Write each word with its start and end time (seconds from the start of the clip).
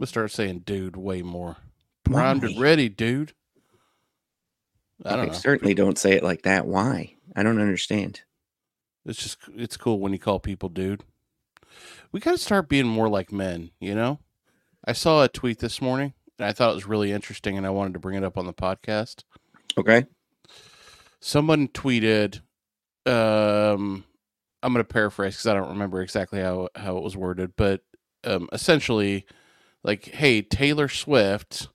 gonna 0.00 0.06
start 0.06 0.30
saying 0.32 0.60
"dude" 0.60 0.96
way 0.96 1.22
more. 1.22 1.56
Primed 2.04 2.44
and 2.44 2.60
ready, 2.60 2.88
dude. 2.88 3.32
I 5.04 5.16
don't. 5.16 5.34
Certainly 5.34 5.74
don't 5.74 5.98
say 5.98 6.12
it 6.12 6.22
like 6.22 6.42
that. 6.42 6.66
Why? 6.66 7.14
I 7.36 7.42
don't 7.42 7.60
understand. 7.60 8.22
It's 9.06 9.22
just 9.22 9.38
it's 9.54 9.76
cool 9.76 9.98
when 9.98 10.12
you 10.12 10.18
call 10.18 10.40
people 10.40 10.68
dude. 10.68 11.04
We 12.12 12.20
got 12.20 12.32
to 12.32 12.38
start 12.38 12.68
being 12.68 12.86
more 12.86 13.08
like 13.08 13.32
men, 13.32 13.70
you 13.80 13.94
know? 13.94 14.18
I 14.84 14.92
saw 14.92 15.22
a 15.22 15.28
tweet 15.28 15.58
this 15.60 15.80
morning 15.80 16.14
and 16.38 16.46
I 16.46 16.52
thought 16.52 16.72
it 16.72 16.74
was 16.74 16.86
really 16.86 17.12
interesting 17.12 17.56
and 17.56 17.66
I 17.66 17.70
wanted 17.70 17.94
to 17.94 18.00
bring 18.00 18.16
it 18.16 18.24
up 18.24 18.36
on 18.36 18.46
the 18.46 18.52
podcast. 18.52 19.24
Okay. 19.78 20.06
Someone 21.20 21.68
tweeted 21.68 22.40
um 23.06 24.04
I'm 24.62 24.74
going 24.74 24.84
to 24.84 24.92
paraphrase 24.92 25.36
cuz 25.36 25.46
I 25.46 25.54
don't 25.54 25.70
remember 25.70 26.02
exactly 26.02 26.40
how 26.40 26.68
how 26.74 26.96
it 26.96 27.04
was 27.04 27.16
worded, 27.16 27.52
but 27.56 27.82
um 28.24 28.48
essentially 28.52 29.26
like 29.82 30.06
hey, 30.06 30.42
Taylor 30.42 30.88
Swift 30.88 31.68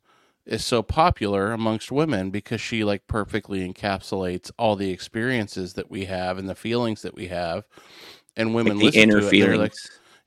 is 0.46 0.64
so 0.64 0.84
popular 0.84 1.52
amongst 1.52 1.92
women 1.92 2.30
because 2.30 2.62
she 2.62 2.84
like 2.84 3.08
perfectly 3.08 3.68
encapsulates 3.68 4.52
all 4.58 4.76
the 4.76 4.92
experiences 4.92 5.74
that 5.74 5.90
we 5.90 6.06
have 6.06 6.38
and 6.38 6.48
the 6.48 6.56
feelings 6.56 7.02
that 7.02 7.16
we 7.16 7.28
have. 7.28 7.66
And 8.38 8.54
women 8.54 8.78
Like 8.78 8.80
the 8.80 8.86
listen 8.86 9.02
inner 9.02 9.22
to 9.22 9.28
it, 9.30 9.40
and 9.42 9.58
feelings. 9.58 9.60
like 9.60 9.74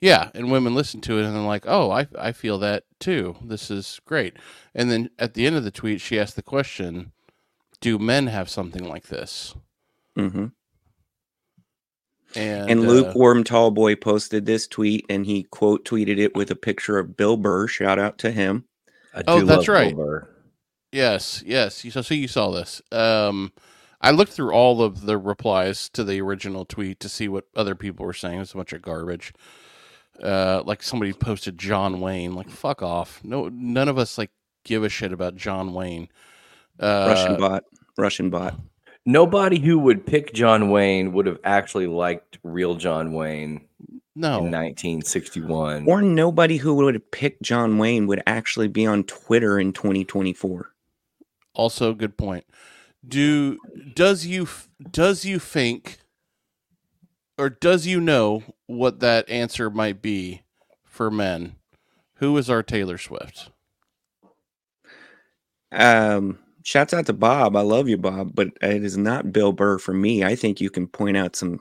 yeah 0.01 0.31
and 0.35 0.51
women 0.51 0.75
listen 0.75 1.01
to 1.03 1.19
it 1.19 1.25
and 1.25 1.35
they're 1.35 1.43
like 1.43 1.65
oh 1.67 1.91
I, 1.91 2.09
I 2.19 2.33
feel 2.33 2.59
that 2.59 2.85
too. 3.01 3.37
This 3.45 3.71
is 3.71 4.01
great. 4.05 4.37
And 4.75 4.91
then 4.91 5.11
at 5.19 5.35
the 5.35 5.47
end 5.47 5.57
of 5.57 5.65
the 5.65 5.71
tweet 5.71 6.01
she 6.01 6.19
asked 6.19 6.37
the 6.37 6.43
question 6.43 7.13
do 7.81 7.99
men 7.99 8.27
have 8.29 8.51
something 8.51 8.85
like 8.89 9.09
this? 9.09 9.55
Hmm 10.17 10.47
and, 12.39 12.71
And 12.71 12.81
uh, 12.81 12.89
lukewarm 12.89 13.45
tall 13.45 13.71
boy 13.71 13.97
posted 13.97 14.47
this 14.47 14.67
tweet, 14.67 15.05
and 15.09 15.27
he 15.27 15.45
quote 15.45 15.85
tweeted 15.85 16.19
it 16.19 16.35
with 16.37 16.51
a 16.51 16.57
picture 16.57 16.99
of 16.99 17.17
Bill 17.17 17.37
Burr. 17.37 17.67
Shout 17.67 17.99
out 17.99 18.19
to 18.19 18.31
him. 18.31 18.65
I 19.15 19.23
Oh, 19.27 19.41
that's 19.41 19.49
love 19.49 19.67
Bill 19.67 19.75
right. 19.75 19.97
Burr. 19.97 20.29
Yes, 20.93 21.43
yes. 21.47 21.85
You 21.85 21.91
so, 21.91 22.03
so 22.03 22.15
you 22.15 22.29
saw 22.29 22.51
this. 22.51 22.81
Um, 22.93 23.53
I 24.01 24.11
looked 24.13 24.33
through 24.33 24.53
all 24.53 24.81
of 24.83 25.03
the 25.03 25.19
replies 25.19 25.89
to 25.91 26.05
the 26.05 26.21
original 26.21 26.65
tweet 26.65 27.01
to 27.01 27.09
see 27.09 27.29
what 27.29 27.45
other 27.57 27.75
people 27.75 28.07
were 28.07 28.13
saying. 28.15 28.41
It's 28.41 28.55
a 28.55 28.57
bunch 28.57 28.73
of 28.73 28.81
garbage. 28.83 29.33
Uh, 30.23 30.63
like 30.65 30.83
somebody 30.83 31.13
posted 31.13 31.59
John 31.59 32.01
Wayne. 32.01 32.35
Like 32.35 32.49
fuck 32.49 32.83
off. 32.83 33.21
No, 33.23 33.49
none 33.49 33.89
of 33.89 33.99
us 33.99 34.17
like 34.19 34.31
give 34.65 34.83
a 34.83 34.89
shit 34.89 35.13
about 35.13 35.37
John 35.37 35.75
Wayne. 35.75 36.09
Uh, 36.81 37.07
Russian 37.15 37.39
bot. 37.39 37.65
Russian 37.97 38.31
bot. 38.31 38.55
Nobody 39.09 39.59
who 39.59 39.79
would 39.79 40.05
pick 40.05 40.35
John 40.35 40.69
Wayne 40.69 41.15
would 41.15 41.25
have 41.25 41.39
actually 41.43 41.87
liked 41.87 42.37
real 42.43 42.75
John 42.75 43.15
Wayne 43.15 43.67
no, 44.15 44.37
in 44.41 44.51
1961. 44.51 45.89
Or 45.89 46.03
nobody 46.03 46.59
who 46.59 46.75
would 46.75 46.93
have 46.93 47.11
picked 47.11 47.41
John 47.41 47.79
Wayne 47.79 48.07
would 48.07 48.23
actually 48.27 48.69
be 48.69 48.85
on 48.85 49.05
Twitter 49.05 49.59
in 49.59 49.73
2024. 49.73 50.75
also 51.55 51.95
good 51.95 52.19
point. 52.19 52.45
Do 53.07 53.59
does 53.95 54.27
you 54.27 54.47
does 54.91 55.25
you 55.25 55.39
think 55.39 56.01
or 57.39 57.49
does 57.49 57.87
you 57.87 58.03
know 58.03 58.43
what 58.67 59.01
that 59.01 59.27
answer 59.31 59.71
might 59.71 60.03
be 60.03 60.43
for 60.85 61.11
men? 61.11 61.57
Who 62.17 62.37
is 62.37 62.51
our 62.51 62.63
Taylor 62.63 62.99
Swift? 62.99 63.51
Um, 65.73 66.41
shouts 66.69 66.93
out 66.93 67.07
to 67.07 67.15
Bob. 67.15 67.57
I 67.57 67.63
love 67.63 67.89
you, 67.89 67.97
Bob, 67.97 68.33
but 68.35 68.49
it 68.61 68.85
is 68.85 68.99
not 68.99 69.33
Bill 69.33 69.53
Burr 69.53 69.79
for 69.79 69.95
me. 69.95 70.23
I 70.23 70.35
think 70.37 70.61
you 70.61 70.69
can 70.69 70.87
point 70.87 71.17
out 71.17 71.35
some. 71.35 71.61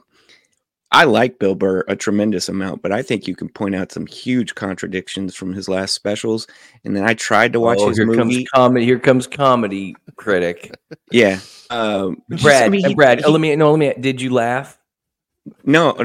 I 0.90 1.04
like 1.04 1.38
Bill 1.38 1.54
Burr 1.54 1.84
a 1.88 1.96
tremendous 1.96 2.48
amount, 2.48 2.82
but 2.82 2.92
I 2.92 3.02
think 3.02 3.26
you 3.26 3.36
can 3.36 3.48
point 3.48 3.74
out 3.74 3.92
some 3.92 4.06
huge 4.06 4.54
contradictions 4.54 5.34
from 5.34 5.52
his 5.52 5.68
last 5.68 5.94
specials. 5.94 6.46
And 6.84 6.96
then 6.96 7.04
I 7.04 7.12
tried 7.12 7.52
to 7.54 7.60
watch 7.60 7.78
oh, 7.80 7.88
his 7.88 7.98
here 7.98 8.06
movie. 8.06 8.18
comes 8.18 8.48
comedy. 8.54 8.84
Here 8.84 8.98
comes 8.98 9.26
comedy 9.26 9.96
critic 10.16 10.74
yeah, 11.10 11.40
um, 11.70 12.22
just- 12.30 12.42
Brad. 12.42 12.62
I 12.64 12.68
mean, 12.68 12.84
uh, 12.84 12.88
he- 12.88 12.94
Brad, 12.94 13.18
he- 13.18 13.24
oh, 13.24 13.30
let 13.30 13.40
me 13.40 13.56
no. 13.56 13.70
Let 13.72 13.78
me. 13.78 13.94
Did 13.98 14.20
you 14.20 14.30
laugh? 14.30 14.78
No, 15.64 15.96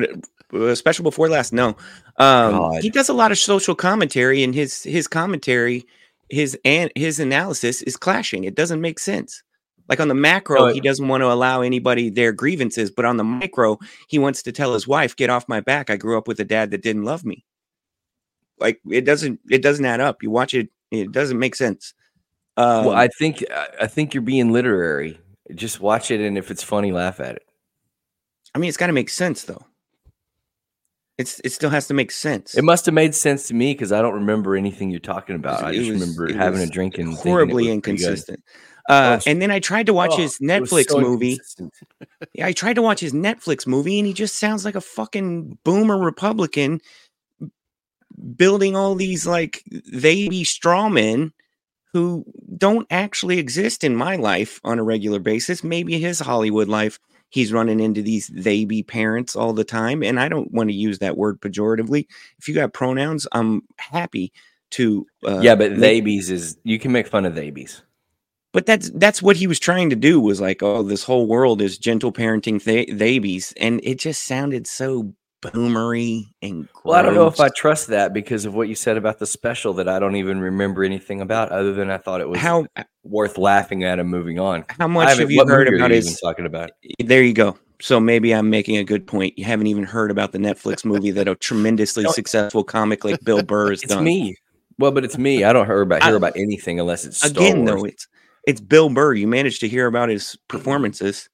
uh, 0.53 0.75
special 0.75 1.03
before 1.03 1.27
last. 1.27 1.51
No, 1.51 1.75
um, 2.17 2.73
he 2.81 2.89
does 2.89 3.09
a 3.09 3.13
lot 3.13 3.31
of 3.33 3.37
social 3.37 3.75
commentary, 3.75 4.43
and 4.43 4.55
his 4.55 4.83
his 4.83 5.07
commentary, 5.07 5.85
his 6.33 6.57
and 6.65 6.91
his 6.95 7.19
analysis 7.19 7.81
is 7.83 7.95
clashing. 7.97 8.43
It 8.43 8.55
doesn't 8.55 8.81
make 8.81 8.99
sense. 8.99 9.41
Like 9.89 9.99
on 9.99 10.07
the 10.07 10.13
macro, 10.15 10.63
he 10.73 10.79
doesn't 10.81 11.07
want 11.07 11.21
to 11.21 11.31
allow 11.31 11.61
anybody 11.61 12.09
their 12.09 12.31
grievances, 12.31 12.89
but 12.89 13.05
on 13.05 13.17
the 13.17 13.23
micro, 13.23 13.77
he 14.07 14.17
wants 14.17 14.41
to 14.43 14.51
tell 14.51 14.73
his 14.73 14.87
wife, 14.87 15.15
"Get 15.15 15.29
off 15.29 15.47
my 15.49 15.59
back. 15.59 15.89
I 15.89 15.97
grew 15.97 16.17
up 16.17 16.27
with 16.27 16.39
a 16.39 16.45
dad 16.45 16.71
that 16.71 16.81
didn't 16.81 17.03
love 17.03 17.25
me." 17.25 17.45
Like 18.59 18.79
it 18.89 19.01
doesn't 19.05 19.39
it 19.49 19.61
doesn't 19.61 19.85
add 19.85 19.99
up. 19.99 20.23
You 20.23 20.31
watch 20.31 20.53
it, 20.53 20.69
it 20.91 21.11
doesn't 21.11 21.37
make 21.39 21.55
sense. 21.55 21.93
Um, 22.55 22.85
well, 22.85 22.95
I 22.95 23.07
think 23.07 23.43
I- 23.51 23.67
I 23.81 23.87
think 23.87 24.13
you're 24.13 24.21
being 24.23 24.51
literary. 24.53 25.19
Just 25.53 25.81
watch 25.81 26.11
it, 26.11 26.21
and 26.21 26.37
if 26.37 26.49
it's 26.51 26.63
funny, 26.63 26.91
laugh 26.91 27.19
at 27.19 27.35
it. 27.35 27.43
I 28.55 28.59
mean, 28.59 28.69
it's 28.69 28.77
got 28.77 28.87
to 28.87 28.93
make 28.93 29.09
sense 29.09 29.43
though. 29.43 29.65
It's 31.17 31.39
it 31.43 31.51
still 31.51 31.69
has 31.69 31.87
to 31.87 31.93
make 31.93 32.11
sense. 32.11 32.55
It 32.55 32.63
must 32.63 32.85
have 32.87 32.95
made 32.95 33.13
sense 33.13 33.47
to 33.49 33.53
me 33.53 33.73
because 33.73 33.91
I 33.91 34.01
don't 34.01 34.15
remember 34.15 34.55
anything 34.55 34.89
you're 34.89 34.99
talking 34.99 35.35
about. 35.35 35.63
I 35.63 35.73
just 35.75 35.91
was- 35.91 36.01
remember 36.01 36.27
it 36.27 36.35
having 36.35 36.61
a 36.61 36.67
drink 36.67 36.97
and 36.97 37.13
horribly 37.13 37.67
was 37.67 37.81
pretty 37.81 37.97
good. 37.97 38.05
inconsistent. 38.07 38.39
Uh, 38.89 39.19
Oh, 39.19 39.29
and 39.29 39.41
then 39.41 39.49
I 39.49 39.59
tried 39.59 39.85
to 39.85 39.93
watch 39.93 40.11
Oh, 40.13 40.17
his 40.17 40.39
Netflix 40.39 40.89
so 40.89 40.99
movie. 40.99 41.39
Yeah, 42.33 42.47
I 42.47 42.51
tried 42.51 42.73
to 42.73 42.81
watch 42.81 42.99
his 42.99 43.13
Netflix 43.13 43.65
movie, 43.67 43.97
and 43.99 44.07
he 44.07 44.13
just 44.13 44.37
sounds 44.37 44.65
like 44.65 44.75
a 44.75 44.81
fucking 44.81 45.57
boomer 45.63 45.97
Republican 45.97 46.81
building 48.35 48.75
all 48.75 48.95
these 48.95 49.25
like 49.25 49.63
they 49.91 50.27
be 50.29 50.43
strawmen 50.43 51.31
who 51.93 52.25
don't 52.57 52.87
actually 52.89 53.37
exist 53.39 53.83
in 53.83 53.95
my 53.95 54.15
life 54.15 54.59
on 54.63 54.79
a 54.79 54.83
regular 54.83 55.19
basis. 55.19 55.63
Maybe 55.63 55.99
his 55.99 56.19
Hollywood 56.19 56.67
life, 56.67 56.99
he's 57.33 57.51
running 57.53 57.79
into 57.81 58.01
these 58.03 58.27
they 58.33 58.65
be 58.65 58.83
parents 58.83 59.35
all 59.35 59.53
the 59.53 59.65
time. 59.65 60.03
And 60.03 60.19
I 60.19 60.29
don't 60.29 60.51
want 60.53 60.69
to 60.69 60.75
use 60.75 60.99
that 60.99 61.17
word 61.17 61.41
pejoratively. 61.41 62.07
If 62.39 62.47
you 62.47 62.53
got 62.55 62.73
pronouns, 62.73 63.27
I'm 63.33 63.63
happy 63.79 64.31
to. 64.71 65.07
Uh, 65.27 65.41
yeah, 65.41 65.55
but 65.55 65.73
make- 65.73 66.05
theybies 66.05 66.29
is 66.31 66.57
you 66.63 66.79
can 66.79 66.91
make 66.93 67.07
fun 67.07 67.25
of 67.25 67.33
theybies. 67.33 67.81
but 68.53 68.65
that's 68.67 68.91
that's 68.95 69.21
what 69.21 69.37
he 69.37 69.47
was 69.47 69.59
trying 69.59 69.89
to 69.91 69.95
do 69.95 70.19
was 70.21 70.41
like, 70.41 70.63
oh, 70.63 70.83
this 70.83 71.03
whole 71.03 71.27
world 71.27 71.61
is 71.61 71.77
gentle 71.77 72.13
parenting 72.13 72.63
th- 72.63 72.97
babies, 72.97 73.53
and 73.57 73.81
it 73.83 73.99
just 73.99 74.23
sounded 74.25 74.67
so 74.67 75.13
boomery 75.51 76.25
and. 76.41 76.67
Well, 76.83 76.95
I 76.97 77.01
don't 77.01 77.13
know 77.15 77.27
if 77.27 77.39
I 77.39 77.49
trust 77.49 77.87
that 77.87 78.13
because 78.13 78.45
of 78.45 78.53
what 78.55 78.67
you 78.67 78.75
said 78.75 78.97
about 78.97 79.19
the 79.19 79.25
special 79.27 79.73
that 79.73 79.87
I 79.89 79.99
don't 79.99 80.15
even 80.15 80.39
remember 80.39 80.83
anything 80.83 81.21
about, 81.21 81.51
other 81.51 81.73
than 81.73 81.89
I 81.89 81.97
thought 81.97 82.21
it 82.21 82.29
was 82.29 82.39
how 82.39 82.65
worth 83.03 83.37
laughing 83.37 83.83
at 83.83 83.99
and 83.99 84.09
moving 84.09 84.39
on. 84.39 84.65
how 84.69 84.87
much 84.87 85.09
haven't- 85.09 85.29
you 85.29 85.39
heard 85.45 85.67
movie 85.67 85.73
are 85.73 85.75
about 85.85 85.89
you 85.91 85.95
his? 85.97 86.19
talking 86.19 86.45
about? 86.45 86.71
There 86.99 87.23
you 87.23 87.33
go. 87.33 87.57
So 87.81 87.99
maybe 87.99 88.33
I'm 88.33 88.49
making 88.49 88.77
a 88.77 88.83
good 88.83 89.05
point. 89.05 89.37
You 89.37 89.43
haven't 89.43 89.67
even 89.67 89.83
heard 89.83 90.09
about 90.09 90.31
the 90.31 90.37
Netflix 90.37 90.85
movie 90.85 91.11
that 91.11 91.27
a 91.27 91.35
tremendously 91.35 92.05
successful 92.13 92.63
comic 92.63 93.03
like 93.03 93.21
Bill 93.25 93.43
Burr 93.43 93.71
has 93.71 93.83
It's 93.83 93.93
done. 93.93 94.03
me. 94.05 94.37
Well, 94.79 94.91
but 94.91 95.03
it's 95.03 95.17
me. 95.17 95.43
I 95.43 95.51
don't 95.53 95.65
hear 95.65 95.81
about 95.81 96.01
hear 96.03 96.13
I- 96.13 96.17
about 96.17 96.37
anything 96.37 96.79
unless 96.79 97.03
it's 97.05 97.17
Star 97.17 97.29
Again, 97.31 97.65
Wars. 97.65 97.69
though, 97.81 97.85
it's 97.85 98.07
it's 98.47 98.61
Bill 98.61 98.89
Burr. 98.89 99.13
You 99.13 99.27
managed 99.27 99.59
to 99.61 99.67
hear 99.67 99.87
about 99.87 100.09
his 100.09 100.37
performances. 100.47 101.29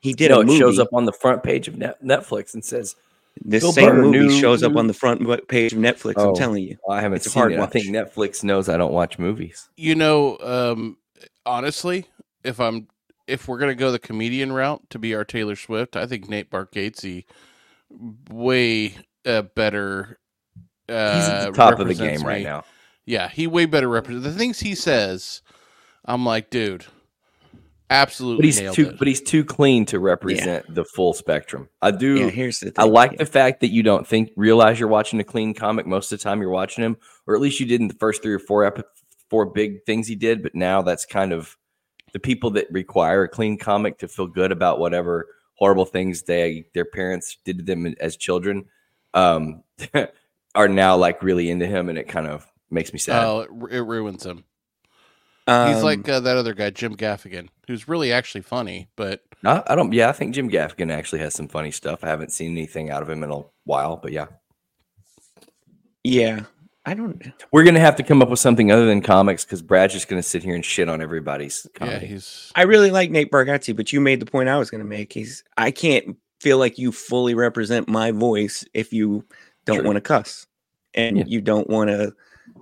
He 0.00 0.12
did 0.12 0.30
no, 0.30 0.40
a 0.40 0.44
movie. 0.44 0.56
it 0.56 0.58
shows 0.58 0.78
up 0.80 0.88
on 0.92 1.04
the 1.04 1.12
front 1.12 1.42
page 1.44 1.68
of 1.68 1.74
Netflix 1.74 2.54
and 2.54 2.64
says, 2.64 2.96
this 3.40 3.62
Bill 3.62 3.72
same 3.72 3.88
Burr, 3.88 4.02
movie 4.02 4.18
new- 4.18 4.40
shows 4.40 4.62
up 4.62 4.76
on 4.76 4.86
the 4.86 4.94
front 4.94 5.20
page 5.48 5.72
of 5.72 5.78
Netflix. 5.78 6.14
Oh. 6.16 6.30
I'm 6.30 6.34
telling 6.34 6.64
you. 6.64 6.76
"I 6.88 7.00
haven't 7.00 7.16
It's 7.16 7.26
a 7.26 7.30
seen 7.30 7.40
hard 7.40 7.52
it." 7.52 7.60
I 7.60 7.66
think. 7.66 7.86
Netflix 7.86 8.44
knows 8.44 8.68
I 8.68 8.76
don't 8.76 8.92
watch 8.92 9.18
movies. 9.18 9.68
You 9.76 9.94
know, 9.94 10.38
um, 10.38 10.98
honestly, 11.46 12.06
if 12.44 12.60
I'm 12.60 12.88
if 13.26 13.48
we're 13.48 13.58
gonna 13.58 13.74
go 13.74 13.90
the 13.90 13.98
comedian 13.98 14.52
route 14.52 14.82
to 14.90 14.98
be 14.98 15.14
our 15.14 15.24
Taylor 15.24 15.56
Swift, 15.56 15.96
I 15.96 16.06
think 16.06 16.28
Nate 16.28 16.50
Bargatze 16.50 17.24
way 18.30 18.94
uh, 19.24 19.42
better. 19.42 20.18
Uh, 20.88 21.14
He's 21.14 21.28
at 21.28 21.44
the 21.46 21.52
top 21.52 21.72
of 21.72 21.78
the 21.78 21.84
represents 21.84 22.20
game 22.22 22.28
right 22.28 22.42
now. 22.42 22.64
Yeah, 23.04 23.28
he 23.28 23.46
way 23.46 23.66
better 23.66 23.88
represents 23.88 24.24
the 24.26 24.32
things 24.32 24.60
he 24.60 24.74
says. 24.74 25.42
I'm 26.04 26.24
like, 26.26 26.50
dude, 26.50 26.86
absolutely 27.92 28.38
But 28.38 28.44
he's 28.46 28.74
too 28.74 28.88
it. 28.88 28.98
but 28.98 29.06
he's 29.08 29.20
too 29.20 29.44
clean 29.44 29.84
to 29.86 29.98
represent 29.98 30.74
the 30.74 30.84
full 30.84 31.12
spectrum. 31.12 31.68
I 31.80 31.90
do 31.90 32.18
Yeah, 32.18 32.28
here's 32.30 32.60
the 32.60 32.66
thing. 32.66 32.74
I 32.78 32.84
like 32.84 33.12
yeah. 33.12 33.18
the 33.18 33.26
fact 33.26 33.60
that 33.60 33.68
you 33.68 33.82
don't 33.82 34.06
think 34.06 34.30
realize 34.36 34.80
you're 34.80 34.88
watching 34.88 35.20
a 35.20 35.24
clean 35.24 35.54
comic 35.54 35.86
most 35.86 36.10
of 36.12 36.18
the 36.18 36.22
time 36.22 36.40
you're 36.40 36.50
watching 36.50 36.84
him, 36.84 36.96
or 37.26 37.34
at 37.34 37.40
least 37.40 37.60
you 37.60 37.66
did 37.66 37.80
in 37.80 37.88
the 37.88 37.94
first 37.94 38.22
three 38.22 38.34
or 38.34 38.38
four 38.38 38.64
epi- 38.64 38.82
four 39.30 39.46
big 39.46 39.84
things 39.84 40.08
he 40.08 40.16
did. 40.16 40.42
But 40.42 40.54
now 40.54 40.82
that's 40.82 41.04
kind 41.06 41.32
of 41.32 41.56
the 42.12 42.18
people 42.20 42.50
that 42.50 42.66
require 42.70 43.24
a 43.24 43.28
clean 43.28 43.58
comic 43.58 43.98
to 43.98 44.08
feel 44.08 44.26
good 44.26 44.52
about 44.52 44.78
whatever 44.78 45.26
horrible 45.54 45.84
things 45.84 46.22
they 46.22 46.66
their 46.74 46.84
parents 46.84 47.38
did 47.44 47.58
to 47.58 47.64
them 47.64 47.86
as 48.00 48.16
children 48.16 48.64
um, 49.14 49.62
are 50.54 50.68
now 50.68 50.96
like 50.96 51.22
really 51.22 51.50
into 51.50 51.66
him, 51.66 51.88
and 51.88 51.98
it 51.98 52.08
kind 52.08 52.26
of 52.26 52.46
makes 52.70 52.92
me 52.92 52.98
sad. 52.98 53.24
Oh, 53.24 53.40
it, 53.40 53.50
it 53.76 53.82
ruins 53.82 54.24
him. 54.24 54.44
Um, 55.46 55.74
He's 55.74 55.82
like 55.82 56.08
uh, 56.08 56.20
that 56.20 56.36
other 56.36 56.54
guy, 56.54 56.70
Jim 56.70 56.96
Gaffigan, 56.96 57.48
who's 57.66 57.88
really 57.88 58.12
actually 58.12 58.42
funny, 58.42 58.88
but 58.96 59.22
I, 59.44 59.62
I 59.66 59.74
don't. 59.74 59.92
Yeah, 59.92 60.08
I 60.08 60.12
think 60.12 60.34
Jim 60.34 60.48
Gaffigan 60.48 60.92
actually 60.92 61.18
has 61.20 61.34
some 61.34 61.48
funny 61.48 61.70
stuff. 61.72 62.04
I 62.04 62.08
haven't 62.08 62.30
seen 62.32 62.52
anything 62.52 62.90
out 62.90 63.02
of 63.02 63.10
him 63.10 63.22
in 63.24 63.30
a 63.30 63.42
while, 63.64 63.96
but 63.96 64.12
yeah. 64.12 64.26
Yeah. 66.04 66.44
I 66.84 66.94
don't. 66.94 67.22
We're 67.52 67.62
gonna 67.62 67.78
have 67.78 67.94
to 67.96 68.02
come 68.02 68.22
up 68.22 68.28
with 68.28 68.40
something 68.40 68.72
other 68.72 68.86
than 68.86 69.02
comics 69.02 69.44
because 69.44 69.62
Brad's 69.62 69.92
just 69.92 70.08
gonna 70.08 70.22
sit 70.22 70.42
here 70.42 70.56
and 70.56 70.64
shit 70.64 70.88
on 70.88 71.00
everybody's 71.00 71.64
Yeah, 71.80 72.00
he's 72.00 72.50
I 72.56 72.62
really 72.62 72.90
like 72.90 73.10
Nate 73.10 73.30
Bargatze, 73.30 73.76
but 73.76 73.92
you 73.92 74.00
made 74.00 74.18
the 74.18 74.26
point 74.26 74.48
I 74.48 74.58
was 74.58 74.68
going 74.68 74.80
to 74.82 74.88
make. 74.88 75.12
He's 75.12 75.44
I 75.56 75.70
can't 75.70 76.16
feel 76.40 76.58
like 76.58 76.78
you 76.78 76.90
fully 76.90 77.34
represent 77.34 77.88
my 77.88 78.10
voice 78.10 78.64
if 78.74 78.92
you 78.92 79.24
don't 79.64 79.84
want 79.84 79.94
to 79.94 80.00
cuss 80.00 80.48
and 80.94 81.18
Yeah. 81.18 81.24
you 81.28 81.40
don't 81.40 81.70
want 81.70 81.90
to 81.90 82.12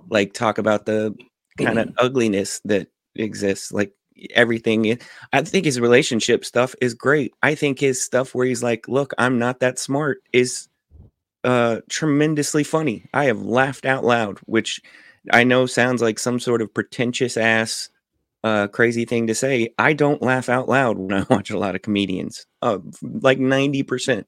like 0.09 0.33
talk 0.33 0.59
about 0.59 0.85
the 0.85 1.15
kind 1.57 1.79
of 1.79 1.93
ugliness 1.97 2.61
that 2.65 2.87
exists. 3.15 3.71
Like 3.71 3.93
everything, 4.35 4.97
I 5.33 5.41
think 5.41 5.65
his 5.65 5.79
relationship 5.79 6.45
stuff 6.45 6.75
is 6.81 6.93
great. 6.93 7.33
I 7.41 7.55
think 7.55 7.79
his 7.79 8.03
stuff 8.03 8.33
where 8.35 8.45
he's 8.45 8.63
like, 8.63 8.87
"Look, 8.87 9.13
I'm 9.17 9.39
not 9.39 9.59
that 9.59 9.79
smart," 9.79 10.21
is 10.33 10.67
uh 11.43 11.81
tremendously 11.89 12.63
funny. 12.63 13.05
I 13.13 13.25
have 13.25 13.41
laughed 13.41 13.85
out 13.85 14.03
loud, 14.03 14.39
which 14.45 14.79
I 15.31 15.43
know 15.43 15.65
sounds 15.65 16.01
like 16.01 16.19
some 16.19 16.39
sort 16.39 16.61
of 16.61 16.73
pretentious 16.73 17.35
ass 17.37 17.89
uh 18.43 18.67
crazy 18.67 19.05
thing 19.05 19.27
to 19.27 19.35
say. 19.35 19.73
I 19.79 19.93
don't 19.93 20.21
laugh 20.21 20.49
out 20.49 20.69
loud 20.69 20.97
when 20.97 21.13
I 21.13 21.25
watch 21.29 21.49
a 21.49 21.57
lot 21.59 21.75
of 21.75 21.81
comedians. 21.81 22.45
Uh 22.61 22.79
like 23.01 23.39
90%. 23.39 24.25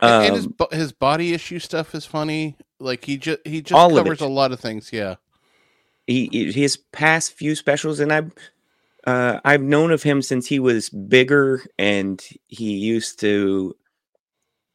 and 0.00 0.34
his 0.34 0.46
Um, 0.46 0.54
his 0.72 0.92
body 0.92 1.34
issue 1.34 1.58
stuff 1.58 1.94
is 1.94 2.04
funny. 2.06 2.56
Like 2.80 3.04
he 3.04 3.16
just 3.16 3.40
he 3.44 3.60
just 3.62 3.72
covers 4.04 4.20
a 4.20 4.26
lot 4.28 4.52
of 4.52 4.60
things. 4.60 4.92
Yeah, 4.92 5.16
he 6.06 6.28
he- 6.32 6.52
his 6.52 6.76
past 6.76 7.32
few 7.32 7.54
specials 7.54 8.00
and 8.00 8.12
I've 8.12 8.32
uh 9.06 9.40
I've 9.44 9.62
known 9.62 9.90
of 9.90 10.02
him 10.02 10.22
since 10.22 10.46
he 10.46 10.58
was 10.58 10.88
bigger 10.90 11.62
and 11.78 12.22
he 12.48 12.72
used 12.76 13.20
to 13.20 13.76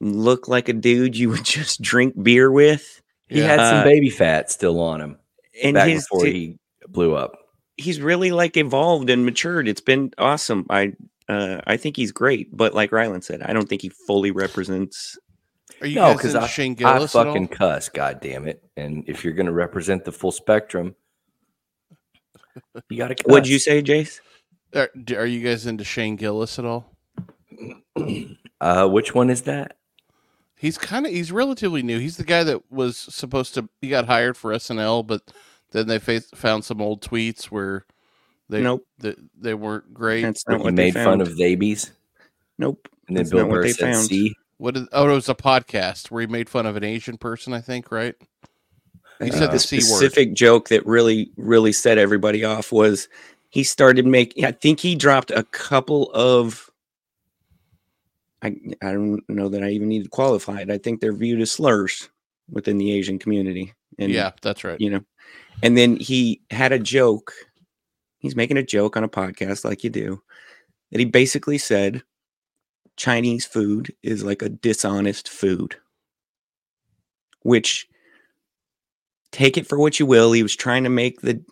look 0.01 0.47
like 0.47 0.69
a 0.69 0.73
dude 0.73 1.17
you 1.17 1.29
would 1.31 1.43
just 1.45 1.81
drink 1.81 2.21
beer 2.21 2.51
with. 2.51 3.01
He 3.27 3.39
Yeah. 3.39 3.47
had 3.47 3.59
some 3.59 3.77
Uh, 3.79 3.83
baby 3.83 4.09
fat 4.09 4.49
still 4.51 4.79
on 4.79 5.01
him 5.01 5.17
And 5.63 5.75
back 5.75 5.89
his 5.89 6.03
before 6.05 6.25
t- 6.25 6.31
he 6.31 6.59
blew 6.87 7.15
up. 7.15 7.33
he's 7.77 8.01
really 8.01 8.31
like 8.31 8.57
evolved 8.57 9.09
and 9.09 9.25
matured. 9.25 9.67
It's 9.67 9.81
been 9.81 10.11
awesome. 10.17 10.65
I 10.69 10.93
uh, 11.27 11.61
I 11.67 11.77
think 11.77 11.95
he's 11.95 12.11
great, 12.11 12.55
but 12.57 12.73
like 12.73 12.89
Rylan 12.89 13.23
said, 13.23 13.43
I 13.43 13.53
don't 13.53 13.69
think 13.69 13.83
he 13.83 13.89
fully 13.89 14.31
represents. 14.31 15.15
are 15.79 15.85
you 15.85 15.95
No, 15.95 16.07
guys 16.07 16.17
because 16.17 16.35
I, 16.35 16.47
Shane 16.47 16.71
I 16.71 16.73
Gillis 16.73 17.13
at 17.15 17.19
all? 17.27 17.33
fucking 17.33 17.49
cuss, 17.49 17.87
god 17.87 18.19
damn 18.19 18.47
it. 18.47 18.63
And 18.75 19.03
if 19.07 19.23
you're 19.23 19.33
gonna 19.33 19.51
represent 19.51 20.05
the 20.05 20.11
full 20.11 20.31
spectrum, 20.31 20.95
you 22.89 22.97
gotta 22.97 23.15
cuss. 23.15 23.25
What'd 23.25 23.47
you 23.47 23.59
say, 23.59 23.81
Jace? 23.81 24.19
Are, 24.75 24.89
are 25.17 25.25
you 25.25 25.41
guys 25.41 25.65
into 25.65 25.83
Shane 25.83 26.15
Gillis 26.15 26.59
at 26.59 26.65
all? 26.65 26.95
Uh 28.61 28.85
which 28.89 29.15
one 29.15 29.29
is 29.29 29.43
that? 29.43 29.77
He's 30.57 30.77
kind 30.77 31.05
of 31.05 31.13
he's 31.13 31.31
relatively 31.31 31.81
new. 31.81 31.97
He's 31.99 32.17
the 32.17 32.25
guy 32.25 32.43
that 32.43 32.69
was 32.69 32.97
supposed 32.97 33.53
to 33.53 33.69
he 33.81 33.87
got 33.87 34.05
hired 34.05 34.35
for 34.35 34.51
SNL, 34.51 35.07
but 35.07 35.21
then 35.71 35.87
they 35.87 35.97
fa- 35.99 36.19
found 36.35 36.65
some 36.65 36.81
old 36.81 37.01
tweets 37.01 37.45
where 37.45 37.85
they 38.49 38.61
Nope. 38.61 38.85
they, 38.97 39.15
they 39.39 39.53
weren't 39.53 39.93
great. 39.93 40.23
That's 40.23 40.45
not 40.45 40.57
he 40.57 40.63
what 40.65 40.75
they 40.75 40.91
made 40.91 40.93
fun 40.95 41.21
of 41.21 41.37
babies 41.37 41.93
Nope. 42.57 42.89
and 43.07 43.15
then 43.15 43.23
That's 43.23 43.29
Bill 43.31 43.39
not 43.43 43.47
what 43.49 43.55
Burr 43.55 43.63
they 43.63 43.71
said 43.71 43.93
found. 43.93 44.07
see. 44.07 44.35
What 44.57 44.75
is? 44.75 44.87
Oh, 44.91 45.09
it 45.09 45.13
was 45.13 45.29
a 45.29 45.35
podcast 45.35 46.11
where 46.11 46.19
he 46.19 46.27
made 46.27 46.49
fun 46.49 46.65
of 46.65 46.75
an 46.75 46.83
Asian 46.83 47.17
person. 47.17 47.53
I 47.53 47.61
think 47.61 47.93
right. 47.93 48.15
He 49.21 49.29
Uh, 49.31 49.33
said 49.33 49.47
the 49.49 49.53
the 49.53 49.59
c 49.59 49.75
word. 49.77 49.83
specific 49.83 50.33
joke 50.33 50.69
that 50.69 50.85
really, 50.85 51.31
really 51.37 51.71
set 51.73 51.97
everybody 51.97 52.43
off 52.45 52.71
was 52.71 53.09
he 53.49 53.63
started 53.63 54.05
making. 54.05 54.45
I 54.45 54.51
think 54.51 54.79
he 54.79 54.95
dropped 54.95 55.31
a 55.31 55.43
couple 55.43 56.11
of. 56.13 56.69
I 58.41 58.55
I 58.81 58.93
don't 58.93 59.21
know 59.27 59.49
that 59.49 59.63
I 59.63 59.69
even 59.71 59.89
need 59.89 60.03
to 60.03 60.09
qualify 60.09 60.61
it. 60.61 60.69
I 60.69 60.77
think 60.77 61.01
they're 61.01 61.11
viewed 61.13 61.41
as 61.41 61.51
slurs 61.51 62.09
within 62.49 62.77
the 62.77 62.91
Asian 62.93 63.19
community. 63.19 63.73
And 63.97 64.11
yeah, 64.11 64.31
that's 64.41 64.63
right. 64.63 64.79
you 64.79 64.89
know, 64.89 65.03
and 65.61 65.77
then 65.77 65.97
he 65.97 66.41
had 66.51 66.71
a 66.71 66.79
joke. 66.79 67.33
He's 68.19 68.35
making 68.35 68.57
a 68.57 68.63
joke 68.63 68.95
on 68.95 69.03
a 69.03 69.09
podcast, 69.09 69.65
like 69.65 69.83
you 69.83 69.89
do, 69.89 70.21
that 70.91 70.99
he 70.99 71.05
basically 71.05 71.57
said 71.57 72.03
Chinese 72.95 73.45
food 73.45 73.93
is 74.03 74.23
like 74.23 74.41
a 74.41 74.49
dishonest 74.49 75.27
food, 75.27 75.75
which 77.41 77.87
take 79.31 79.57
it 79.57 79.67
for 79.67 79.77
what 79.77 79.99
you 79.99 80.05
will. 80.05 80.31
He 80.31 80.43
was 80.43 80.55
trying 80.55 80.83
to 80.83 80.89
make 80.89 81.21
the, 81.21 81.43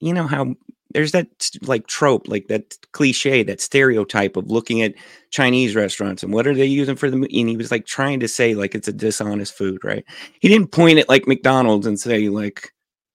you 0.00 0.12
know, 0.12 0.26
how 0.26 0.54
there's 0.92 1.12
that 1.12 1.28
like 1.62 1.86
trope, 1.86 2.28
like 2.28 2.48
that 2.48 2.76
cliche, 2.92 3.42
that 3.42 3.60
stereotype 3.60 4.36
of 4.36 4.50
looking 4.50 4.82
at 4.82 4.94
Chinese 5.30 5.74
restaurants 5.74 6.22
and 6.22 6.32
what 6.32 6.46
are 6.46 6.54
they 6.54 6.66
using 6.66 6.96
for 6.96 7.10
the, 7.10 7.16
and 7.16 7.48
he 7.48 7.56
was 7.56 7.70
like 7.70 7.86
trying 7.86 8.20
to 8.20 8.28
say 8.28 8.54
like 8.54 8.74
it's 8.74 8.88
a 8.88 8.92
dishonest 8.92 9.56
food, 9.56 9.82
right? 9.84 10.04
He 10.40 10.48
didn't 10.48 10.72
point 10.72 10.98
at 10.98 11.08
like 11.08 11.26
McDonald's 11.26 11.86
and 11.86 11.98
say 11.98 12.28
like, 12.28 12.72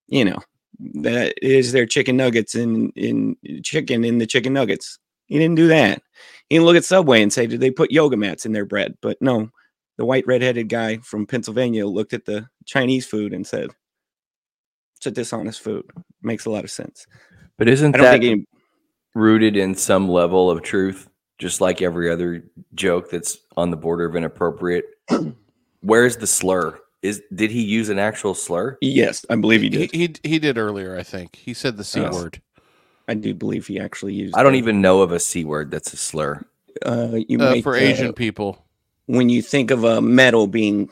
you 0.08 0.26
know, 0.26 0.40
that 1.02 1.34
is 1.42 1.72
their 1.72 1.86
chicken 1.86 2.18
nuggets 2.18 2.56
in 2.56 2.92
in 2.92 3.36
chicken 3.64 4.04
in 4.04 4.18
the 4.18 4.28
chicken 4.28 4.54
nuggets. 4.54 5.00
He 5.28 5.38
didn't 5.38 5.56
do 5.56 5.68
that. 5.68 6.02
He 6.50 6.56
didn't 6.56 6.66
look 6.66 6.78
at 6.78 6.86
Subway 6.86 7.22
and 7.22 7.32
say, 7.32 7.48
did 7.48 7.60
they 7.60 7.72
put 7.72 7.92
yoga 7.92 8.16
mats 8.16 8.46
in 8.46 8.54
their 8.54 8.66
bread? 8.66 8.96
But 9.02 9.18
no, 9.22 9.50
the 9.98 10.06
white 10.06 10.26
redheaded 10.26 10.70
guy 10.70 10.98
from 10.98 11.28
Pennsylvania 11.28 11.86
looked 11.86 12.14
at 12.14 12.26
the 12.26 12.48
Chinese 12.66 13.06
food 13.06 13.34
and 13.34 13.46
said, 13.46 13.72
it's 14.98 15.06
a 15.08 15.12
dishonest 15.12 15.62
food. 15.62 15.86
Makes 16.22 16.46
a 16.46 16.50
lot 16.50 16.64
of 16.64 16.72
sense. 16.72 17.08
But 17.58 17.70
isn't 17.70 17.92
that 17.94 18.20
think 18.20 18.24
any, 18.24 18.46
rooted 19.16 19.56
in 19.56 19.76
some 19.76 20.08
level 20.10 20.50
of 20.50 20.62
truth, 20.62 21.08
just 21.40 21.62
like 21.62 21.82
every 21.82 22.12
other 22.12 22.44
joke 22.76 23.10
that's 23.10 23.38
on 23.56 23.72
the 23.72 23.78
border 23.78 24.06
of 24.06 24.16
inappropriate? 24.16 24.86
Where's 25.82 26.18
the 26.18 26.28
slur? 26.28 26.80
Is 27.04 27.22
did 27.34 27.52
he 27.52 27.62
use 27.62 27.90
an 27.90 28.00
actual 28.00 28.34
slur? 28.34 28.78
yes, 28.82 29.26
I 29.30 29.36
believe 29.36 29.62
he 29.62 29.70
He, 29.70 29.88
did. 29.88 29.96
he 30.24 30.30
he 30.30 30.40
did 30.40 30.58
earlier. 30.58 30.98
I 30.98 31.04
think 31.04 31.36
he 31.36 31.54
said 31.54 31.78
the 31.78 31.84
c 31.84 32.02
Oh. 32.02 32.12
word. 32.12 32.42
I 33.08 33.14
do 33.14 33.34
believe 33.34 33.68
he 33.68 33.80
actually 33.80 34.14
used. 34.16 34.36
I 34.36 34.44
don't 34.44 34.54
the- 34.54 34.58
even 34.58 34.82
know 34.82 35.02
of 35.02 35.12
a 35.12 35.20
c 35.20 35.46
word 35.46 35.70
that's 35.72 35.94
a 35.94 35.98
slur. 35.98 36.44
Uh, 36.86 37.20
you 37.28 37.40
Uh, 37.40 37.52
make, 37.52 37.64
for 37.64 37.76
uh, 37.76 37.80
Asian 37.80 38.14
people. 38.14 38.66
when 39.06 39.30
you 39.30 39.42
think 39.42 39.72
of 39.72 39.84
a 39.84 40.02
metal 40.02 40.48
being 40.48 40.90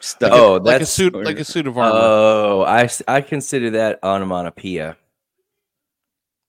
stuck. 0.00 0.32
Oh, 0.32 0.54
like 0.54 0.76
a 0.76 0.78
that's 0.80 0.90
suit, 0.90 1.14
or- 1.14 1.24
like 1.24 1.38
a 1.38 1.44
suit 1.44 1.66
of 1.66 1.78
armor. 1.78 1.98
oh, 2.00 2.62
I, 2.62 2.88
I 3.08 3.20
consider 3.20 3.70
that 3.70 3.98
onomatopoeia. 4.02 4.96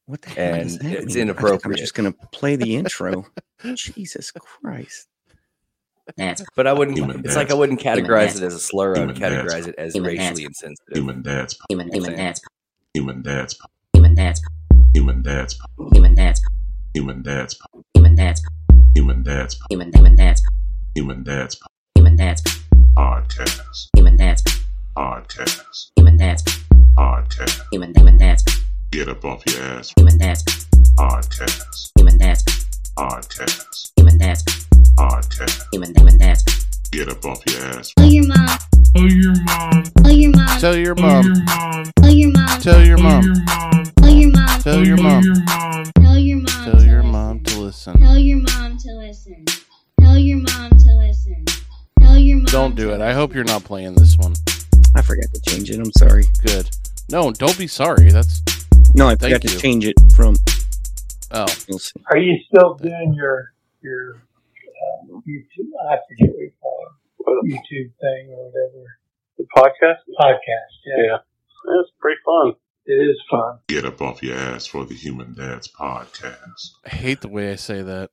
What 0.07 0.21
the 0.23 0.29
hell 0.31 0.53
and 0.55 0.63
does 0.63 0.77
that 0.79 0.91
it's 0.91 1.15
mean? 1.15 1.17
I- 1.17 1.21
inappropriate. 1.21 1.65
I'm 1.65 1.75
just 1.75 1.93
gonna 1.93 2.11
play 2.31 2.55
the 2.55 2.75
intro. 2.75 3.25
Jesus 3.75 4.31
Christ! 4.31 5.07
But 6.55 6.67
I 6.67 6.73
wouldn't. 6.73 6.97
Human 6.97 7.23
it's 7.23 7.35
like 7.35 7.51
I 7.51 7.53
wouldn't 7.53 7.79
categorize 7.79 8.27
dance. 8.27 8.39
it 8.39 8.43
as 8.43 8.55
a 8.55 8.59
slur. 8.59 8.97
I 8.97 9.05
would 9.05 9.15
Human 9.17 9.31
dance. 9.31 9.53
categorize 9.53 9.67
it 9.67 9.75
as 9.77 9.93
Human 9.93 10.09
racially 10.09 10.43
dance. 10.43 10.61
insensitive. 10.63 10.97
Human 10.97 11.21
dads, 11.21 11.57
human 11.69 11.87
human 11.93 12.05
saying. 12.09 12.17
dance 12.17 12.41
human 12.93 13.21
dads, 13.21 13.59
human 13.93 14.15
dance 14.15 14.41
human 14.93 15.21
dads, 15.21 15.59
human 15.93 16.13
dance 16.15 16.41
human 16.93 17.21
dads, 17.23 17.55
human 17.93 18.15
dance 18.15 18.43
human 18.95 19.23
dads, 19.23 19.59
human 19.69 19.93
human 19.93 20.15
dance 20.17 20.43
human 20.95 21.23
dads, 21.23 21.61
human 21.95 22.15
dance 22.17 22.41
podcast, 22.95 23.87
human 23.95 24.17
dance 24.17 24.43
podcast, 24.97 25.91
human 25.95 26.17
dance 26.17 26.43
podcast. 26.97 27.61
human 27.71 27.93
human 27.95 28.17
dance 28.17 28.43
Get 28.91 29.07
up 29.07 29.23
off 29.23 29.41
your 29.47 29.61
ass, 29.63 29.93
human 29.97 30.17
dance 30.17 30.43
podcast, 30.97 31.91
human 31.97 32.17
dance 32.17 32.43
podcast, 32.97 33.91
human 33.95 34.17
dance 34.17 34.43
podcast. 34.97 35.63
human 35.71 35.93
human 35.95 36.17
dance 36.17 36.43
Get 36.91 37.07
up 37.09 37.23
off 37.25 37.41
your 37.47 37.63
ass, 37.77 37.93
Tell 37.97 38.05
your 38.11 38.27
mom. 38.27 38.47
Tell 38.93 39.07
your 39.07 39.33
mom. 39.45 39.83
Tell 39.95 40.13
your 40.13 40.31
mom. 40.35 40.59
Tell 40.59 40.75
your 40.75 40.95
mom. 40.95 41.83
Tell 41.91 42.11
your 42.11 42.27
mom. 42.27 42.61
Tell 42.61 42.81
your 42.81 42.97
mom. 42.97 43.21
Tell 43.91 44.13
your 44.15 44.27
mom. 44.33 44.61
Tell 44.61 44.85
your 44.85 44.97
mom. 44.97 45.23
Tell 45.93 46.19
your 46.19 46.37
mom. 46.37 46.71
Tell 46.71 46.83
your 46.83 47.03
mom 47.03 47.43
to 47.43 47.59
listen. 47.61 47.99
Tell 47.99 48.17
your 48.17 48.37
mom 48.37 48.77
to 48.77 48.91
listen. 48.97 49.45
Tell 50.01 50.17
your 50.17 50.37
mom 50.39 50.69
to 50.71 50.91
listen. 50.97 51.45
Tell 52.21 52.27
your 52.27 52.37
mom. 52.37 52.45
Don't 52.45 52.75
do 52.75 52.91
it. 52.93 53.01
I 53.01 53.13
hope 53.13 53.33
you're 53.33 53.43
not 53.43 53.63
playing 53.63 53.95
this 53.95 54.15
one. 54.17 54.33
I 54.95 55.01
forgot 55.01 55.25
to 55.33 55.41
change 55.49 55.71
it. 55.71 55.79
I'm 55.79 55.91
sorry. 55.93 56.25
Good. 56.45 56.69
No, 57.09 57.31
don't 57.31 57.57
be 57.57 57.65
sorry. 57.67 58.11
That's 58.11 58.41
No, 58.93 59.07
I 59.07 59.15
Thank 59.15 59.33
forgot 59.35 59.41
to 59.41 59.53
you. 59.53 59.59
change 59.59 59.85
it 59.87 59.95
from. 60.15 60.35
oh 61.31 61.45
You'll 61.67 61.79
see. 61.79 61.99
Are 62.11 62.17
you 62.17 62.37
still 62.47 62.75
doing 62.75 63.13
your 63.15 63.53
your 63.81 64.15
uh, 64.17 65.13
YouTube? 65.27 65.69
I 65.89 65.97
forget 66.07 66.29
what 66.35 66.39
you 66.41 66.51
call 66.61 66.77
it. 66.85 67.45
YouTube 67.45 67.91
thing 67.99 68.29
or 68.33 68.45
whatever. 68.51 68.85
The 69.39 69.45
podcast? 69.57 69.97
Podcast. 70.19 70.73
Yeah. 70.85 71.03
Yeah. 71.05 71.17
It's 71.81 71.91
pretty 71.99 72.19
fun. 72.25 72.53
It 72.85 72.93
is 72.93 73.17
fun. 73.29 73.59
get 73.67 73.85
up 73.85 74.01
off 74.01 74.21
your 74.23 74.35
ass 74.37 74.65
for 74.67 74.85
the 74.85 74.93
Human 74.95 75.33
Dads 75.33 75.69
podcast. 75.71 76.71
I 76.85 76.89
hate 76.89 77.21
the 77.21 77.29
way 77.29 77.51
I 77.51 77.55
say 77.55 77.81
that. 77.81 78.09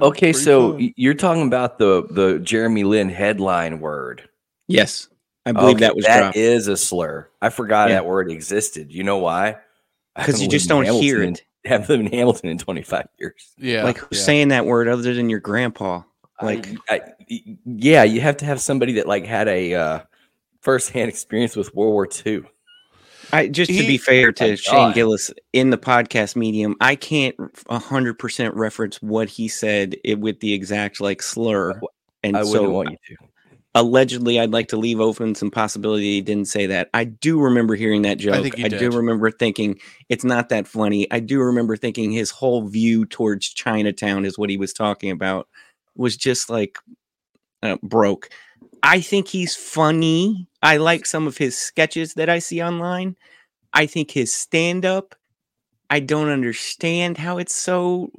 Okay, 0.00 0.32
so 0.32 0.72
fun. 0.72 0.92
you're 0.96 1.14
talking 1.14 1.46
about 1.46 1.78
the 1.78 2.06
the 2.10 2.38
Jeremy 2.40 2.84
Lin 2.84 3.08
headline 3.08 3.80
word. 3.80 4.28
Yes, 4.68 5.08
I 5.46 5.52
believe 5.52 5.76
Okay, 5.76 5.80
that 5.86 5.96
was 5.96 6.04
that 6.04 6.18
dropped 6.18 6.36
is 6.36 6.68
a 6.68 6.76
slur. 6.76 7.28
I 7.40 7.48
forgot 7.48 7.88
Yeah. 7.88 7.96
that 7.96 8.06
word 8.06 8.30
existed. 8.30 8.92
You 8.92 9.04
know 9.04 9.18
why? 9.18 9.56
Because 10.16 10.40
you 10.42 10.48
just 10.48 10.68
don't 10.68 10.84
hear 10.86 11.22
it. 11.22 11.26
in- 11.28 11.36
haven't 11.70 11.88
lived 11.88 12.06
in 12.06 12.12
Hamilton 12.12 12.48
in 12.50 12.58
25 12.58 13.08
years. 13.18 13.52
yeah, 13.58 13.82
like 13.84 13.98
who's 13.98 14.18
yeah. 14.20 14.24
saying 14.24 14.48
that 14.48 14.66
word 14.66 14.86
other 14.88 15.12
than 15.14 15.28
your 15.28 15.40
grandpa? 15.40 16.02
Like 16.42 16.66
I, 16.88 17.00
I- 17.28 17.56
yeah, 17.64 18.02
you 18.04 18.20
have 18.20 18.36
to 18.38 18.44
have 18.44 18.60
somebody 18.60 18.92
that 18.94 19.08
like 19.08 19.24
had 19.26 19.48
a 19.48 19.74
uh, 19.74 20.00
firsthand 20.60 21.08
experience 21.08 21.56
with 21.56 21.74
World 21.74 21.92
War 21.92 22.08
II. 22.26 22.44
I 23.32 23.48
just 23.48 23.70
to 23.70 23.76
He- 23.76 23.86
be 23.86 23.98
fair 23.98 24.32
to 24.32 24.48
My 24.50 24.54
Shane 24.54 24.74
God. 24.74 24.94
Gillis 24.94 25.30
in 25.52 25.70
the 25.70 25.78
podcast 25.78 26.36
medium, 26.36 26.76
I 26.80 26.96
can't 26.96 27.34
hundred 27.70 28.18
percent 28.18 28.54
reference 28.54 29.00
what 29.02 29.28
he 29.28 29.48
said 29.48 29.96
it, 30.04 30.20
with 30.20 30.40
the 30.40 30.52
exact 30.52 31.00
like 31.00 31.22
slur. 31.22 31.80
And 32.22 32.36
I 32.36 32.40
wouldn't 32.40 32.52
so 32.66 32.70
want 32.70 32.90
you 32.90 33.16
to. 33.16 33.24
allegedly 33.74 34.40
I'd 34.40 34.52
like 34.52 34.68
to 34.68 34.76
leave 34.76 35.00
open 35.00 35.34
some 35.34 35.50
possibility 35.50 36.14
he 36.14 36.20
didn't 36.20 36.48
say 36.48 36.66
that. 36.66 36.88
I 36.94 37.04
do 37.04 37.38
remember 37.40 37.74
hearing 37.74 38.02
that 38.02 38.18
joke. 38.18 38.54
he 38.54 38.64
I 38.64 38.68
do 38.68 38.90
remember 38.90 39.30
thinking 39.30 39.78
it's 40.08 40.24
not 40.24 40.48
that 40.48 40.66
funny. 40.66 41.10
I 41.12 41.20
do 41.20 41.40
remember 41.40 41.76
thinking 41.76 42.10
his 42.10 42.30
whole 42.30 42.66
view 42.66 43.04
towards 43.06 43.48
Chinatown 43.48 44.24
is 44.24 44.38
what 44.38 44.50
he 44.50 44.56
was 44.56 44.72
talking 44.72 45.10
about 45.10 45.48
was 45.94 46.16
just 46.16 46.50
like 46.50 46.78
uh, 47.62 47.76
broke. 47.82 48.30
I 48.82 49.00
think 49.00 49.28
he's 49.28 49.56
funny. 49.56 50.48
I 50.62 50.76
like 50.76 51.06
some 51.06 51.26
of 51.26 51.36
his 51.36 51.56
sketches 51.56 52.14
that 52.14 52.28
I 52.28 52.38
see 52.38 52.62
online. 52.62 53.16
I 53.72 53.86
think 53.86 54.10
his 54.10 54.34
stand 54.34 54.84
up, 54.84 55.14
I 55.90 56.00
don't 56.00 56.28
understand 56.28 57.18
how 57.18 57.38
it's 57.38 57.54
so 57.54 58.10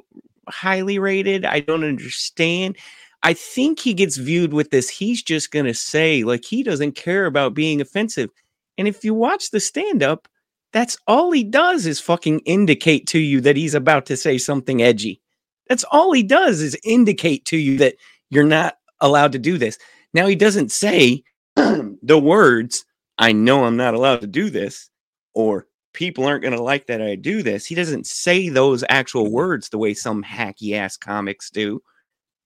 highly 0.50 1.00
rated. 1.00 1.46
I 1.46 1.60
don't 1.62 1.84
understand. 1.84 2.78
I 3.24 3.34
think 3.34 3.80
he 3.80 3.94
gets 3.94 4.18
viewed 4.18 4.54
with 4.54 4.70
this. 4.70 4.90
He's 4.90 5.24
just 5.24 5.52
going 5.52 5.66
to 5.66 5.74
say, 5.74 6.24
like, 6.24 6.46
he 6.46 6.64
doesn't 6.64 6.94
care 6.94 7.26
about 7.26 7.54
being 7.54 7.82
offensive. 7.82 8.30
And 8.78 8.88
if 8.88 9.04
you 9.04 9.14
watch 9.14 9.52
the 9.52 9.60
stand 9.60 10.04
up, 10.04 10.28
that's 10.72 10.98
all 11.08 11.32
he 11.32 11.44
does 11.44 11.86
is 11.86 12.00
fucking 12.00 12.40
indicate 12.40 13.08
to 13.08 13.20
you 13.20 13.42
that 13.42 13.56
he's 13.56 13.74
about 13.74 14.06
to 14.08 14.18
say 14.18 14.38
something 14.38 14.82
edgy. 14.82 15.22
That's 15.68 15.84
all 15.86 16.14
he 16.14 16.24
does 16.24 16.62
is 16.62 16.78
indicate 16.84 17.46
to 17.46 17.58
you 17.58 17.78
that 17.80 17.96
you're 18.30 18.44
not 18.44 18.78
allowed 19.00 19.32
to 19.32 19.40
do 19.40 19.58
this. 19.58 19.78
Now, 20.18 20.26
he 20.26 20.36
doesn't 20.36 20.72
say 20.72 21.24
the 21.56 22.20
words, 22.20 22.86
I 23.18 23.32
know 23.32 23.64
I'm 23.64 23.78
not 23.78 23.94
allowed 23.94 24.22
to 24.22 24.28
do 24.28 24.50
this, 24.50 24.90
or 25.34 25.68
people 25.94 26.26
aren't 26.26 26.42
going 26.42 26.56
to 26.56 26.62
like 26.62 26.88
that 26.88 27.02
I 27.02 27.16
do 27.16 27.44
this. 27.44 27.66
He 27.66 27.76
doesn't 27.76 28.08
say 28.08 28.50
those 28.50 28.84
actual 28.90 29.32
words 29.32 29.70
the 29.70 29.78
way 29.78 29.94
some 29.94 30.24
hacky 30.24 30.74
ass 30.74 30.98
comics 30.98 31.50
do 31.50 31.82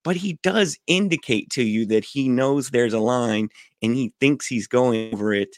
but 0.04 0.16
he 0.16 0.40
does 0.42 0.78
indicate 0.88 1.50
to 1.52 1.64
you 1.64 1.86
that 1.88 2.04
he 2.04 2.28
knows 2.28 2.70
there's 2.70 2.94
a 2.94 3.00
line 3.00 3.50
and 3.82 3.96
he 3.96 4.14
thinks 4.20 4.48
he's 4.48 4.68
going 4.68 5.14
over 5.14 5.34
it. 5.34 5.58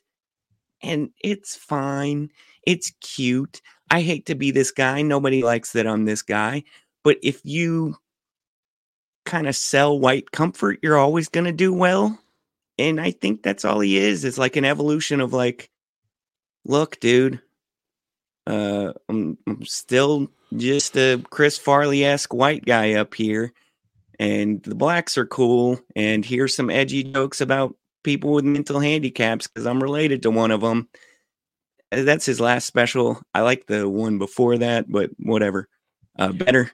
And 0.81 1.11
it's 1.23 1.55
fine. 1.55 2.29
It's 2.63 2.91
cute. 2.99 3.61
I 3.89 4.01
hate 4.01 4.25
to 4.25 4.35
be 4.35 4.51
this 4.51 4.71
guy. 4.71 5.01
Nobody 5.01 5.43
likes 5.43 5.71
that 5.73 5.87
I'm 5.87 6.05
this 6.05 6.21
guy. 6.21 6.63
But 7.03 7.17
if 7.23 7.39
you 7.45 7.95
kind 9.25 9.47
of 9.47 9.55
sell 9.55 9.99
white 9.99 10.31
comfort, 10.31 10.79
you're 10.81 10.97
always 10.97 11.29
going 11.29 11.45
to 11.45 11.51
do 11.51 11.73
well. 11.73 12.17
And 12.77 12.99
I 12.99 13.11
think 13.11 13.43
that's 13.43 13.65
all 13.65 13.79
he 13.79 13.97
is. 13.97 14.25
It's 14.25 14.37
like 14.37 14.55
an 14.55 14.65
evolution 14.65 15.21
of 15.21 15.33
like, 15.33 15.69
look, 16.65 16.99
dude, 16.99 17.39
uh, 18.47 18.93
I'm, 19.09 19.37
I'm 19.47 19.65
still 19.65 20.27
just 20.57 20.97
a 20.97 21.23
Chris 21.29 21.57
Farley 21.57 22.03
esque 22.03 22.33
white 22.33 22.65
guy 22.65 22.93
up 22.93 23.13
here 23.13 23.53
and 24.19 24.61
the 24.63 24.75
blacks 24.75 25.17
are 25.17 25.25
cool 25.25 25.79
and 25.95 26.23
here's 26.23 26.55
some 26.55 26.69
edgy 26.69 27.03
jokes 27.03 27.41
about 27.41 27.75
people 28.03 28.31
with 28.31 28.45
mental 28.45 28.79
handicaps 28.79 29.47
because 29.47 29.65
i'm 29.65 29.81
related 29.81 30.21
to 30.21 30.31
one 30.31 30.51
of 30.51 30.61
them 30.61 30.87
that's 31.91 32.25
his 32.25 32.39
last 32.39 32.65
special 32.65 33.21
i 33.33 33.41
like 33.41 33.65
the 33.67 33.87
one 33.89 34.17
before 34.17 34.57
that 34.57 34.89
but 34.89 35.09
whatever 35.19 35.67
uh 36.19 36.31
better 36.31 36.71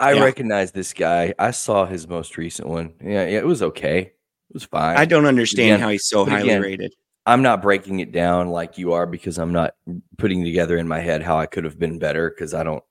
I 0.00 0.12
Yeah. 0.12 0.24
recognize 0.24 0.72
this 0.72 0.92
guy. 0.92 1.34
I 1.38 1.50
saw 1.50 1.84
his 1.86 2.06
most 2.08 2.36
recent 2.36 2.68
one. 2.68 2.94
Yeah, 3.02 3.26
yeah, 3.26 3.38
it 3.38 3.46
was 3.46 3.62
okay. 3.62 3.98
It 3.98 4.54
was 4.54 4.64
fine. 4.64 4.96
i 4.96 5.04
don't 5.04 5.26
understand 5.26 5.72
Again- 5.72 5.80
how 5.80 5.88
he's 5.90 6.06
so 6.06 6.24
highly 6.24 6.48
again, 6.48 6.62
rated 6.62 6.94
I'm 7.26 7.42
not 7.42 7.60
breaking 7.60 8.00
it 8.00 8.10
down 8.10 8.48
like 8.48 8.78
you 8.78 8.94
are 8.94 9.04
because 9.06 9.36
I'm 9.38 9.52
not 9.52 9.74
putting 10.16 10.42
together 10.44 10.78
in 10.78 10.88
my 10.88 11.00
head 11.00 11.22
how 11.22 11.38
I 11.38 11.44
could 11.44 11.64
have 11.64 11.78
been 11.78 11.98
better 11.98 12.30
because 12.30 12.54
I 12.54 12.62
don't. 12.62 12.82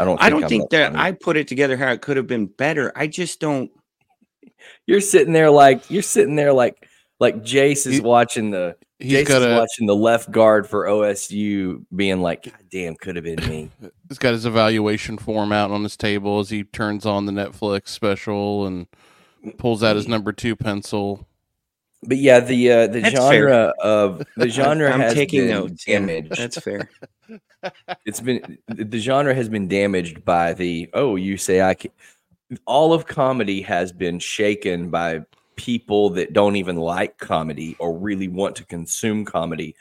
I 0.00 0.04
don't. 0.04 0.16
Think 0.16 0.22
i 0.26 0.30
don't 0.30 0.42
I'm 0.44 0.48
think 0.48 0.70
that 0.70 0.92
funny. 0.92 1.04
i 1.04 1.12
put 1.12 1.36
it 1.36 1.46
together 1.46 1.76
how 1.76 1.92
it 1.92 2.00
could 2.02 2.16
have 2.16 2.26
been 2.26 2.46
better 2.46 2.90
i 2.96 3.06
just 3.06 3.38
don't 3.38 3.70
You're 4.86 5.00
sitting 5.00 5.32
there 5.32 5.50
like 5.50 5.88
you're 5.90 6.02
sitting 6.02 6.34
there 6.36 6.52
like 6.52 6.88
like 7.20 7.42
Jace 7.42 7.86
is 7.86 7.94
He- 7.96 8.00
watching 8.00 8.50
the 8.50 8.76
He's 8.98 9.12
Jace 9.24 9.26
got 9.28 9.42
is 9.42 9.46
a 9.46 9.56
watching 9.58 9.86
the 9.86 9.94
left 9.96 10.30
guard 10.30 10.68
for 10.68 10.84
OSU 10.84 11.84
being 11.94 12.20
like, 12.20 12.42
God 12.44 12.54
damn, 12.70 12.96
could 12.96 13.16
have 13.16 13.24
been 13.24 13.48
me. 13.48 13.70
he's 14.08 14.18
got 14.18 14.32
his 14.32 14.44
evaluation 14.44 15.16
form 15.16 15.52
out 15.52 15.70
on 15.70 15.82
his 15.82 15.96
table 15.96 16.38
as 16.40 16.50
he 16.50 16.64
turns 16.64 17.06
on 17.06 17.24
the 17.24 17.32
Netflix 17.32 17.88
special 17.88 18.66
and 18.66 18.86
pulls 19.56 19.82
out 19.82 19.96
his 19.96 20.06
number 20.08 20.32
two 20.32 20.54
pencil. 20.54 21.26
But 22.02 22.18
yeah, 22.18 22.40
the 22.40 22.70
uh, 22.72 22.86
the 22.88 23.00
That's 23.00 23.14
genre 23.14 23.72
of 23.82 24.22
the 24.36 24.48
genre 24.50 24.90
i'm 24.90 25.00
has 25.00 25.14
taking 25.14 25.40
been 25.42 25.50
notes 25.50 25.86
yeah, 25.86 25.98
damaged. 25.98 26.36
that's 26.36 26.58
fair 26.58 26.88
it's 28.06 28.20
been 28.20 28.58
the 28.68 28.84
the 28.84 28.98
genre 28.98 29.34
has 29.34 29.48
been 29.50 29.68
damaged 29.68 30.24
by 30.24 30.54
the 30.54 30.88
oh 30.94 31.16
you 31.16 31.36
say 31.36 31.60
I 31.60 31.74
can 31.74 31.90
all 32.66 32.92
of 32.94 33.06
comedy 33.06 33.60
has 33.62 33.92
been 33.92 34.18
shaken 34.18 34.88
by 34.90 35.20
people 35.60 36.08
that 36.08 36.32
don't 36.32 36.56
even 36.56 36.76
like 36.76 37.18
comedy 37.18 37.76
or 37.78 37.98
really 37.98 38.28
want 38.28 38.56
to 38.56 38.64
consume 38.64 39.26
comedy 39.26 39.76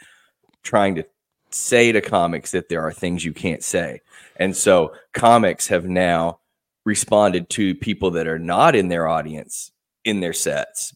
trying 0.61 0.93
to 0.93 1.05
say 1.51 1.93
to 1.93 2.01
comics 2.01 2.51
that 2.51 2.67
there 2.67 2.81
are 2.81 2.91
things 2.91 3.23
you 3.23 3.31
can't 3.31 3.63
say 3.63 4.01
and 4.35 4.57
so 4.57 4.93
comics 5.13 5.67
have 5.67 5.85
now 5.85 6.37
responded 6.83 7.49
to 7.49 7.73
people 7.75 8.11
that 8.11 8.27
are 8.27 8.37
not 8.37 8.75
in 8.75 8.89
their 8.89 9.07
audience 9.07 9.71
in 10.03 10.19
their 10.19 10.33
sets 10.33 10.93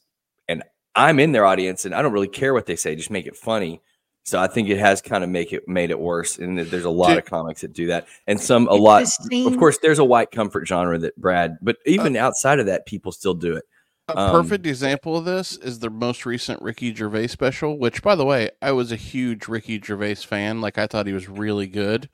and 0.49 0.61
i'm 0.95 1.17
in 1.17 1.31
their 1.31 1.45
audience 1.45 1.85
and 1.85 1.95
i 1.95 2.01
don't 2.01 2.11
really 2.11 2.27
care 2.27 2.53
what 2.53 2.65
they 2.65 2.75
say 2.75 2.93
just 2.93 3.09
make 3.09 3.25
it 3.25 3.37
funny 3.37 3.81
so 4.25 4.39
I 4.39 4.47
think 4.47 4.69
it 4.69 4.79
has 4.79 5.01
kind 5.01 5.21
of 5.21 5.29
make 5.29 5.51
it 5.51 5.67
made 5.67 5.91
it 5.91 5.99
worse, 5.99 6.37
and 6.37 6.57
there's 6.57 6.85
a 6.85 6.89
lot 6.89 7.09
Dude. 7.09 7.17
of 7.17 7.25
comics 7.25 7.59
that 7.59 7.73
do 7.73 7.87
that, 7.87 8.07
and 8.25 8.39
some 8.39 8.69
a 8.69 8.73
lot. 8.73 9.03
Of 9.03 9.57
course, 9.57 9.79
there's 9.79 9.99
a 9.99 10.05
white 10.05 10.31
comfort 10.31 10.65
genre 10.65 10.97
that 10.99 11.17
Brad, 11.17 11.57
but 11.61 11.75
even 11.85 12.15
oh. 12.15 12.21
outside 12.21 12.59
of 12.59 12.67
that, 12.67 12.85
people 12.85 13.11
still 13.11 13.33
do 13.33 13.53
it. 13.57 13.65
A 14.09 14.17
Um, 14.19 14.31
perfect 14.31 14.65
example 14.67 15.15
of 15.17 15.23
this 15.23 15.55
is 15.55 15.79
the 15.79 15.89
most 15.89 16.25
recent 16.25 16.61
Ricky 16.61 16.93
Gervais 16.93 17.27
special, 17.27 17.77
which, 17.77 18.01
by 18.01 18.15
the 18.15 18.25
way, 18.25 18.49
I 18.61 18.73
was 18.73 18.91
a 18.91 18.97
huge 18.97 19.47
Ricky 19.47 19.79
Gervais 19.81 20.15
fan. 20.15 20.59
Like, 20.59 20.77
I 20.77 20.87
thought 20.87 21.07
he 21.07 21.13
was 21.13 21.29
really 21.29 21.67
good. 21.67 22.09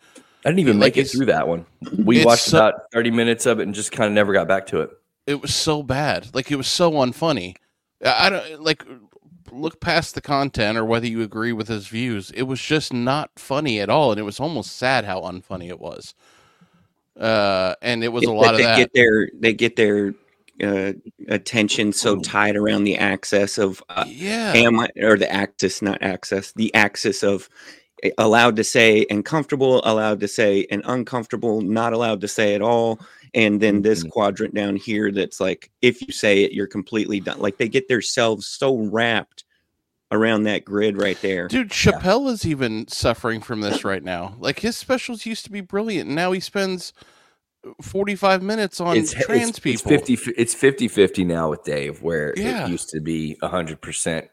I 0.46 0.50
didn't 0.50 0.60
even 0.60 0.80
Like, 0.80 0.96
make 0.96 1.06
it 1.06 1.10
through 1.10 1.26
that 1.26 1.48
one. 1.48 1.66
We 2.06 2.24
watched 2.24 2.44
so- 2.44 2.58
about 2.60 2.92
30 2.94 3.10
minutes 3.12 3.46
of 3.48 3.60
it 3.60 3.64
and 3.64 3.74
just 3.74 3.92
kind 3.92 4.08
of 4.08 4.14
never 4.14 4.34
got 4.34 4.48
back 4.48 4.68
to 4.68 4.82
it. 4.82 4.92
It 5.26 5.42
was 5.42 5.54
so 5.54 5.82
bad. 5.82 6.28
Like, 6.34 6.52
it 6.52 6.56
was 6.58 6.68
so 6.68 6.92
unfunny. 6.92 7.56
I 8.06 8.30
don't 8.30 8.62
like 8.64 8.86
look 9.52 9.80
past 9.82 10.14
the 10.16 10.22
content 10.22 10.78
or 10.78 10.86
whether 10.86 11.08
you 11.08 11.22
agree 11.24 11.52
with 11.54 11.68
his 11.68 11.88
views. 11.88 12.30
It 12.32 12.44
was 12.44 12.62
just 12.62 12.94
not 12.94 13.32
funny 13.36 13.80
at 13.82 13.90
all, 13.90 14.12
and 14.12 14.20
it 14.20 14.24
was 14.24 14.40
almost 14.40 14.78
sad 14.78 15.06
how 15.06 15.22
unfunny 15.22 15.70
it 15.70 15.80
was. 15.80 16.14
Uh, 17.20 17.74
and 17.82 18.04
it 18.04 18.10
was 18.10 18.24
a 18.26 18.32
lot 18.32 18.54
of 18.54 18.62
that. 18.62 18.78
get 18.78 18.94
their 18.94 19.30
they 19.34 19.54
get 19.54 19.76
their 19.76 20.14
uh, 20.64 20.94
attention 21.28 21.94
so 21.94 22.20
tied 22.20 22.56
around 22.56 22.84
the 22.84 22.98
access 22.98 23.58
of 23.58 23.84
uh, 23.90 24.06
yeah, 24.08 24.54
am 24.56 24.80
I, 24.80 24.90
or 25.02 25.18
the 25.18 25.32
axis, 25.32 25.82
not 25.82 26.02
access, 26.02 26.52
the 26.54 26.74
axis 26.74 27.24
of 27.24 27.50
eh, 28.04 28.12
allowed 28.18 28.56
to 28.58 28.64
say 28.64 29.06
and 29.10 29.26
comfortable, 29.26 29.82
allowed 29.84 30.20
to 30.22 30.28
say 30.28 30.66
and 30.72 30.82
uncomfortable, 30.86 31.62
not 31.62 31.94
allowed 31.94 32.22
to 32.22 32.28
say 32.28 32.56
at 32.56 32.62
all. 32.62 33.00
And 33.34 33.62
then 33.62 33.84
this 33.84 34.04
Mhm. 34.04 34.10
quadrant 34.10 34.56
down 34.56 34.76
here 34.76 35.12
that's 35.12 35.40
like, 35.40 35.70
if 35.82 36.02
you 36.02 36.12
say 36.12 36.44
it, 36.44 36.52
you're 36.52 36.68
completely 36.68 37.20
done. 37.20 37.40
Like 37.40 37.58
they 37.58 37.70
get 37.70 37.88
themselves 37.88 38.48
so 38.48 38.76
wrapped 38.76 39.44
around 40.12 40.44
that 40.44 40.66
grid 40.66 41.00
right 41.00 41.22
there. 41.22 41.48
Dude, 41.48 41.70
Chappelle 41.70 42.32
is 42.32 42.44
even 42.46 42.88
suffering 42.88 43.42
from 43.42 43.62
this 43.62 43.84
right 43.84 44.04
now. 44.04 44.36
Like 44.40 44.62
his 44.62 44.76
specials 44.76 45.28
used 45.28 45.46
to 45.46 45.52
be 45.52 45.62
brilliant, 45.62 46.08
and 46.08 46.16
now 46.16 46.32
he 46.32 46.40
spends 46.40 46.94
forty-five 47.82 48.42
minutes 48.42 48.80
on 48.80 48.96
it's, 48.98 49.14
trans 49.14 49.50
it's, 49.50 49.60
people. 49.60 49.92
It's 49.92 50.08
50, 50.10 50.32
it's 50.38 50.54
50 50.54 50.88
50 50.88 51.26
now 51.26 51.50
with 51.50 51.64
Dave, 51.64 52.02
where 52.02 52.34
Yeah. 52.38 52.66
it 52.66 52.70
used 52.70 52.90
to 52.90 53.02
be 53.02 53.38
100%, 53.42 54.28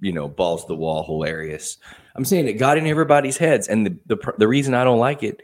you 0.00 0.12
know, 0.12 0.28
balls 0.28 0.62
to 0.64 0.68
the 0.68 0.76
wall, 0.76 1.04
hilarious. 1.04 1.78
I'm 2.14 2.24
saying 2.24 2.48
it 2.48 2.54
got 2.54 2.78
in 2.78 2.86
everybody's 2.86 3.36
heads. 3.36 3.68
And 3.68 3.86
the, 3.86 3.98
the, 4.06 4.32
the 4.38 4.48
reason 4.48 4.74
I 4.74 4.84
don't 4.84 4.98
like 4.98 5.22
it, 5.22 5.42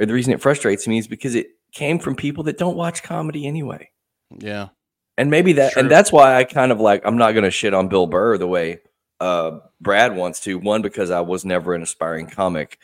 or 0.00 0.06
the 0.06 0.12
reason 0.12 0.32
it 0.32 0.40
frustrates 0.42 0.86
me, 0.88 0.98
is 0.98 1.06
because 1.08 1.34
it 1.34 1.48
came 1.72 1.98
from 1.98 2.14
people 2.16 2.44
that 2.44 2.58
don't 2.58 2.76
watch 2.76 3.02
comedy 3.02 3.46
anyway. 3.46 3.90
Yeah, 4.38 4.68
And 5.16 5.30
maybe 5.30 5.52
that, 5.54 5.72
True. 5.72 5.82
and 5.82 5.90
that's 5.90 6.10
why 6.10 6.34
I 6.36 6.44
kind 6.44 6.72
of 6.72 6.80
like, 6.80 7.02
I'm 7.04 7.16
not 7.16 7.32
going 7.32 7.44
to 7.44 7.50
shit 7.50 7.74
on 7.74 7.88
Bill 7.88 8.06
Burr 8.06 8.36
the 8.38 8.48
way 8.48 8.80
uh, 9.20 9.58
Brad 9.80 10.16
wants 10.16 10.40
to. 10.40 10.58
One, 10.58 10.82
because 10.82 11.10
I 11.10 11.20
was 11.20 11.44
never 11.44 11.72
an 11.74 11.82
aspiring 11.82 12.26
comic. 12.26 12.78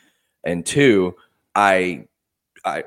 And 0.45 0.65
two, 0.65 1.15
I, 1.55 2.05
I, 2.63 2.83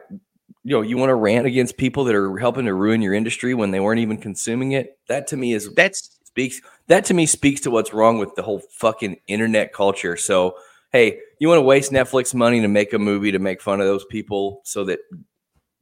you 0.64 0.74
know, 0.74 0.80
you 0.80 0.96
want 0.96 1.10
to 1.10 1.14
rant 1.14 1.46
against 1.46 1.76
people 1.76 2.04
that 2.04 2.14
are 2.14 2.38
helping 2.38 2.64
to 2.64 2.74
ruin 2.74 3.02
your 3.02 3.12
industry 3.12 3.54
when 3.54 3.70
they 3.70 3.80
weren't 3.80 4.00
even 4.00 4.16
consuming 4.16 4.72
it. 4.72 4.98
That 5.08 5.26
to 5.28 5.36
me 5.36 5.52
is 5.52 5.72
That's 5.74 6.18
speaks 6.24 6.60
that 6.88 7.04
to 7.04 7.14
me 7.14 7.26
speaks 7.26 7.60
to 7.60 7.70
what's 7.70 7.92
wrong 7.92 8.18
with 8.18 8.34
the 8.34 8.42
whole 8.42 8.60
fucking 8.70 9.18
internet 9.28 9.72
culture. 9.72 10.16
So, 10.16 10.56
hey, 10.90 11.20
you 11.38 11.48
want 11.48 11.58
to 11.58 11.62
waste 11.62 11.92
Netflix 11.92 12.34
money 12.34 12.60
to 12.60 12.68
make 12.68 12.92
a 12.92 12.98
movie 12.98 13.30
to 13.32 13.38
make 13.38 13.60
fun 13.60 13.80
of 13.80 13.86
those 13.86 14.04
people 14.06 14.62
so 14.64 14.84
that 14.84 14.98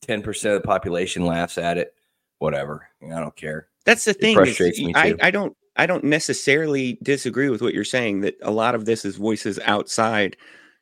10% 0.07 0.27
of 0.55 0.61
the 0.61 0.67
population 0.67 1.25
laughs 1.25 1.59
at 1.59 1.79
it? 1.79 1.95
Whatever. 2.39 2.89
I 3.05 3.21
don't 3.21 3.37
care. 3.37 3.69
That's 3.85 4.05
the 4.05 4.15
thing. 4.15 4.33
is 4.33 4.49
frustrates 4.49 4.81
me 4.81 4.93
I, 4.95 5.13
too. 5.13 5.19
I 5.23 5.31
don't 5.31 5.57
I 5.77 5.87
don't 5.87 6.05
necessarily 6.05 6.99
disagree 7.03 7.49
with 7.49 7.63
what 7.63 7.73
you're 7.73 7.85
saying 7.85 8.21
that 8.21 8.37
a 8.43 8.51
lot 8.51 8.75
of 8.75 8.85
this 8.85 9.05
is 9.05 9.17
voices 9.17 9.59
outside 9.65 10.37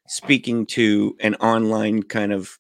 speaking 0.09 0.67
to 0.67 1.17
an 1.21 1.35
online 1.37 2.03
kind 2.03 2.33
of 2.33 2.59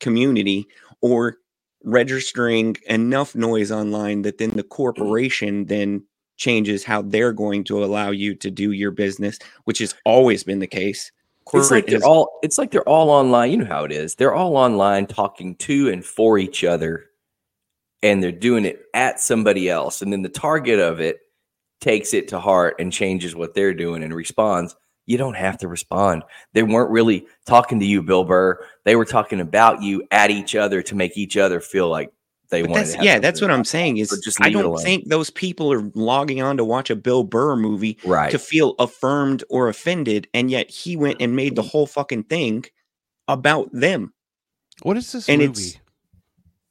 community 0.00 0.66
or 1.00 1.36
registering 1.84 2.76
enough 2.86 3.34
noise 3.34 3.70
online 3.70 4.22
that 4.22 4.38
then 4.38 4.50
the 4.50 4.62
corporation 4.62 5.64
then 5.66 6.04
changes 6.36 6.84
how 6.84 7.02
they're 7.02 7.32
going 7.32 7.64
to 7.64 7.84
allow 7.84 8.10
you 8.10 8.34
to 8.34 8.50
do 8.50 8.72
your 8.72 8.90
business, 8.90 9.38
which 9.64 9.78
has 9.78 9.94
always 10.04 10.42
been 10.42 10.58
the 10.58 10.66
case. 10.66 11.12
It's 11.52 11.70
like 11.70 11.86
they're 11.86 11.96
is- 11.96 12.02
all. 12.02 12.38
It's 12.42 12.58
like 12.58 12.70
they're 12.70 12.88
all 12.88 13.10
online. 13.10 13.50
You 13.50 13.58
know 13.58 13.64
how 13.64 13.84
it 13.84 13.92
is. 13.92 14.14
They're 14.14 14.34
all 14.34 14.56
online 14.56 15.06
talking 15.06 15.56
to 15.56 15.88
and 15.88 16.04
for 16.04 16.38
each 16.38 16.64
other, 16.64 17.06
and 18.02 18.22
they're 18.22 18.30
doing 18.30 18.64
it 18.64 18.82
at 18.94 19.20
somebody 19.20 19.68
else. 19.68 20.00
And 20.00 20.12
then 20.12 20.22
the 20.22 20.28
target 20.28 20.78
of 20.78 21.00
it 21.00 21.18
takes 21.80 22.14
it 22.14 22.28
to 22.28 22.38
heart 22.38 22.76
and 22.78 22.92
changes 22.92 23.34
what 23.34 23.54
they're 23.54 23.74
doing 23.74 24.02
and 24.02 24.14
responds. 24.14 24.76
You 25.10 25.18
don't 25.18 25.34
have 25.34 25.58
to 25.58 25.66
respond. 25.66 26.22
They 26.52 26.62
weren't 26.62 26.92
really 26.92 27.26
talking 27.44 27.80
to 27.80 27.84
you, 27.84 28.00
Bill 28.00 28.22
Burr. 28.22 28.64
They 28.84 28.94
were 28.94 29.04
talking 29.04 29.40
about 29.40 29.82
you 29.82 30.04
at 30.12 30.30
each 30.30 30.54
other 30.54 30.82
to 30.82 30.94
make 30.94 31.16
each 31.18 31.36
other 31.36 31.58
feel 31.60 31.88
like 31.88 32.12
they 32.50 32.62
But 32.62 32.70
wanted. 32.70 32.86
to 32.86 32.96
have 32.98 33.04
yeah, 33.04 33.18
that's 33.18 33.40
what 33.40 33.50
I'm 33.50 33.64
saying 33.64 33.96
is 33.96 34.10
just 34.22 34.40
I 34.40 34.50
don't 34.50 34.76
think 34.78 35.08
those 35.08 35.28
people 35.30 35.72
are 35.72 35.82
logging 35.96 36.40
on 36.42 36.56
to 36.58 36.64
watch 36.64 36.90
a 36.90 36.96
Bill 36.96 37.24
Burr 37.24 37.56
movie 37.56 37.98
right. 38.04 38.30
to 38.30 38.38
feel 38.38 38.76
affirmed 38.78 39.42
or 39.50 39.68
offended, 39.68 40.28
and 40.32 40.48
yet 40.48 40.70
he 40.70 40.96
went 40.96 41.20
and 41.20 41.34
made 41.34 41.56
the 41.56 41.62
mm-hmm. 41.62 41.70
whole 41.70 41.86
fucking 41.86 42.24
thing 42.24 42.66
about 43.26 43.68
them. 43.72 44.12
What 44.82 44.96
is 44.96 45.10
this 45.10 45.28
And 45.28 45.40
movie? 45.40 45.50
it's- 45.50 45.76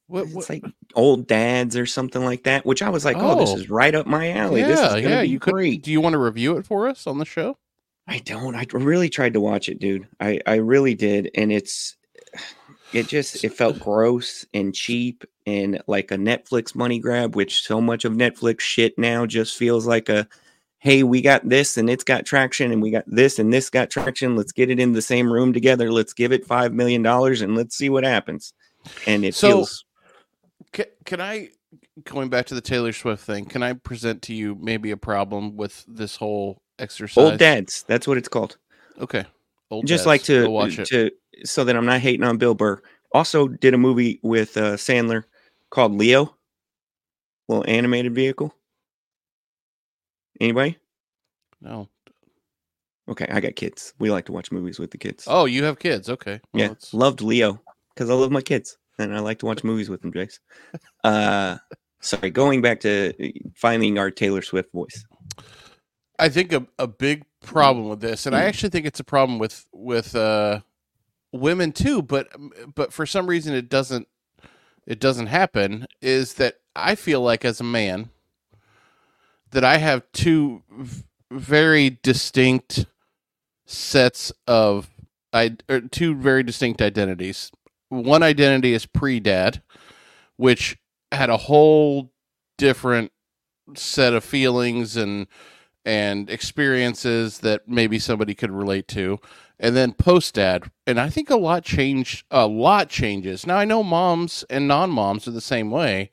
what, 0.08 0.28
It's 0.30 0.50
like 0.50 0.64
old 0.96 1.28
dads 1.28 1.76
or 1.76 1.86
something 1.86 2.24
like 2.24 2.44
that, 2.46 2.66
which 2.66 2.82
I 2.82 2.90
was 2.90 3.04
like, 3.04 3.18
oh, 3.20 3.38
this 3.38 3.50
Oh. 3.52 3.58
is 3.58 3.70
right 3.70 3.94
up 3.94 4.08
my 4.08 4.32
alley. 4.32 4.62
this 4.64 4.80
is 4.80 4.86
yeah, 4.96 5.02
gonna 5.02 5.16
yeah. 5.16 5.22
be 5.24 5.28
You 5.30 5.40
could. 5.40 5.54
great. 5.54 5.84
Do 5.84 5.92
you 5.92 6.00
want 6.02 6.14
to 6.14 6.20
review 6.20 6.56
it 6.58 6.66
for 6.66 6.88
us 6.88 7.06
on 7.06 7.18
the 7.20 7.26
show? 7.26 7.58
I 8.10 8.18
don't. 8.20 8.56
I 8.56 8.66
really 8.74 9.10
tried 9.10 9.34
to 9.34 9.40
watch 9.40 9.70
it, 9.70 9.80
dude. 9.80 10.08
I 10.20 10.40
I 10.48 10.56
really 10.56 10.96
did, 10.96 11.30
and 11.36 11.52
it's 11.52 11.96
it 12.92 13.08
just 13.08 13.44
it 13.44 13.54
felt 13.54 13.80
gross 13.80 14.46
and 14.54 14.74
cheap 14.74 15.24
and 15.46 15.80
like 15.86 16.10
a 16.10 16.18
Netflix 16.18 16.74
money 16.74 17.00
grab, 17.00 17.36
which 17.36 17.62
so 17.62 17.80
much 17.80 18.06
of 18.06 18.14
Netflix 18.14 18.62
shit 18.62 18.98
now 18.98 19.28
just 19.28 19.56
feels 19.56 19.86
like 19.86 20.10
a 20.10 20.28
hey, 20.80 21.04
we 21.04 21.22
got 21.22 21.48
this 21.48 21.78
and 21.78 21.90
it's 21.90 22.04
got 22.04 22.26
traction, 22.26 22.72
and 22.72 22.82
we 22.82 22.90
got 22.90 23.04
this 23.06 23.38
and 23.38 23.54
this 23.54 23.70
got 23.70 23.92
traction. 23.92 24.36
Let's 24.36 24.54
get 24.54 24.72
it 24.72 24.80
in 24.80 24.94
the 24.94 25.02
same 25.04 25.32
room 25.32 25.54
together. 25.54 25.92
Let's 25.92 26.14
give 26.14 26.32
it 26.32 26.48
five 26.48 26.74
million 26.74 27.04
dollars 27.04 27.42
and 27.42 27.56
let's 27.56 27.78
see 27.78 27.90
what 27.90 28.04
happens. 28.04 28.54
And 29.06 29.24
it 29.24 29.36
So, 29.36 29.50
feels 29.50 29.86
Can, 30.72 30.86
can 31.06 31.22
I, 31.22 31.50
going 32.06 32.30
back 32.30 32.48
to 32.48 32.56
the 32.56 32.62
Taylor 32.62 32.94
Swift 32.94 33.24
thing, 33.24 33.46
can 33.46 33.62
I 33.62 33.74
present 33.74 34.24
to 34.24 34.34
you 34.34 34.56
maybe 34.60 34.90
a 34.90 34.98
problem 34.98 35.58
with 35.58 35.86
this 35.88 36.16
whole 36.16 36.62
exercise? 36.80 37.24
old 37.24 37.40
dads. 37.40 37.84
That's 37.88 38.08
what 38.08 38.18
it's 38.18 38.28
called. 38.28 38.58
Okay. 39.00 39.26
Old 39.72 39.86
just 39.86 40.02
dads. 40.02 40.08
like 40.08 40.24
to 40.24 40.50
watch 40.50 40.80
it. 40.80 40.88
to 40.88 41.12
so 41.46 41.64
that 41.64 41.76
I'm 41.76 41.86
not 41.86 42.02
hating 42.02 42.24
on 42.24 42.38
Bill 42.38 42.56
Burr. 42.56 42.82
Also 43.14 43.48
did 43.48 43.74
a 43.74 43.78
movie 43.78 44.20
with 44.24 44.58
uh, 44.58 44.74
Sandler 44.74 45.24
called 45.70 45.94
Leo, 45.96 46.36
little 47.48 47.66
animated 47.68 48.14
vehicle. 48.14 48.54
Anybody? 50.40 50.78
no. 51.62 51.90
Okay, 53.10 53.26
I 53.32 53.40
got 53.40 53.56
kids. 53.56 53.96
We 53.98 54.12
like 54.12 54.26
to 54.26 54.32
watch 54.32 54.52
movies 54.52 54.78
with 54.78 54.92
the 54.92 54.98
kids. 55.00 55.24
Oh, 55.28 55.46
you 55.46 55.64
have 55.64 55.80
kids. 55.80 56.10
Okay. 56.12 56.40
Well, 56.54 56.60
yeah, 56.60 56.66
it's- 56.68 56.94
loved 56.94 57.22
Leo 57.22 57.60
because 57.96 58.08
I 58.08 58.14
love 58.14 58.30
my 58.32 58.42
kids 58.42 58.78
and 59.00 59.16
I 59.16 59.20
like 59.20 59.40
to 59.40 59.48
watch 59.48 59.64
movies 59.64 59.90
with 59.90 60.02
them, 60.02 60.14
Jace. 60.14 60.40
Uh, 61.04 61.58
sorry, 62.02 62.30
going 62.30 62.62
back 62.62 62.82
to 62.82 63.14
finding 63.56 63.98
our 63.98 64.12
Taylor 64.12 64.44
Swift 64.44 64.72
voice. 64.74 65.04
I 66.20 66.30
think 66.30 66.54
a, 66.54 66.68
a 66.80 66.88
big 66.88 67.26
problem 67.42 67.90
with 67.90 68.02
this, 68.02 68.26
and 68.26 68.36
I 68.36 68.44
actually 68.44 68.70
think 68.70 68.86
it's 68.86 69.00
a 69.00 69.06
problem 69.06 69.40
with 69.40 69.66
with 69.74 70.16
uh, 70.16 70.62
women 71.32 71.72
too. 71.72 72.02
But 72.02 72.30
but 72.76 72.94
for 72.94 73.06
some 73.06 73.28
reason 73.28 73.56
it 73.56 73.70
doesn't 73.70 74.08
it 74.86 75.00
doesn't 75.00 75.28
happen. 75.28 75.88
Is 76.02 76.36
that 76.36 76.56
I 76.76 76.96
feel 76.96 77.22
like 77.22 77.46
as 77.46 77.62
a 77.62 77.66
man 77.66 78.10
that 79.52 79.64
I 79.64 79.78
have 79.78 80.04
two 80.14 80.64
v- 80.72 81.04
very 81.32 82.00
distinct 82.04 82.86
sets 83.66 84.32
of 84.48 84.90
I 85.34 85.58
or 85.70 85.82
two 85.82 86.16
very 86.16 86.44
distinct 86.44 86.82
identities. 86.82 87.52
One 87.90 88.24
identity 88.24 88.74
is 88.74 88.86
pre 88.86 89.20
dad, 89.20 89.62
which 90.38 90.78
had 91.12 91.30
a 91.30 91.38
whole 91.38 92.12
different 92.58 93.12
set 93.76 94.14
of 94.14 94.24
feelings 94.24 94.98
and 94.98 95.28
and 95.86 96.30
experiences 96.30 97.40
that 97.40 97.68
maybe 97.68 98.00
somebody 98.00 98.36
could 98.36 98.52
relate 98.52 98.88
to. 98.90 99.20
And 99.60 99.76
then 99.76 99.92
post 99.92 100.36
dad 100.36 100.72
and 100.88 101.00
i 101.02 101.10
think 101.10 101.30
a 101.30 101.36
lot 101.36 101.66
changed 101.66 102.26
a 102.32 102.48
lot 102.48 102.88
changes. 102.88 103.46
Now 103.46 103.58
i 103.58 103.66
know 103.66 103.84
moms 103.84 104.46
and 104.50 104.68
non-moms 104.70 105.28
are 105.28 105.32
the 105.32 105.42
same 105.42 105.70
way 105.70 106.12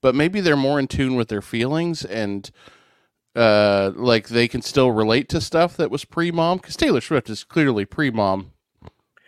but 0.00 0.14
maybe 0.14 0.40
they're 0.40 0.54
more 0.54 0.78
in 0.78 0.86
tune 0.86 1.16
with 1.16 1.28
their 1.28 1.42
feelings 1.42 2.04
and 2.04 2.50
uh 3.34 3.90
like 3.96 4.28
they 4.28 4.46
can 4.46 4.62
still 4.62 4.92
relate 4.92 5.28
to 5.30 5.40
stuff 5.40 5.76
that 5.76 5.90
was 5.90 6.04
pre-mom 6.04 6.58
because 6.58 6.76
taylor 6.76 7.00
swift 7.00 7.28
is 7.28 7.42
clearly 7.42 7.84
pre-mom 7.84 8.52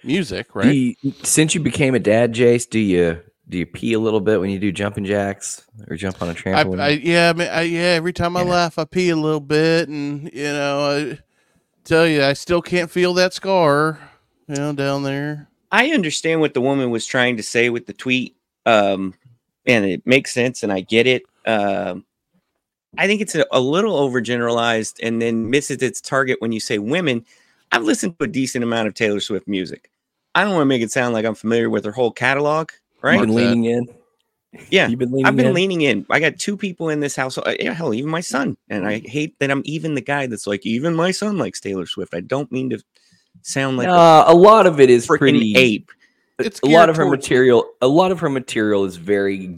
music 0.04 0.54
right? 0.54 0.66
Since 1.24 1.54
you 1.54 1.60
became 1.60 1.94
a 1.94 1.98
dad, 1.98 2.34
Jace, 2.34 2.68
do 2.68 2.78
you 2.78 3.20
do 3.48 3.58
you 3.58 3.66
pee 3.66 3.92
a 3.92 3.98
little 4.00 4.20
bit 4.20 4.40
when 4.40 4.50
you 4.50 4.58
do 4.58 4.72
jumping 4.72 5.04
jacks 5.04 5.66
or 5.88 5.96
jump 5.96 6.20
on 6.22 6.28
a 6.28 6.34
trampoline? 6.34 6.80
I 6.80 6.88
yeah, 6.90 7.30
I, 7.30 7.32
mean, 7.38 7.48
I 7.48 7.62
yeah. 7.62 7.80
Every 7.94 8.12
time 8.12 8.36
I 8.36 8.42
Yeah. 8.42 8.50
laugh, 8.50 8.78
I 8.78 8.84
pee 8.84 9.10
a 9.10 9.16
little 9.16 9.40
bit, 9.40 9.88
and 9.88 10.30
you 10.32 10.42
know, 10.44 10.80
I 11.14 11.18
tell 11.84 12.06
you, 12.06 12.24
I 12.24 12.32
still 12.32 12.62
can't 12.62 12.90
feel 12.90 13.14
that 13.14 13.32
scar, 13.34 13.98
you 14.48 14.56
know, 14.56 14.72
down 14.72 15.02
there. 15.04 15.48
I 15.70 15.90
understand 15.90 16.40
what 16.40 16.54
the 16.54 16.60
woman 16.60 16.90
was 16.90 17.06
trying 17.06 17.36
to 17.36 17.42
say 17.42 17.70
with 17.70 17.86
the 17.86 17.92
tweet, 17.92 18.36
um, 18.64 19.14
and 19.66 19.84
it 19.84 20.06
makes 20.06 20.32
sense, 20.32 20.62
and 20.62 20.72
I 20.72 20.80
get 20.80 21.06
it. 21.06 21.22
Um, 21.44 22.04
I 22.98 23.06
think 23.06 23.20
it's 23.20 23.34
a, 23.34 23.44
a 23.52 23.60
little 23.60 23.96
overgeneralized, 24.08 25.00
and 25.02 25.20
then 25.20 25.50
misses 25.50 25.82
its 25.82 26.00
target 26.00 26.40
when 26.40 26.52
you 26.52 26.60
say 26.60 26.78
women. 26.78 27.24
I've 27.72 27.82
listened 27.84 28.18
to 28.18 28.24
a 28.24 28.28
decent 28.28 28.64
amount 28.64 28.88
of 28.88 28.94
Taylor 28.94 29.20
Swift 29.20 29.46
music. 29.48 29.90
I 30.34 30.42
don't 30.44 30.52
want 30.52 30.62
to 30.62 30.66
make 30.66 30.82
it 30.82 30.92
sound 30.92 31.14
like 31.14 31.24
I'm 31.24 31.34
familiar 31.34 31.68
with 31.68 31.84
her 31.84 31.92
whole 31.92 32.12
catalog, 32.12 32.70
right? 33.06 33.18
You've 33.18 33.26
been 33.28 33.34
leaning 33.36 33.64
in. 33.64 33.86
Yeah, 34.70 34.88
You've 34.88 34.98
been 34.98 35.10
leaning 35.10 35.26
I've 35.26 35.36
been 35.36 35.46
in. 35.46 35.54
leaning 35.54 35.80
in. 35.82 36.06
I 36.10 36.18
got 36.18 36.38
two 36.38 36.56
people 36.56 36.88
in 36.88 37.00
this 37.00 37.14
house. 37.14 37.36
uh, 37.36 37.54
Yeah, 37.60 37.74
hell, 37.74 37.92
even 37.92 38.10
my 38.10 38.20
son. 38.20 38.56
And 38.70 38.86
I 38.86 39.00
hate 39.04 39.38
that 39.40 39.50
I'm 39.50 39.60
even 39.66 39.94
the 39.94 40.00
guy 40.00 40.26
that's 40.26 40.46
like, 40.46 40.64
even 40.64 40.94
my 40.94 41.10
son 41.10 41.36
likes 41.36 41.60
Taylor 41.60 41.84
Swift. 41.86 42.14
I 42.14 42.20
don't 42.20 42.50
mean 42.50 42.70
to 42.70 42.78
sound 43.42 43.76
like 43.76 43.86
Nah, 43.88 44.24
a 44.26 44.34
lot 44.34 44.66
of 44.66 44.80
it 44.80 44.88
is 44.88 45.06
pretty 45.06 45.54
ape. 45.56 45.90
It's 46.38 46.60
a 46.62 46.66
lot 46.66 46.88
of 46.88 46.96
her 46.96 47.04
towards- 47.04 47.22
material. 47.24 47.66
A 47.82 47.88
lot 47.88 48.10
of 48.12 48.20
her 48.20 48.30
material 48.30 48.84
is 48.86 48.96
very 48.96 49.54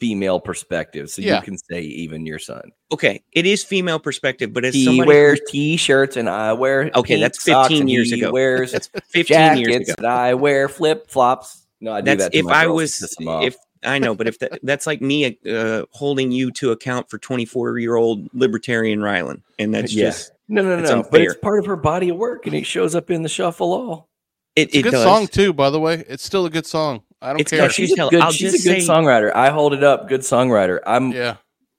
female 0.00 0.40
perspective. 0.40 1.08
So 1.08 1.22
Yeah. 1.22 1.36
you 1.36 1.42
can 1.42 1.56
say 1.56 1.80
even 1.80 2.26
your 2.26 2.38
son. 2.40 2.72
Okay, 2.92 3.22
it 3.32 3.46
is 3.46 3.62
female 3.64 4.00
perspective, 4.00 4.52
but 4.52 4.64
as 4.66 4.74
He 4.74 4.84
somebody 4.84 5.06
wears 5.08 5.40
t-shirts 5.48 6.16
and 6.16 6.28
I 6.28 6.52
wear 6.52 6.90
Okay, 6.94 7.14
pink 7.14 7.20
that's 7.22 7.42
socks 7.42 7.68
15 7.68 7.82
and 7.82 7.90
years 7.90 8.10
he 8.12 8.20
ago. 8.20 8.32
Wears 8.32 8.72
That's 8.72 8.88
15 9.12 9.56
years 9.58 9.68
jackets 9.68 9.90
ago. 9.90 9.94
and 9.98 10.06
I 10.06 10.34
wear 10.34 10.68
flip 10.68 11.08
flops. 11.08 11.61
No, 11.82 11.92
I 11.92 12.00
do 12.00 12.06
That's 12.16 12.24
that. 12.30 12.34
If 12.34 12.46
I 12.46 12.66
was 12.68 12.98
piss 12.98 13.14
'em 13.20 13.28
off. 13.28 13.44
if 13.44 13.56
I 13.84 13.98
know, 13.98 14.14
but 14.14 14.28
if 14.28 14.38
that, 14.38 14.60
that's 14.62 14.86
like 14.86 15.02
me 15.02 15.36
uh, 15.50 15.82
holding 15.90 16.30
you 16.32 16.50
to 16.52 16.70
account 16.70 17.10
for 17.10 17.18
24 17.18 17.78
year 17.80 17.96
old 17.96 18.28
libertarian 18.32 19.00
Rylan, 19.00 19.42
and 19.58 19.74
that's 19.74 19.92
Yeah. 19.92 20.06
just 20.06 20.30
no, 20.48 20.62
no, 20.62 20.78
it's 20.78 20.88
no, 20.90 21.02
but 21.10 21.20
it's 21.20 21.34
part 21.42 21.58
of 21.58 21.66
her 21.66 21.76
body 21.76 22.08
of 22.10 22.16
work 22.16 22.46
and 22.46 22.54
it 22.54 22.64
shows 22.64 22.94
up 22.94 23.10
in 23.10 23.22
the 23.22 23.28
shuffle 23.28 23.72
all. 23.72 24.08
it. 24.54 24.68
It's 24.68 24.76
a 24.76 24.82
good 24.82 24.92
does. 24.92 25.02
song 25.02 25.26
too, 25.26 25.52
by 25.52 25.70
the 25.70 25.80
way. 25.80 26.04
It's 26.08 26.22
still 26.24 26.46
a 26.46 26.50
good 26.50 26.66
song. 26.66 27.02
I 27.20 27.30
don't 27.30 27.40
It's 27.40 27.50
care. 27.50 27.60
got- 27.62 27.72
she's 27.72 27.90
you 27.90 28.06
a 28.06 28.10
good, 28.10 28.20
I'll 28.20 28.30
she's 28.32 28.52
just 28.52 28.64
a 28.66 28.68
good 28.68 28.82
say- 28.82 28.88
songwriter. 28.88 29.34
I 29.34 29.50
hold 29.50 29.74
it 29.74 29.82
up. 29.82 30.08
Good 30.08 30.20
songwriter. 30.20 30.78
I'm 30.86 31.10
yeah, 31.10 31.36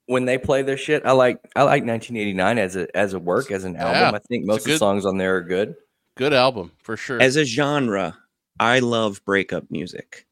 when 0.07 0.25
they 0.25 0.37
play 0.37 0.61
their 0.63 0.75
shit. 0.77 1.05
I 1.05 1.11
like 1.13 1.39
I 1.55 1.63
like 1.63 1.85
1989 1.85 2.57
as 2.57 2.75
a 2.75 2.93
as 2.97 3.13
a 3.13 3.19
work 3.19 3.49
as 3.51 3.63
an 3.63 3.77
album. 3.77 3.95
Yeah, 4.01 4.11
I 4.13 4.19
think 4.27 4.45
most 4.45 4.65
a 4.67 4.71
of 4.71 4.73
the 4.75 4.77
songs 4.79 5.05
on 5.05 5.17
there 5.17 5.37
are 5.37 5.41
good. 5.41 5.75
good 6.17 6.33
album 6.33 6.71
for 6.83 6.97
sure. 6.97 7.21
As 7.21 7.35
a 7.37 7.45
genre, 7.45 8.17
I 8.59 8.79
love 8.79 9.23
breakup 9.25 9.69
music. 9.69 10.25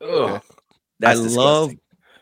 Ugh, 0.00 0.40
I 1.04 1.14
that's 1.14 1.20
love 1.20 1.74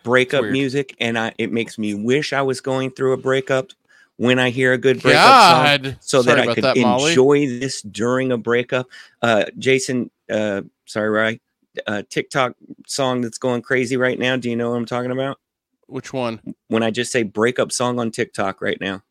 breakup 0.02 0.44
music, 0.44 0.94
and 1.00 1.18
I 1.18 1.34
it 1.38 1.52
makes 1.52 1.78
me 1.78 1.94
wish 1.94 2.32
I 2.32 2.42
was 2.42 2.60
going 2.60 2.90
through 2.90 3.12
a 3.12 3.16
breakup 3.16 3.70
when 4.16 4.38
I 4.38 4.50
hear 4.50 4.72
a 4.72 4.78
good 4.78 5.02
breakup 5.02 5.42
song. 5.42 5.96
So 6.00 6.22
Sorry 6.22 6.36
that 6.36 6.48
I 6.48 6.54
could 6.54 6.64
that, 6.64 6.76
enjoy 6.76 7.46
this 7.58 7.82
during 7.82 8.32
a 8.32 8.38
breakup. 8.38 8.86
Uh, 9.20 9.44
Jason, 9.58 10.10
uh, 10.30 10.62
sorry, 10.86 11.10
Rye, 11.10 11.40
uh, 11.86 12.02
TikTok 12.08 12.54
song 12.86 13.20
that's 13.20 13.38
going 13.38 13.62
crazy 13.62 13.96
right 13.96 14.18
now. 14.18 14.36
Do 14.36 14.48
you 14.48 14.56
know 14.56 14.70
what 14.70 14.76
I'm 14.76 14.86
talking 14.86 15.10
about? 15.10 15.38
Which 15.86 16.12
one? 16.12 16.40
When 16.68 16.82
I 16.82 16.90
just 16.90 17.12
say 17.12 17.22
breakup 17.22 17.72
song 17.72 17.98
on 17.98 18.10
TikTok 18.10 18.60
right 18.60 18.80
now. 18.80 19.02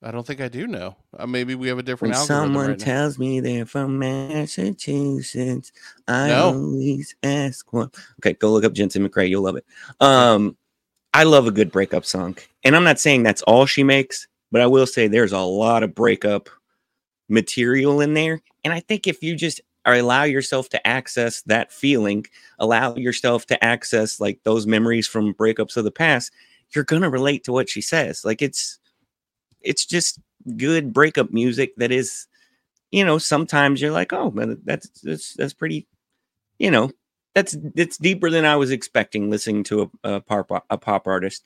I 0.00 0.12
don't 0.12 0.24
think 0.26 0.40
I 0.40 0.48
do 0.48 0.66
know. 0.68 0.94
Uh, 1.16 1.26
maybe 1.26 1.56
we 1.56 1.66
have 1.68 1.78
a 1.78 1.82
different 1.82 2.14
When 2.14 2.24
someone 2.24 2.68
right 2.68 2.78
now. 2.78 2.84
tells 2.84 3.18
me 3.18 3.40
they're 3.40 3.66
from 3.66 3.98
Massachusetts, 3.98 5.72
I 6.06 6.28
No. 6.28 6.52
always 6.54 7.16
ask 7.24 7.72
one. 7.72 7.90
Okay, 8.20 8.34
go 8.34 8.52
look 8.52 8.64
up 8.64 8.74
Jensen 8.74 9.06
McRae. 9.08 9.28
You'll 9.28 9.42
love 9.42 9.56
it. 9.56 9.64
Um, 10.00 10.56
I 11.14 11.24
love 11.24 11.48
a 11.48 11.50
good 11.50 11.72
breakup 11.72 12.04
song, 12.04 12.36
and 12.62 12.76
I'm 12.76 12.84
not 12.84 13.00
saying 13.00 13.24
that's 13.24 13.42
all 13.42 13.66
she 13.66 13.82
makes, 13.82 14.28
but 14.52 14.60
I 14.60 14.66
will 14.66 14.86
say 14.86 15.08
there's 15.08 15.32
a 15.32 15.40
lot 15.40 15.82
of 15.82 15.94
breakup 15.96 16.48
material 17.28 18.00
in 18.00 18.14
there. 18.14 18.40
And 18.64 18.72
I 18.72 18.80
think 18.80 19.06
if 19.08 19.22
you 19.22 19.34
just 19.34 19.60
allow 19.84 20.24
yourself 20.24 20.68
to 20.68 20.86
access 20.86 21.42
that 21.42 21.72
feeling, 21.72 22.24
allow 22.58 22.94
yourself 22.94 23.46
to 23.46 23.64
access 23.64 24.20
like 24.20 24.38
those 24.44 24.66
memories 24.66 25.08
from 25.08 25.34
breakups 25.34 25.76
of 25.76 25.84
the 25.84 25.90
past, 25.90 26.30
you're 26.74 26.84
gonna 26.84 27.10
relate 27.10 27.42
to 27.44 27.52
what 27.52 27.68
she 27.68 27.80
says. 27.80 28.24
Like 28.24 28.42
it's 28.42 28.78
it's 29.62 29.84
just 29.86 30.20
good 30.56 30.92
breakup 30.92 31.30
music 31.30 31.76
that 31.76 31.92
is, 31.92 32.26
you 32.90 33.04
know, 33.04 33.18
sometimes 33.18 33.80
you're 33.80 33.92
like, 33.92 34.12
oh, 34.12 34.30
man, 34.30 34.60
that's 34.64 34.88
that's 35.02 35.34
that's 35.34 35.52
pretty, 35.52 35.86
you 36.58 36.70
know, 36.70 36.90
that's 37.34 37.56
it's 37.74 37.98
deeper 37.98 38.30
than 38.30 38.44
I 38.44 38.56
was 38.56 38.70
expecting 38.70 39.30
listening 39.30 39.64
to 39.64 39.90
a, 40.02 40.14
a 40.14 40.20
pop 40.20 40.66
a 40.70 40.78
pop 40.78 41.06
artist. 41.06 41.44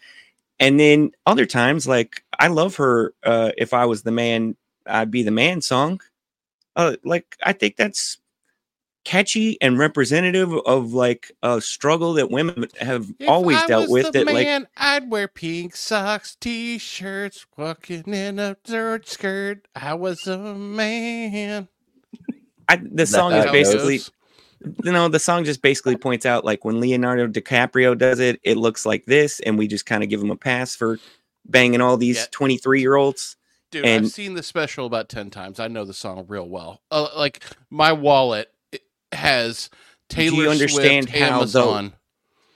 And 0.61 0.79
then 0.79 1.11
other 1.27 1.46
times, 1.46 1.88
like 1.88 2.25
I 2.38 2.48
love 2.48 2.77
her. 2.77 3.14
Uh, 3.22 3.51
if 3.59 3.75
I 3.75 3.87
was 3.87 4.03
the 4.03 4.12
man, 4.12 4.57
I'd 4.87 5.11
be 5.11 5.22
the 5.22 5.31
man 5.31 5.61
song. 5.61 6.01
Uh, 6.77 6.96
like 7.05 7.37
I 7.42 7.53
think 7.53 7.77
that's 7.77 8.18
catchy 9.04 9.60
and 9.60 9.78
representative 9.78 10.52
of 10.66 10.92
like 10.92 11.32
a 11.42 11.60
struggle 11.60 12.12
that 12.14 12.30
women 12.30 12.66
have 12.80 13.12
If 13.18 13.28
always 13.28 13.56
I 13.58 13.66
dealt 13.66 13.82
was 13.88 14.04
with. 14.04 14.12
the 14.12 14.24
That 14.24 14.32
like 14.32 14.68
I'd 14.76 15.10
wear 15.10 15.28
pink 15.28 15.74
socks, 15.76 16.36
t-shirts, 16.40 17.46
walking 17.56 18.04
in 18.12 18.38
a 18.38 18.56
dirt 18.64 19.08
skirt. 19.08 19.66
I 19.74 19.94
was 19.94 20.26
a 20.26 20.38
man. 20.54 21.68
I, 22.68 22.76
the 22.76 23.06
song 23.06 23.32
is 23.32 23.44
basically 23.50 23.98
goes. 23.98 24.10
you 24.84 24.92
know 24.92 25.08
the 25.08 25.18
song 25.18 25.44
just 25.44 25.62
basically 25.62 25.96
points 25.96 26.24
out 26.24 26.44
like 26.44 26.64
when 26.64 26.80
Leonardo 26.80 27.26
DiCaprio 27.26 27.98
does 27.98 28.20
it, 28.20 28.40
it 28.44 28.56
looks 28.56 28.86
like 28.86 29.04
this, 29.06 29.40
and 29.40 29.58
we 29.58 29.66
just 29.66 29.84
kind 29.84 30.02
of 30.04 30.08
give 30.08 30.22
him 30.22 30.30
a 30.30 30.36
pass 30.36 30.74
for 30.76 30.98
banging 31.44 31.80
all 31.80 31.96
these 31.96 32.18
Yeah. 32.18 32.26
23 32.30 32.80
year 32.80 32.94
olds. 32.94 33.36
Dude, 33.72 33.84
And- 33.84 34.04
I've 34.06 34.12
seen 34.12 34.34
the 34.34 34.42
special 34.42 34.86
about 34.86 35.08
10 35.08 35.30
times. 35.30 35.58
I 35.58 35.66
know 35.66 35.84
the 35.84 35.94
song 35.94 36.26
real 36.28 36.48
well. 36.48 36.82
Uh, 36.90 37.08
like 37.16 37.42
my 37.70 37.92
wallet 37.92 38.48
it 38.48 38.51
has 39.12 39.70
Taylor 40.09 40.44
you 40.44 40.51
understand 40.51 41.09
Swift, 41.09 41.18
how 41.22 41.29
the- 41.31 41.35
Amazon. 41.37 41.92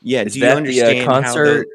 Yeah, 0.02 0.22
Is 0.22 0.34
do 0.34 0.38
you 0.40 0.44
that 0.44 0.50
the 0.50 0.54
uh, 0.54 0.56
understand 0.86 0.98
how 0.98 1.20
the- 1.20 1.22
concert 1.22 1.68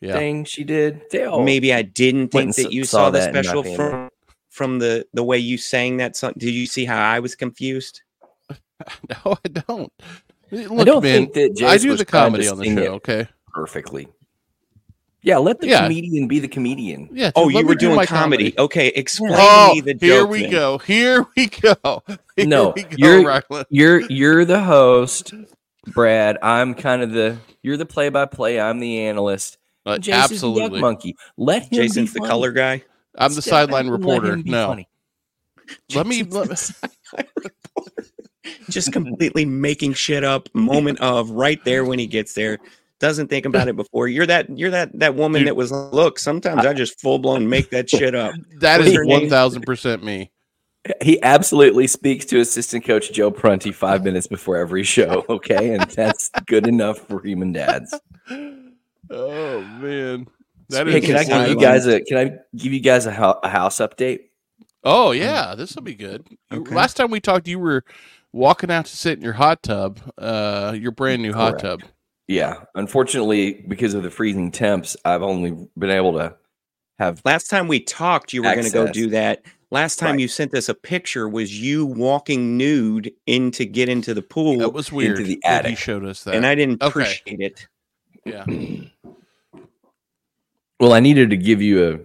Yeah. 0.00 0.12
thing 0.14 0.44
she 0.44 0.64
did? 0.64 1.02
They 1.10 1.24
all 1.24 1.42
maybe 1.42 1.72
I 1.72 1.82
didn't 1.82 2.28
think 2.28 2.54
that 2.56 2.72
you 2.72 2.84
saw 2.84 2.96
saw 3.06 3.10
the 3.10 3.18
that 3.20 3.34
in 3.36 3.44
special 3.44 3.62
from 3.62 4.10
from 4.48 4.78
the 4.78 5.06
the 5.14 5.22
way 5.24 5.38
you 5.38 5.56
sang 5.58 5.98
that 5.98 6.16
song. 6.16 6.32
Did 6.36 6.52
you 6.54 6.66
see 6.66 6.84
how 6.84 7.00
I 7.00 7.20
was 7.20 7.34
confused? 7.34 8.02
No, 9.10 9.36
I 9.44 9.48
don't. 9.48 9.92
Look, 10.50 10.80
I 10.80 10.84
don't 10.84 11.02
man, 11.02 11.26
think 11.30 11.34
that 11.34 11.54
Jace 11.54 11.68
I 11.68 11.76
do 11.78 11.90
was 11.90 11.98
the 11.98 12.04
trying 12.06 12.32
to 12.32 12.38
comedy 12.38 12.48
on 12.48 12.58
the 12.58 12.64
sing 12.64 12.76
show, 12.76 12.82
it 12.82 12.88
okay? 12.88 13.28
perfectly. 13.52 14.08
Yeah, 15.22 15.36
let 15.38 15.60
the 15.60 15.68
Yeah. 15.68 15.82
comedian 15.82 16.28
be 16.28 16.38
the 16.38 16.48
comedian. 16.48 17.08
Yeah. 17.12 17.30
Oh, 17.36 17.44
dude, 17.48 17.54
let 17.54 17.60
you 17.60 17.64
me 17.64 17.68
were 17.68 17.74
do 17.74 17.86
doing 17.86 17.96
my 17.96 18.06
comedy. 18.06 18.54
Okay, 18.58 18.88
explain 18.88 19.34
Oh, 19.36 19.72
me 19.74 19.80
the 19.82 19.92
joke. 19.94 20.00
here 20.02 20.24
we 20.26 20.42
then. 20.42 20.50
go. 20.50 20.78
Here 20.78 21.26
we 21.36 21.46
go. 21.48 22.02
Here 22.36 22.46
No, 22.46 22.72
we 22.74 22.82
go, 22.84 22.96
you're- 22.96 23.24
Rylan. 23.24 23.64
You're 23.68 24.00
you're 24.10 24.44
the 24.46 24.60
host, 24.62 25.34
Brad. 25.88 26.38
I'm 26.42 26.74
kind 26.74 27.02
of 27.02 27.12
the 27.12 27.36
you're 27.62 27.76
the 27.76 27.86
play 27.86 28.08
by 28.08 28.24
play. 28.26 28.58
I'm 28.60 28.80
the 28.80 29.00
analyst. 29.00 29.58
Uh, 29.84 29.98
Jason's 29.98 30.40
the 30.40 30.54
duck 30.54 30.72
monkey. 30.72 31.16
Let 31.36 31.64
him 31.64 31.68
Jason's 31.72 32.12
be 32.14 32.20
the 32.20 32.26
color 32.26 32.52
guy. 32.52 32.82
I'm 33.16 33.34
the 33.34 33.42
Step 33.42 33.52
back 33.52 33.60
sideline 33.68 33.86
and 33.88 34.04
let 34.04 34.20
reporter. 34.22 34.36
No. 34.44 34.66
funny. 34.68 34.88
Let 35.94 36.06
me 36.06 36.22
let, 36.22 36.48
the. 36.48 36.90
Just 38.70 38.92
completely 38.92 39.44
making 39.44 39.92
shit 39.94 40.24
up. 40.24 40.48
Moment 40.54 41.00
of 41.00 41.30
right 41.30 41.62
there 41.64 41.84
when 41.84 41.98
he 41.98 42.06
gets 42.06 42.34
there. 42.34 42.58
Doesn't 43.00 43.28
think 43.28 43.46
about 43.46 43.66
it 43.66 43.76
before. 43.76 44.08
You're 44.08 44.26
that 44.26 44.56
you're 44.58 44.70
that 44.70 44.96
that 44.98 45.14
woman 45.14 45.40
Dude. 45.40 45.48
that 45.48 45.56
was 45.56 45.72
look. 45.72 46.18
Sometimes 46.18 46.64
I 46.66 46.74
just 46.74 47.00
full 47.00 47.18
blown 47.18 47.48
make 47.48 47.70
that 47.70 47.88
shit 47.90 48.14
up. 48.14 48.34
that 48.60 48.78
What's 48.78 48.90
is 48.90 48.96
her 48.96 49.04
name? 49.04 49.20
one 49.22 49.30
thousand 49.30 49.62
percent 49.62 50.04
me. 50.04 50.30
He 51.02 51.22
absolutely 51.22 51.86
speaks 51.86 52.24
to 52.26 52.40
assistant 52.40 52.84
coach 52.84 53.10
Joe 53.12 53.30
Prunty 53.30 53.72
five 53.72 54.04
minutes 54.04 54.26
before 54.26 54.56
every 54.58 54.82
show. 54.82 55.24
Okay, 55.30 55.74
and 55.74 55.90
that's 55.90 56.30
good 56.46 56.66
enough 56.66 56.98
for 56.98 57.22
human 57.22 57.52
dads. 57.52 57.98
Oh 59.10 59.60
man, 59.62 60.26
that 60.68 60.86
Hey, 60.86 60.98
is 60.98 61.04
can 61.06 61.16
I 61.16 61.24
give 61.24 61.48
you 61.48 61.60
guys 61.60 61.86
a 61.86 62.00
can 62.02 62.16
I 62.18 62.32
give 62.56 62.72
you 62.72 62.80
guys 62.80 63.06
a, 63.06 63.12
hou- 63.12 63.40
a 63.42 63.48
house 63.48 63.78
update? 63.78 64.20
Oh 64.84 65.12
yeah, 65.12 65.54
this 65.54 65.74
will 65.74 65.82
be 65.82 65.94
good. 65.94 66.26
Okay. 66.52 66.74
Last 66.74 66.94
time 66.98 67.10
we 67.10 67.20
talked, 67.20 67.48
you 67.48 67.58
were 67.58 67.84
walking 68.32 68.70
out 68.70 68.86
to 68.86 68.96
sit 68.96 69.18
in 69.18 69.24
your 69.24 69.32
hot 69.32 69.62
tub, 69.62 70.00
uh, 70.18 70.74
your 70.78 70.92
brand 70.92 71.22
new 71.22 71.32
hot 71.32 71.58
Correct. 71.60 71.80
tub. 71.82 71.90
Yeah, 72.30 72.62
unfortunately, 72.76 73.64
because 73.66 73.92
of 73.94 74.04
the 74.04 74.10
freezing 74.10 74.52
temps, 74.52 74.96
I've 75.04 75.20
only 75.22 75.68
been 75.76 75.90
able 75.90 76.12
to 76.12 76.36
have 77.00 77.20
Last 77.24 77.50
time 77.50 77.66
we 77.66 77.80
talked, 77.80 78.32
you 78.32 78.44
were 78.44 78.52
going 78.54 78.66
to 78.66 78.70
go 78.70 78.86
do 78.86 79.10
that. 79.10 79.42
Last 79.72 79.98
time 79.98 80.12
Right. 80.12 80.20
you 80.20 80.28
sent 80.28 80.54
us 80.54 80.68
a 80.68 80.74
picture 80.74 81.28
was 81.28 81.60
you 81.60 81.84
walking 81.86 82.56
nude 82.56 83.12
in 83.26 83.50
to 83.50 83.66
get 83.66 83.88
into 83.88 84.14
the 84.14 84.22
pool, 84.22 84.58
That 84.58 84.68
was 84.72 84.92
weird. 84.92 85.16
the 85.16 85.40
that 85.42 85.64
He 85.64 85.72
attic. 85.72 85.78
showed 85.78 86.04
us 86.04 86.22
that. 86.22 86.36
and 86.36 86.46
I 86.46 86.54
didn't 86.54 86.80
Okay. 86.80 86.88
appreciate 86.88 87.40
it. 87.40 87.66
yeah. 88.24 88.44
Well, 90.78 90.92
I 90.94 91.00
needed 91.00 91.30
to 91.30 91.36
give 91.36 91.60
you 91.60 91.92
a 91.92 91.98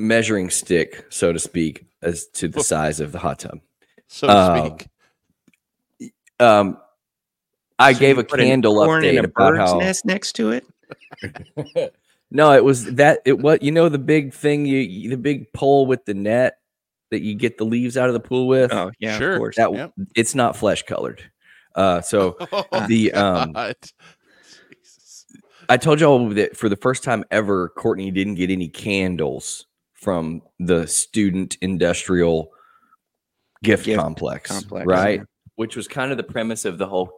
measuring 0.00 0.48
stick, 0.48 1.04
so 1.10 1.32
to 1.32 1.38
speak, 1.40 1.84
as 2.02 2.28
to 2.28 2.46
the 2.48 2.62
size 2.62 2.98
of 3.00 3.10
the 3.12 3.18
hot 3.18 3.40
tub. 3.40 3.60
So 4.08 4.28
to 4.28 4.32
Uh, 4.32 4.76
speak. 5.98 6.12
Um, 6.40 6.78
I 7.78 7.92
So 7.92 7.98
gave 8.00 8.18
a 8.18 8.24
put 8.24 8.40
an 8.40 8.46
candle 8.46 8.74
corn 8.84 9.04
and 9.04 9.18
update 9.18 9.20
a 9.22 9.24
about 9.24 9.54
bird's 9.54 9.70
how. 9.72 9.78
nest 9.78 10.04
next 10.04 10.32
to 10.34 10.50
it. 10.50 10.66
no, 12.30 12.52
it 12.52 12.64
was 12.64 12.84
that 12.94 13.20
it 13.24 13.38
what 13.38 13.62
you 13.62 13.72
know 13.72 13.88
the 13.88 13.98
big 13.98 14.32
thing 14.32 14.66
you 14.66 14.78
you- 14.78 15.10
the 15.10 15.16
big 15.16 15.52
pole 15.52 15.86
with 15.86 16.04
the 16.04 16.14
net 16.14 16.58
that 17.10 17.20
you 17.20 17.34
get 17.34 17.58
the 17.58 17.64
leaves 17.64 17.96
out 17.96 18.08
of 18.08 18.14
the 18.14 18.20
pool 18.20 18.46
with. 18.46 18.72
Oh 18.72 18.90
yeah, 18.98 19.18
Sure. 19.18 19.32
of 19.34 19.38
course. 19.38 19.56
that 19.56 19.72
Yep. 19.72 19.92
it's 20.16 20.34
not 20.34 20.56
flesh 20.56 20.82
colored. 20.84 21.22
Uh, 21.74 22.00
so 22.00 22.36
the, 22.88 23.12
um, 23.12 23.52
Jesus. 24.72 25.26
I 25.68 25.76
told 25.76 26.00
y'all 26.00 26.28
that 26.30 26.56
for 26.56 26.68
the 26.68 26.76
first 26.76 27.02
time 27.04 27.24
ever, 27.30 27.68
Courtney 27.70 28.10
didn't 28.10 28.36
get 28.36 28.50
any 28.50 28.68
candles 28.68 29.66
from 29.94 30.42
the 30.60 30.86
student 30.86 31.56
industrial 31.60 32.52
gift, 33.62 33.86
Gift 33.86 33.98
complex, 34.00 34.50
complex, 34.50 34.86
right? 34.86 35.20
yeah. 35.20 35.24
Which 35.56 35.74
was 35.76 35.88
kind 35.88 36.10
of 36.10 36.16
the 36.16 36.22
premise 36.24 36.64
of 36.64 36.78
the 36.78 36.86
whole 36.86 37.16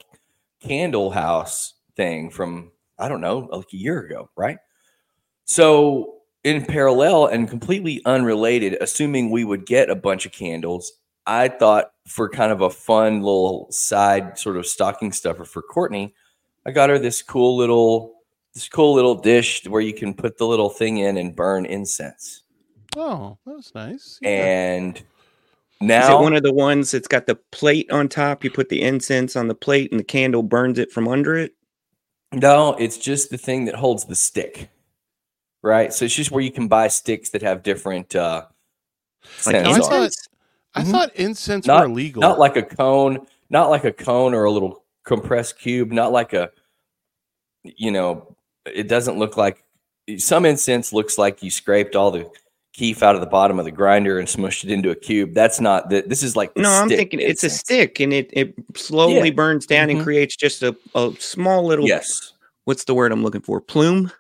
candle 0.67 1.11
house 1.11 1.75
thing 1.97 2.31
from 2.31 2.73
I 2.99 3.09
don't 3.09 3.21
know, 3.21 3.49
like 3.53 3.73
a 3.73 3.77
year 3.77 4.01
ago, 4.01 4.31
right? 4.37 4.59
So 5.45 6.15
in 6.45 6.65
parallel 6.65 7.27
and 7.27 7.49
completely 7.49 8.01
unrelated, 8.07 8.79
assuming 8.81 9.31
we 9.31 9.45
would 9.45 9.67
get 9.67 9.91
a 9.91 9.97
bunch 9.97 10.25
of 10.27 10.33
candles, 10.33 10.93
I 11.27 11.49
thought 11.49 11.91
for 12.07 12.29
kind 12.29 12.53
of 12.53 12.63
a 12.63 12.71
fun 12.71 13.21
little 13.21 13.67
side 13.71 14.39
sort 14.39 14.57
of 14.57 14.67
stocking 14.67 15.13
stuffer 15.13 15.45
for 15.45 15.61
Courtney, 15.61 16.15
I 16.65 16.71
got 16.71 16.89
her 16.89 16.99
this 16.99 17.23
cool 17.23 17.57
little 17.57 18.15
this 18.55 18.69
cool 18.69 18.95
little 18.95 19.15
dish 19.15 19.67
where 19.67 19.83
you 19.83 19.93
can 19.93 20.15
put 20.15 20.39
the 20.39 20.47
little 20.47 20.71
thing 20.71 20.99
in 20.99 21.19
and 21.19 21.37
burn 21.37 21.67
incense. 21.67 22.43
Oh, 22.97 23.37
that 23.45 23.55
was 23.55 23.75
nice. 23.75 24.19
Yeah. 24.23 24.29
And 24.31 25.03
Is 25.81 25.89
now 25.89 26.19
it 26.19 26.23
one 26.23 26.35
of 26.35 26.43
the 26.43 26.53
ones 26.55 26.91
that's 26.91 27.09
got 27.09 27.27
the 27.27 27.35
plate 27.53 27.91
on 27.91 28.09
top? 28.09 28.43
You 28.45 28.51
put 28.51 28.69
the 28.71 28.83
incense 28.83 29.37
on 29.37 29.49
the 29.49 29.55
plate, 29.55 29.91
and 29.91 30.01
the 30.01 30.05
candle 30.05 30.43
burns 30.43 30.79
it 30.79 30.91
from 30.91 31.07
under 31.09 31.37
it. 31.37 31.53
no, 32.33 32.75
it's 32.75 32.99
just 32.99 33.31
the 33.31 33.39
thing 33.39 33.65
that 33.67 33.75
holds 33.77 34.05
the 34.05 34.15
stick. 34.17 34.69
Right? 35.63 35.93
So 35.93 36.05
it's 36.05 36.15
just 36.15 36.31
where 36.31 36.43
you 36.43 36.51
can 36.53 36.69
buy 36.69 36.89
sticks 36.89 37.31
that 37.31 37.43
have 37.43 37.63
different 37.63 38.15
uh 38.15 38.47
Like 39.47 39.57
scents 39.57 39.69
I 39.69 39.79
thought 39.79 39.93
incense? 40.05 40.29
I 40.75 40.83
Mhm. 40.83 40.91
thought 40.91 41.17
incense 41.17 41.67
Not- 41.67 41.81
were 41.81 41.87
illegal. 41.93 42.21
not 42.21 42.39
like 42.39 42.57
a 42.57 42.63
cone, 42.63 43.27
not 43.51 43.71
like 43.71 43.85
a 43.85 43.93
cone 43.93 44.35
or 44.35 44.45
a 44.45 44.51
little 44.51 44.85
compressed 45.05 45.59
cube, 45.59 45.91
not 45.93 46.13
like 46.13 46.33
a, 46.33 46.51
you 47.65 47.91
know, 47.91 48.37
it 48.67 48.89
doesn't 48.89 49.19
look 49.19 49.37
like 49.37 49.65
some 50.19 50.45
incense 50.47 50.93
looks 50.93 51.19
like 51.19 51.43
you 51.43 51.51
scraped 51.51 51.97
all 51.97 52.11
the 52.11 52.29
keef 52.77 53.03
out 53.03 53.15
of 53.15 53.21
the 53.21 53.27
bottom 53.27 53.59
of 53.59 53.65
the 53.65 53.71
grinder 53.71 54.19
and 54.19 54.29
smushed 54.29 54.65
it 54.65 54.71
into 54.71 54.91
a 54.91 54.95
cube. 54.95 55.33
That's 55.35 55.61
not 55.61 55.89
that. 55.91 56.09
This 56.09 56.23
is 56.23 56.37
like 56.37 56.55
the 56.55 56.63
No, 56.63 56.71
I'm 56.71 56.89
thinking 56.89 57.21
it's 57.21 57.43
a 57.45 57.51
stick, 57.51 58.01
and 58.01 58.13
it 58.13 58.31
it 58.33 58.55
slowly 58.77 59.29
Yeah. 59.29 59.31
burns 59.35 59.67
down 59.67 59.89
Mhm. 59.89 59.93
and 59.97 60.03
creates 60.03 60.37
just 60.37 60.63
a, 60.63 60.77
a 60.95 61.13
small 61.19 61.65
little. 61.65 61.87
Yes. 61.87 62.33
What's 62.65 62.85
the 62.85 62.95
word 62.95 63.13
I'm 63.13 63.23
looking 63.23 63.41
for? 63.43 63.61
Plume. 63.61 64.11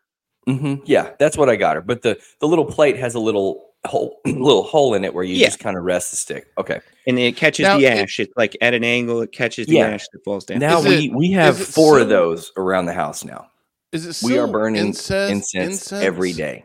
hmm 0.47 0.77
Yeah, 0.85 1.11
that's 1.19 1.37
what 1.37 1.49
I 1.49 1.57
got 1.57 1.77
her. 1.77 1.83
But 1.83 2.03
the 2.03 2.19
the 2.41 2.47
little 2.49 2.65
plate 2.65 2.97
has 2.97 3.15
a 3.15 3.21
little 3.21 3.65
hole, 3.87 4.21
little 4.27 4.63
hole 4.63 4.95
in 4.95 5.05
it 5.05 5.13
where 5.15 5.25
you 5.25 5.35
Yeah. 5.35 5.47
just 5.47 5.59
kind 5.59 5.77
of 5.77 5.85
rest 5.85 6.11
the 6.11 6.17
stick. 6.17 6.47
Okay. 6.59 6.81
and 7.09 7.21
it 7.21 7.37
catches 7.37 7.63
Now, 7.63 7.79
the 7.79 7.87
ash. 7.87 8.19
it's 8.19 8.33
like 8.37 8.57
at 8.61 8.75
an 8.75 8.83
angle, 8.83 9.21
it 9.23 9.31
catches 9.31 9.69
the 9.69 9.75
Yeah. 9.77 9.87
ash 9.91 10.07
that 10.13 10.25
falls 10.25 10.45
down. 10.45 10.59
Now 10.59 10.79
Is 10.81 10.85
we 10.87 11.07
it- 11.07 11.15
we 11.15 11.31
have 11.33 11.61
is 11.61 11.69
it 11.69 11.73
four 11.73 12.01
of 12.01 12.09
those 12.09 12.51
around 12.57 12.87
the 12.87 12.93
house 12.95 13.25
now. 13.25 13.47
Is 13.93 14.05
it 14.05 14.27
we 14.27 14.33
are 14.39 14.43
still 14.47 14.53
burning 14.53 14.87
incense, 14.89 15.55
incense, 15.55 15.93
every 15.93 16.33
day. 16.33 16.65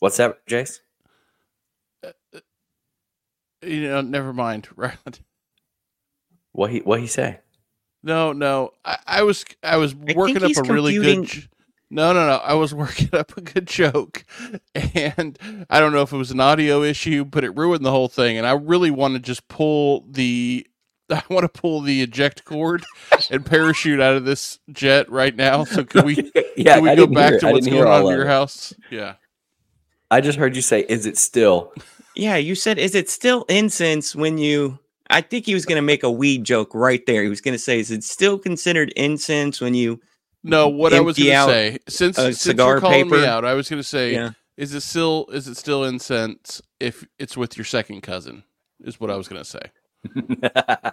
What's 0.00 0.18
that, 0.18 0.46
Jace? 0.46 0.80
Uh, 2.04 2.12
uh, 2.34 2.40
you 3.62 3.88
know, 3.88 4.00
never 4.02 4.32
mind. 4.32 4.68
Right? 4.76 5.20
What 6.52 6.70
he 6.70 6.80
what 6.80 7.00
he 7.00 7.06
say? 7.08 7.40
No, 8.02 8.32
no. 8.32 8.72
I, 8.84 8.98
I 9.06 9.22
was 9.24 9.44
I 9.62 9.78
was 9.78 9.94
think 10.06 10.18
working 10.18 10.44
up 10.44 10.48
he's 10.48 10.58
a 10.58 10.62
really 10.64 10.94
good. 10.94 11.24
j- 11.24 11.48
No, 11.90 12.12
no, 12.14 12.26
no. 12.26 12.36
I 12.38 12.54
was 12.54 12.74
working 12.76 13.10
up 13.14 13.36
a 13.36 13.42
good 13.42 13.66
joke, 13.68 14.24
and 14.74 15.38
I 15.70 15.80
don't 15.80 15.92
know 15.92 16.02
if 16.02 16.12
it 16.12 16.18
was 16.18 16.32
an 16.32 16.40
audio 16.40 16.82
issue, 16.82 17.24
but 17.26 17.44
it 17.44 17.56
ruined 17.56 17.84
the 17.84 17.92
whole 17.92 18.08
thing. 18.08 18.38
And 18.38 18.46
I 18.46 18.52
really 18.52 18.90
want 18.92 19.14
to 19.14 19.20
just 19.20 19.48
pull 19.48 20.06
the, 20.10 20.66
I 21.10 21.22
want 21.30 21.44
to 21.52 21.60
pull 21.60 21.82
the 21.82 22.02
eject 22.02 22.44
cord 22.46 22.88
and 23.30 23.46
parachute 23.46 24.00
out 24.00 24.16
of 24.16 24.24
this 24.26 24.60
jet 24.72 25.10
right 25.10 25.36
now. 25.36 25.64
So 25.64 25.84
can 25.84 26.04
we, 26.04 26.20
yeah, 26.56 26.74
can 26.74 26.82
we 26.82 26.90
I 26.90 26.96
go 26.96 27.06
back 27.06 27.38
to 27.38 27.48
what's 27.48 27.68
going 27.68 27.88
on 27.88 28.02
in 28.04 28.08
your 28.08 28.26
it. 28.26 28.28
house? 28.28 28.74
Yeah. 28.90 29.16
I 30.10 30.20
just 30.20 30.38
heard 30.38 30.56
you 30.56 30.62
say, 30.62 30.84
"Is 30.88 31.06
it 31.06 31.16
still?" 31.18 31.72
Yeah, 32.16 32.36
you 32.36 32.54
said, 32.54 32.78
is 32.78 32.94
it 32.94 33.08
still 33.08 33.44
incense 33.48 34.14
when 34.16 34.36
you? 34.38 34.78
I 35.08 35.20
think 35.20 35.46
he 35.46 35.54
was 35.54 35.64
going 35.64 35.76
to 35.76 35.82
make 35.82 36.02
a 36.02 36.10
weed 36.10 36.44
joke 36.44 36.70
right 36.74 37.04
there. 37.06 37.22
He 37.22 37.28
was 37.28 37.40
going 37.40 37.54
to 37.54 37.58
say, 37.58 37.80
is 37.80 37.90
it 37.90 38.04
still 38.04 38.38
considered 38.38 38.92
incense 38.96 39.60
when 39.60 39.74
you? 39.74 40.00
No, 40.42 40.68
what 40.68 40.92
I 40.92 41.00
was 41.00 41.16
going 41.16 41.30
to 41.30 41.44
say 41.44 41.78
since 41.88 42.16
a 42.18 42.32
since 42.32 42.58
you're 42.58 42.80
calling 42.80 43.08
me 43.08 43.24
out, 43.24 43.44
I 43.44 43.54
was 43.54 43.68
going 43.68 43.80
to 43.82 43.86
say, 43.88 44.12
Yeah. 44.12 44.30
is 44.56 44.72
it 44.74 44.80
still 44.82 45.26
is 45.32 45.48
it 45.48 45.56
still 45.56 45.84
incense 45.84 46.62
if 46.78 47.06
it's 47.18 47.36
with 47.36 47.56
your 47.56 47.64
second 47.64 48.02
cousin? 48.02 48.44
Is 48.82 48.98
what 48.98 49.10
I 49.10 49.16
was 49.16 49.28
going 49.28 49.42
to 49.42 49.48
say. 49.48 49.70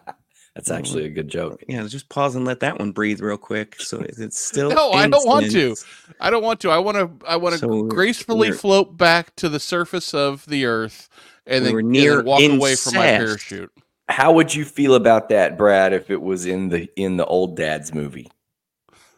That's 0.57 0.71
actually 0.71 1.05
a 1.05 1.09
good 1.09 1.27
joke. 1.27 1.63
Yeah, 1.67 1.85
just 1.85 2.09
pause 2.09 2.35
and 2.35 2.43
let 2.43 2.61
that 2.61 2.79
one 2.79 2.91
breathe 2.91 3.21
real 3.21 3.37
quick. 3.37 3.79
So 3.79 3.99
it's 4.03 4.39
still? 4.39 4.71
No, 4.71 4.91
I 4.91 5.07
don't 5.07 5.27
want 5.27 5.51
to. 5.51 5.75
I 6.19 6.31
don't 6.31 6.41
want 6.41 6.61
to. 6.61 6.71
I 6.71 6.79
want 6.79 6.97
to. 6.97 7.27
I 7.27 7.35
want 7.35 7.53
to 7.53 7.59
So 7.59 7.83
gracefully 7.83 8.51
float 8.51 8.97
back 8.97 9.35
to 9.35 9.49
the 9.49 9.59
surface 9.59 10.15
of 10.15 10.47
the 10.47 10.65
earth 10.65 11.09
and 11.45 11.61
We 11.61 11.65
then, 11.67 11.73
were 11.73 11.79
and 11.81 11.89
near 11.89 12.15
then 12.17 12.25
walk 12.25 12.41
away 12.41 12.75
from 12.75 12.95
my 12.95 13.05
parachute. 13.05 13.71
How 14.09 14.31
would 14.31 14.55
you 14.55 14.65
feel 14.65 14.95
about 14.95 15.29
that, 15.29 15.59
Brad, 15.59 15.93
if 15.93 16.09
it 16.09 16.23
was 16.23 16.47
in 16.47 16.69
the 16.69 16.89
in 16.95 17.17
the 17.17 17.25
old 17.25 17.55
dad's 17.55 17.93
movie? 17.93 18.27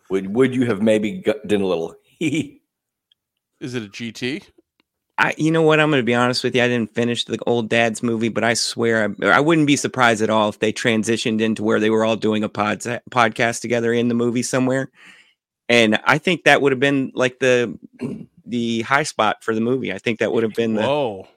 Would 0.09 0.35
would 0.35 0.53
you 0.53 0.65
have 0.65 0.81
maybe 0.81 1.19
got, 1.19 1.47
done 1.47 1.61
a 1.61 1.67
little? 1.67 1.95
hee 2.03 2.61
Is 3.61 3.75
it 3.75 3.83
a 3.83 3.87
GT? 3.87 4.43
I, 5.19 5.35
you 5.37 5.51
know 5.51 5.61
what? 5.61 5.81
I'm 5.81 5.89
going 5.89 5.99
to 6.01 6.05
be 6.05 6.15
honest 6.15 6.45
with 6.45 6.55
you. 6.55 6.63
I 6.63 6.69
didn't 6.69 6.95
finish 6.95 7.25
the 7.25 7.37
old 7.45 7.67
dad's 7.67 8.01
movie, 8.01 8.29
but 8.29 8.45
I 8.45 8.53
swear 8.53 9.13
I, 9.21 9.25
I 9.27 9.39
wouldn't 9.41 9.67
be 9.67 9.75
surprised 9.75 10.21
at 10.21 10.29
all 10.29 10.47
if 10.47 10.59
they 10.59 10.71
transitioned 10.71 11.41
into 11.41 11.61
where 11.61 11.81
they 11.81 11.89
were 11.89 12.05
all 12.05 12.15
doing 12.15 12.43
a 12.45 12.49
pod, 12.49 12.79
podcast 13.11 13.59
together 13.59 13.91
in 13.91 14.07
the 14.07 14.15
movie 14.15 14.43
somewhere. 14.43 14.89
And 15.67 15.99
I 16.05 16.19
think 16.19 16.45
that 16.45 16.61
would 16.61 16.71
have 16.71 16.79
been 16.79 17.11
like 17.13 17.37
the 17.39 17.77
the 18.45 18.81
high 18.83 19.03
spot 19.03 19.43
for 19.43 19.53
the 19.53 19.61
movie. 19.61 19.93
I 19.93 19.97
think 19.99 20.19
that 20.19 20.31
would 20.31 20.41
have 20.43 20.53
been 20.53 20.73
the 20.73 20.81
Whoa! 20.83 21.27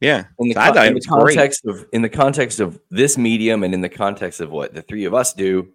yeah. 0.00 0.24
in 0.38 0.48
the, 0.48 0.54
So 0.54 0.60
I 0.60 0.64
con- 0.64 0.74
thought 0.74 0.86
in 0.86 0.92
the 0.94 0.96
was 0.96 1.06
great. 1.06 1.36
context 1.36 1.66
of 1.66 1.86
in 1.92 2.02
the 2.02 2.08
context 2.08 2.60
of 2.60 2.80
this 2.90 3.18
medium 3.18 3.62
and 3.62 3.74
in 3.74 3.82
the 3.82 3.88
context 3.90 4.40
of 4.40 4.50
what 4.50 4.72
the 4.74 4.82
three 4.82 5.04
of 5.04 5.12
us 5.12 5.34
do, 5.34 5.68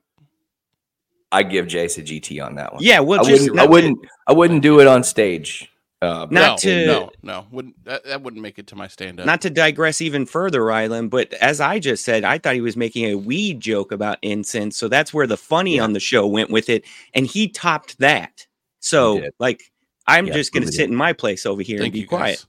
I 1.31 1.43
give 1.43 1.67
Jace 1.67 1.97
a 1.99 2.01
GT 2.01 2.43
on 2.43 2.55
that 2.55 2.73
one. 2.73 2.83
Yeah, 2.83 2.99
well, 2.99 3.21
I 3.21 3.29
just 3.29 3.43
wouldn't, 3.43 3.59
I 3.59 3.65
wouldn't. 3.67 3.99
I 4.27 4.33
wouldn't 4.33 4.63
do 4.63 4.79
it 4.81 4.87
on 4.87 5.03
stage. 5.03 5.69
Uh, 6.03 6.27
Not 6.29 6.31
no, 6.31 6.57
to- 6.57 6.85
no, 6.85 7.11
no. 7.21 7.45
Wouldn't 7.51 7.85
that, 7.85 8.03
that 8.03 8.21
wouldn't 8.21 8.41
make 8.41 8.59
it 8.59 8.67
to 8.67 8.75
my 8.75 8.87
stand 8.87 9.19
up? 9.21 9.25
not 9.25 9.41
to 9.41 9.49
digress 9.49 10.01
even 10.01 10.25
further, 10.25 10.59
Rylan, 10.61 11.09
but 11.09 11.31
as 11.35 11.61
I 11.61 11.79
just 11.79 12.03
said, 12.03 12.23
I 12.25 12.37
thought 12.39 12.55
he 12.55 12.61
was 12.61 12.75
making 12.75 13.05
a 13.05 13.15
weed 13.15 13.61
joke 13.61 13.91
about 13.93 14.17
incense. 14.21 14.75
So 14.77 14.89
that's 14.89 15.13
where 15.13 15.27
the 15.27 15.37
funny 15.37 15.79
on 15.79 15.93
the 15.93 15.99
show 16.01 16.27
went 16.27 16.49
with 16.49 16.67
it. 16.69 16.83
And 17.13 17.25
he 17.25 17.47
topped 17.47 17.97
that. 17.99 18.45
So, 18.81 19.29
like, 19.39 19.71
I'm 20.07 20.27
Yeah, 20.27 20.33
just 20.33 20.51
going 20.51 20.65
to 20.65 20.71
sit 20.71 20.79
did. 20.79 20.89
in 20.89 20.95
my 20.95 21.13
place 21.13 21.45
over 21.45 21.61
here 21.61 21.77
Thank 21.77 21.87
and 21.87 21.93
be 21.93 21.99
you, 22.01 22.07
quiet. 22.07 22.21
guys. 22.39 22.45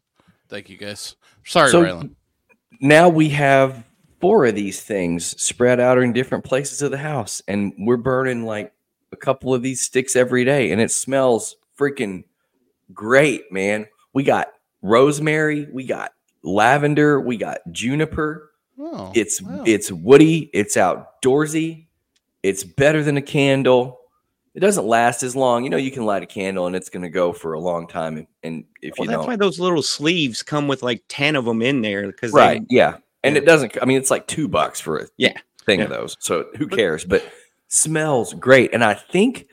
Thank 0.48 0.68
you, 0.68 0.76
guys. 0.76 1.14
Sorry, 1.44 1.70
So- 1.70 1.84
Rylan. 1.84 2.10
now 2.80 3.08
we 3.08 3.28
have 3.28 3.84
four 4.20 4.46
of 4.46 4.56
these 4.56 4.80
things 4.82 5.40
spread 5.40 5.78
out 5.78 5.98
in 5.98 6.12
different 6.12 6.42
places 6.44 6.82
of 6.82 6.90
the 6.90 6.98
house, 6.98 7.40
and 7.46 7.72
we're 7.78 7.96
burning 7.98 8.44
like 8.44 8.72
a 9.12 9.16
couple 9.16 9.54
of 9.54 9.62
these 9.62 9.80
sticks 9.80 10.16
every 10.16 10.44
day, 10.44 10.72
and 10.72 10.80
it 10.80 10.90
smells 10.90 11.54
freaking 11.78 12.24
great, 12.94 13.50
man. 13.52 13.86
We 14.12 14.22
got 14.22 14.48
rosemary, 14.82 15.66
we 15.72 15.84
got 15.84 16.12
lavender, 16.42 17.20
we 17.20 17.36
got 17.36 17.58
juniper. 17.72 18.50
Oh, 18.78 19.12
It's 19.14 19.40
wow. 19.40 19.62
it's 19.66 19.90
woody, 19.92 20.50
it's 20.52 20.76
outdoorsy, 20.76 21.86
it's 22.42 22.64
better 22.64 23.02
than 23.02 23.16
a 23.16 23.22
candle. 23.22 24.00
It 24.54 24.60
doesn't 24.60 24.86
last 24.86 25.24
as 25.24 25.34
long. 25.34 25.64
You 25.64 25.70
know, 25.70 25.76
you 25.76 25.90
can 25.90 26.04
light 26.06 26.22
a 26.22 26.26
candle 26.26 26.66
and 26.68 26.76
it's 26.76 26.88
going 26.88 27.02
to 27.02 27.08
go 27.08 27.32
for 27.32 27.54
a 27.54 27.60
long 27.60 27.88
time. 27.88 28.16
And, 28.18 28.26
and 28.44 28.64
if 28.82 28.94
Well, 28.96 29.06
you 29.06 29.10
that's 29.10 29.18
don't, 29.18 29.26
why 29.26 29.34
those 29.36 29.58
little 29.58 29.82
sleeves 29.82 30.44
come 30.44 30.68
with 30.68 30.80
like 30.82 31.02
10 31.08 31.34
of 31.34 31.44
them 31.44 31.60
in 31.60 31.82
there 31.82 32.06
because 32.06 32.32
right? 32.32 32.62
yeah, 32.70 32.98
and 33.24 33.34
yeah. 33.34 33.42
it 33.42 33.46
doesn't. 33.46 33.76
I 33.82 33.84
mean, 33.84 33.98
it's 33.98 34.12
like 34.12 34.28
two 34.28 34.46
bucks 34.46 34.80
for 34.80 34.98
a 34.98 35.06
Yeah, 35.16 35.36
thing 35.66 35.80
yeah. 35.80 35.86
of 35.86 35.90
those. 35.90 36.16
So 36.20 36.46
who 36.56 36.68
cares? 36.68 37.04
But 37.04 37.24
smells 37.68 38.34
great. 38.34 38.72
And 38.72 38.84
I 38.84 38.94
think 38.94 39.48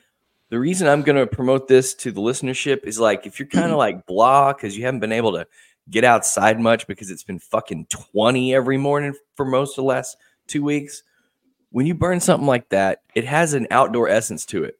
the 0.52 0.60
reason 0.60 0.88
I'm 0.88 1.02
going 1.02 1.16
to 1.16 1.26
promote 1.26 1.68
this 1.70 1.94
to 1.96 2.12
the 2.12 2.22
listenership 2.22 2.84
is 2.84 3.00
like 3.00 3.26
if 3.26 3.40
you're 3.40 3.48
kind 3.62 3.72
of 3.72 3.78
like 3.78 4.06
blah 4.06 4.54
because 4.54 4.78
you 4.78 4.86
haven't 4.86 5.00
been 5.00 5.12
able 5.14 5.32
to 5.32 5.48
get 5.90 6.04
outside 6.04 6.60
much 6.60 6.86
because 6.88 7.10
it's 7.10 7.24
been 7.24 7.40
fucking 7.40 7.88
20 7.90 8.54
every 8.54 8.78
morning 8.78 9.14
for 9.36 9.46
most 9.46 9.72
of 9.72 9.76
the 9.78 9.88
last 9.88 10.18
two 10.48 10.62
weeks. 10.64 11.04
When 11.72 11.86
you 11.86 11.94
burn 11.96 12.20
something 12.20 12.48
like 12.48 12.68
that, 12.70 13.02
it 13.16 13.24
has 13.24 13.54
an 13.54 13.66
outdoor 13.72 14.10
essence 14.10 14.46
to 14.48 14.66
it. 14.66 14.78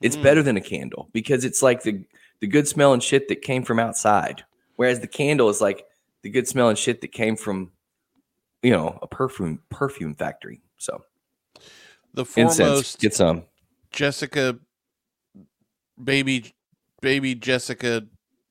It's 0.00 0.16
Mm. 0.16 0.22
better 0.22 0.42
than 0.42 0.56
a 0.56 0.60
candle 0.62 1.10
because 1.12 1.44
it's 1.44 1.62
like 1.62 1.82
the 1.82 2.04
the 2.40 2.46
good 2.46 2.66
smelling 2.66 3.00
shit 3.00 3.28
that 3.28 3.42
came 3.42 3.62
from 3.62 3.78
outside. 3.78 4.44
Whereas 4.76 5.00
the 5.00 5.06
candle 5.06 5.50
is 5.50 5.60
like 5.60 5.84
the 6.22 6.30
good 6.30 6.48
smelling 6.48 6.76
shit 6.76 7.02
that 7.02 7.08
came 7.12 7.36
from, 7.36 7.72
you 8.62 8.70
know, 8.70 8.98
a 9.02 9.06
perfume 9.06 9.60
perfume 9.68 10.14
factory. 10.14 10.62
So 10.78 11.04
the 12.14 12.22
incense, 12.36 12.56
foremost 12.56 12.98
get 13.00 13.14
some. 13.14 13.44
Jessica, 13.92 14.58
baby, 16.02 16.54
baby 17.00 17.34
Jessica, 17.34 18.04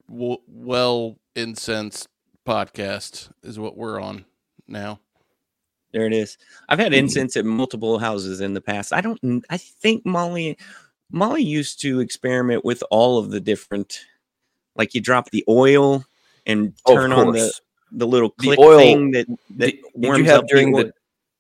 w- 0.10 0.38
well 0.48 1.18
incense 1.36 2.08
podcast 2.48 3.30
is 3.44 3.60
what 3.60 3.78
we're 3.78 4.00
on 4.02 4.26
now. 4.68 5.00
there 5.92 6.06
it 6.06 6.14
is. 6.14 6.38
I've 6.68 6.80
had 6.80 6.94
incense 6.94 7.36
at 7.38 7.46
multiple 7.46 7.98
houses 8.00 8.42
in 8.42 8.54
the 8.54 8.62
past. 8.62 8.94
I 8.94 9.02
don't, 9.02 9.44
I 9.50 9.58
think 9.58 10.06
Molly, 10.06 10.58
Molly 11.12 11.44
used 11.44 11.82
to 11.82 12.00
experiment 12.00 12.64
with 12.66 12.84
all 12.92 13.18
of 13.18 13.32
the 13.32 13.40
different, 13.40 14.06
like 14.76 14.94
you 14.94 15.02
drop 15.02 15.30
the 15.32 15.44
oil 15.48 16.06
and 16.46 16.74
Oh, 16.86 16.94
turn 16.96 17.12
of 17.12 17.20
on 17.20 17.34
the, 17.34 17.52
the 17.92 18.06
little 18.08 18.34
The 18.40 18.56
oil- 18.60 18.78
thing 18.78 19.12
that, 19.12 19.28
that 19.58 19.66
Did, 19.66 19.72
did 19.76 19.84
warms 19.96 20.20
you 20.20 20.26
have 20.26 20.40
up 20.42 20.48
during 20.48 20.72
the 20.72 20.94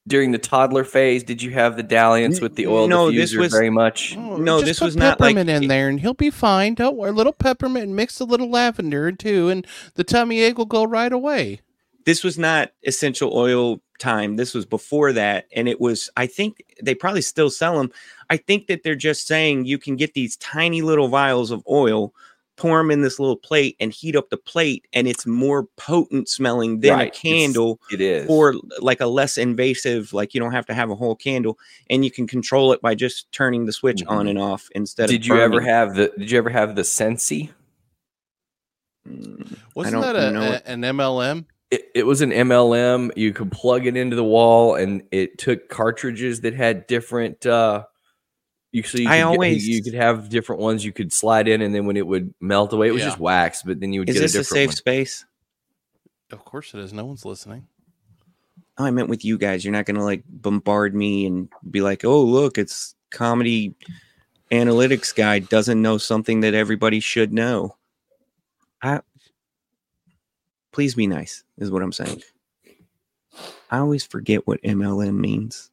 during 0.10 0.32
the 0.32 0.38
toddler 0.38 0.84
phase? 0.84 1.24
Did 1.24 1.41
you 1.41 1.52
have 1.52 1.78
the 1.78 1.84
dalliance 1.84 2.41
with 2.41 2.56
the 2.56 2.67
oil 2.67 2.88
No, 2.89 3.10
this 3.12 3.34
diffuser 3.34 3.38
was- 3.38 3.52
very 3.54 3.69
much? 3.69 4.17
Oh, 4.17 4.36
no, 4.36 4.58
just 4.60 4.65
this 4.65 4.80
put 4.80 4.86
was 4.86 4.95
not 4.98 5.19
like- 5.19 5.36
peppermint 5.36 5.50
in 5.63 5.69
there, 5.69 5.88
and 5.88 6.00
he'll 6.02 6.13
be 6.13 6.30
fine. 6.30 6.74
Don't 6.74 6.98
worry. 6.98 7.12
A 7.12 7.13
little 7.13 7.32
peppermint 7.32 7.86
and 7.86 7.95
mix 7.95 8.19
a 8.19 8.26
little 8.26 8.50
lavender 8.50 9.12
too, 9.13 9.48
and 9.50 9.65
the 9.95 10.04
tummy 10.04 10.41
ache 10.41 10.58
will 10.58 10.65
go 10.65 10.84
right 10.84 11.13
away. 11.13 11.62
this 12.06 12.24
was 12.24 12.39
not 12.39 12.72
essential 12.88 13.32
oil 13.38 13.82
time. 14.00 14.36
This 14.36 14.56
was 14.56 14.65
before 14.65 15.13
that. 15.13 15.45
And 15.56 15.67
it 15.69 15.80
was, 15.80 16.10
I 16.17 16.26
think 16.26 16.63
they 16.82 16.95
probably 16.95 17.22
still 17.22 17.52
sell 17.52 17.78
them. 17.78 17.91
I 18.32 18.38
think 18.38 18.65
that 18.65 18.82
they're 18.82 18.95
just 18.95 19.28
saying 19.28 19.65
you 19.65 19.78
can 19.78 19.95
get 19.95 20.15
these 20.15 20.36
tiny 20.38 20.82
little 20.82 21.10
vials 21.10 21.52
of 21.52 21.62
oil, 21.69 22.13
pour 22.60 22.78
them 22.78 22.91
in 22.91 23.02
this 23.02 23.19
little 23.19 23.38
plate 23.38 23.76
and 23.80 23.91
heat 23.93 24.15
up 24.15 24.30
the 24.30 24.38
plate. 24.38 24.86
And 24.93 25.08
it's 25.08 25.26
more 25.26 25.63
potent 25.78 26.28
smelling 26.30 26.82
than 26.82 26.93
Right, 26.93 27.08
a 27.08 27.12
candle 27.17 27.80
It 27.91 28.02
is. 28.02 28.28
or 28.30 28.54
like 28.80 29.00
a 29.02 29.08
less 29.08 29.38
invasive, 29.38 30.12
like 30.13 30.34
you 30.34 30.39
don't 30.39 30.52
have 30.52 30.65
to 30.67 30.74
have 30.74 30.89
a 30.89 30.95
whole 30.95 31.15
candle 31.15 31.58
and 31.89 32.04
you 32.04 32.12
can 32.12 32.28
control 32.28 32.74
it 32.74 32.82
by 32.82 32.93
just 32.95 33.32
turning 33.32 33.65
the 33.65 33.72
switch 33.74 34.04
on 34.08 34.26
Mhm. 34.26 34.30
and 34.32 34.39
off 34.39 34.67
instead 34.76 35.10
did 35.10 35.22
of 35.22 35.28
you 35.28 35.39
ever 35.39 35.62
have 35.62 35.95
the 35.95 36.12
Did 36.17 36.30
you 36.32 36.38
ever 36.38 36.50
have 36.50 36.76
the 36.76 36.82
Scentsy? 36.84 37.50
Mm, 39.08 39.58
Wasn't 39.76 39.93
don't 39.93 40.02
that 40.02 40.15
a, 40.15 40.32
know 40.32 40.41
a- 40.65 40.69
an 40.69 40.82
MLM? 40.84 41.45
It, 41.72 41.84
it 41.95 42.06
was 42.06 42.22
an 42.22 42.32
MLM. 42.32 43.12
You 43.15 43.32
could 43.32 43.52
plug 43.52 43.86
it 43.86 43.95
into 43.95 44.15
the 44.15 44.24
wall, 44.24 44.74
and 44.76 45.04
it 45.12 45.38
took 45.38 45.69
cartridges 45.69 46.41
that 46.41 46.54
had 46.56 46.88
different. 46.88 47.45
uh 47.45 47.86
you, 48.72 48.84
so 48.84 48.98
you 49.00 49.08
I 49.08 49.12
could 49.12 49.16
get- 49.18 49.24
always- 49.26 49.68
you 49.68 49.84
could 49.84 49.94
have 49.96 50.30
different 50.30 50.62
ones 50.62 50.86
you 50.86 50.92
could 50.92 51.12
slide 51.12 51.48
in, 51.48 51.62
and 51.62 51.74
then 51.74 51.86
when 51.86 51.98
it 51.98 52.06
would 52.06 52.34
melt 52.40 52.72
away, 52.74 52.88
it 52.88 52.92
was 52.92 53.02
Yeah. 53.02 53.08
just 53.10 53.20
wax. 53.20 53.64
But 53.64 53.80
then 53.80 53.94
you 53.94 54.02
would 54.02 54.10
Is 54.10 54.16
get 54.16 54.22
this 54.22 54.36
a 54.36 54.40
a 54.42 54.44
safe 54.44 54.70
one. 54.70 54.76
space? 54.76 55.26
Of 56.32 56.46
course 56.46 56.74
it 56.74 56.80
is. 56.80 56.94
No 56.94 57.06
one's 57.06 57.26
listening. 57.26 57.68
Oh, 58.78 58.86
I 58.86 58.92
meant 58.92 59.10
with 59.10 59.26
you 59.26 59.38
guys. 59.38 59.66
You're 59.66 59.74
not 59.74 59.86
gonna 59.86 60.04
like 60.04 60.24
bombard 60.28 60.94
me 60.96 61.26
and 61.26 61.50
be 61.70 61.82
like, 61.82 62.06
"Oh, 62.06 62.24
look, 62.24 62.58
it's 62.58 62.96
comedy 63.10 63.74
analytics 64.52 65.14
guy 65.16 65.40
doesn't 65.40 65.82
know 65.82 65.98
something 65.98 66.42
that 66.42 66.54
everybody 66.54 67.00
should 67.00 67.34
know." 67.34 67.76
I 68.82 69.02
please 70.72 70.94
be 70.96 71.08
nice, 71.08 71.44
is 71.58 71.72
what 71.72 71.82
I'm 71.82 71.92
saying. 71.92 72.22
I 73.72 73.80
always 73.80 74.06
forget 74.06 74.46
what 74.48 74.62
MLM 74.64 75.20
means. 75.20 75.72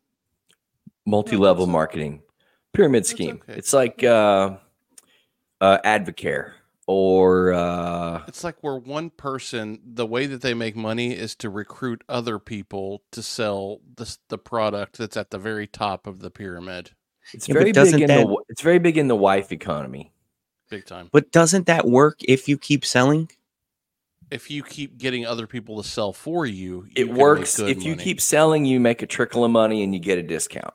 multi-level 1.09 1.69
marketing 1.69 2.21
pyramid 2.77 3.07
scheme. 3.07 3.41
okay. 3.43 3.59
It's 3.59 3.73
like 3.73 4.05
uh, 4.05 4.57
uh, 5.61 5.79
Advocare 5.85 6.53
or 6.87 7.53
uh, 7.53 8.23
It's 8.29 8.45
like 8.45 8.63
where 8.63 8.77
one 8.77 9.11
person, 9.11 9.81
the 9.85 10.07
way 10.07 10.27
that 10.27 10.43
they 10.43 10.55
make 10.55 10.77
money 10.77 11.13
is 11.13 11.35
to 11.37 11.51
recruit 11.51 12.05
other 12.09 12.39
people 12.39 13.03
to 13.13 13.23
sell 13.23 13.81
this, 13.97 14.19
the 14.29 14.39
product 14.39 14.99
that's 14.99 15.17
at 15.17 15.31
the 15.31 15.39
very 15.39 15.67
top 15.67 16.07
of 16.07 16.21
the 16.21 16.31
pyramid. 16.31 16.91
it's 17.33 17.49
Yeah, 17.49 17.55
very 17.55 17.73
big 17.73 17.95
in 17.95 18.07
that- 18.07 18.27
the 18.27 18.37
it's 18.49 18.63
very 18.63 18.79
big 18.79 18.97
in 18.99 19.09
the 19.09 19.17
wife 19.17 19.51
economy. 19.51 20.13
big 20.71 20.85
time. 20.87 21.09
But 21.13 21.33
doesn't 21.33 21.67
that 21.67 21.87
work 21.89 22.19
if 22.23 22.49
you 22.49 22.59
keep 22.59 22.85
selling? 22.85 23.31
If 24.31 24.51
you 24.51 24.65
keep 24.65 24.99
getting 24.99 25.25
other 25.25 25.47
people 25.47 25.81
to 25.81 25.89
sell 25.89 26.13
for 26.13 26.47
you, 26.47 26.85
you 26.87 26.93
It 26.97 27.13
works 27.13 27.59
good 27.59 27.71
if 27.71 27.85
you 27.85 27.95
keep 27.95 28.21
selling, 28.21 28.65
you 28.65 28.81
make 28.81 29.01
a 29.01 29.07
trickle 29.07 29.45
of 29.45 29.53
money 29.53 29.85
and 29.85 29.95
you 29.95 30.01
get 30.01 30.19
a 30.19 30.23
discount. 30.23 30.75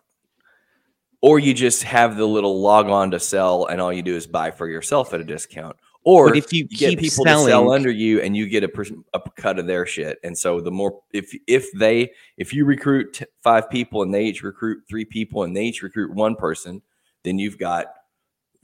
Or 1.22 1.40
you 1.40 1.54
just 1.54 1.84
have 1.84 2.18
the 2.18 2.28
little 2.28 2.62
log 2.62 2.88
on 2.88 3.12
to 3.12 3.20
sell 3.20 3.68
and 3.68 3.80
all 3.80 3.94
you 3.94 4.02
do 4.02 4.16
is 4.16 4.26
buy 4.26 4.52
for 4.52 4.68
yourself 4.68 5.14
at 5.14 5.22
a 5.22 5.24
discount. 5.24 5.76
Or 6.04 6.30
But 6.30 6.38
if 6.38 6.52
you 6.52 6.68
you 6.70 6.78
get 6.78 6.90
keep 6.92 7.00
people 7.00 7.26
to 7.26 7.38
sell 7.38 7.72
under 7.72 7.92
you 7.92 8.22
and 8.22 8.36
you 8.36 8.48
get 8.48 8.64
a, 8.64 8.68
per- 8.68 8.86
a 9.14 9.22
cut 9.38 9.60
of 9.60 9.68
their 9.68 9.86
shit. 9.86 10.18
And 10.24 10.36
so 10.36 10.60
the 10.60 10.72
more 10.72 11.00
if 11.14 11.36
if 11.46 11.72
they 11.74 12.12
if 12.38 12.54
you 12.54 12.66
recruit 12.66 13.14
t- 13.14 13.26
five 13.44 13.70
people 13.70 14.02
and 14.02 14.12
they 14.12 14.26
each 14.26 14.42
recruit 14.42 14.84
three 14.90 15.06
people 15.06 15.44
and 15.44 15.56
they 15.56 15.66
each 15.66 15.84
recruit 15.84 16.12
one 16.12 16.36
person, 16.36 16.82
then 17.24 17.38
you've 17.38 17.60
got 17.60 17.94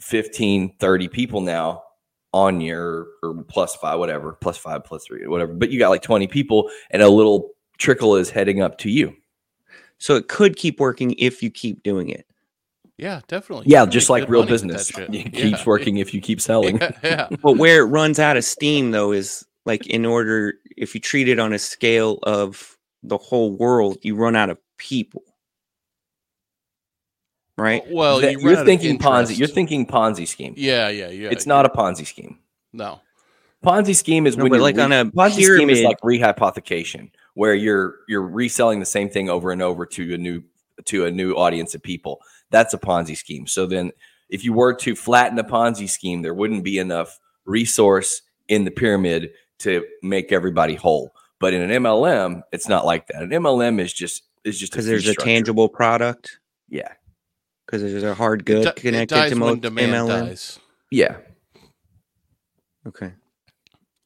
15, 0.01 0.77
30 0.79 1.07
people 1.09 1.41
now 1.41 1.83
on 2.33 2.59
your 2.59 3.07
or 3.21 3.43
plus 3.43 3.75
five, 3.75 3.99
whatever, 3.99 4.33
plus 4.33 4.57
five, 4.57 4.83
plus 4.83 5.05
three, 5.05 5.27
whatever. 5.27 5.53
But 5.53 5.69
you 5.69 5.77
got 5.77 5.89
like 5.89 6.01
20 6.01 6.25
people 6.27 6.71
and 6.89 7.03
a 7.03 7.09
little 7.09 7.51
trickle 7.77 8.15
is 8.15 8.31
heading 8.31 8.61
up 8.61 8.79
to 8.79 8.89
you. 8.89 9.15
So 9.99 10.15
it 10.15 10.27
could 10.27 10.55
keep 10.55 10.79
working 10.79 11.15
if 11.17 11.41
you 11.41 11.49
keep 11.49 11.83
doing 11.83 12.09
it. 12.09 12.25
Yeah, 12.97 13.21
definitely. 13.27 13.65
Yeah, 13.67 13.83
can 13.83 13.91
just 13.91 14.09
like 14.09 14.27
real 14.29 14.41
money 14.43 14.51
with 14.53 14.61
that 14.61 14.67
business. 14.67 14.97
It 14.97 15.33
Yeah. 15.33 15.41
keeps 15.41 15.65
working 15.65 15.97
if 15.97 16.13
you 16.13 16.21
keep 16.21 16.41
selling. 16.41 16.77
Yeah, 16.79 16.91
yeah. 17.03 17.27
But 17.41 17.57
where 17.57 17.81
it 17.81 17.85
runs 17.85 18.19
out 18.19 18.37
of 18.37 18.43
steam 18.43 18.91
though 18.91 19.11
is 19.11 19.45
like 19.65 19.85
in 19.87 20.05
order 20.05 20.55
if 20.75 20.93
you 20.95 21.01
treat 21.01 21.27
it 21.27 21.39
on 21.39 21.53
a 21.53 21.59
scale 21.59 22.19
of 22.23 22.77
the 23.03 23.17
whole 23.17 23.51
world, 23.55 23.97
you 24.01 24.15
run 24.15 24.35
out 24.35 24.49
of 24.49 24.57
people. 24.77 25.23
Right? 27.57 27.83
Well, 27.89 28.21
That- 28.21 28.33
you 28.33 28.39
you're 28.39 28.49
run 28.49 28.55
out 28.57 28.61
of 28.61 28.67
thinking 28.67 28.99
Ponzi. 28.99 29.37
You're 29.37 29.47
thinking 29.47 29.85
Ponzi 29.87 30.27
scheme. 30.27 30.53
Yeah, 30.57 30.89
yeah, 30.89 31.09
yeah. 31.09 31.29
it's 31.31 31.45
not 31.47 31.65
a 31.65 31.69
Ponzi 31.69 32.05
scheme. 32.05 32.39
no. 32.73 33.01
Ponzi 33.65 33.95
scheme 33.95 34.27
is 34.27 34.37
No, 34.37 34.43
when 34.43 34.53
you're 34.53 34.61
like 34.61 34.77
on 34.77 34.91
a 34.91 35.05
Ponzi 35.05 35.41
scheme 35.43 35.71
is 35.71 35.81
like 35.81 35.99
rehypothecation, 36.01 37.09
where 37.33 37.55
you're 37.55 37.95
you're 38.07 38.21
reselling 38.21 38.79
the 38.79 38.85
same 38.85 39.09
thing 39.09 39.29
over 39.31 39.51
and 39.51 39.63
over 39.63 39.83
to 39.87 40.13
a 40.13 40.17
new 40.17 40.43
to 40.85 41.05
a 41.05 41.11
new 41.11 41.33
audience 41.33 41.73
of 41.73 41.81
people. 41.81 42.21
That's 42.51 42.73
a 42.73 42.77
Ponzi 42.77 43.15
scheme. 43.17 43.47
So 43.47 43.65
then, 43.65 43.91
if 44.29 44.43
you 44.43 44.53
were 44.53 44.73
to 44.75 44.95
flatten 44.95 45.37
a 45.39 45.43
Ponzi 45.43 45.89
scheme, 45.89 46.21
there 46.21 46.33
wouldn't 46.33 46.63
be 46.63 46.77
enough 46.77 47.19
resource 47.45 48.21
in 48.47 48.63
the 48.65 48.71
pyramid 48.71 49.29
to 49.59 49.83
make 50.03 50.31
everybody 50.31 50.75
whole. 50.75 51.11
But 51.39 51.53
in 51.53 51.61
an 51.61 51.69
MLM, 51.83 52.41
it's 52.51 52.67
not 52.67 52.85
like 52.85 53.07
that. 53.07 53.21
An 53.23 53.29
MLM 53.29 53.79
is 53.79 53.93
just 53.93 54.23
is 54.43 54.59
just 54.59 54.71
Because 54.71 54.85
fee 54.85 54.91
there's 54.91 55.07
a 55.07 55.15
tangible 55.15 55.69
product. 55.69 56.39
Yeah, 56.69 56.91
Because 57.65 57.81
there's 57.81 58.03
a 58.03 58.13
hard 58.15 58.41
It 58.41 58.45
good 58.45 58.63
di- 58.63 58.69
it 58.71 58.75
connected 58.75 59.15
dies 59.15 59.29
to 59.31 59.35
most 59.35 59.61
MLM. 59.61 60.07
dies. 60.07 60.59
yeah. 60.91 61.17
Okay. 62.87 63.13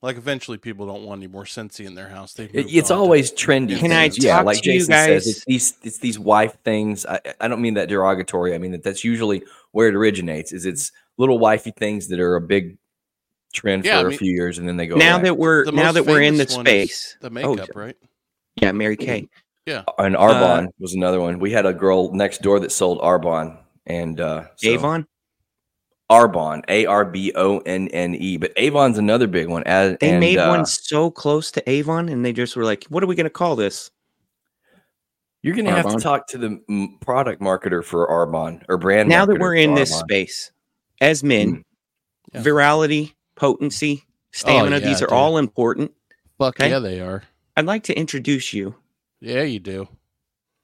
Like 0.04 0.18
eventually, 0.18 0.58
people 0.58 0.88
don't 0.88 1.04
want 1.04 1.20
any 1.20 1.28
more 1.28 1.44
Scentsy 1.44 1.86
in 1.86 1.94
their 1.94 2.10
house. 2.10 2.34
They 2.34 2.46
It- 2.46 2.74
it's 2.74 2.90
always 2.90 3.32
trendy. 3.32 3.78
Can 3.78 3.92
I 3.92 4.10
things. 4.10 4.24
yeah, 4.24 4.38
talk 4.38 4.46
like 4.46 4.62
to 4.62 4.72
you 4.72 4.80
Jason 4.80 4.94
says, 4.94 5.26
guys- 5.26 5.28
it's 5.28 5.46
these 5.46 5.74
it's 5.84 5.98
these 6.00 6.18
wife 6.18 6.58
things. 6.64 7.06
I, 7.06 7.20
I 7.40 7.48
don't 7.48 7.62
mean 7.62 7.76
that 7.76 7.88
derogatory. 7.88 8.56
I 8.56 8.58
mean 8.58 8.72
that 8.72 8.82
that's 8.84 9.04
usually 9.04 9.44
where 9.74 9.88
it 9.90 9.96
originates. 9.96 10.54
Is 10.54 10.66
it's 10.66 10.92
little 11.18 11.38
wifey 11.38 11.72
things 11.78 12.08
that 12.08 12.20
are 12.20 12.36
a 12.36 12.42
big 12.42 12.78
trend 13.54 13.86
Yeah, 13.86 14.00
I 14.00 14.02
for 14.02 14.08
mean- 14.10 14.16
a 14.16 14.18
few 14.18 14.32
years 14.34 14.58
and 14.58 14.68
then 14.68 14.78
they 14.78 14.88
go 14.88 14.96
Now 14.96 15.16
away. 15.18 15.24
that 15.26 15.38
we're 15.38 15.66
The 15.66 15.72
now 15.72 15.92
that 15.92 16.06
we're 16.08 16.22
in 16.22 16.38
the 16.38 16.46
famous 16.46 16.56
one 16.58 16.68
is 16.68 16.72
space. 16.72 17.18
the 17.22 17.28
Oh, 17.28 17.30
makeup, 17.30 17.68
j- 17.68 17.72
right? 17.76 17.98
Yeah, 18.62 18.72
Mary 18.72 18.98
Kay. 18.98 19.30
Yeah, 19.68 19.84
and 20.00 20.16
Arbonne 20.16 20.70
was 20.80 20.96
another 20.96 21.22
one. 21.22 21.38
We 21.38 21.52
had 21.52 21.68
a 21.68 21.74
girl 21.74 22.12
next 22.12 22.42
door 22.42 22.60
that 22.62 22.72
sold 22.72 23.00
Arbonne 23.02 23.60
and 23.86 24.20
uh, 24.20 24.46
so- 24.56 24.68
Avon. 24.70 25.06
Arbonne, 26.12 26.62
A 26.68 26.86
R 26.86 27.06
B 27.06 27.32
O 27.36 27.60
N 27.60 27.88
N 27.88 28.14
E. 28.16 28.38
But 28.38 28.52
Avon's 28.58 28.98
another 28.98 29.28
big 29.28 29.48
one. 29.48 29.64
As, 29.64 29.98
They 30.00 30.12
and, 30.12 30.20
made 30.20 30.38
uh, 30.38 30.50
one 30.50 30.66
so 30.66 31.10
close 31.10 31.50
to 31.52 31.68
Avon, 31.70 32.10
and 32.10 32.24
they 32.26 32.34
just 32.34 32.56
were 32.56 32.66
like, 32.66 32.84
"What 32.90 33.02
are 33.02 33.08
we 33.08 33.16
going 33.16 33.24
to 33.26 33.30
call 33.30 33.56
this?" 33.56 33.90
You're 35.44 35.56
going 35.56 35.66
to 35.66 35.72
have 35.72 35.90
to 35.96 35.98
talk 36.00 36.28
to 36.28 36.38
the 36.38 36.62
mm, 36.70 37.02
product 37.02 37.42
marketer 37.42 37.84
for 37.84 38.08
Arbonne 38.08 38.64
or 38.70 38.78
brand. 38.78 39.10
now 39.10 39.26
that 39.26 39.40
we're 39.40 39.56
in 39.56 39.72
for 39.72 39.80
this 39.80 39.98
space, 39.98 40.52
as 41.00 41.24
men, 41.24 41.48
Mm. 41.54 41.64
Yeah. 42.34 42.42
virality, 42.44 43.14
potency, 43.36 44.04
stamina, 44.32 44.78
yeah, 44.80 44.86
these 44.86 45.02
are 45.02 45.08
dude. 45.08 45.14
all 45.14 45.38
important. 45.40 45.92
Fuck 46.38 46.60
Okay. 46.60 46.70
yeah, 46.70 46.80
they 46.80 47.00
are. 47.02 47.24
I'd 47.58 47.66
like 47.66 47.84
to 47.86 47.98
introduce 47.98 48.54
you 48.54 48.76
Yeah, 49.20 49.42
you 49.42 49.60
do. 49.60 49.88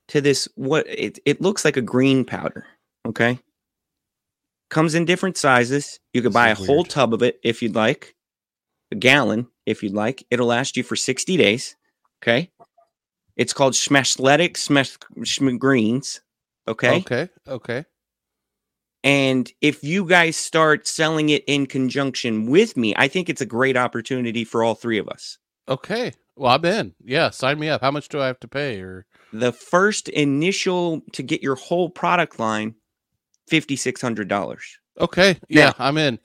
to 0.08 0.20
this. 0.20 0.48
What 0.54 0.86
it 0.88 1.18
it 1.26 1.40
looks 1.42 1.64
like 1.64 1.76
a 1.76 1.82
green 1.82 2.24
powder. 2.24 2.64
Okay, 3.06 3.38
comes 4.70 4.94
in 4.94 5.04
different 5.04 5.36
sizes. 5.36 6.00
You 6.12 6.22
could 6.22 6.32
buy 6.32 6.48
a 6.48 6.52
is 6.52 6.58
whole 6.66 6.78
weird. 6.78 6.90
tub 6.90 7.14
of 7.14 7.22
it 7.22 7.38
if 7.42 7.62
you'd 7.62 7.74
like, 7.74 8.14
a 8.92 8.96
gallon 8.96 9.48
if 9.66 9.82
you'd 9.82 9.94
like. 9.94 10.24
It'll 10.30 10.46
last 10.46 10.76
you 10.76 10.82
for 10.82 10.96
sixty 10.96 11.36
days. 11.36 11.76
Okay, 12.22 12.50
it's 13.36 13.52
called 13.52 13.74
Schmashletic 13.74 14.56
Smash 14.56 14.96
Greens. 15.58 16.20
Okay. 16.66 16.96
Okay. 16.98 17.28
Okay. 17.46 17.84
And 19.04 19.50
if 19.60 19.84
you 19.84 20.04
guys 20.04 20.36
start 20.36 20.86
selling 20.86 21.28
it 21.28 21.44
in 21.46 21.66
conjunction 21.66 22.46
with 22.46 22.76
me, 22.76 22.94
I 22.96 23.08
think 23.08 23.28
it's 23.28 23.40
a 23.40 23.46
great 23.46 23.76
opportunity 23.76 24.44
for 24.44 24.62
all 24.64 24.74
three 24.74 24.98
of 24.98 25.08
us. 25.08 25.38
Okay. 25.68 26.12
Well, 26.36 26.52
I'm 26.52 26.64
in. 26.64 26.94
Yeah, 27.04 27.30
sign 27.30 27.58
me 27.58 27.68
up. 27.68 27.80
How 27.80 27.90
much 27.90 28.08
do 28.08 28.20
I 28.20 28.26
have 28.26 28.40
to 28.40 28.48
pay? 28.48 28.80
Or 28.80 29.06
The 29.32 29.52
first 29.52 30.08
initial 30.08 31.02
to 31.12 31.22
get 31.22 31.42
your 31.42 31.54
whole 31.54 31.90
product 31.90 32.38
line, 32.38 32.74
$5,600. 33.48 34.58
okay, 35.00 35.38
yeah, 35.48 35.72
I'm 35.78 35.96
in. 35.98 36.18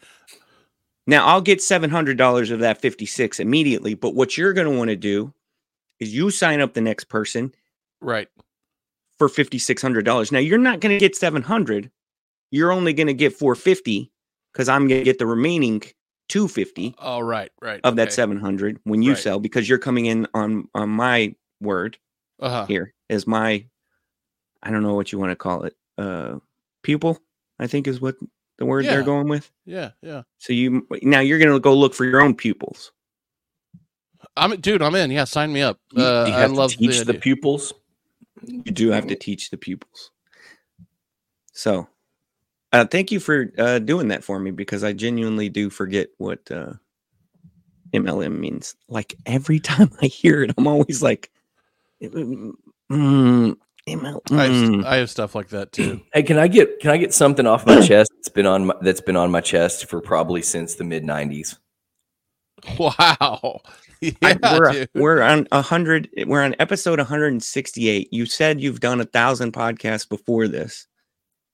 Now 1.06 1.26
I'll 1.28 1.42
get 1.42 1.60
$700 1.60 2.52
of 2.52 2.60
that 2.60 2.80
56 2.82 3.40
immediately, 3.40 3.94
but 3.94 4.16
what 4.16 4.38
you're 4.38 4.54
going 4.54 4.72
to 4.72 4.78
want 4.78 4.90
to 4.90 4.96
do 4.96 5.34
is 6.00 6.14
you 6.14 6.32
sign 6.32 6.62
up 6.62 6.74
the 6.74 6.82
next 6.82 7.06
person 7.06 7.54
Right. 8.02 8.30
for 9.20 9.28
$5,600. 9.30 10.32
Now 10.32 10.40
you're 10.40 10.58
not 10.58 10.80
going 10.80 10.96
to 10.96 11.00
get 11.00 11.16
700. 11.16 11.92
You're 12.52 12.72
only 12.72 12.94
going 12.94 13.08
to 13.08 13.14
get 13.14 13.34
450 13.34 14.12
because 14.52 14.70
I'm 14.70 14.88
going 14.88 15.02
to 15.02 15.06
get 15.06 15.20
the 15.20 15.26
remaining 15.26 15.82
250. 16.30 16.96
Oh, 17.00 17.20
right. 17.20 17.52
Right. 17.62 17.82
of 17.84 17.96
that 17.98 18.08
okay. 18.10 18.12
700 18.16 18.80
when 18.86 19.02
you 19.02 19.12
Right. 19.12 19.20
sell 19.20 19.40
because 19.40 19.68
you're 19.68 19.80
coming 19.80 20.06
in 20.06 20.28
on 20.34 20.68
on 20.74 20.90
my 20.90 21.36
word 21.60 21.98
Uh-huh. 22.40 22.66
here 22.66 22.94
as 23.10 23.28
my 23.28 23.66
I 24.62 24.72
don't 24.72 24.84
know 24.84 24.94
what 24.96 25.12
you 25.12 25.20
want 25.20 25.32
to 25.32 25.36
call 25.36 25.64
it 25.64 25.76
uh 25.98 26.40
pupil 26.84 27.20
I 27.60 27.68
think 27.68 27.88
is 27.88 28.00
what 28.02 28.16
the 28.58 28.66
word 28.66 28.86
they're 28.86 29.04
going 29.04 29.28
with 29.28 29.50
Yeah. 29.66 29.92
Yeah. 30.02 30.24
so 30.38 30.54
you 30.54 30.86
now 31.02 31.20
you're 31.22 31.40
going 31.40 31.52
to 31.54 31.60
go 31.60 31.74
look 31.74 31.94
for 31.94 32.06
your 32.06 32.22
own 32.22 32.36
pupils 32.36 32.92
I'm 34.38 34.60
dude. 34.62 34.82
I'm 34.82 34.96
in. 34.96 35.12
Yeah, 35.12 35.26
sign 35.26 35.52
me 35.54 35.62
up. 35.62 35.80
You, 35.92 36.02
Uh, 36.04 36.26
you 36.28 36.34
I 36.34 36.40
have 36.40 36.52
love 36.54 36.72
teach 36.72 37.00
the, 37.00 37.14
the, 37.14 37.20
pupils. 37.20 37.74
you 38.42 38.64
do 38.72 38.90
have 38.90 39.06
to 39.08 39.16
teach 39.16 39.50
the 39.50 39.58
pupils 39.58 40.12
so 41.54 41.88
uh 42.72 42.86
thank 42.86 43.12
you 43.12 43.20
for 43.20 43.52
uh 43.58 43.80
doing 43.80 44.08
that 44.08 44.24
for 44.24 44.40
me 44.40 44.50
because 44.52 44.84
I 44.84 44.94
genuinely 44.94 45.50
do 45.50 45.70
forget 45.70 46.08
what 46.18 46.40
uh 46.52 46.74
MLM 47.94 48.40
means 48.40 48.76
like 48.90 49.16
every 49.26 49.60
time 49.72 49.92
I 50.02 50.08
hear 50.08 50.42
it 50.44 50.52
I'm 50.58 50.68
always 50.68 51.04
like 51.04 51.30
mm, 52.02 52.54
ML, 52.92 53.56
I 54.32 54.46
have, 54.46 54.52
mm. 54.52 54.86
I 54.86 54.96
have 54.98 55.10
stuff 55.10 55.36
like 55.36 55.50
that 55.50 55.72
too. 55.72 56.02
Hey, 56.14 56.24
can 56.24 56.38
I 56.38 56.48
get 56.48 56.80
can 56.80 56.92
I 56.92 56.98
get 56.98 57.14
something 57.14 57.46
off 57.46 57.66
my 57.66 57.82
chest? 57.82 58.12
That's 58.16 58.30
been 58.30 58.46
on 58.46 58.68
my, 58.68 58.76
that's 58.82 59.02
been 59.02 59.16
on 59.18 59.32
my 59.32 59.42
chest 59.42 59.90
for 59.90 60.00
probably 60.00 60.42
since 60.42 60.76
the 60.76 60.84
mid 60.84 61.04
'90s. 61.04 61.58
wow. 62.80 63.62
Yeah, 64.02 64.38
I- 64.44 64.58
we're, 64.60 64.72
dude. 64.74 64.90
we're 64.96 65.22
on 65.22 65.48
a 65.54 65.62
hundred. 65.62 66.10
We're 66.28 66.44
on 66.44 66.58
episode 66.60 67.00
168. 67.00 68.12
You 68.12 68.26
said 68.26 68.60
you've 68.60 68.82
done 68.82 69.00
a 69.00 69.06
thousand 69.06 69.54
podcasts 69.54 70.08
before 70.10 70.50
this. 70.50 70.88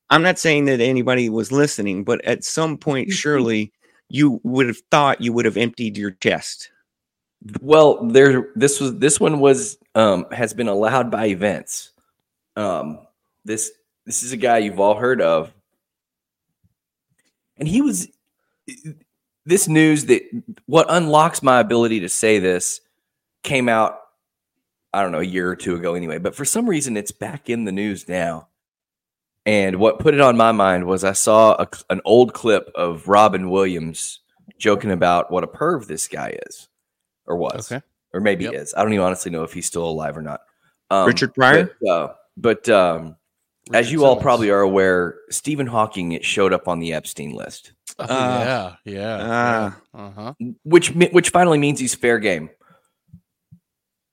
I'm 0.10 0.24
not 0.24 0.40
saying 0.40 0.66
that 0.66 0.82
anybody 0.82 1.30
was 1.30 1.52
listening, 1.52 2.04
but 2.04 2.26
at 2.26 2.44
some 2.44 2.76
point, 2.76 3.12
surely 3.12 3.72
you 4.10 4.42
would 4.44 4.66
have 4.66 4.80
thought 4.90 5.22
you 5.22 5.32
would 5.32 5.46
have 5.46 5.58
emptied 5.58 5.96
your 5.96 6.10
chest. 6.10 6.72
Well, 7.62 8.04
there 8.08 8.50
this 8.56 8.80
was 8.80 8.98
this 8.98 9.20
one 9.20 9.40
was 9.40 9.78
um 9.94 10.26
has 10.32 10.52
been 10.52 10.68
allowed 10.68 11.12
by 11.12 11.28
events. 11.28 11.92
Um 12.60 13.00
this 13.46 13.72
this 14.06 14.24
is 14.24 14.32
a 14.32 14.38
guy 14.38 14.58
you've 14.60 14.80
all 14.80 14.96
heard 14.96 15.22
of. 15.22 15.52
And 17.58 17.68
he 17.68 17.82
was 17.82 18.08
this 19.46 19.68
news 19.68 20.06
that 20.06 20.24
what 20.66 20.86
unlocks 20.90 21.42
my 21.42 21.60
ability 21.60 22.02
to 22.02 22.10
say 22.10 22.40
this 22.40 22.82
came 23.44 23.70
out 23.70 24.00
I 24.94 25.02
don't 25.04 25.12
know 25.12 25.20
a 25.20 25.24
year 25.24 25.50
or 25.50 25.56
two 25.56 25.76
ago 25.76 25.94
anyway, 25.94 26.18
but 26.18 26.36
for 26.36 26.46
some 26.46 26.68
reason 26.68 26.98
it's 26.98 27.12
back 27.12 27.50
in 27.50 27.66
the 27.66 27.72
news 27.72 28.08
now. 28.10 28.48
And 29.46 29.78
what 29.78 30.00
put 30.00 30.14
it 30.14 30.20
on 30.22 30.36
my 30.36 30.52
mind 30.52 30.86
was 30.86 31.04
I 31.04 31.14
saw 31.14 31.54
a, 31.54 31.68
an 31.90 32.02
old 32.06 32.34
clip 32.34 32.70
of 32.76 33.08
Robin 33.08 33.50
Williams 33.50 34.20
joking 34.58 34.92
about 34.92 35.32
what 35.32 35.44
a 35.44 35.48
perv 35.48 35.88
this 35.88 36.08
guy 36.08 36.38
is 36.48 36.68
or 37.26 37.38
was 37.38 37.72
Okay. 37.72 37.84
or 38.14 38.20
maybe 38.20 38.44
Yep. 38.46 38.54
is. 38.56 38.74
I 38.76 38.84
don't 38.84 38.94
even 38.94 39.06
honestly 39.06 39.32
know 39.32 39.44
if 39.44 39.54
he's 39.54 39.66
still 39.66 39.86
alive 39.86 40.18
or 40.18 40.22
not. 40.22 40.42
Um, 40.92 41.06
Richard 41.08 41.34
Pryor? 41.36 41.72
but, 41.82 41.88
uh, 41.90 42.14
but 42.42 42.68
um, 42.70 43.16
As 43.74 43.92
you 43.92 44.06
all 44.06 44.18
probably 44.18 44.50
are 44.50 44.62
aware, 44.62 45.16
Stephen 45.30 45.68
Hawking 45.68 46.20
showed 46.22 46.54
up 46.54 46.68
on 46.68 46.80
the 46.80 46.94
Epstein 46.94 47.34
list, 47.34 47.74
Oh, 48.00 48.06
Ah. 48.10 48.80
yeah, 48.86 48.94
yeah. 48.94 49.18
Ah. 49.22 49.82
Uh 49.94 50.12
huh. 50.12 50.34
which 50.64 50.92
which 50.92 51.30
finally 51.32 51.58
means 51.58 51.80
he's 51.80 51.96
fair 51.96 52.18
game. 52.20 52.50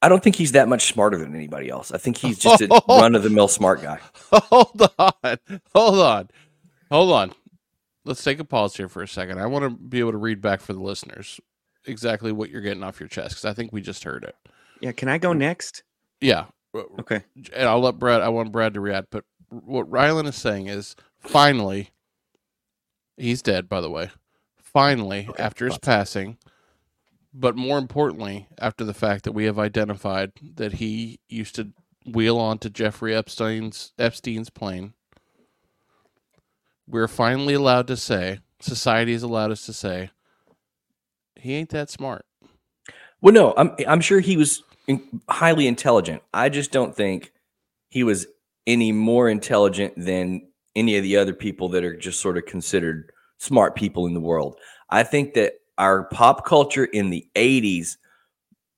I 0.02 0.08
don't 0.08 0.22
think 0.22 0.36
he's 0.36 0.52
that 0.52 0.68
much 0.68 0.86
smarter 0.92 1.16
than 1.18 1.34
anybody 1.34 1.68
else. 1.70 1.90
I 1.90 1.98
think 1.98 2.16
he's 2.18 2.38
just 2.38 2.60
a 2.62 2.68
run 2.88 3.14
of 3.14 3.22
the 3.22 3.30
mill 3.30 3.48
smart 3.48 3.82
guy. 3.82 3.98
Hold 4.30 4.82
on. 4.98 5.38
Hold 5.74 5.98
on. 5.98 6.28
Hold 6.90 7.12
on. 7.12 7.32
Let's 8.04 8.22
take 8.22 8.38
a 8.38 8.44
pause 8.44 8.76
here 8.76 8.88
for 8.88 9.02
a 9.02 9.08
second. 9.08 9.40
I 9.40 9.46
want 9.46 9.64
to 9.64 9.70
be 9.70 9.98
able 9.98 10.12
to 10.12 10.18
read 10.18 10.40
back 10.40 10.60
for 10.60 10.74
the 10.74 10.80
listeners 10.82 11.40
exactly 11.86 12.30
what 12.30 12.50
you're 12.50 12.60
getting 12.60 12.82
off 12.84 13.00
your 13.00 13.08
chest 13.08 13.30
because 13.30 13.44
I 13.46 13.54
think 13.54 13.72
we 13.72 13.80
just 13.80 14.04
heard 14.04 14.22
it. 14.24 14.34
Yeah, 14.80 14.92
can 14.92 15.08
I 15.08 15.18
go 15.18 15.32
next? 15.32 15.82
Yeah. 16.20 16.44
Okay. 17.00 17.22
And 17.54 17.68
I'll 17.68 17.80
let 17.80 17.98
Brad, 17.98 18.22
I 18.22 18.28
want 18.28 18.52
Brad 18.52 18.74
to 18.74 18.80
react. 18.80 19.08
But 19.10 19.24
what 19.48 19.90
Rylan 19.90 20.26
is 20.26 20.36
saying 20.36 20.66
is 20.68 20.96
finally, 21.18 21.90
he's 23.16 23.42
dead, 23.42 23.68
by 23.68 23.80
the 23.80 23.90
way. 23.90 24.10
Finally, 24.60 25.28
after 25.38 25.66
his 25.66 25.78
passing, 25.78 26.36
but 27.32 27.56
more 27.56 27.78
importantly, 27.78 28.46
after 28.58 28.84
the 28.84 28.94
fact 28.94 29.24
that 29.24 29.32
we 29.32 29.44
have 29.44 29.58
identified 29.58 30.32
that 30.56 30.74
he 30.74 31.20
used 31.28 31.54
to 31.56 31.72
wheel 32.04 32.38
onto 32.38 32.68
Jeffrey 32.68 33.14
Epstein's 33.14 33.92
Epstein's 33.98 34.50
plane, 34.50 34.92
we're 36.86 37.08
finally 37.08 37.54
allowed 37.54 37.86
to 37.88 37.96
say, 37.96 38.40
society 38.60 39.12
has 39.12 39.22
allowed 39.22 39.50
us 39.50 39.64
to 39.66 39.72
say, 39.72 40.10
he 41.36 41.54
ain't 41.54 41.70
that 41.70 41.90
smart. 41.90 42.24
Well, 43.20 43.34
no, 43.34 43.54
I'm 43.56 43.74
I'm 43.88 44.00
sure 44.00 44.20
he 44.20 44.36
was 44.36 44.58
in- 44.58 44.65
highly 45.28 45.66
intelligent. 45.66 46.22
I 46.32 46.48
just 46.48 46.70
don't 46.70 46.94
think 46.94 47.32
he 47.88 48.04
was 48.04 48.26
any 48.66 48.92
more 48.92 49.28
intelligent 49.28 49.94
than 49.96 50.48
any 50.74 50.96
of 50.96 51.02
the 51.02 51.16
other 51.16 51.34
people 51.34 51.68
that 51.70 51.84
are 51.84 51.96
just 51.96 52.20
sort 52.20 52.36
of 52.36 52.46
considered 52.46 53.10
smart 53.38 53.74
people 53.74 54.06
in 54.06 54.14
the 54.14 54.20
world. 54.20 54.58
I 54.90 55.02
think 55.02 55.34
that 55.34 55.54
our 55.78 56.04
pop 56.04 56.44
culture 56.44 56.84
in 56.84 57.10
the 57.10 57.26
80s 57.34 57.96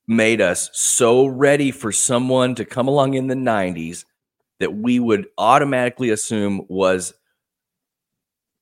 made 0.07 0.41
us 0.41 0.71
so 0.73 1.27
ready 1.27 1.71
for 1.71 1.93
someone 1.93 2.55
to 2.55 2.65
come 2.65 2.89
along 2.89 3.15
in 3.15 3.27
the 3.27 3.35
90s 3.35 4.05
that 4.59 4.75
we 4.75 4.99
would 4.99 5.27
automatically 5.37 6.11
assume 6.11 6.65
was 6.69 7.15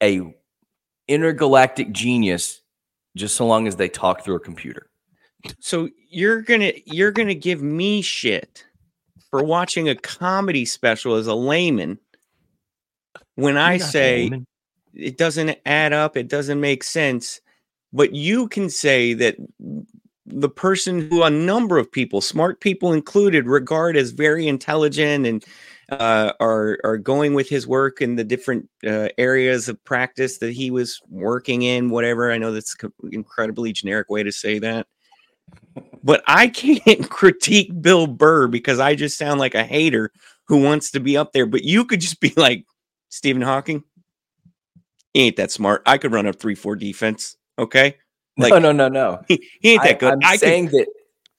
a 0.03 0.35
intergalactic 1.09 1.93
genius 1.93 2.61
just 3.17 3.37
so 3.37 3.47
long 3.47 3.67
as 3.67 3.77
they 3.77 3.89
talk 3.89 4.23
through 4.23 4.35
a 4.35 4.41
computer. 4.41 4.91
So 5.61 5.89
you're 6.09 6.43
gonna 6.43 6.73
you're 6.85 7.13
gonna 7.13 7.35
give 7.35 7.63
me 7.63 8.03
shit 8.03 8.65
for 9.31 9.43
watching 9.43 9.89
a 9.89 9.95
comedy 9.95 10.65
special 10.65 11.15
as 11.15 11.27
a 11.27 11.35
layman 11.35 11.99
when 13.37 13.57
I 13.57 13.73
You're 13.73 13.79
not 13.79 13.89
a 13.89 13.91
say 13.93 14.31
it 14.95 15.19
doesn't 15.19 15.59
add 15.67 15.93
up, 15.93 16.17
it 16.17 16.29
doesn't 16.29 16.61
make 16.61 16.83
sense. 16.83 17.41
But 17.93 18.15
you 18.15 18.49
can 18.49 18.69
say 18.69 19.15
that 19.15 19.37
the 20.27 20.49
person 20.49 21.09
who 21.09 21.23
a 21.23 21.31
number 21.31 21.79
of 21.79 21.91
people, 21.91 22.21
smart 22.21 22.61
people 22.61 22.93
included, 22.93 23.47
regard 23.47 23.97
as 23.97 24.11
very 24.11 24.49
intelligent 24.49 25.27
and 25.27 25.45
uh, 25.91 26.33
are 26.41 26.79
are 26.83 26.97
going 26.97 27.35
with 27.35 27.49
his 27.49 27.67
work 27.67 28.01
in 28.01 28.17
the 28.17 28.25
different 28.25 28.69
uh, 28.85 29.09
areas 29.19 29.69
of 29.69 29.83
practice 29.85 30.39
that 30.39 30.53
he 30.53 30.71
was 30.71 31.01
working 31.09 31.63
in. 31.63 31.91
Whatever 31.91 32.33
I 32.33 32.39
know, 32.39 32.53
that's 32.53 32.75
an 32.83 32.93
incredibly 33.13 33.73
generic 33.73 34.11
way 34.11 34.23
to 34.25 34.33
say 34.33 34.59
that. 34.59 34.87
But 36.07 36.23
I 36.29 36.47
can't 36.47 37.11
critique 37.11 37.83
Bill 37.83 38.07
Burr 38.07 38.47
because 38.47 38.79
I 38.79 38.95
just 38.95 39.19
sound 39.19 39.41
like 39.41 39.57
a 39.57 39.65
hater 39.65 40.13
who 40.47 40.63
wants 40.63 40.93
to 40.93 41.01
be 41.01 41.17
up 41.17 41.33
there. 41.33 41.47
But 41.47 41.65
you 41.65 41.85
could 41.85 42.01
just 42.01 42.21
be 42.21 42.33
like 42.37 42.65
Stephen 43.09 43.43
Hawking. 43.43 43.83
He 45.13 45.23
ain't 45.23 45.37
that 45.37 45.51
smart. 45.51 45.83
I 45.85 45.99
could 45.99 46.13
run 46.13 46.27
a 46.27 46.33
three-four 46.33 46.77
defense. 46.77 47.37
Okay, 47.59 47.97
like 48.39 48.53
no, 48.53 48.59
no, 48.59 48.71
no, 48.71 48.89
no. 48.89 49.23
he, 49.29 49.45
he 49.61 49.73
ain't 49.73 49.83
that 49.83 49.99
good. 49.99 50.13
I'm 50.13 50.21
I 50.23 50.33
could- 50.33 50.41
saying 50.41 50.67
that 50.69 50.87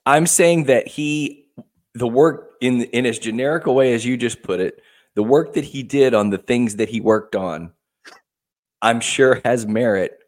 I'm 0.05 0.27
saying 0.27 0.65
that 0.65 0.85
he 0.85 1.47
the 1.93 2.07
work 2.07 2.55
in 2.59 2.83
in 2.85 3.05
as 3.05 3.19
generic 3.19 3.67
a 3.67 3.71
way 3.71 3.93
as 3.93 4.05
you 4.05 4.17
just 4.17 4.43
put 4.43 4.59
it, 4.59 4.81
the 5.15 5.23
work 5.23 5.53
that 5.53 5.63
he 5.63 5.81
did 5.81 6.13
on 6.13 6.29
the 6.29 6.37
things 6.39 6.75
that 6.75 6.89
he 6.89 6.99
worked 6.99 7.37
on, 7.37 7.71
I'm 8.81 8.99
sure 8.99 9.39
has 9.45 9.65
merit 9.65 10.19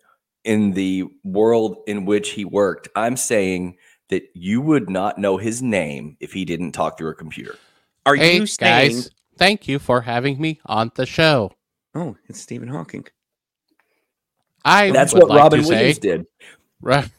in 0.46 0.72
the 0.72 1.04
world 1.26 1.78
in 1.88 2.06
which 2.06 2.30
he 2.30 2.46
worked. 2.46 2.88
I'm 2.96 3.18
saying 3.18 3.76
that 4.10 4.24
you 4.34 4.62
would 4.62 4.90
not 4.90 5.18
know 5.18 5.38
his 5.38 5.62
name 5.62 6.18
if 6.20 6.34
he 6.34 6.46
didn't 6.46 6.72
talk 6.74 6.98
through 6.98 7.10
a 7.12 7.16
computer. 7.16 7.56
are 8.06 8.16
hey, 8.16 8.36
you 8.38 8.46
saying? 8.46 8.92
guys, 8.92 9.12
thank 9.38 9.68
you 9.68 9.80
for 9.80 10.02
having 10.02 10.40
me 10.42 10.60
on 10.66 10.92
the 10.96 11.06
show. 11.06 11.52
Oh, 11.96 12.16
it's 12.28 12.40
Stephen 12.42 12.68
Hawking. 12.68 13.06
I 14.66 14.92
That's 14.92 15.14
would 15.14 15.24
what 15.24 15.30
like 15.30 15.40
Robin 15.40 15.62
to 15.64 15.68
Williams 15.70 15.96
say, 15.96 16.02
did. 16.02 16.26
Right. 16.82 17.10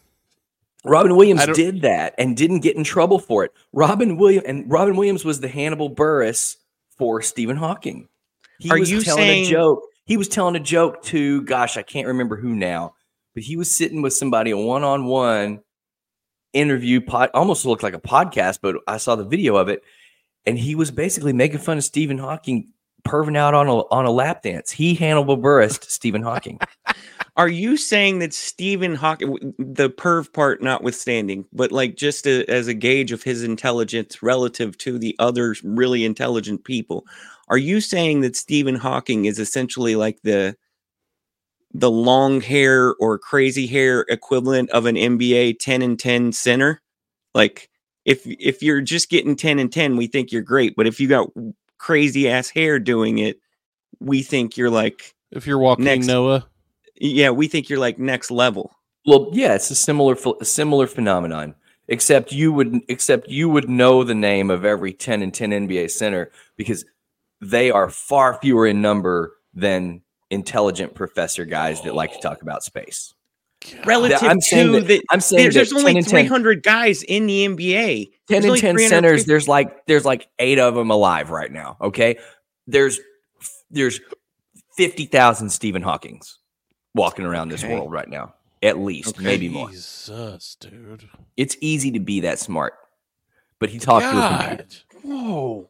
Robin 0.84 1.16
Williams 1.16 1.44
did 1.54 1.82
that 1.82 2.14
and 2.18 2.36
didn't 2.36 2.60
get 2.60 2.76
in 2.76 2.84
trouble 2.84 3.18
for 3.18 3.44
it. 3.44 3.52
Robin 3.72 4.16
Williams 4.16 4.46
and 4.46 4.70
Robin 4.70 4.96
Williams 4.96 5.24
was 5.24 5.40
the 5.40 5.48
Hannibal 5.48 5.94
Buress 5.94 6.56
for 6.96 7.20
Stephen 7.22 7.56
Hawking. 7.56 8.08
He 8.58 8.70
Are 8.70 8.78
was 8.78 8.90
you 8.90 9.02
telling 9.02 9.24
saying- 9.24 9.46
a 9.46 9.50
joke. 9.50 9.82
He 10.04 10.16
was 10.16 10.28
telling 10.28 10.56
a 10.56 10.60
joke 10.60 11.02
to 11.04 11.42
gosh, 11.42 11.76
I 11.76 11.82
can't 11.82 12.06
remember 12.08 12.36
who 12.36 12.56
now, 12.56 12.94
but 13.34 13.42
he 13.44 13.56
was 13.56 13.72
sitting 13.74 14.02
with 14.02 14.12
somebody 14.12 14.50
a 14.50 14.56
one-on-one 14.56 15.60
interview 16.52 17.00
pod 17.00 17.30
almost 17.34 17.64
looked 17.64 17.82
like 17.82 17.94
a 17.94 18.00
podcast, 18.00 18.58
but 18.62 18.76
I 18.86 18.96
saw 18.96 19.16
the 19.16 19.24
video 19.24 19.56
of 19.56 19.68
it 19.68 19.82
and 20.46 20.58
he 20.58 20.74
was 20.74 20.90
basically 20.90 21.32
making 21.32 21.58
fun 21.58 21.78
of 21.78 21.84
Stephen 21.84 22.18
Hawking 22.18 22.72
perving 23.04 23.36
out 23.36 23.54
on 23.54 23.66
a 23.66 23.76
on 23.88 24.04
a 24.04 24.10
lap 24.10 24.42
dance. 24.42 24.70
He 24.70 24.94
Hannibal 24.94 25.38
Buress 25.38 25.82
Stephen 25.84 26.22
Hawking. 26.22 26.58
Are 27.36 27.48
you 27.48 27.76
saying 27.76 28.18
that 28.18 28.34
Stephen 28.34 28.94
Hawking, 28.94 29.54
the 29.58 29.88
perv 29.88 30.32
part 30.32 30.62
notwithstanding, 30.62 31.46
but 31.52 31.72
like 31.72 31.96
just 31.96 32.26
a, 32.26 32.44
as 32.50 32.66
a 32.66 32.74
gauge 32.74 33.12
of 33.12 33.22
his 33.22 33.42
intelligence 33.44 34.22
relative 34.22 34.76
to 34.78 34.98
the 34.98 35.16
other 35.18 35.54
really 35.62 36.04
intelligent 36.04 36.64
people, 36.64 37.06
are 37.48 37.56
you 37.56 37.80
saying 37.80 38.20
that 38.22 38.36
Stephen 38.36 38.74
Hawking 38.74 39.24
is 39.24 39.38
essentially 39.38 39.96
like 39.96 40.18
the 40.22 40.56
the 41.72 41.90
long 41.90 42.40
hair 42.40 42.94
or 42.96 43.18
crazy 43.18 43.66
hair 43.66 44.02
equivalent 44.08 44.70
of 44.70 44.86
an 44.86 44.96
NBA 44.96 45.58
10 45.58 45.82
and 45.82 45.98
10 45.98 46.32
center? 46.32 46.80
Like 47.34 47.70
if 48.04 48.26
if 48.26 48.62
you're 48.62 48.80
just 48.80 49.10
getting 49.10 49.36
10 49.36 49.58
and 49.58 49.72
10, 49.72 49.96
we 49.96 50.06
think 50.06 50.32
you're 50.32 50.42
great, 50.42 50.74
but 50.76 50.86
if 50.86 51.00
you 51.00 51.08
got 51.08 51.28
crazy 51.78 52.28
ass 52.28 52.48
hair 52.48 52.78
doing 52.78 53.18
it, 53.18 53.40
we 54.00 54.22
think 54.22 54.56
you're 54.56 54.70
like 54.70 55.14
If 55.30 55.46
you're 55.46 55.58
walking 55.58 55.84
Next. 55.84 56.06
Noah, 56.06 56.46
yeah, 56.96 57.30
we 57.30 57.48
think 57.48 57.68
you're 57.68 57.78
like 57.78 57.98
next 57.98 58.30
level. 58.30 58.74
Well, 59.06 59.30
yeah, 59.32 59.54
it's 59.54 59.70
a 59.70 59.74
similar 59.74 60.16
a 60.40 60.44
similar 60.44 60.86
phenomenon. 60.86 61.54
Except 61.88 62.30
you 62.30 62.52
would 62.52 62.80
except 62.88 63.28
you 63.28 63.48
would 63.48 63.68
know 63.68 64.04
the 64.04 64.14
name 64.14 64.50
of 64.50 64.64
every 64.64 64.92
10 64.92 65.22
and 65.22 65.34
10 65.34 65.50
NBA 65.50 65.90
center 65.90 66.30
because 66.56 66.84
they 67.40 67.70
are 67.70 67.90
far 67.90 68.38
fewer 68.40 68.66
in 68.66 68.80
number 68.80 69.32
than 69.54 70.02
intelligent 70.30 70.94
professor 70.94 71.44
guys 71.44 71.82
that 71.82 71.94
like 71.94 72.12
to 72.12 72.20
talk 72.20 72.42
about 72.42 72.62
space. 72.62 73.14
relative 73.84 74.22
I'm 74.22 74.40
saying 74.40 74.66
to 74.72 74.80
that- 74.80 74.86
the 74.86 75.02
I'm 75.10 75.20
saying 75.20 75.42
there's, 75.42 75.54
there's 75.54 75.72
only 75.72 75.96
and 75.96 76.06
10 76.06 76.10
300 76.26 76.62
guys 76.62 77.02
in 77.02 77.26
the 77.26 77.44
NBA. 77.46 78.10
10 78.28 78.42
There's 78.42 78.62
and 78.62 78.78
10 78.78 78.88
centers 78.88 79.24
there's 79.26 79.48
like 79.48 79.84
there's 79.86 80.04
like 80.04 80.28
8 80.38 80.58
of 80.58 80.74
them 80.74 80.90
alive 80.90 81.30
right 81.30 81.50
now, 81.52 81.76
okay? 81.80 82.16
There's 82.66 83.00
there's 83.70 84.00
50,000 84.76 85.50
Stephen 85.50 85.82
Hawkings 85.82 86.38
walking 86.94 87.24
around 87.24 87.48
this 87.50 87.62
world 87.64 87.90
right 87.92 88.08
now. 88.08 88.34
At 88.62 88.78
least, 88.78 89.16
Okay. 89.16 89.24
maybe 89.24 89.48
more. 89.48 89.70
Jesus, 89.70 90.56
dude. 90.60 91.08
It's 91.36 91.56
easy 91.62 91.92
to 91.92 92.00
be 92.00 92.20
that 92.20 92.38
smart. 92.38 92.74
But 93.58 93.70
he 93.70 93.78
talked 93.78 94.04
to 94.04 94.10
a 94.10 94.28
computer. 94.38 94.56
God. 94.56 95.02
Whoa. 95.02 95.69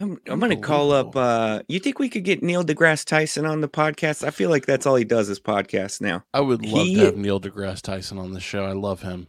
I'm, 0.00 0.18
I'm 0.26 0.40
gonna 0.40 0.56
call 0.56 0.90
up. 0.92 1.14
Uh, 1.14 1.62
you 1.68 1.78
think 1.78 1.98
we 2.00 2.08
could 2.08 2.24
get 2.24 2.42
Neil 2.42 2.64
deGrasse 2.64 3.04
Tyson 3.04 3.46
on 3.46 3.60
the 3.60 3.68
podcast? 3.68 4.26
I 4.26 4.30
feel 4.30 4.50
like 4.50 4.66
that's 4.66 4.86
all 4.86 4.96
he 4.96 5.04
does 5.04 5.28
is 5.28 5.38
podcasts 5.38 6.00
now. 6.00 6.24
I 6.34 6.40
would 6.40 6.64
love 6.66 6.86
He- 6.86 6.96
to 6.96 7.04
have 7.06 7.16
Neil 7.16 7.40
deGrasse 7.40 7.80
Tyson 7.82 8.18
on 8.18 8.32
the 8.32 8.40
show. 8.40 8.64
I 8.64 8.72
love 8.72 9.02
him. 9.02 9.28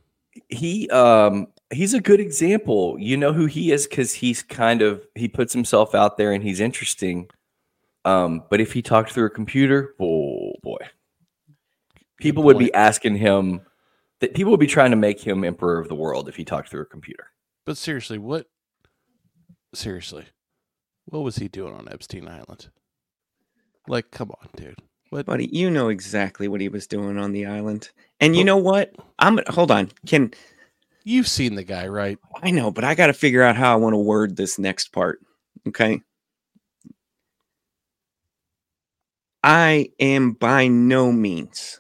he 0.49 0.89
um 0.89 1.47
he's 1.72 1.93
a 1.93 2.01
good 2.01 2.20
example 2.20 2.97
you 2.99 3.16
know 3.18 3.32
who 3.34 3.45
he 3.45 3.72
is 3.72 3.88
because 3.88 4.13
he's 4.13 4.43
kind 4.43 4.82
of 4.82 5.01
he 5.16 5.28
puts 5.28 5.53
himself 5.53 5.95
out 5.95 6.18
there 6.18 6.32
and 6.34 6.43
he's 6.43 6.59
interesting 6.59 7.28
um 8.03 8.43
but 8.51 8.59
if 8.61 8.74
he 8.74 8.82
talked 8.82 9.11
through 9.13 9.26
a 9.26 9.30
computer 9.30 9.95
oh 9.99 10.51
boy 10.61 10.78
people 12.18 12.43
would 12.43 12.57
be 12.59 12.72
asking 12.74 13.16
him 13.16 13.61
that 14.20 14.34
people 14.36 14.51
would 14.51 14.59
be 14.59 14.68
trying 14.68 14.91
to 14.91 14.97
make 14.97 15.20
him 15.22 15.43
emperor 15.43 15.80
of 15.80 15.88
the 15.88 15.95
world 15.95 16.28
if 16.30 16.36
he 16.36 16.43
talked 16.45 16.70
through 16.70 16.82
a 16.82 16.86
computer 16.86 17.28
But 17.66 17.78
seriously, 17.78 18.18
what? 18.18 18.47
Seriously, 19.74 20.26
what 21.06 21.24
was 21.24 21.38
he 21.38 21.47
doing 21.47 21.74
on 21.74 21.88
Epstein 21.91 22.28
Island? 22.28 22.70
Like, 23.88 24.12
come 24.12 24.32
on, 24.32 24.49
dude. 24.56 24.80
What? 25.12 25.28
Buddy, 25.28 25.47
you 25.51 25.70
know 25.70 25.89
exactly 25.89 26.47
what 26.47 26.62
he 26.62 26.70
was 26.70 26.88
doing 26.88 27.18
on 27.18 27.32
the 27.32 27.45
island. 27.45 27.89
And 28.20 28.36
you 28.36 28.43
know 28.43 28.58
what? 28.58 28.95
I'm 29.20 29.39
hold 29.47 29.72
on. 29.72 29.91
Can 30.08 30.32
You've 31.08 31.28
seen 31.28 31.53
the 31.53 31.64
guy, 31.64 31.88
right? 31.88 32.18
I 32.41 32.49
know, 32.49 32.72
but 32.72 32.84
I 32.84 32.95
got 32.95 33.08
to 33.08 33.14
figure 33.14 33.43
out 33.43 33.56
how 33.56 33.72
I 33.72 33.76
want 33.76 33.93
to 33.93 33.97
word 33.97 34.36
this 34.36 34.58
next 34.58 34.91
part. 34.91 35.20
Okay. 35.68 36.01
I 39.43 39.89
am 39.99 40.32
by 40.32 40.68
no 40.68 41.12
means 41.12 41.80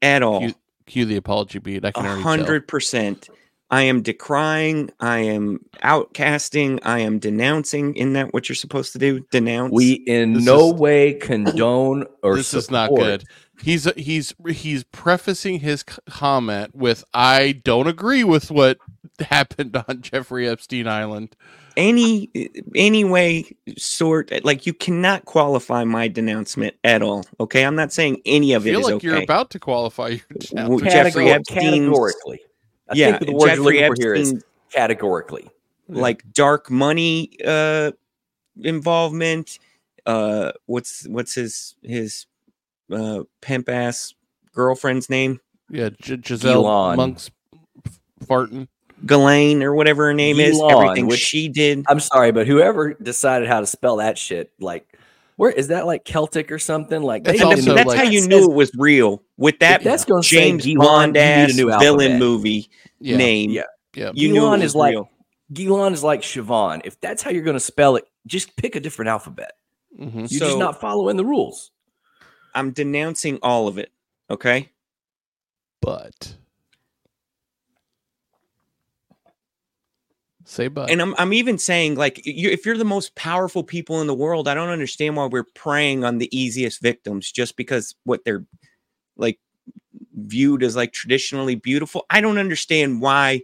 at 0.00 0.22
all. 0.22 0.38
Cue, 0.38 0.54
cue 0.86 1.04
the 1.04 1.16
apology 1.16 1.58
beat. 1.58 1.84
I 1.84 1.90
can 1.90 2.04
100% 2.04 3.28
I 3.70 3.82
am 3.82 4.02
decrying. 4.02 4.90
I 5.00 5.18
am 5.18 5.58
outcasting. 5.82 6.78
I 6.84 7.00
am 7.00 7.18
denouncing. 7.18 7.96
Isn't 7.96 8.12
that 8.12 8.32
what 8.32 8.48
you're 8.48 8.56
supposed 8.56 8.92
to 8.92 8.98
do? 8.98 9.20
Denounce. 9.32 9.72
We 9.72 9.92
in 10.06 10.34
This 10.34 10.44
no 10.44 10.68
is- 10.68 10.74
way 10.80 11.14
condone 11.14 12.04
or 12.22 12.36
This 12.36 12.54
is 12.54 12.70
not 12.70 12.90
good. 12.94 13.24
He's 13.62 13.90
he's 13.96 14.34
he's 14.48 14.84
prefacing 14.84 15.60
his 15.60 15.82
comment 15.82 16.74
with 16.74 17.02
"I 17.14 17.60
don't 17.64 17.86
agree 17.86 18.22
with 18.22 18.50
what 18.50 18.78
happened 19.18 19.76
on 19.88 20.02
Jeffrey 20.02 20.48
Epstein 20.48 20.86
Island." 20.86 21.34
any 21.78 22.30
any 22.74 23.04
way 23.04 23.44
sort 23.76 24.30
like 24.44 24.64
you 24.64 24.72
cannot 24.72 25.26
qualify 25.26 25.84
my 25.84 26.08
denouncement 26.08 26.74
at 26.84 27.02
all. 27.02 27.22
Okay, 27.38 27.64
I'm 27.66 27.74
not 27.74 27.92
saying 27.92 28.22
any 28.24 28.54
I 28.54 28.56
of 28.58 28.66
it 28.66 28.70
feel 28.70 28.80
is 28.80 28.86
like 28.86 28.94
okay. 28.94 29.06
you're 29.08 29.22
about 29.22 29.50
to 29.50 29.58
qualify 29.58 30.08
your 30.08 30.20
W- 30.30 30.78
denouncement. 30.78 30.90
Jeffrey 30.92 31.24
Categor- 31.26 31.34
Epstein's- 31.34 31.64
categorically. 31.70 32.40
I 32.88 32.94
yeah, 32.94 33.18
think 33.18 33.26
the 33.26 33.32
word 33.32 33.40
you're 33.40 33.48
Jeffrey 33.48 33.64
looking 33.64 33.86
for 33.86 33.94
here 33.98 34.14
is 34.14 34.32
Epstein, 34.32 34.50
categorically. 34.72 35.48
like 35.88 36.22
dark 36.32 36.70
money 36.70 37.30
uh 37.44 37.92
involvement. 38.62 39.58
Uh, 40.04 40.52
what's 40.66 41.06
what's 41.08 41.34
his 41.34 41.74
his 41.82 42.26
uh 42.92 43.24
pimp 43.40 43.68
ass 43.68 44.14
girlfriend's 44.54 45.10
name? 45.10 45.40
Yeah, 45.68 45.90
G- 46.00 46.20
Giselle 46.24 46.64
Elon. 46.66 46.96
Monk's 46.96 47.30
farting. 48.24 48.68
Ghislaine 49.04 49.62
or 49.62 49.74
whatever 49.74 50.06
her 50.06 50.14
name 50.14 50.38
is. 50.40 50.58
Elon, 50.58 50.72
Everything 50.84 51.06
which- 51.08 51.18
she 51.20 51.48
did. 51.48 51.84
I'm 51.88 52.00
sorry, 52.00 52.30
but 52.32 52.46
whoever 52.46 52.94
decided 52.94 53.46
how 53.48 53.60
to 53.60 53.66
spell 53.66 53.96
that 53.96 54.16
shit, 54.16 54.52
like, 54.58 54.95
where 55.36 55.50
is 55.50 55.68
that 55.68 55.86
like 55.86 56.04
Celtic 56.04 56.50
or 56.50 56.58
something? 56.58 57.02
Like, 57.02 57.22
It's 57.26 57.38
they 57.38 57.42
And 57.44 57.52
that's, 57.52 57.64
to 57.64 57.74
that's 57.74 57.86
like- 57.86 57.98
how 57.98 58.04
you 58.04 58.22
that 58.22 58.28
knew 58.28 58.44
it 58.50 58.54
was 58.54 58.70
real 58.76 59.22
with 59.36 59.58
that 59.60 59.80
If 59.80 59.84
that's 59.84 60.04
gonna 60.04 60.22
say 60.22 60.36
James 60.50 60.64
Gilon, 60.66 60.78
Bond 60.78 61.16
a 61.16 61.20
ass 61.22 61.56
new 61.56 61.78
villain 61.78 62.18
movie 62.18 62.68
Yeah, 63.00 63.16
name. 63.16 63.50
Yeah. 63.50 63.62
yeah. 63.94 64.10
You 64.14 64.32
knew 64.32 64.40
Gilon 64.40 64.58
it 64.58 64.64
is 64.64 64.74
like 64.74 64.92
real. 64.92 65.10
Gilon 65.52 65.92
is 65.92 66.02
like 66.02 66.22
Siobhan. 66.22 66.80
If 66.84 67.00
that's 67.00 67.22
how 67.22 67.30
you're 67.30 67.44
going 67.44 67.54
to 67.56 67.60
spell 67.60 67.96
it, 67.96 68.04
just 68.26 68.56
pick 68.56 68.74
a 68.76 68.80
different 68.80 69.10
alphabet. 69.10 69.52
hmm 69.96 70.20
You're 70.20 70.28
So- 70.28 70.46
just 70.46 70.58
not 70.58 70.80
following 70.80 71.16
the 71.16 71.24
rules. 71.24 71.70
I'm 72.54 72.70
denouncing 72.72 73.38
all 73.42 73.68
of 73.68 73.78
it. 73.78 73.92
Okay. 74.30 74.70
But 75.82 76.34
say 80.46 80.68
but. 80.68 80.90
And 80.90 81.02
I'm 81.02 81.14
I'm 81.18 81.32
even 81.32 81.58
saying 81.58 81.96
like 81.96 82.24
you, 82.24 82.50
if 82.50 82.64
you're 82.64 82.78
the 82.78 82.84
most 82.84 83.14
powerful 83.14 83.62
people 83.62 84.00
in 84.00 84.06
the 84.06 84.14
world, 84.14 84.48
I 84.48 84.54
don't 84.54 84.70
understand 84.70 85.16
why 85.16 85.26
we're 85.26 85.44
preying 85.44 86.04
on 86.04 86.18
the 86.18 86.36
easiest 86.36 86.80
victims 86.80 87.30
just 87.30 87.56
because 87.56 87.94
what 88.04 88.24
they're 88.24 88.44
like 89.16 89.38
viewed 90.14 90.62
as 90.62 90.76
like 90.76 90.92
traditionally 90.92 91.54
beautiful. 91.54 92.06
I 92.10 92.20
don't 92.20 92.38
understand 92.38 93.00
why 93.00 93.42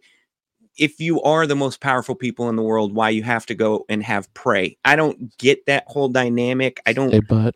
if 0.78 1.00
you 1.00 1.20
are 1.22 1.46
the 1.46 1.56
most 1.56 1.80
powerful 1.80 2.14
people 2.14 2.48
in 2.48 2.56
the 2.56 2.62
world, 2.62 2.94
why 2.94 3.10
you 3.10 3.22
have 3.22 3.46
to 3.46 3.54
go 3.54 3.84
and 3.88 4.02
have 4.02 4.32
prey. 4.34 4.78
I 4.84 4.96
don't 4.96 5.36
get 5.38 5.66
that 5.66 5.84
whole 5.86 6.08
dynamic. 6.08 6.80
I 6.86 6.92
don't 6.92 7.10
say 7.10 7.20
but. 7.20 7.54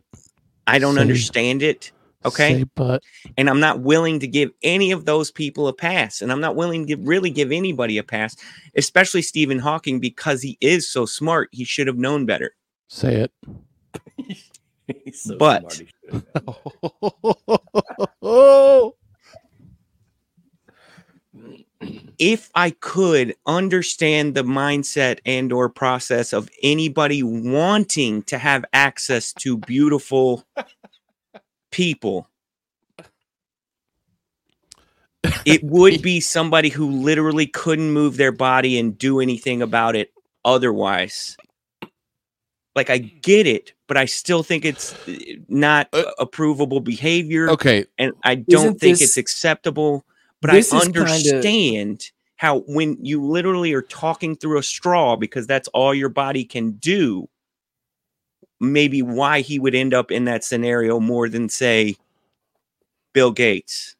I 0.66 0.78
don't 0.78 0.96
say- 0.96 1.00
understand 1.00 1.62
it. 1.62 1.92
Okay. 2.26 2.58
Say 2.60 2.64
but. 2.74 3.02
and 3.36 3.48
I'm 3.48 3.60
not 3.60 3.80
willing 3.80 4.18
to 4.20 4.26
give 4.26 4.50
any 4.62 4.90
of 4.92 5.04
those 5.04 5.30
people 5.30 5.68
a 5.68 5.72
pass, 5.72 6.20
and 6.22 6.32
I'm 6.32 6.40
not 6.40 6.56
willing 6.56 6.82
to 6.82 6.86
give, 6.96 7.06
really 7.06 7.30
give 7.30 7.52
anybody 7.52 7.98
a 7.98 8.02
pass, 8.02 8.36
especially 8.76 9.22
Stephen 9.22 9.58
Hawking 9.58 10.00
because 10.00 10.42
he 10.42 10.58
is 10.60 10.88
so 10.88 11.06
smart. 11.06 11.48
He 11.52 11.64
should 11.64 11.86
have 11.86 11.98
known 11.98 12.26
better. 12.26 12.54
Say 12.88 13.14
it. 13.16 13.32
He's 15.04 15.22
so 15.22 15.36
But- 15.36 15.72
smart, 15.72 15.74
he 15.74 15.88
should 16.10 16.24
have 16.34 18.08
known. 18.22 18.92
If 22.18 22.50
I 22.54 22.70
could 22.70 23.34
understand 23.46 24.34
the 24.34 24.42
mindset 24.42 25.18
and 25.26 25.52
or 25.52 25.68
process 25.68 26.32
of 26.32 26.48
anybody 26.62 27.22
wanting 27.22 28.22
to 28.24 28.38
have 28.38 28.64
access 28.72 29.34
to 29.34 29.58
beautiful 29.58 30.42
people, 31.70 32.28
it 35.44 35.62
would 35.64 36.02
be 36.02 36.20
somebody 36.20 36.68
who 36.68 36.90
literally 36.90 37.46
couldn't 37.46 37.90
move 37.92 38.16
their 38.16 38.32
body 38.32 38.78
and 38.78 38.96
do 38.96 39.20
anything 39.20 39.62
about 39.62 39.96
it 39.96 40.12
otherwise. 40.44 41.36
Like 42.74 42.90
I 42.90 42.98
get 42.98 43.46
it, 43.46 43.72
but 43.88 43.96
I 43.96 44.04
still 44.04 44.42
think 44.42 44.64
it's 44.64 44.92
uh, 45.08 45.14
not 45.48 45.88
Uh, 45.92 46.04
approvable 46.20 46.84
behavior, 46.84 47.48
Okay. 47.50 47.86
and 47.98 48.12
I 48.22 48.34
don't 48.34 48.60
Isn't 48.66 48.80
think 48.80 48.98
this- 48.98 49.08
it's 49.10 49.16
acceptable. 49.16 50.04
But 50.42 50.50
I 50.50 50.58
is 50.58 50.70
kinda- 50.70 50.84
understand 51.00 52.10
how 52.36 52.58
when 52.66 52.98
you 53.02 53.24
literally 53.24 53.72
are 53.72 53.80
talking 53.80 54.36
through 54.36 54.58
a 54.58 54.62
straw 54.62 55.16
because 55.16 55.46
that's 55.46 55.66
all 55.68 55.94
your 55.94 56.10
body 56.10 56.44
can 56.44 56.72
do. 56.72 57.26
Maybe 58.60 59.02
why 59.02 59.40
he 59.40 59.58
would 59.58 59.74
end 59.74 59.92
up 59.92 60.10
in 60.10 60.24
that 60.24 60.44
scenario 60.44 60.98
more 61.00 61.28
than 61.28 61.48
say 61.48 61.96
Bill 63.12 63.30
Gates. 63.30 63.96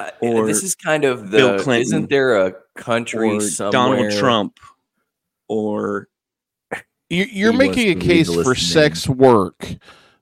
Uh, 0.00 0.10
or 0.20 0.46
this 0.46 0.62
is 0.62 0.74
kind 0.74 1.04
of 1.04 1.30
Bill. 1.30 1.58
Clinton 1.58 1.82
Isn't 1.82 2.10
there 2.10 2.46
a 2.46 2.54
country 2.76 3.36
or 3.36 3.40
somewhere? 3.40 3.72
Donald 3.72 4.12
Trump 4.12 4.58
or 5.48 6.08
You're, 7.08 7.26
you're 7.26 7.52
He 7.52 7.58
making 7.58 7.90
a 7.90 8.00
case 8.00 8.28
for 8.28 8.44
list 8.44 8.72
sex 8.72 9.08
work, 9.08 9.76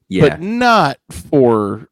Yeah, 0.09 0.29
but 0.29 0.41
not 0.41 0.99
for 1.11 1.89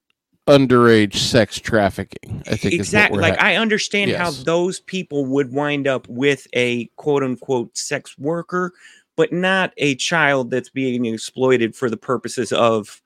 underage 0.46 1.16
sex 1.16 1.58
trafficking. 1.58 2.42
I 2.46 2.56
think 2.56 2.74
exactly 2.74 2.78
Is 2.78 2.94
what 2.94 3.12
we're 3.12 3.20
like 3.22 3.32
at. 3.34 3.44
I 3.44 3.56
understand 3.56 4.12
how 4.12 4.30
those 4.30 4.80
people 4.80 5.26
would 5.26 5.52
wind 5.52 5.86
up 5.86 6.06
with 6.08 6.46
a 6.54 6.86
quote 6.96 7.22
unquote 7.22 7.76
sex 7.76 8.16
worker, 8.18 8.72
but 9.16 9.32
not 9.32 9.72
a 9.76 9.94
child 9.96 10.50
that's 10.50 10.70
being 10.70 11.04
exploited 11.06 11.74
for 11.76 11.88
the 11.88 11.96
purposes 11.96 12.52
of 12.52 13.02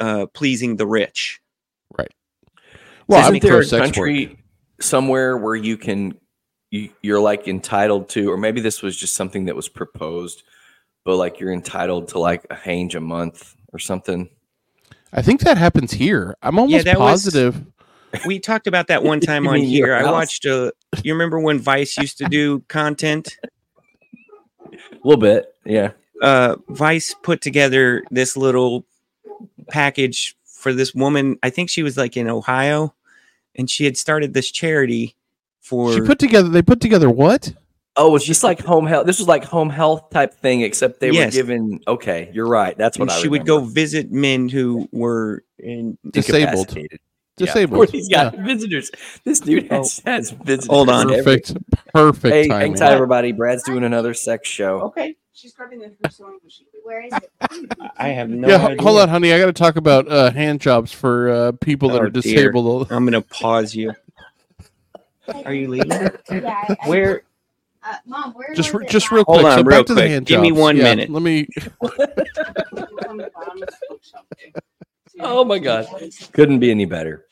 uh, 0.00 0.26
pleasing 0.34 0.76
the 0.76 0.86
rich. 0.86 1.40
Right. 1.96 2.12
Well, 3.06 3.20
isn't 3.20 3.34
I'm 3.34 3.40
there 3.40 3.60
a 3.60 3.66
country 3.66 4.26
work. 4.26 4.38
somewhere 4.80 5.36
where 5.36 5.54
you 5.56 5.76
can 5.76 6.18
you, 6.70 6.90
you're 7.02 7.20
like 7.20 7.46
entitled 7.46 8.08
to, 8.10 8.30
or 8.30 8.36
maybe 8.36 8.60
this 8.60 8.82
was 8.82 8.96
just 8.96 9.14
something 9.14 9.44
that 9.44 9.54
was 9.54 9.68
proposed, 9.68 10.42
but 11.04 11.16
like 11.16 11.38
you're 11.38 11.52
entitled 11.52 12.08
to 12.08 12.18
like 12.18 12.46
a 12.50 12.54
hange 12.54 12.94
a 12.94 13.00
month 13.00 13.54
or 13.72 13.78
something. 13.78 14.28
I 15.12 15.22
think 15.22 15.42
that 15.42 15.56
happens 15.56 15.92
here. 15.92 16.36
I'm 16.42 16.58
almost 16.58 16.84
that 16.84 16.98
was- 16.98 17.12
positive. 17.22 17.64
We 18.26 18.38
talked 18.38 18.68
about 18.68 18.86
that 18.88 19.02
one 19.04 19.20
time 19.20 19.46
on 19.48 19.58
here. 19.58 19.94
I 19.94 20.10
watched 20.10 20.46
uh 20.46 20.70
you 21.02 21.12
remember 21.12 21.40
when 21.40 21.58
Vice 21.58 21.98
used 21.98 22.18
to 22.18 22.24
do 22.26 22.60
content? 22.68 23.36
A 24.92 25.06
little 25.06 25.20
bit, 25.20 25.54
yeah. 25.64 25.92
uh 26.22 26.56
Vice 26.68 27.14
put 27.22 27.40
together 27.40 28.02
this 28.10 28.36
little 28.36 28.84
package 29.68 30.36
for 30.44 30.72
this 30.72 30.94
woman. 30.94 31.38
I 31.42 31.50
think 31.50 31.70
she 31.70 31.82
was 31.82 31.96
like 31.96 32.16
in 32.16 32.28
Ohio, 32.28 32.94
and 33.54 33.68
she 33.68 33.84
had 33.84 33.96
started 33.96 34.34
this 34.34 34.50
charity 34.50 35.14
for. 35.60 35.92
She 35.92 36.00
put 36.00 36.18
together. 36.18 36.48
They 36.48 36.62
put 36.62 36.80
together 36.80 37.10
what? 37.10 37.52
Oh, 37.96 38.16
it's 38.16 38.24
just 38.24 38.42
like 38.42 38.60
home 38.60 38.86
health. 38.86 39.06
This 39.06 39.18
was 39.20 39.28
like 39.28 39.44
home 39.44 39.70
health 39.70 40.10
type 40.10 40.34
thing, 40.34 40.62
except 40.62 40.98
they 40.98 41.12
were 41.12 41.30
given. 41.30 41.80
Okay, 41.86 42.30
you're 42.32 42.48
right. 42.48 42.76
That's 42.76 42.98
what 42.98 43.10
and 43.10 43.12
I. 43.12 43.20
she 43.20 43.28
would 43.28 43.46
go 43.46 43.60
visit 43.60 44.10
men 44.10 44.48
who 44.48 44.88
were 44.90 45.44
in. 45.58 45.96
Disabled. 46.10 46.76
Incapacitated. 47.38 47.70
Disabled. 47.70 47.88
Yeah, 47.88 47.92
he's 47.92 48.08
got 48.08 48.34
Yeah. 48.34 48.44
visitors. 48.44 48.90
This 49.24 49.40
dude 49.40 49.70
has, 49.70 50.00
has 50.06 50.30
visitors. 50.30 50.66
Hold 50.68 50.88
on. 50.88 51.12
every- 51.12 51.40
Perfect. 51.40 51.56
Perfect 51.92 52.32
Hey, 52.34 52.40
hang 52.42 52.50
timing. 52.50 52.74
tight, 52.74 52.92
everybody. 52.92 53.32
Brad's 53.32 53.62
doing 53.64 53.82
another 53.84 54.14
sex 54.14 54.48
show. 54.48 54.80
Okay. 54.82 55.16
She's 55.32 55.52
grabbing 55.52 55.80
the 55.80 55.86
her 56.02 56.10
sewing 56.10 56.38
machine. 56.44 56.66
Where 56.84 57.02
is 57.04 57.12
it? 57.12 57.30
I 57.96 58.08
have 58.10 58.30
no 58.30 58.46
yeah, 58.48 58.66
idea. 58.66 58.82
hold 58.82 59.00
on, 59.00 59.08
honey. 59.08 59.32
I 59.32 59.38
got 59.38 59.46
to 59.46 59.52
talk 59.52 59.74
about 59.76 60.06
uh, 60.08 60.30
hand 60.30 60.60
jobs 60.60 60.92
for 60.92 61.28
uh, 61.28 61.52
people 61.60 61.88
that 61.90 62.00
Oh, 62.00 62.04
are 62.04 62.10
dear. 62.10 62.22
disabled. 62.22 62.86
I'm 62.92 63.04
gonna 63.04 63.20
pause 63.22 63.74
you. 63.74 63.92
Are 65.44 65.52
you 65.52 65.68
leaving? 65.68 65.90
Yeah. 65.90 66.10
I, 66.30 66.76
I, 66.84 66.88
Where? 66.88 67.22
Uh, 67.82 67.94
Mom, 68.06 68.32
where 68.34 68.54
Just, 68.54 68.72
was 68.72 68.80
re- 68.80 68.86
it 68.86 68.90
just 68.90 69.06
last- 69.06 69.12
real 69.12 69.24
Hold 69.24 69.40
quick. 69.40 69.52
on, 69.52 69.58
so 69.58 69.64
real 69.64 69.78
back 69.80 69.86
to 69.86 69.94
the 69.94 70.00
quick. 70.02 70.10
hand 70.10 70.26
Give 70.26 70.40
me 70.40 70.52
one 70.52 70.76
Yeah, 70.76 70.84
minute. 70.84 71.10
Let 71.10 71.22
me. 71.22 71.48
On 75.20 75.36
the 75.36 75.44
bottom 75.44 75.50
of 75.50 75.62
the 75.62 75.70
bookshelf 75.70 75.90
there. 75.94 75.98
Oh 75.98 75.98
my 75.98 76.08
God. 76.10 76.32
Couldn't 76.32 76.58
be 76.60 76.70
any 76.70 76.84
better. 76.84 77.26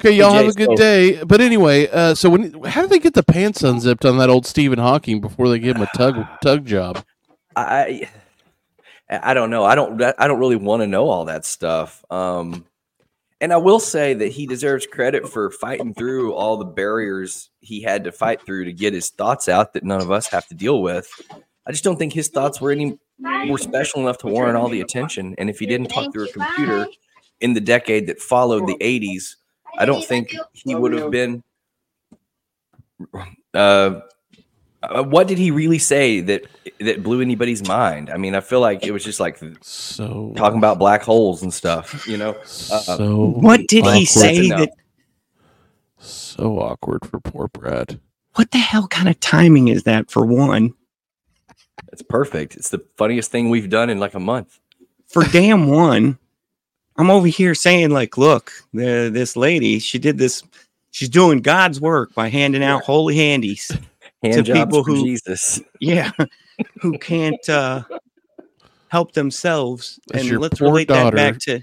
Okay, 0.00 0.12
y'all 0.12 0.32
Hey, 0.32 0.44
have 0.44 0.48
a 0.48 0.52
good 0.52 0.68
so- 0.70 0.76
day. 0.76 1.22
But 1.24 1.40
anyway, 1.40 1.88
uh, 1.88 2.14
so 2.14 2.28
when 2.28 2.62
how 2.64 2.82
did 2.82 2.90
they 2.90 2.98
get 2.98 3.14
the 3.14 3.22
pants 3.22 3.62
unzipped 3.62 4.04
on 4.04 4.18
that 4.18 4.28
old 4.28 4.46
Stephen 4.46 4.78
Hawking 4.78 5.20
before 5.20 5.48
they 5.48 5.58
give 5.58 5.76
him 5.76 5.82
a 5.82 5.96
tug 5.96 6.26
tug 6.42 6.66
job? 6.66 7.02
I 7.54 8.08
I 9.08 9.32
don't 9.34 9.50
know. 9.50 9.64
I 9.64 9.74
don't 9.74 10.02
I 10.02 10.26
don't 10.26 10.38
really 10.40 10.56
want 10.56 10.82
to 10.82 10.86
know 10.86 11.08
all 11.08 11.24
that 11.26 11.44
stuff. 11.46 12.04
Um 12.10 12.66
and 13.40 13.52
I 13.52 13.56
will 13.58 13.80
say 13.80 14.12
that 14.14 14.28
he 14.32 14.46
deserves 14.46 14.86
credit 14.86 15.28
for 15.28 15.50
fighting 15.50 15.94
through 15.94 16.32
all 16.34 16.56
the 16.56 16.64
barriers 16.64 17.50
he 17.60 17.82
had 17.82 18.04
to 18.04 18.12
fight 18.12 18.44
through 18.44 18.64
to 18.64 18.72
get 18.72 18.92
his 18.94 19.10
thoughts 19.10 19.48
out 19.48 19.72
that 19.74 19.84
none 19.84 20.00
of 20.02 20.10
us 20.10 20.26
have 20.28 20.46
to 20.48 20.54
deal 20.54 20.82
with. 20.82 21.08
I 21.66 21.72
just 21.72 21.84
don't 21.84 21.96
think 21.96 22.12
his 22.12 22.28
thoughts 22.28 22.60
were 22.60 22.70
any 22.70 22.98
were 23.48 23.58
special 23.58 24.00
enough 24.00 24.18
to 24.18 24.26
warrant 24.26 24.56
all 24.56 24.68
the 24.68 24.80
attention. 24.80 25.34
And 25.38 25.50
if 25.50 25.58
he 25.58 25.66
didn't 25.66 25.88
talk 25.88 26.04
Thank 26.04 26.12
through 26.14 26.24
a 26.24 26.32
computer 26.32 26.86
in 27.40 27.54
the 27.54 27.60
decade 27.60 28.06
that 28.06 28.20
followed 28.20 28.66
the 28.66 28.76
80s, 28.76 29.36
I 29.78 29.84
don't 29.84 30.04
think 30.04 30.34
he 30.52 30.74
would 30.74 30.92
have 30.92 31.10
been. 31.10 31.42
Uh, 33.52 34.00
uh, 34.82 35.02
what 35.02 35.26
did 35.26 35.38
he 35.38 35.50
really 35.50 35.78
say 35.78 36.20
that 36.20 36.46
that 36.78 37.02
blew 37.02 37.20
anybody's 37.20 37.66
mind? 37.66 38.10
I 38.10 38.16
mean, 38.16 38.34
I 38.34 38.40
feel 38.40 38.60
like 38.60 38.84
it 38.84 38.92
was 38.92 39.04
just 39.04 39.18
like 39.20 39.40
So 39.62 40.32
talking 40.36 40.58
about 40.58 40.78
black 40.78 41.02
holes 41.02 41.42
and 41.42 41.52
stuff, 41.52 42.06
you 42.06 42.16
know. 42.16 42.30
Uh, 42.70 42.80
so 42.80 43.26
What 43.38 43.66
did 43.68 43.84
he 43.86 44.04
say 44.04 44.48
that? 44.50 44.70
So 45.98 46.60
awkward 46.60 47.04
for 47.06 47.18
poor 47.20 47.48
Brad. 47.48 47.98
What 48.34 48.50
the 48.50 48.58
hell 48.58 48.86
kind 48.88 49.08
of 49.08 49.18
timing 49.18 49.68
is 49.68 49.84
that 49.84 50.10
for 50.10 50.24
one? 50.24 50.74
It's 51.92 52.02
perfect. 52.02 52.56
It's 52.56 52.70
the 52.70 52.84
funniest 52.96 53.30
thing 53.30 53.48
we've 53.50 53.68
done 53.70 53.90
in 53.90 53.98
like 53.98 54.14
a 54.14 54.20
month. 54.20 54.58
For 55.08 55.22
damn 55.24 55.68
one, 55.68 56.18
I'm 56.96 57.10
over 57.10 57.26
here 57.28 57.54
saying 57.54 57.90
like, 57.90 58.16
look, 58.18 58.52
the, 58.72 59.10
this 59.12 59.36
lady, 59.36 59.78
she 59.78 59.98
did 59.98 60.18
this. 60.18 60.42
She's 60.90 61.08
doing 61.10 61.40
God's 61.40 61.80
work 61.80 62.14
by 62.14 62.28
handing 62.28 62.62
out 62.62 62.82
holy 62.84 63.16
handies. 63.16 63.70
Hand 64.22 64.46
To 64.46 64.54
people 64.54 64.82
for 64.82 64.92
who- 64.92 65.04
Jesus. 65.04 65.60
Yeah, 65.78 66.10
who 66.80 66.96
can't 66.98 67.46
uh, 67.50 67.82
help 68.88 69.12
themselves. 69.12 70.00
That's 70.08 70.22
and 70.22 70.30
your 70.30 70.40
let's 70.40 70.58
poor 70.58 70.68
relate 70.68 70.88
daughter. 70.88 71.16
that 71.16 71.32
back 71.34 71.40
to 71.42 71.60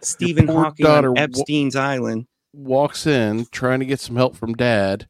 Stephen 0.00 0.46
poor 0.46 0.62
Hawking 0.62 0.86
daughter 0.86 1.08
on 1.08 1.14
wa- 1.16 1.22
Epstein's 1.22 1.74
Island. 1.74 2.28
Walks 2.54 3.04
in 3.06 3.46
trying 3.50 3.80
to 3.80 3.84
get 3.84 3.98
some 3.98 4.14
help 4.14 4.36
from 4.36 4.54
dad. 4.54 5.08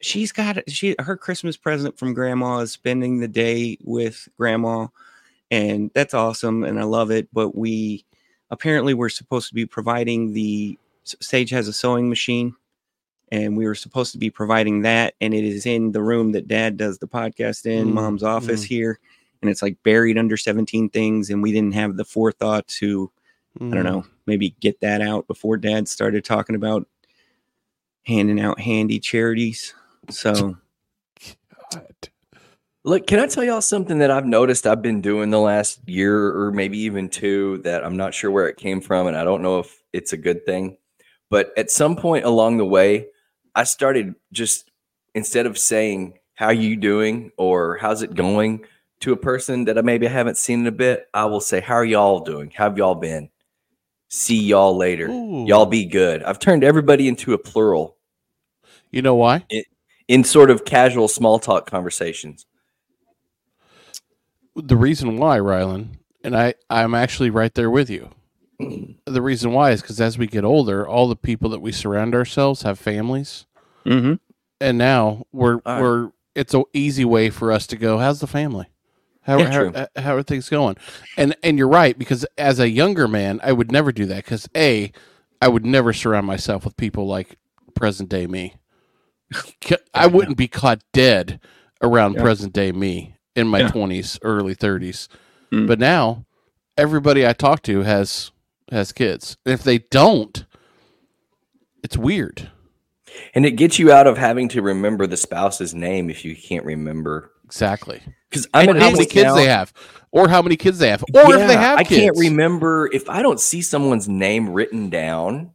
She's 0.00 0.32
got 0.32 0.58
she 0.70 0.94
her 0.98 1.16
Christmas 1.16 1.56
present 1.56 1.98
from 1.98 2.14
grandma 2.14 2.58
is 2.58 2.72
spending 2.72 3.20
the 3.20 3.28
day 3.28 3.78
with 3.82 4.28
grandma, 4.36 4.88
and 5.50 5.90
that's 5.94 6.14
awesome, 6.14 6.64
and 6.64 6.78
I 6.78 6.84
love 6.84 7.10
it. 7.10 7.28
But 7.32 7.56
we 7.56 8.04
apparently 8.50 8.94
we're 8.94 9.08
supposed 9.08 9.48
to 9.48 9.54
be 9.54 9.66
providing 9.66 10.32
the 10.32 10.78
Sage 11.04 11.50
has 11.50 11.68
a 11.68 11.72
sewing 11.72 12.08
machine, 12.08 12.54
and 13.32 13.56
we 13.56 13.66
were 13.66 13.74
supposed 13.74 14.12
to 14.12 14.18
be 14.18 14.30
providing 14.30 14.82
that, 14.82 15.14
and 15.20 15.34
it 15.34 15.44
is 15.44 15.66
in 15.66 15.92
the 15.92 16.02
room 16.02 16.32
that 16.32 16.48
Dad 16.48 16.76
does 16.76 16.98
the 16.98 17.08
podcast 17.08 17.66
in, 17.66 17.88
Mm, 17.88 17.92
Mom's 17.92 18.22
office 18.22 18.62
here, 18.62 18.98
and 19.42 19.50
it's 19.50 19.62
like 19.62 19.82
buried 19.82 20.18
under 20.18 20.36
seventeen 20.36 20.88
things, 20.88 21.30
and 21.30 21.42
we 21.42 21.52
didn't 21.52 21.74
have 21.74 21.96
the 21.96 22.04
forethought 22.04 22.66
to 22.68 23.10
I 23.60 23.64
Mm. 23.64 23.74
don't 23.74 23.84
know, 23.84 24.06
maybe 24.26 24.54
get 24.60 24.80
that 24.80 25.00
out 25.00 25.26
before 25.26 25.56
dad 25.56 25.88
started 25.88 26.24
talking 26.24 26.54
about 26.54 26.86
handing 28.04 28.40
out 28.40 28.60
handy 28.60 28.98
charities. 29.00 29.74
So 30.08 30.56
God. 31.72 32.08
Look, 32.84 33.06
can 33.06 33.20
I 33.20 33.26
tell 33.26 33.44
y'all 33.44 33.60
something 33.60 33.98
that 33.98 34.10
I've 34.10 34.24
noticed 34.24 34.66
I've 34.66 34.80
been 34.80 35.02
doing 35.02 35.30
the 35.30 35.38
last 35.38 35.86
year 35.86 36.34
or 36.34 36.50
maybe 36.50 36.78
even 36.78 37.10
two 37.10 37.58
that 37.58 37.84
I'm 37.84 37.96
not 37.96 38.14
sure 38.14 38.30
where 38.30 38.48
it 38.48 38.56
came 38.56 38.80
from 38.80 39.06
and 39.06 39.16
I 39.16 39.24
don't 39.24 39.42
know 39.42 39.58
if 39.58 39.82
it's 39.92 40.14
a 40.14 40.16
good 40.16 40.46
thing. 40.46 40.78
But 41.28 41.52
at 41.58 41.70
some 41.70 41.94
point 41.94 42.24
along 42.24 42.56
the 42.56 42.64
way, 42.64 43.08
I 43.54 43.64
started 43.64 44.14
just 44.32 44.70
instead 45.14 45.44
of 45.46 45.58
saying 45.58 46.18
how 46.34 46.50
you 46.50 46.76
doing 46.76 47.32
or 47.36 47.76
how's 47.76 48.02
it 48.02 48.14
going 48.14 48.64
to 49.00 49.12
a 49.12 49.16
person 49.16 49.64
that 49.66 49.76
I 49.76 49.82
maybe 49.82 50.06
haven't 50.06 50.38
seen 50.38 50.60
in 50.60 50.66
a 50.66 50.72
bit, 50.72 51.06
I 51.12 51.26
will 51.26 51.40
say 51.40 51.60
how 51.60 51.74
are 51.74 51.84
y'all 51.84 52.20
doing? 52.20 52.50
How 52.54 52.64
have 52.64 52.78
y'all 52.78 52.94
been? 52.94 53.28
See 54.08 54.42
y'all 54.42 54.76
later. 54.76 55.08
Ooh. 55.08 55.46
Y'all 55.46 55.66
be 55.66 55.84
good. 55.84 56.22
I've 56.22 56.38
turned 56.38 56.64
everybody 56.64 57.08
into 57.08 57.34
a 57.34 57.38
plural 57.38 57.96
You 58.90 59.02
know 59.02 59.14
why? 59.14 59.44
In 60.10 60.24
sort 60.24 60.50
of 60.50 60.64
casual 60.64 61.06
small 61.06 61.38
talk 61.38 61.70
conversations. 61.70 62.44
The 64.56 64.76
reason 64.76 65.18
why, 65.18 65.38
Rylan, 65.38 65.98
and 66.24 66.36
I, 66.36 66.54
I'm 66.68 66.94
actually 66.94 67.30
right 67.30 67.54
there 67.54 67.70
with 67.70 67.88
you. 67.88 68.10
The 69.06 69.22
reason 69.22 69.52
why 69.52 69.70
is 69.70 69.80
because 69.80 70.00
as 70.00 70.18
we 70.18 70.26
get 70.26 70.44
older, 70.44 70.86
all 70.86 71.08
the 71.08 71.16
people 71.16 71.48
that 71.50 71.60
we 71.60 71.72
surround 71.72 72.14
ourselves 72.14 72.62
have 72.62 72.78
families, 72.78 73.46
mhm. 73.86 74.20
and 74.60 74.78
now 74.78 75.24
we're 75.32 75.60
right. 75.64 75.80
we're 75.80 76.10
it's 76.34 76.54
an 76.54 76.64
easy 76.72 77.04
way 77.04 77.30
for 77.30 77.50
us 77.50 77.66
to 77.68 77.76
go. 77.76 77.98
How's 77.98 78.20
the 78.20 78.26
family? 78.26 78.66
How 79.22 79.38
Yeah, 79.38 79.50
how, 79.50 79.58
true. 79.58 79.72
uh, 79.74 79.86
how 79.96 80.14
are 80.14 80.22
things 80.22 80.48
going? 80.48 80.76
And 81.16 81.34
and 81.42 81.58
you're 81.58 81.68
right 81.68 81.98
because 81.98 82.24
as 82.36 82.60
a 82.60 82.68
younger 82.68 83.08
man, 83.08 83.40
I 83.42 83.52
would 83.52 83.72
never 83.72 83.90
do 83.90 84.06
that 84.06 84.24
because 84.24 84.48
a 84.54 84.92
I 85.42 85.48
would 85.48 85.64
never 85.64 85.92
surround 85.92 86.26
myself 86.26 86.64
with 86.64 86.76
people 86.76 87.06
like 87.06 87.36
present 87.74 88.08
day 88.10 88.26
me. 88.26 88.59
I 89.94 90.06
wouldn't 90.06 90.36
be 90.36 90.48
caught 90.48 90.82
dead 90.92 91.40
around 91.82 92.14
Yeah. 92.14 92.22
present 92.22 92.52
day 92.52 92.72
me 92.72 93.16
in 93.36 93.46
my 93.48 93.60
Yeah. 93.60 93.68
twenties, 93.70 94.18
early 94.22 94.54
thirties. 94.54 95.08
Mm. 95.52 95.66
But 95.66 95.78
now 95.78 96.24
everybody 96.76 97.26
I 97.26 97.32
talk 97.32 97.62
to 97.62 97.82
has 97.82 98.30
has 98.70 98.92
kids. 98.92 99.36
And 99.44 99.52
if 99.52 99.62
they 99.62 99.78
don't, 99.78 100.44
it's 101.82 101.96
weird. 101.96 102.50
And 103.34 103.44
it 103.44 103.52
gets 103.52 103.78
you 103.78 103.90
out 103.90 104.06
of 104.06 104.16
having 104.18 104.48
to 104.50 104.62
remember 104.62 105.06
the 105.06 105.16
spouse's 105.16 105.74
name 105.74 106.08
if 106.10 106.24
you 106.24 106.36
can't 106.36 106.64
remember. 106.64 107.32
Exactly. 107.44 108.00
Because 108.28 108.46
I'm 108.54 108.68
at 108.68 108.76
how 108.76 108.90
many 108.92 109.06
kids 109.06 109.24
now- 109.24 109.34
they 109.34 109.46
have, 109.46 109.72
or 110.12 110.28
how 110.28 110.40
many 110.42 110.56
kids 110.56 110.78
they 110.78 110.88
have, 110.90 111.02
or 111.12 111.34
if 111.34 111.48
they 111.48 111.56
have 111.56 111.80
I 111.80 111.82
kids. 111.84 112.00
can't 112.00 112.16
remember 112.18 112.88
if 112.92 113.08
I 113.08 113.22
don't 113.22 113.40
see 113.40 113.60
someone's 113.62 114.08
name 114.08 114.50
written 114.50 114.88
down 114.88 115.50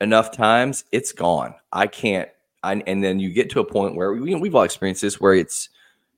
enough 0.00 0.32
times, 0.32 0.82
it's 0.90 1.12
gone. 1.12 1.54
I 1.72 1.86
can't. 1.86 2.28
I, 2.62 2.74
and 2.86 3.02
then 3.02 3.18
you 3.20 3.30
get 3.32 3.50
to 3.50 3.60
a 3.60 3.64
point 3.64 3.94
where 3.96 4.12
we, 4.12 4.34
we've 4.34 4.54
all 4.54 4.62
experienced 4.62 5.02
this, 5.02 5.20
where 5.20 5.34
it's 5.34 5.68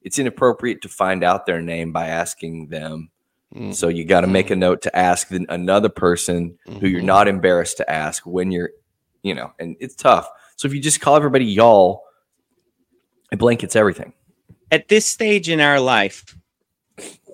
it's 0.02 0.18
inappropriate 0.18 0.82
to 0.82 0.88
find 0.88 1.22
out 1.22 1.46
their 1.46 1.60
name 1.62 1.92
by 1.92 2.08
asking 2.08 2.66
them. 2.68 3.08
Mm. 3.54 3.72
So 3.72 3.86
you 3.88 4.04
got 4.04 4.22
to 4.22 4.26
make 4.26 4.50
a 4.50 4.56
note 4.56 4.82
to 4.82 4.96
ask 4.96 5.28
the, 5.28 5.46
another 5.48 5.88
person 5.88 6.58
who 6.80 6.88
you're 6.88 7.02
Mhm. 7.02 7.04
not 7.04 7.28
embarrassed 7.28 7.76
to 7.76 7.88
ask 7.88 8.26
when 8.26 8.50
you're, 8.50 8.70
you 9.22 9.34
know, 9.34 9.52
and 9.60 9.76
it's 9.78 9.94
tough. 9.94 10.28
So 10.56 10.66
if 10.66 10.74
you 10.74 10.80
just 10.80 11.00
call 11.00 11.14
everybody 11.14 11.44
y'all, 11.44 12.02
it 13.30 13.38
blankets 13.38 13.76
everything. 13.76 14.12
At 14.72 14.88
this 14.88 15.06
stage 15.06 15.48
in 15.48 15.60
our 15.60 15.78
life, 15.78 16.36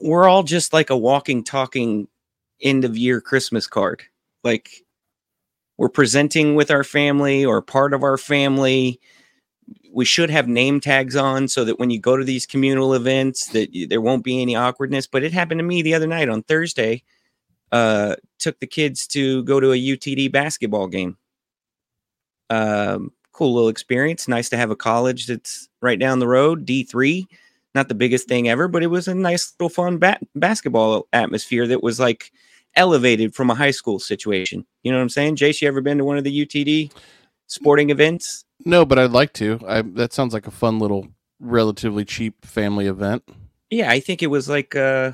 we're 0.03 0.29
all 0.29 0.43
just 0.43 0.73
like 0.75 0.91
a 0.91 0.97
walking, 0.97 1.45
talking 1.45 2.09
end 2.61 2.85
of 2.85 2.99
year 2.99 3.21
Christmas 3.21 3.67
card. 3.67 4.03
Like 4.45 4.85
we're 5.79 5.89
presenting 5.89 6.57
with 6.57 6.71
our 6.71 6.85
family 6.85 7.45
or 7.45 7.63
part 7.63 7.95
of 7.95 8.03
our 8.03 8.19
family. 8.19 9.01
We 9.93 10.05
should 10.05 10.29
have 10.29 10.49
name 10.49 10.81
tags 10.81 11.17
on 11.17 11.49
so 11.49 11.65
that 11.65 11.79
when 11.79 11.91
you 11.91 12.01
go 12.01 12.17
to 12.17 12.25
these 12.25 12.47
communal 12.47 12.95
events, 12.95 13.47
that 13.49 13.71
y- 13.73 13.87
there 13.89 14.01
won't 14.01 14.25
be 14.25 14.43
any 14.43 14.57
awkwardness. 14.57 15.07
But 15.07 15.23
it 15.23 15.33
happened 15.33 15.61
to 15.61 15.65
me 15.65 15.81
the 15.83 15.95
other 15.95 16.07
night 16.07 16.29
on 16.29 16.43
Thursday. 16.43 17.05
Uh, 17.71 18.17
took 18.39 18.59
the 18.61 18.67
kids 18.67 19.07
to 19.07 19.45
go 19.45 19.61
to 19.61 19.73
a 19.73 19.77
UTD 19.77 20.33
basketball 20.33 20.89
game. 20.89 21.17
Um, 22.51 23.13
cool 23.33 23.55
little 23.55 23.69
experience. 23.69 24.27
Nice 24.27 24.49
to 24.49 24.57
have 24.57 24.71
a 24.71 24.77
college 24.77 25.27
that's 25.27 25.69
right 25.81 25.99
down 25.99 26.19
the 26.19 26.27
road, 26.27 26.67
D3. 26.67 27.27
Not 27.75 27.89
the 27.89 27.95
biggest 27.95 28.27
thing 28.27 28.49
ever, 28.49 28.67
but 28.67 28.83
it 28.83 28.89
was 28.89 29.07
a 29.07 29.15
nice 29.15 29.53
little 29.61 29.69
fun 29.69 29.99
ba- 29.99 30.19
basketball 30.35 31.07
atmosphere 31.13 31.67
that 31.67 31.83
was 31.83 32.01
like 32.01 32.33
elevated 32.77 33.35
from 33.35 33.51
a 33.51 33.55
high 33.55 33.71
school 33.71 33.99
situation. 33.99 34.65
You 34.83 34.93
know 34.93 34.99
what 34.99 35.03
I'm 35.03 35.09
saying? 35.09 35.37
Jace, 35.37 35.61
you 35.61 35.69
ever 35.69 35.81
been 35.81 35.99
to 35.99 36.05
one 36.05 36.19
of 36.19 36.25
the 36.25 36.47
UTD 36.47 36.93
sporting 37.47 37.91
events? 37.91 38.45
No, 38.65 38.85
but 38.85 38.99
I'd 38.99 39.11
like 39.11 39.33
to. 39.35 39.59
I, 39.67 39.83
that 39.83 40.13
sounds 40.13 40.33
like 40.35 40.47
a 40.47 40.51
fun 40.51 40.79
little, 40.79 41.09
relatively 41.41 42.05
cheap 42.05 42.45
family 42.45 42.87
event. 42.87 43.23
Yeah, 43.71 43.91
I 43.91 44.01
think 44.01 44.23
it 44.23 44.29
was 44.29 44.49
like 44.49 44.75
uh 44.77 45.13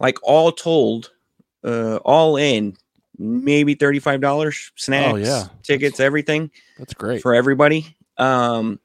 like 0.00 0.18
all 0.22 0.52
told, 0.52 1.10
uh 1.64 1.96
all 2.04 2.36
in, 2.36 2.76
maybe 3.18 3.74
$35 3.76 4.70
snacks, 4.76 5.12
Oh, 5.12 5.16
yeah. 5.16 5.44
tickets, 5.62 6.00
everything. 6.00 6.50
That's 6.78 6.94
great. 6.94 7.22
for 7.22 7.34
everybody. 7.34 7.96
Um, 8.18 8.78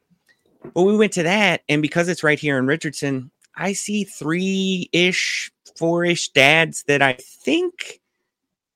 but 0.74 0.84
we 0.84 0.98
went 0.98 1.14
to 1.14 1.24
that, 1.24 1.62
and 1.70 1.82
because 1.82 2.10
it's 2.10 2.24
right 2.24 2.40
here 2.40 2.58
in 2.58 2.66
Richardson, 2.68 3.32
I 3.56 3.74
see 3.74 4.04
three 4.04 4.90
ish, 4.92 5.52
four 5.78 6.06
ish 6.06 6.30
dads 6.30 6.84
that 6.84 7.02
I 7.02 7.14
think 7.14 8.02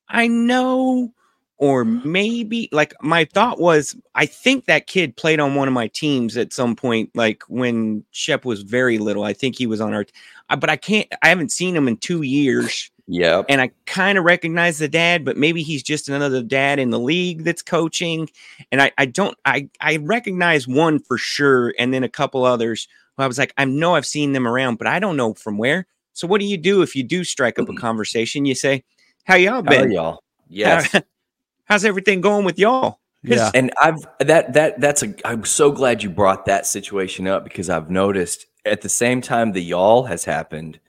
I 0.10 0.28
know, 0.28 1.14
or 1.58 1.86
maybe 1.86 2.70
like 2.72 2.93
my 3.02 3.26
thought 3.26 3.60
was, 3.60 3.95
I 4.16 4.26
think 4.26 4.66
that 4.66 4.88
kid 4.88 5.16
played 5.18 5.39
on 5.39 5.56
one 5.56 5.68
of 5.68 5.74
my 5.74 5.88
teams 5.88 6.38
at 6.38 6.54
some 6.54 6.76
point, 6.76 7.12
like 7.16 7.43
when 7.47 8.04
Shep 8.12 8.45
was 8.45 8.64
very 8.64 8.97
little. 8.99 9.24
I 9.24 9.34
think 9.34 9.58
he 9.58 9.68
was 9.68 9.82
on 9.82 9.93
our, 9.93 10.06
I- 10.49 10.54
uh, 10.56 10.58
but 10.58 10.70
I 10.70 10.76
can't, 10.78 11.08
I 11.24 11.30
haven't 11.30 11.52
seen 11.52 11.76
him 11.76 11.88
in 11.88 11.97
two 11.97 12.24
years 12.24 12.91
Yep. 13.08 13.49
and 13.49 13.62
I 13.62 13.72
kind 13.86 14.18
of 14.18 14.26
recognize 14.26 14.80
the 14.80 14.88
dad, 14.88 15.26
but 15.26 15.38
maybe 15.38 15.64
he's 15.64 15.84
just 15.84 16.10
another 16.10 16.43
dad 16.43 16.80
in 16.80 16.89
the 16.91 16.99
league 16.99 17.43
that's 17.43 17.62
coaching. 17.62 18.30
And 18.72 18.82
I, 18.82 18.91
I 18.97 19.06
don't, 19.06 19.38
I, 19.45 19.70
I 19.82 19.97
recognize 19.97 20.68
one 20.68 20.99
for 20.99 21.18
sure, 21.18 21.74
and 21.80 21.93
then 21.93 22.04
a 22.04 22.10
couple 22.10 22.45
others 22.45 22.88
who 23.18 23.24
I 23.24 23.28
was 23.28 23.38
like, 23.38 23.54
I 23.58 23.66
know 23.66 23.95
I've 23.95 24.06
seen 24.06 24.34
them 24.34 24.47
around, 24.47 24.78
but 24.78 24.88
I 24.88 24.99
don't 24.99 25.18
know 25.18 25.34
from 25.34 25.58
where. 25.58 25.88
So 26.14 26.28
what 26.28 26.39
do 26.41 26.45
you 26.45 26.57
do 26.57 26.82
if 26.82 26.95
you 26.95 27.03
do 27.03 27.24
strike 27.24 27.59
up 27.59 27.70
a 27.70 27.74
conversation? 27.74 28.45
You 28.45 28.55
say, 28.55 28.84
"How 29.26 29.36
y'all 29.36 29.64
How 29.64 29.70
been? 29.70 29.91
y'all? 29.91 30.24
Yes. 30.49 30.93
How's 31.66 31.86
everything 31.86 32.22
going 32.22 32.45
with 32.45 32.59
y'all?" 32.59 32.99
Yeah. 33.24 33.51
and 33.53 33.72
I've 33.80 34.05
that 34.20 34.53
that 34.53 34.82
that's 34.82 35.03
a 35.03 35.14
I'm 35.26 35.45
so 35.45 35.72
glad 35.72 36.01
you 36.01 36.09
brought 36.09 36.45
that 36.45 36.66
situation 36.66 37.28
up 37.28 37.43
because 37.43 37.70
I've 37.70 37.89
noticed 37.89 38.47
at 38.66 38.82
the 38.82 38.89
same 38.89 39.22
time 39.22 39.51
the 39.51 39.62
y'all 39.62 40.03
has 40.03 40.26
happened, 40.26 40.80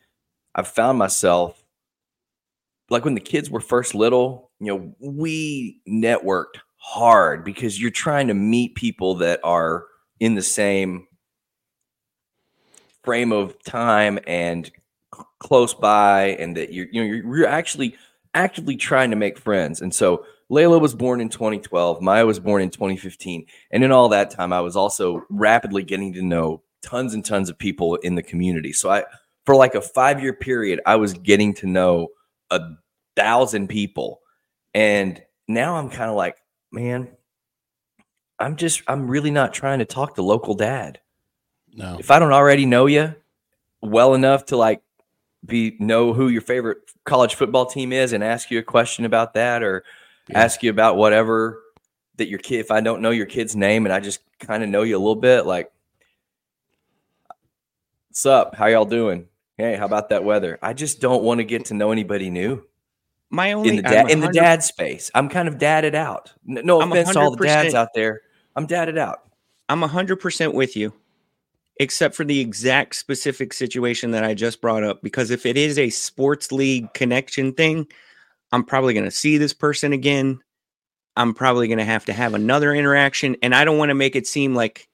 I've 0.55 0.69
found 0.69 0.99
myself 0.99 1.63
like 2.91 3.05
when 3.05 3.15
the 3.15 3.21
kids 3.21 3.51
were 3.51 3.61
first 3.61 3.95
little, 3.95 4.51
you 4.61 4.67
know, 4.67 4.95
we 5.01 5.81
networked 5.89 6.59
hard 6.77 7.45
because 7.45 7.81
you're 7.81 7.91
trying 7.91 8.29
to 8.29 8.35
meet 8.35 8.75
people 8.75 9.15
that 9.17 9.41
are 9.45 9.87
in 10.21 10.35
the 10.35 10.43
same 10.43 11.07
frame 13.03 13.33
of 13.33 13.61
time 13.65 14.19
and 14.27 14.71
c- 15.15 15.23
close 15.39 15.75
by 15.75 16.37
and 16.39 16.57
that 16.57 16.73
you're 16.73 16.87
you 16.91 17.01
know 17.01 17.07
you're, 17.07 17.37
you're 17.37 17.47
actually 17.47 17.97
actively 18.35 18.77
trying 18.77 19.11
to 19.11 19.17
make 19.17 19.39
friends. 19.39 19.81
And 19.81 19.95
so 19.95 20.25
layla 20.51 20.81
was 20.81 20.95
born 20.95 21.21
in 21.21 21.29
2012 21.31 22.03
maya 22.03 22.27
was 22.27 22.39
born 22.39 22.61
in 22.61 22.69
2015 22.69 23.47
and 23.71 23.83
in 23.85 23.91
all 23.91 24.11
that 24.11 24.31
time 24.31 24.53
i 24.53 24.61
was 24.61 24.77
also 24.77 25.25
rapidly 25.31 25.83
getting 25.83 26.13
to 26.13 26.21
know 26.21 26.63
tons 26.83 27.15
and 27.15 27.25
tons 27.25 27.49
of 27.49 27.57
people 27.57 27.95
in 27.97 28.17
the 28.17 28.23
community. 28.23 28.73
So 28.73 28.91
i 28.91 29.05
for 29.47 29.57
like 29.57 29.75
a 29.75 29.81
five 29.81 30.21
year 30.23 30.33
period 30.33 30.81
i 30.87 30.97
was 30.97 31.15
getting 31.15 31.55
to 31.55 31.67
know 31.67 32.09
a 32.51 32.61
thousand 33.17 33.69
people. 33.69 34.21
And 34.75 35.23
now 35.49 35.77
i'm 35.77 35.91
kind 35.91 36.11
of 36.11 36.17
like 36.17 36.37
man 36.71 37.09
i'm 38.39 38.57
just 38.57 38.83
i'm 38.89 39.07
really 39.09 39.31
not 39.31 39.53
trying 39.53 39.79
to 39.81 39.85
talk 39.85 40.15
to 40.17 40.23
local 40.23 40.55
dad. 40.55 41.01
No. 41.75 41.97
if 41.99 42.11
I 42.11 42.19
don't 42.19 42.33
already 42.33 42.67
know 42.67 42.85
you 42.87 43.15
well 43.81 44.15
enough 44.15 44.47
to 44.47 44.57
like 44.57 44.83
be 45.45 45.77
know 45.81 46.13
who 46.13 46.29
your 46.29 46.43
favorite 46.43 46.79
college 47.05 47.35
football 47.35 47.67
team 47.67 47.93
is 47.93 48.13
and 48.13 48.23
ask 48.23 48.51
you 48.51 48.59
a 48.59 48.63
question 48.63 49.05
about 49.05 49.35
that 49.35 49.63
or 49.63 49.85
Yeah. 50.29 50.41
ask 50.41 50.63
you 50.63 50.71
about 50.71 50.97
whatever 50.97 51.61
that 52.17 52.29
your 52.29 52.39
kid 52.39 52.61
if 52.61 52.71
I 52.71 52.81
don't 52.81 53.03
know 53.03 53.11
your 53.11 53.27
kid's 53.27 53.57
name 53.57 53.85
and 53.85 53.93
I 53.93 53.99
just 54.01 54.21
kind 54.39 54.63
of 54.63 54.69
know 54.69 54.83
you 54.83 54.97
a 54.97 55.01
little 55.01 55.17
bit 55.17 55.47
like 55.47 55.73
what's 58.09 58.27
up? 58.27 58.55
How 58.55 58.67
y'all 58.67 58.85
doing? 58.85 59.27
Hey 59.57 59.77
how 59.77 59.87
about 59.87 60.11
that 60.11 60.25
weather? 60.25 60.59
I 60.63 60.73
just 60.75 61.01
don't 61.01 61.25
want 61.25 61.39
to 61.39 61.45
get 61.45 61.65
to 61.67 61.75
know 61.75 61.91
anybody 61.91 62.31
new. 62.31 62.65
My 63.31 63.53
only 63.53 63.71
in 63.71 63.77
the 63.77 63.83
dad 63.83 64.11
in 64.11 64.21
the 64.21 64.29
dad 64.29 64.63
space 64.63 65.11
I'm 65.15 65.29
kind 65.29 65.49
of 65.49 65.59
dadded 65.59 65.95
out. 65.95 66.33
No 66.45 66.81
offense 66.83 67.13
to 67.13 67.21
all 67.21 67.35
the 67.35 67.45
dads 67.45 67.75
out 67.75 67.89
there 67.95 68.21
I'm 68.55 68.67
dadded 68.67 68.99
out. 68.99 69.21
I'm 69.69 69.81
100% 69.81 70.53
with 70.53 70.77
you, 70.77 70.93
except 71.83 72.15
for 72.15 72.25
the 72.25 72.41
exact 72.41 72.95
specific 72.95 73.53
situation 73.53 74.13
that 74.13 74.25
I 74.25 74.35
just 74.35 74.61
brought 74.61 74.85
up. 74.85 75.03
Because 75.03 75.31
if 75.31 75.45
it 75.45 75.57
is 75.57 75.79
a 75.79 75.91
sports 75.91 76.53
league 76.53 76.93
connection 76.95 77.53
thing, 77.53 77.89
I'm 78.53 78.65
probably 78.65 78.95
going 78.95 79.05
to 79.05 79.11
see 79.11 79.37
this 79.37 79.53
person 79.53 79.93
again. 79.93 80.39
I'm 81.17 81.35
probably 81.35 81.67
going 81.67 81.79
to 81.79 81.85
have 81.85 82.05
to 82.07 82.13
have 82.13 82.35
another 82.35 82.73
interaction. 82.73 83.37
And 83.43 83.55
I 83.55 83.65
don't 83.65 83.79
want 83.79 83.91
to 83.91 83.95
make 83.95 84.15
it 84.15 84.27
seem 84.27 84.55
like 84.55 84.89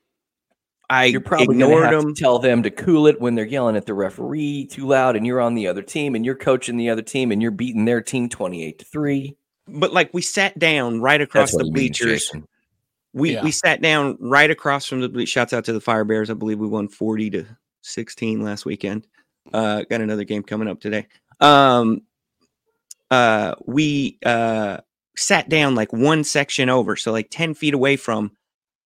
I 0.88 1.04
you're 1.04 1.20
probably 1.20 1.54
ignored 1.54 1.92
them. 1.92 2.14
to 2.14 2.20
tell 2.20 2.38
them 2.38 2.62
to 2.62 2.70
cool 2.70 3.06
it 3.06 3.20
when 3.20 3.34
they're 3.34 3.44
yelling 3.44 3.76
at 3.76 3.84
the 3.84 3.92
referee 3.92 4.66
too 4.70 4.86
loud 4.86 5.16
and 5.16 5.26
you're 5.26 5.40
on 5.40 5.54
the 5.54 5.66
other 5.66 5.82
team 5.82 6.14
and 6.14 6.24
you're 6.24 6.34
coaching 6.34 6.78
the 6.78 6.88
other 6.88 7.02
team 7.02 7.30
and 7.30 7.42
you're 7.42 7.50
beating 7.50 7.84
their 7.84 8.00
team 8.00 8.30
28 8.30 8.78
to 8.78 8.84
3 8.86 9.36
But 9.68 9.92
like 9.92 10.14
we 10.14 10.22
sat 10.22 10.58
down 10.58 11.02
right 11.02 11.20
across 11.20 11.52
the 11.52 11.70
bleachers. 11.70 12.22
Jason. 12.22 12.48
We 13.12 13.34
Yeah. 13.34 13.42
we 13.44 13.50
sat 13.50 13.80
down 13.80 14.16
right 14.20 14.50
across 14.50 14.86
from 14.86 15.00
the 15.00 15.26
shouts 15.26 15.52
out 15.52 15.64
to 15.66 15.72
the 15.72 15.80
Fire 15.80 16.04
Bears. 16.04 16.30
I 16.30 16.34
believe 16.34 16.58
we 16.58 16.68
won 16.68 16.88
40 16.88 17.30
to 17.30 17.44
16 17.82 18.42
last 18.42 18.64
weekend. 18.64 19.06
Uh 19.52 19.82
got 19.88 20.00
another 20.00 20.24
game 20.24 20.42
coming 20.42 20.68
up 20.68 20.80
today. 20.80 21.06
Um 21.40 22.02
uh 23.10 23.54
we 23.66 24.18
uh 24.24 24.78
sat 25.16 25.48
down 25.48 25.74
like 25.74 25.92
one 25.92 26.22
section 26.24 26.68
over, 26.68 26.96
so 26.96 27.10
like 27.12 27.28
10 27.30 27.54
feet 27.54 27.74
away 27.74 27.96
from 27.96 28.30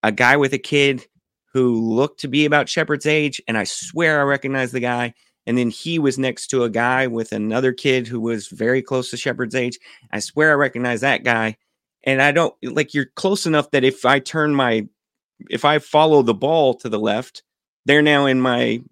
a 0.02 0.12
guy 0.12 0.36
with 0.36 0.52
a 0.52 0.58
kid 0.58 1.06
who 1.52 1.80
looked 1.80 2.20
to 2.20 2.28
be 2.28 2.46
about 2.46 2.68
shepherd's 2.68 3.04
age, 3.06 3.40
and 3.46 3.58
I 3.58 3.64
swear 3.64 4.20
I 4.20 4.24
recognize 4.24 4.72
the 4.72 4.80
guy. 4.80 5.14
And 5.46 5.58
then 5.58 5.70
he 5.70 5.98
was 5.98 6.18
next 6.18 6.46
to 6.48 6.62
a 6.62 6.70
guy 6.70 7.08
with 7.08 7.32
another 7.32 7.72
kid 7.72 8.06
who 8.06 8.20
was 8.20 8.46
very 8.46 8.80
close 8.80 9.10
to 9.10 9.16
shepherd's 9.16 9.56
age. 9.56 9.76
I 10.12 10.20
swear 10.20 10.52
I 10.52 10.54
recognize 10.54 11.00
that 11.00 11.24
guy 11.24 11.56
and 12.04 12.20
I 12.20 12.32
don't 12.32 12.54
like 12.62 12.94
you're 12.94 13.06
close 13.06 13.46
enough 13.46 13.70
that 13.70 13.84
if 13.84 14.04
I 14.04 14.18
turn 14.18 14.54
my 14.54 14.86
if 15.50 15.64
I 15.64 15.78
follow 15.78 16.22
the 16.22 16.34
ball 16.34 16.74
to 16.74 16.88
the 16.88 16.98
left, 16.98 17.42
they're 17.84 18.02
now 18.02 18.26
in 18.26 18.40
my 18.40 18.82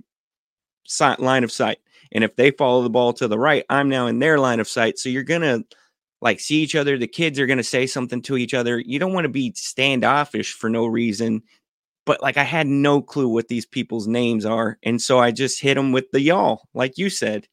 sight, 0.86 1.20
line 1.20 1.44
of 1.44 1.52
sight. 1.52 1.78
And 2.12 2.24
if 2.24 2.34
they 2.36 2.50
follow 2.50 2.82
the 2.82 2.90
ball 2.90 3.12
to 3.14 3.28
the 3.28 3.38
right, 3.38 3.64
I'm 3.70 3.88
now 3.88 4.06
in 4.06 4.18
their 4.18 4.38
line 4.38 4.60
of 4.60 4.68
sight. 4.68 4.98
So 4.98 5.08
you're 5.08 5.22
gonna 5.22 5.62
like 6.20 6.40
see 6.40 6.56
each 6.56 6.74
other. 6.74 6.98
The 6.98 7.06
kids 7.06 7.38
are 7.38 7.46
gonna 7.46 7.62
say 7.62 7.86
something 7.86 8.22
to 8.22 8.36
each 8.36 8.54
other. 8.54 8.78
You 8.80 8.98
don't 8.98 9.12
want 9.12 9.24
to 9.24 9.30
be 9.30 9.52
standoffish 9.54 10.52
for 10.52 10.68
no 10.68 10.86
reason. 10.86 11.42
But 12.06 12.22
like 12.22 12.36
I 12.36 12.44
had 12.44 12.66
no 12.66 13.02
clue 13.02 13.28
what 13.28 13.48
these 13.48 13.66
people's 13.66 14.08
names 14.08 14.44
are, 14.44 14.78
and 14.82 15.00
so 15.00 15.20
I 15.20 15.30
just 15.30 15.60
hit 15.60 15.74
them 15.74 15.92
with 15.92 16.10
the 16.10 16.20
y'all, 16.20 16.68
like 16.74 16.98
you 16.98 17.10
said. 17.10 17.46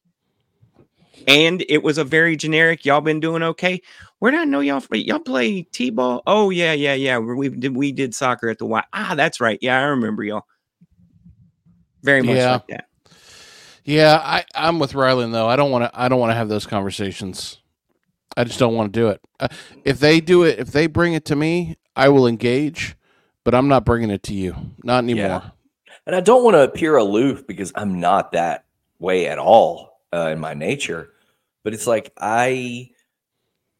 And 1.28 1.62
it 1.68 1.82
was 1.82 1.98
a 1.98 2.04
very 2.04 2.36
generic. 2.36 2.84
Y'all 2.84 3.02
been 3.02 3.20
doing 3.20 3.42
okay. 3.42 3.82
Where 4.18 4.32
did 4.32 4.40
I 4.40 4.44
know 4.44 4.60
y'all? 4.60 4.80
From? 4.80 4.96
Y'all 4.98 5.20
play 5.20 5.62
t-ball? 5.62 6.22
Oh 6.26 6.50
yeah, 6.50 6.72
yeah, 6.72 6.94
yeah. 6.94 7.18
We 7.18 7.50
did 7.50 7.76
we 7.76 7.92
did 7.92 8.14
soccer 8.14 8.48
at 8.48 8.58
the 8.58 8.66
Y. 8.66 8.82
Ah, 8.94 9.14
that's 9.14 9.40
right. 9.40 9.58
Yeah, 9.60 9.78
I 9.78 9.82
remember 9.84 10.24
y'all. 10.24 10.46
Very 12.02 12.22
much 12.22 12.36
Yeah. 12.36 12.52
like 12.52 12.66
that. 12.68 12.84
Yeah, 13.84 14.20
I, 14.22 14.44
I'm 14.54 14.78
with 14.78 14.92
Rylan 14.92 15.32
though. 15.32 15.48
I 15.48 15.56
don't 15.56 15.70
want 15.70 15.84
to. 15.84 15.90
I 16.00 16.08
don't 16.08 16.18
want 16.20 16.30
to 16.30 16.34
have 16.34 16.48
those 16.48 16.66
conversations. 16.66 17.58
I 18.36 18.44
just 18.44 18.58
don't 18.58 18.74
want 18.74 18.92
to 18.92 19.00
do 19.00 19.08
it. 19.08 19.20
Uh, 19.40 19.48
if 19.84 19.98
they 20.00 20.20
do 20.20 20.44
it, 20.44 20.58
if 20.58 20.72
they 20.72 20.86
bring 20.86 21.14
it 21.14 21.24
to 21.26 21.36
me, 21.36 21.76
I 21.96 22.08
will 22.08 22.26
engage. 22.26 22.96
But 23.44 23.54
I'm 23.54 23.68
not 23.68 23.84
bringing 23.84 24.10
it 24.10 24.22
to 24.24 24.34
you. 24.34 24.54
Not 24.84 25.04
anymore. 25.04 25.24
Yeah. 25.26 25.50
And 26.06 26.14
I 26.14 26.20
don't 26.20 26.44
want 26.44 26.54
to 26.54 26.62
appear 26.62 26.96
aloof 26.96 27.46
because 27.46 27.72
I'm 27.74 27.98
not 27.98 28.32
that 28.32 28.64
way 28.98 29.26
at 29.26 29.38
all 29.38 30.00
uh, 30.12 30.28
in 30.28 30.38
my 30.38 30.54
nature. 30.54 31.12
But 31.64 31.74
it's 31.74 31.86
like 31.86 32.12
I 32.18 32.90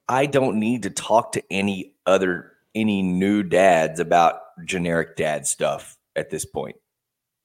I 0.08 0.26
don't 0.26 0.58
need 0.58 0.82
to 0.84 0.90
talk 0.90 1.32
to 1.32 1.42
any 1.50 1.92
other 2.06 2.52
any 2.74 3.02
new 3.02 3.42
dads 3.42 4.00
about 4.00 4.40
generic 4.64 5.16
dad 5.16 5.46
stuff 5.46 5.96
at 6.16 6.30
this 6.30 6.44
point. 6.44 6.76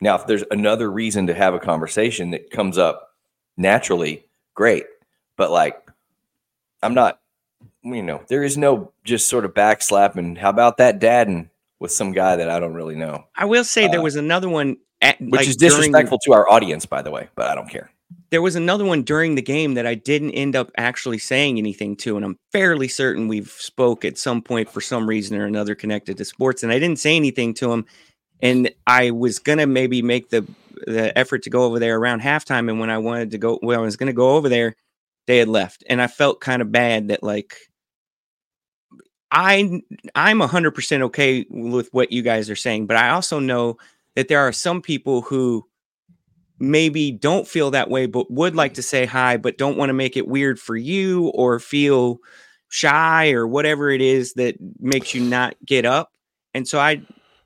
Now, 0.02 0.16
if 0.16 0.28
there's 0.28 0.44
another 0.52 0.92
reason 0.92 1.28
to 1.28 1.34
have 1.34 1.54
a 1.54 1.60
conversation 1.60 2.32
that 2.32 2.52
comes 2.52 2.78
up 2.78 3.14
naturally, 3.58 4.26
great. 4.54 4.86
But 5.38 5.52
like 5.52 5.90
I'm 6.82 6.94
not 6.94 7.20
you 7.86 8.02
know, 8.02 8.22
there 8.28 8.44
is 8.44 8.58
no 8.58 8.92
just 9.04 9.28
sort 9.28 9.44
of 9.46 9.54
backslapping. 9.54 10.38
How 10.38 10.50
about 10.50 10.78
that 10.78 11.00
dad 11.00 11.28
and 11.28 11.50
with 11.80 11.92
some 11.92 12.14
guy 12.14 12.38
that 12.38 12.50
I 12.50 12.60
don't 12.60 12.74
really 12.74 12.96
know? 12.96 13.26
I 13.36 13.46
will 13.46 13.66
say 13.66 13.88
there 13.88 14.00
Uh, 14.00 14.04
was 14.04 14.16
another 14.16 14.48
one 14.48 14.78
at 15.02 15.20
which 15.20 15.32
like, 15.32 15.48
is 15.48 15.58
during- 15.58 15.72
disrespectful 15.76 16.20
to 16.20 16.34
our 16.34 16.50
audience, 16.50 16.86
by 16.86 17.02
the 17.02 17.12
way. 17.12 17.28
But 17.36 17.50
I 17.50 17.56
don't 17.56 17.70
care. 17.70 17.90
There 18.34 18.42
was 18.42 18.56
another 18.56 18.84
one 18.84 19.04
during 19.04 19.36
the 19.36 19.44
game 19.44 19.76
that 19.76 19.86
I 19.86 19.94
didn't 19.94 20.32
end 20.32 20.56
up 20.56 20.72
actually 20.76 21.20
saying 21.20 21.60
anything 21.60 21.96
to, 21.98 22.16
and 22.16 22.26
I'm 22.26 22.40
fairly 22.52 22.88
certain 22.88 23.28
we've 23.28 23.52
spoke 23.52 24.04
at 24.04 24.18
some 24.18 24.42
point 24.42 24.72
for 24.72 24.82
some 24.82 25.08
reason 25.08 25.38
or 25.38 25.46
another 25.46 25.76
connected 25.76 26.18
to 26.18 26.26
sports, 26.26 26.64
and 26.64 26.72
I 26.72 26.80
didn't 26.80 26.98
say 26.98 27.16
anything 27.16 27.54
to 27.54 27.72
him, 27.72 27.86
and 28.42 28.72
I 28.88 29.12
was 29.12 29.38
gonna 29.38 29.68
maybe 29.68 30.02
make 30.02 30.32
the 30.32 30.48
the 30.88 31.16
effort 31.16 31.44
to 31.44 31.52
go 31.52 31.66
over 31.66 31.78
there 31.78 31.96
around 31.96 32.24
halftime, 32.24 32.72
and 32.72 32.80
when 32.80 32.90
I 32.90 32.98
wanted 32.98 33.30
to 33.32 33.38
go, 33.38 33.60
when 33.62 33.78
I 33.78 33.82
was 33.84 33.98
gonna 33.98 34.14
go 34.14 34.32
over 34.32 34.50
there, 34.50 34.78
they 35.28 35.38
had 35.38 35.48
left, 35.48 35.84
and 35.88 36.02
I 36.02 36.08
felt 36.08 36.42
kind 36.42 36.64
of 36.64 36.72
bad 36.72 37.10
that 37.10 37.22
like. 37.22 37.56
I 39.32 39.82
I'm 40.16 40.40
100% 40.40 41.02
okay 41.04 41.46
with 41.52 41.90
what 41.94 42.12
you 42.12 42.24
guys 42.24 42.50
are 42.50 42.56
saying, 42.56 42.88
but 42.88 42.98
I 42.98 43.10
also 43.10 43.38
know 43.38 43.78
that 44.16 44.28
there 44.28 44.40
are 44.40 44.52
some 44.52 44.82
people 44.82 45.22
who 45.22 45.68
maybe 46.64 47.12
don't 47.12 47.48
feel 47.48 47.72
that 47.72 47.90
way 47.90 48.06
but 48.06 48.32
would 48.32 48.56
like 48.56 48.72
mm-hmm. 48.72 48.76
to 48.76 48.82
say 48.82 49.06
hi 49.06 49.38
but 49.38 49.58
don't 49.58 49.78
want 49.78 49.90
to 49.90 49.94
make 49.94 50.16
it 50.16 50.28
weird 50.28 50.60
for 50.60 50.76
you 50.76 51.28
or 51.30 51.60
feel 51.60 52.18
shy 52.70 53.32
or 53.32 53.46
whatever 53.46 53.92
it 53.92 54.02
is 54.02 54.34
that 54.34 54.56
makes 54.80 55.14
you 55.14 55.22
not 55.22 55.56
get 55.66 55.86
up 55.86 56.12
and 56.54 56.68
so 56.68 56.80
i 56.80 57.02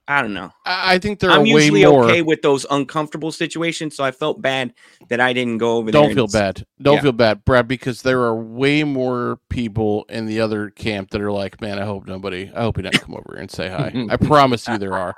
i 0.07 0.21
don't 0.21 0.33
know 0.33 0.51
I, 0.65 0.99
think 0.99 1.19
there 1.19 1.31
i'm 1.31 1.41
way 1.41 1.47
usually 1.65 1.85
more. 1.85 2.05
okay 2.05 2.21
with 2.21 2.41
those 2.41 2.65
uncomfortable 2.69 3.31
situations 3.31 3.95
so 3.95 4.03
i 4.03 4.11
felt 4.11 4.41
bad 4.41 4.73
that 5.09 5.19
i 5.19 5.33
didn't 5.33 5.57
go 5.57 5.77
over 5.77 5.91
there 5.91 6.01
Don't 6.01 6.13
feel 6.13 6.27
bad. 6.27 6.65
Don't 6.81 6.95
yeah. 6.95 7.01
feel 7.01 7.11
bad, 7.11 7.43
Brad, 7.43 7.67
because 7.67 8.03
there 8.03 8.21
are 8.21 8.35
way 8.35 8.83
more 8.83 9.39
people 9.49 10.05
in 10.09 10.27
the 10.27 10.41
other 10.41 10.69
camp 10.69 11.09
that 11.11 11.21
are 11.21 11.31
like, 11.31 11.59
man, 11.59 11.79
I 11.79 11.85
hope 11.85 12.07
nobody, 12.07 12.51
I 12.53 12.61
hope 12.61 12.77
he 12.77 12.83
doesn't 12.83 13.01
come 13.01 13.15
over 13.15 13.33
here 13.33 13.41
and 13.41 13.51
say 13.51 13.69
hi. 13.69 13.91
I 14.09 14.17
promise 14.17 14.67
you 14.67 14.77
there 14.77 14.93
are. 14.93 15.15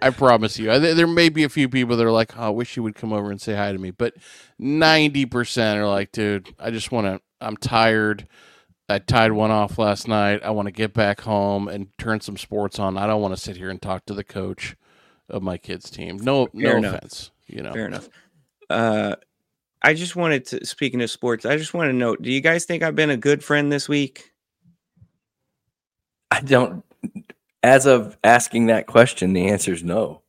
I 0.00 0.10
promise 0.10 0.58
you. 0.58 0.70
I, 0.70 0.78
there 0.78 1.06
may 1.06 1.28
be 1.28 1.44
a 1.44 1.48
few 1.48 1.68
people 1.68 1.96
that 1.96 2.06
are 2.06 2.12
like, 2.12 2.38
oh, 2.38 2.42
I 2.42 2.48
wish 2.50 2.76
you 2.76 2.82
would 2.84 2.94
come 2.94 3.12
over 3.12 3.30
and 3.30 3.40
say 3.40 3.54
hi 3.54 3.72
to 3.72 3.78
me. 3.78 3.90
But 3.90 4.14
90% 4.60 5.76
are 5.76 5.88
like, 5.88 6.12
dude, 6.12 6.54
I 6.58 6.70
just 6.70 6.92
want 6.92 7.06
to, 7.06 7.20
I'm 7.40 7.56
tired. 7.56 8.28
I 8.88 8.98
tied 9.00 9.32
one 9.32 9.50
off 9.50 9.78
last 9.78 10.08
night. 10.08 10.42
I 10.44 10.50
want 10.50 10.66
to 10.66 10.72
get 10.72 10.94
back 10.94 11.22
home 11.22 11.68
and 11.68 11.88
turn 11.98 12.20
some 12.20 12.36
sports 12.36 12.78
on. 12.78 12.96
I 12.96 13.06
don't 13.06 13.20
want 13.20 13.34
to 13.34 13.40
sit 13.40 13.56
here 13.56 13.70
and 13.70 13.82
talk 13.82 14.06
to 14.06 14.14
the 14.14 14.24
coach 14.24 14.76
of 15.28 15.42
my 15.42 15.58
kids' 15.58 15.90
team. 15.90 16.16
No, 16.18 16.48
no 16.52 16.68
Fair 16.70 16.78
enough. 16.78 16.94
offense. 16.94 17.30
You 17.46 17.62
know, 17.62 17.72
fair 17.72 17.86
enough 17.86 18.08
uh 18.70 19.14
i 19.80 19.94
just 19.94 20.14
wanted 20.14 20.44
to 20.44 20.66
speaking 20.66 21.00
of 21.00 21.10
sports 21.10 21.46
i 21.46 21.56
just 21.56 21.72
want 21.72 21.88
to 21.88 21.92
note 21.94 22.20
do 22.20 22.30
you 22.30 22.40
guys 22.42 22.66
think 22.66 22.82
i've 22.82 22.94
been 22.94 23.08
a 23.08 23.16
good 23.16 23.42
friend 23.42 23.72
this 23.72 23.88
week 23.88 24.32
I 26.30 26.40
don't. 26.42 26.84
As 27.62 27.86
of 27.86 28.16
asking 28.22 28.66
that 28.66 28.86
question, 28.86 29.32
the 29.32 29.48
answer 29.48 29.72
is 29.72 29.82
no. 29.82 30.22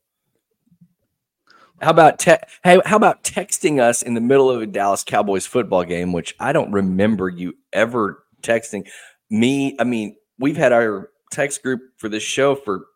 How 1.80 1.90
about 1.90 2.18
te- 2.18 2.36
hey, 2.62 2.80
how 2.84 2.96
about 2.96 3.22
texting 3.22 3.80
us 3.80 4.02
in 4.02 4.14
the 4.14 4.20
middle 4.20 4.50
of 4.50 4.60
a 4.60 4.66
Dallas 4.66 5.02
Cowboys 5.02 5.46
football 5.46 5.84
game, 5.84 6.12
which 6.12 6.34
I 6.38 6.52
don't 6.52 6.72
remember 6.72 7.28
you 7.28 7.54
ever 7.72 8.22
texting 8.42 8.86
me. 9.30 9.76
I 9.78 9.84
mean, 9.84 10.16
we've 10.38 10.56
had 10.56 10.72
our 10.72 11.10
text 11.30 11.62
group 11.62 11.80
for 11.96 12.08
this 12.08 12.22
show 12.22 12.54
for 12.54 12.86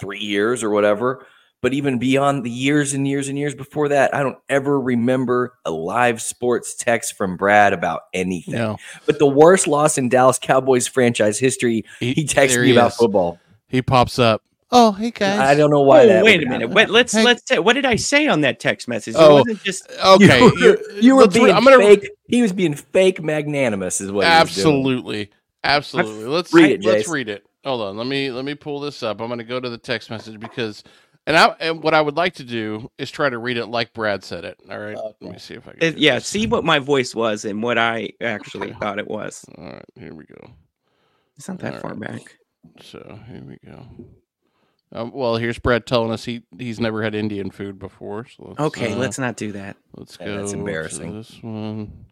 three 0.00 0.20
years 0.20 0.62
or 0.62 0.70
whatever, 0.70 1.26
but 1.60 1.72
even 1.74 1.98
beyond 1.98 2.44
the 2.44 2.50
years 2.50 2.94
and 2.94 3.06
years 3.06 3.28
and 3.28 3.38
years 3.38 3.54
before 3.54 3.88
that, 3.88 4.14
I 4.14 4.22
don't 4.22 4.38
ever 4.48 4.80
remember 4.80 5.54
a 5.64 5.70
live 5.70 6.22
sports 6.22 6.74
text 6.74 7.16
from 7.16 7.36
Brad 7.36 7.72
about 7.72 8.02
anything. 8.12 8.54
No, 8.54 8.76
But 9.06 9.18
the 9.18 9.26
worst 9.26 9.66
loss 9.66 9.98
in 9.98 10.08
Dallas 10.08 10.38
Cowboys 10.38 10.86
franchise 10.86 11.38
history, 11.38 11.84
he 12.00 12.24
texted 12.24 12.62
me 12.62 12.72
about 12.72 12.92
is. 12.92 12.96
football. 12.96 13.38
He 13.68 13.82
pops 13.82 14.18
up. 14.18 14.42
Oh, 14.70 14.92
hey 14.92 15.10
guys. 15.12 15.38
I 15.38 15.54
don't 15.54 15.70
know 15.70 15.82
why 15.82 16.02
oh, 16.02 16.06
that. 16.08 16.24
wait 16.24 16.42
a 16.42 16.46
minute. 16.46 16.70
Wait, 16.70 16.90
let's 16.90 17.12
Hey. 17.12 17.22
let's 17.22 17.46
say, 17.46 17.58
what 17.60 17.74
did 17.74 17.84
I 17.84 17.94
say 17.96 18.26
on 18.26 18.40
that 18.40 18.58
text 18.58 18.88
message? 18.88 19.14
It 19.14 19.18
Oh, 19.20 19.34
wasn't 19.36 19.62
just 19.62 19.88
Okay, 20.04 20.40
you 20.40 20.50
were, 20.70 20.92
you 21.00 21.14
were 21.16 21.22
let's 21.22 21.36
re- 21.36 21.44
being 21.44 21.54
I'm 21.56 21.64
gonna 21.64 21.78
fake. 21.78 22.08
He 22.28 22.42
was 22.42 22.52
being 22.52 22.74
fake 22.74 23.22
magnanimous, 23.22 24.00
is 24.00 24.10
what. 24.10 24.24
He 24.26 24.30
was 24.30 24.54
doing. 24.54 24.66
absolutely, 24.66 25.30
absolutely. 25.62 26.24
Let's 26.24 26.52
Read 26.52 26.70
it, 26.70 26.84
Let's 26.84 27.08
Jace. 27.08 27.12
read 27.12 27.28
it. 27.28 27.44
Hold 27.64 27.82
on. 27.82 27.96
Let 27.96 28.06
me 28.06 28.30
let 28.30 28.44
me 28.44 28.54
pull 28.54 28.80
this 28.80 29.02
up. 29.02 29.20
I'm 29.20 29.28
going 29.28 29.38
to 29.38 29.44
go 29.44 29.60
to 29.60 29.70
the 29.70 29.78
text 29.78 30.10
message 30.10 30.40
because, 30.40 30.82
and 31.26 31.36
I 31.36 31.54
and 31.60 31.82
what 31.82 31.94
I 31.94 32.00
would 32.00 32.16
like 32.16 32.34
to 32.34 32.44
do 32.44 32.90
is 32.98 33.10
try 33.10 33.30
to 33.30 33.38
read 33.38 33.56
it 33.58 33.66
like 33.66 33.92
Brad 33.92 34.24
said 34.24 34.44
it. 34.44 34.58
All 34.70 34.78
right. 34.78 34.96
Let 35.20 35.32
me 35.32 35.38
see 35.38 35.54
if 35.54 35.68
I 35.68 35.72
can. 35.72 35.82
it, 35.82 35.98
yeah. 35.98 36.16
this. 36.16 36.26
See 36.26 36.46
what 36.46 36.64
my 36.64 36.78
voice 36.80 37.14
was 37.14 37.44
and 37.44 37.62
what 37.62 37.78
I 37.78 38.10
actually 38.20 38.72
thought 38.74 38.98
it 38.98 39.06
was. 39.08 39.44
All 39.56 39.64
right. 39.64 39.84
Here 39.94 40.12
we 40.14 40.24
go. 40.24 40.50
It's 41.36 41.48
not 41.48 41.58
that 41.60 41.74
All 41.74 41.80
far 41.80 41.94
right. 41.94 42.12
back. 42.12 42.38
So 42.80 43.18
here 43.28 43.42
we 43.46 43.58
go. 43.64 43.86
Um, 44.92 45.10
well, 45.12 45.36
here's 45.36 45.58
Brad 45.58 45.86
telling 45.86 46.12
us 46.12 46.24
he 46.24 46.42
he's 46.56 46.78
never 46.78 47.02
had 47.02 47.14
Indian 47.14 47.50
food 47.50 47.78
before. 47.78 48.26
So 48.26 48.44
let's, 48.48 48.60
Okay, 48.60 48.92
uh, 48.92 48.96
let's 48.96 49.18
not 49.18 49.36
do 49.36 49.52
that. 49.52 49.76
Let's 49.96 50.16
Yeah, 50.20 50.26
go. 50.26 50.36
that's 50.38 50.52
embarrassing. 50.52 51.14
This 51.16 51.42
one. 51.42 52.06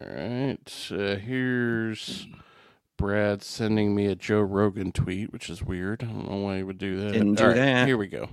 All 0.00 0.08
right. 0.08 0.90
Uh, 0.90 1.14
here's 1.16 2.26
Brad 2.98 3.42
sending 3.42 3.94
me 3.94 4.06
a 4.06 4.14
Joe 4.14 4.40
Rogan 4.40 4.92
tweet, 4.92 5.32
which 5.32 5.48
is 5.48 5.62
weird. 5.62 6.02
I 6.02 6.06
don't 6.06 6.30
know 6.30 6.36
why 6.38 6.58
he 6.58 6.62
would 6.62 6.78
do 6.78 7.00
that. 7.00 7.12
Didn't 7.12 7.34
do 7.34 7.46
right, 7.46 7.56
that. 7.56 7.86
Here 7.86 7.96
we 7.96 8.08
go. 8.08 8.28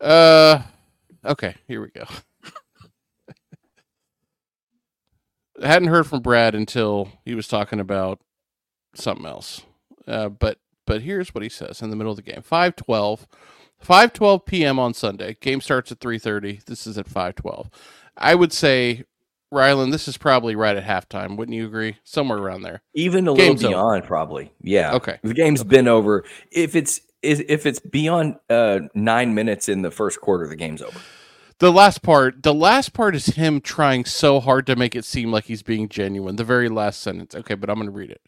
Uh, 0.00 0.62
okay. 1.24 1.54
Here 1.68 1.82
we 1.82 1.88
go. 1.90 2.04
I 5.62 5.66
hadn't 5.66 5.88
heard 5.88 6.06
from 6.06 6.20
Brad 6.22 6.54
until 6.54 7.10
he 7.24 7.34
was 7.34 7.46
talking 7.46 7.80
about 7.80 8.20
something 8.94 9.26
else. 9.26 9.62
Uh, 10.06 10.28
but 10.28 10.58
but 10.86 11.02
here's 11.02 11.34
what 11.34 11.42
he 11.42 11.48
says 11.48 11.82
in 11.82 11.90
the 11.90 11.96
middle 11.96 12.12
of 12.12 12.16
the 12.16 12.22
game. 12.22 12.42
512 12.42 13.26
5:12 13.84 14.44
p.m. 14.44 14.78
on 14.78 14.92
Sunday. 14.94 15.36
Game 15.40 15.60
starts 15.60 15.90
at 15.92 16.00
3:30. 16.00 16.64
This 16.64 16.86
is 16.86 16.98
at 16.98 17.06
5:12. 17.08 17.68
I 18.16 18.34
would 18.34 18.52
say 18.52 19.04
Rylan, 19.52 19.90
this 19.90 20.06
is 20.06 20.16
probably 20.16 20.54
right 20.54 20.76
at 20.76 20.84
halftime. 20.84 21.36
Wouldn't 21.36 21.56
you 21.56 21.66
agree? 21.66 21.96
Somewhere 22.04 22.38
around 22.38 22.62
there. 22.62 22.82
Even 22.94 23.26
a 23.26 23.34
Game's 23.34 23.62
little 23.62 23.78
over. 23.78 23.90
beyond, 23.94 24.04
probably. 24.04 24.52
Yeah. 24.62 24.94
Okay. 24.94 25.18
The 25.22 25.34
game's 25.34 25.64
been 25.64 25.88
over. 25.88 26.24
If 26.52 26.76
it's 26.76 27.00
if 27.22 27.66
it's 27.66 27.80
beyond 27.80 28.36
uh, 28.48 28.80
nine 28.94 29.34
minutes 29.34 29.68
in 29.68 29.82
the 29.82 29.90
first 29.90 30.20
quarter, 30.20 30.46
the 30.46 30.56
game's 30.56 30.82
over. 30.82 30.98
The 31.58 31.70
last 31.70 32.00
part, 32.02 32.42
the 32.42 32.54
last 32.54 32.94
part 32.94 33.14
is 33.14 33.26
him 33.26 33.60
trying 33.60 34.06
so 34.06 34.40
hard 34.40 34.66
to 34.68 34.76
make 34.76 34.96
it 34.96 35.04
seem 35.04 35.30
like 35.30 35.44
he's 35.44 35.62
being 35.62 35.90
genuine. 35.90 36.36
The 36.36 36.44
very 36.44 36.70
last 36.70 37.00
sentence. 37.02 37.34
Okay, 37.34 37.54
but 37.54 37.68
I'm 37.68 37.76
going 37.76 37.86
to 37.86 37.92
read 37.92 38.10
it. 38.10 38.22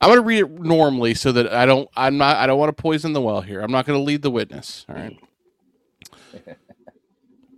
I'm 0.00 0.08
going 0.08 0.18
to 0.18 0.24
read 0.24 0.38
it 0.40 0.50
normally 0.60 1.14
so 1.14 1.32
that 1.32 1.52
I 1.52 1.66
don't 1.66 1.88
I'm 1.96 2.16
not 2.16 2.36
I 2.36 2.46
don't 2.46 2.58
want 2.58 2.74
to 2.74 2.82
poison 2.82 3.12
the 3.12 3.20
well 3.20 3.42
here. 3.42 3.60
I'm 3.60 3.72
not 3.72 3.86
going 3.86 3.98
to 3.98 4.02
lead 4.02 4.22
the 4.22 4.30
witness, 4.30 4.86
all 4.88 4.94
right? 4.94 5.18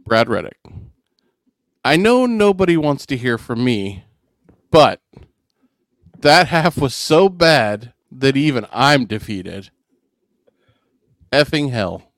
Brad 0.04 0.28
Reddick. 0.28 0.58
I 1.84 1.96
know 1.96 2.26
nobody 2.26 2.76
wants 2.76 3.06
to 3.06 3.16
hear 3.16 3.38
from 3.38 3.64
me, 3.64 4.04
but 4.70 5.00
that 6.18 6.48
half 6.48 6.78
was 6.78 6.94
so 6.94 7.28
bad 7.28 7.92
that 8.10 8.36
even 8.36 8.66
I'm 8.72 9.06
defeated. 9.06 9.70
Effing 11.32 11.70
hell. 11.70 12.12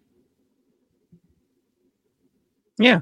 Yeah. 2.79 3.01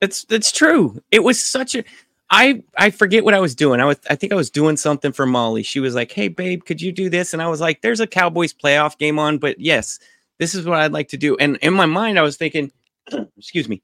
It's 0.00 0.26
it's 0.30 0.50
true. 0.50 1.00
It 1.10 1.22
was 1.22 1.40
such 1.40 1.74
a 1.74 1.84
I 2.32 2.64
I 2.78 2.90
forget 2.90 3.24
what 3.24 3.34
I 3.34 3.40
was 3.40 3.54
doing. 3.54 3.80
I 3.80 3.84
was 3.84 3.98
I 4.10 4.16
think 4.16 4.32
I 4.32 4.36
was 4.36 4.50
doing 4.50 4.78
something 4.78 5.12
for 5.12 5.26
Molly. 5.26 5.62
She 5.62 5.80
was 5.80 5.94
like, 5.94 6.12
"Hey 6.12 6.28
babe, 6.28 6.64
could 6.64 6.82
you 6.82 6.92
do 6.92 7.10
this?" 7.10 7.34
And 7.34 7.42
I 7.42 7.48
was 7.48 7.60
like, 7.60 7.82
"There's 7.82 8.00
a 8.00 8.06
Cowboys 8.08 8.54
playoff 8.54 8.98
game 8.98 9.18
on, 9.18 9.38
but 9.38 9.60
yes, 9.60 10.00
this 10.40 10.54
is 10.54 10.66
what 10.66 10.80
I'd 10.80 10.92
like 10.92 11.08
to 11.10 11.18
do." 11.18 11.36
And 11.36 11.58
in 11.58 11.74
my 11.74 11.86
mind 11.86 12.18
I 12.18 12.22
was 12.22 12.38
thinking, 12.38 12.72
excuse 13.38 13.68
me. 13.68 13.82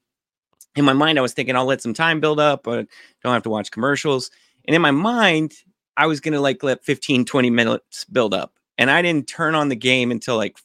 In 0.77 0.85
my 0.85 0.95
mind 0.95 1.19
I 1.19 1.23
was 1.23 1.35
thinking 1.35 1.57
I'll 1.57 1.67
let 1.67 1.83
some 1.83 1.95
time 1.95 2.21
build 2.21 2.41
up, 2.41 2.65
but 2.65 2.89
don't 3.25 3.35
have 3.35 3.45
to 3.45 3.51
watch 3.51 3.71
commercials. 3.71 4.31
And 4.67 4.75
in 4.77 4.83
my 4.83 4.93
mind, 4.93 5.55
I 5.97 6.07
was 6.07 6.21
going 6.21 6.35
to 6.35 6.41
like 6.41 6.63
let 6.65 6.85
15 6.85 7.27
20 7.27 7.51
minutes 7.51 8.07
build 8.07 8.35
up. 8.35 8.55
And 8.79 8.91
I 8.91 9.03
didn't 9.03 9.29
turn 9.29 9.55
on 9.57 9.69
the 9.71 9.77
game 9.77 10.11
until 10.13 10.37
like 10.39 10.59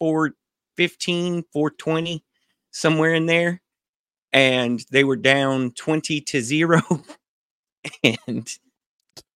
415, 0.00 1.44
420 1.52 2.24
somewhere 2.72 3.14
in 3.14 3.26
there 3.26 3.61
and 4.32 4.84
they 4.90 5.04
were 5.04 5.16
down 5.16 5.72
20 5.72 6.20
to 6.20 6.40
0 6.40 6.80
and 8.04 8.58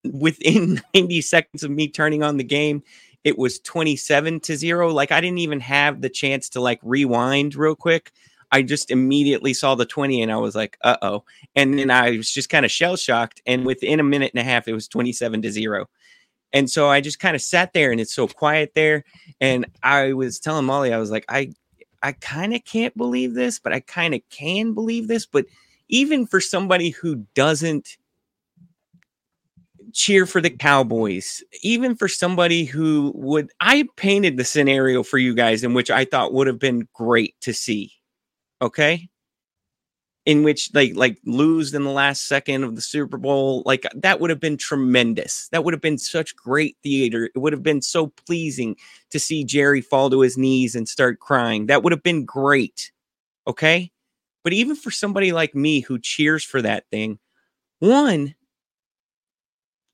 within 0.03 0.81
90 0.93 1.21
seconds 1.21 1.63
of 1.63 1.71
me 1.71 1.87
turning 1.87 2.23
on 2.23 2.37
the 2.37 2.43
game 2.43 2.81
it 3.23 3.37
was 3.37 3.59
27 3.59 4.39
to 4.39 4.55
0 4.55 4.91
like 4.91 5.11
i 5.11 5.19
didn't 5.21 5.39
even 5.39 5.59
have 5.59 6.01
the 6.01 6.09
chance 6.09 6.49
to 6.49 6.61
like 6.61 6.79
rewind 6.83 7.55
real 7.55 7.75
quick. 7.75 8.11
I 8.49 8.61
just 8.61 8.91
immediately 8.91 9.53
saw 9.53 9.75
the 9.75 9.85
20 9.85 10.21
and 10.21 10.31
i 10.31 10.37
was 10.37 10.55
like 10.55 10.77
uh-oh. 10.83 11.23
And 11.55 11.77
then 11.77 11.91
i 11.91 12.11
was 12.11 12.31
just 12.31 12.49
kind 12.49 12.65
of 12.65 12.71
shell 12.71 12.95
shocked 12.95 13.41
and 13.45 13.65
within 13.65 13.99
a 13.99 14.03
minute 14.03 14.31
and 14.33 14.39
a 14.39 14.43
half 14.43 14.67
it 14.67 14.73
was 14.73 14.87
27 14.87 15.41
to 15.41 15.51
0 15.51 15.87
and 16.53 16.69
so 16.69 16.89
i 16.89 17.01
just 17.01 17.19
kind 17.19 17.35
of 17.35 17.41
sat 17.41 17.73
there 17.73 17.91
and 17.91 17.99
it's 17.99 18.13
so 18.13 18.27
quiet 18.27 18.71
there 18.73 19.03
and 19.41 19.65
i 19.83 20.13
was 20.13 20.39
telling 20.39 20.65
molly 20.65 20.93
i 20.93 20.97
was 20.97 21.11
like 21.11 21.25
i 21.27 21.51
I 22.07 22.13
kind 22.13 22.55
of 22.55 22.63
can't 22.63 22.95
believe 22.95 23.33
this, 23.33 23.59
but 23.59 23.73
I 23.73 23.81
kind 23.81 24.13
of 24.13 24.21
can 24.29 24.73
believe 24.73 25.09
this. 25.09 25.25
But 25.25 25.45
even 25.89 26.25
for 26.25 26.39
somebody 26.39 26.91
who 26.91 27.25
doesn't 27.35 27.97
cheer 29.91 30.25
for 30.25 30.39
the 30.39 30.49
Cowboys, 30.49 31.43
even 31.63 31.97
for 31.97 32.07
somebody 32.07 32.63
who 32.63 33.11
would, 33.13 33.51
I 33.59 33.89
painted 33.97 34.37
the 34.37 34.45
scenario 34.45 35.03
for 35.03 35.17
you 35.17 35.35
guys 35.35 35.65
in 35.65 35.73
which 35.73 35.91
I 35.91 36.05
thought 36.05 36.31
would 36.31 36.47
have 36.47 36.59
been 36.59 36.87
great 36.93 37.35
to 37.41 37.53
see. 37.53 37.91
Okay. 38.61 39.09
In 40.27 40.43
which 40.43 40.73
they 40.73 40.91
like 40.91 41.17
lose 41.25 41.73
in 41.73 41.85
the 41.85 41.89
last 41.89 42.27
second 42.27 42.65
of 42.65 42.75
the 42.75 42.81
Super 42.81 43.17
Bowl, 43.17 43.63
like 43.65 43.85
that 43.95 44.19
would 44.19 44.29
have 44.29 44.41
been 44.41 44.57
tremendous. 44.57 45.47
That 45.53 45.63
would 45.63 45.73
have 45.73 45.81
been 45.81 45.97
such 45.97 46.35
great 46.35 46.77
theater. 46.83 47.29
It 47.33 47.39
would 47.39 47.53
have 47.53 47.63
been 47.63 47.81
so 47.81 48.07
pleasing 48.27 48.75
to 49.11 49.19
see 49.19 49.45
Jerry 49.45 49.81
fall 49.81 50.09
to 50.09 50.19
his 50.21 50.37
knees 50.37 50.75
and 50.75 50.87
start 50.89 51.21
crying. 51.21 51.67
That 51.67 51.81
would 51.81 51.93
have 51.93 52.03
been 52.03 52.25
great. 52.25 52.91
Okay. 53.47 53.89
But 54.43 54.51
even 54.53 54.75
for 54.75 54.91
somebody 54.91 55.31
like 55.31 55.55
me 55.55 55.79
who 55.79 55.97
cheers 55.97 56.43
for 56.43 56.61
that 56.61 56.85
thing, 56.91 57.19
one, 57.79 58.35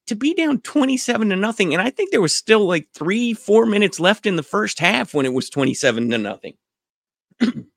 to 0.07 0.15
be 0.15 0.33
down 0.33 0.61
27 0.61 1.29
to 1.29 1.35
nothing, 1.35 1.73
and 1.73 1.81
I 1.81 1.91
think 1.91 2.11
there 2.11 2.21
was 2.21 2.35
still 2.35 2.65
like 2.67 2.87
three, 2.93 3.33
four 3.35 3.67
minutes 3.67 3.99
left 3.99 4.25
in 4.25 4.35
the 4.35 4.43
first 4.43 4.79
half 4.79 5.13
when 5.13 5.27
it 5.27 5.33
was 5.33 5.49
27 5.49 6.09
to 6.09 6.17
nothing. 6.17 6.55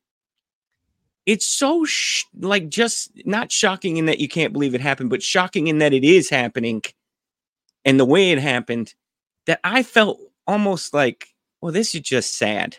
it's 1.27 1.47
so 1.47 1.85
sh- 1.85 2.25
like 2.41 2.69
just 2.69 3.11
not 3.27 3.51
shocking 3.53 3.97
in 3.97 4.07
that 4.07 4.21
you 4.21 4.29
can't 4.29 4.53
believe 4.53 4.75
it 4.75 4.81
happened, 4.81 5.11
but 5.11 5.23
shocking 5.23 5.67
in 5.67 5.79
that 5.79 5.93
it 5.93 6.05
is 6.05 6.31
happening 6.31 6.83
and 7.85 7.99
the 8.01 8.05
way 8.05 8.31
it 8.31 8.39
happened 8.39 8.95
that 9.47 9.61
I 9.65 9.83
felt 9.83 10.21
almost 10.47 10.95
like, 10.95 11.29
well, 11.61 11.73
this 11.73 11.95
is 11.95 12.01
just 12.01 12.37
sad. 12.39 12.77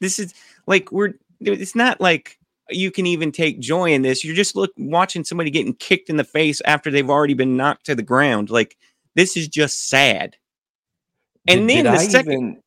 This 0.00 0.18
is 0.18 0.34
like 0.66 0.90
we're 0.90 1.14
it's 1.40 1.74
not 1.74 2.00
like 2.00 2.38
you 2.70 2.90
can 2.90 3.06
even 3.06 3.32
take 3.32 3.60
joy 3.60 3.92
in 3.92 4.02
this. 4.02 4.24
You're 4.24 4.34
just 4.36 4.56
look 4.56 4.72
watching 4.78 5.24
somebody 5.24 5.50
getting 5.50 5.74
kicked 5.74 6.08
in 6.08 6.16
the 6.16 6.24
face 6.24 6.62
after 6.64 6.90
they've 6.90 7.10
already 7.10 7.34
been 7.34 7.56
knocked 7.56 7.86
to 7.86 7.94
the 7.94 8.02
ground. 8.02 8.50
Like 8.50 8.76
this 9.14 9.36
is 9.36 9.48
just 9.48 9.88
sad. 9.88 10.36
And 11.46 11.68
Did- 11.68 11.70
then 11.70 11.84
did 11.84 11.92
the 11.92 11.98
I 11.98 12.06
second 12.06 12.32
even, 12.32 12.62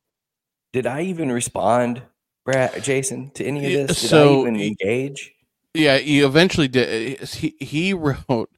did 0.72 0.86
I 0.86 1.02
even 1.02 1.32
respond, 1.32 2.02
Brad, 2.46 2.80
Jason, 2.84 3.30
to 3.32 3.44
any 3.44 3.66
of 3.66 3.88
this? 3.88 4.00
Did 4.00 4.08
so 4.08 4.36
I 4.36 4.40
even 4.42 4.60
engage? 4.60 5.34
Yeah, 5.74 5.98
he 5.98 6.20
eventually 6.20 6.68
did. 6.68 7.20
Uh, 7.20 7.26
he 7.26 7.56
he 7.58 7.92
wrote 7.92 8.50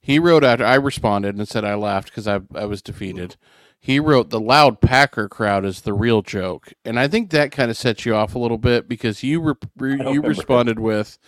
he 0.00 0.18
wrote 0.18 0.42
after 0.42 0.64
I 0.64 0.76
responded 0.76 1.36
and 1.36 1.46
said 1.46 1.64
I 1.64 1.74
laughed 1.74 2.08
because 2.08 2.26
I 2.26 2.40
I 2.54 2.64
was 2.64 2.80
defeated. 2.80 3.36
He 3.78 4.00
wrote 4.00 4.30
the 4.30 4.40
loud 4.40 4.80
Packer 4.80 5.28
crowd 5.28 5.66
is 5.66 5.82
the 5.82 5.92
real 5.92 6.22
joke, 6.22 6.72
and 6.84 6.98
I 6.98 7.08
think 7.08 7.30
that 7.30 7.52
kind 7.52 7.70
of 7.70 7.76
sets 7.76 8.06
you 8.06 8.16
off 8.16 8.34
a 8.34 8.38
little 8.38 8.58
bit 8.58 8.88
because 8.88 9.22
you 9.22 9.40
re- 9.40 9.54
re- 9.76 10.12
you 10.12 10.22
responded 10.22 10.80
with, 10.80 11.18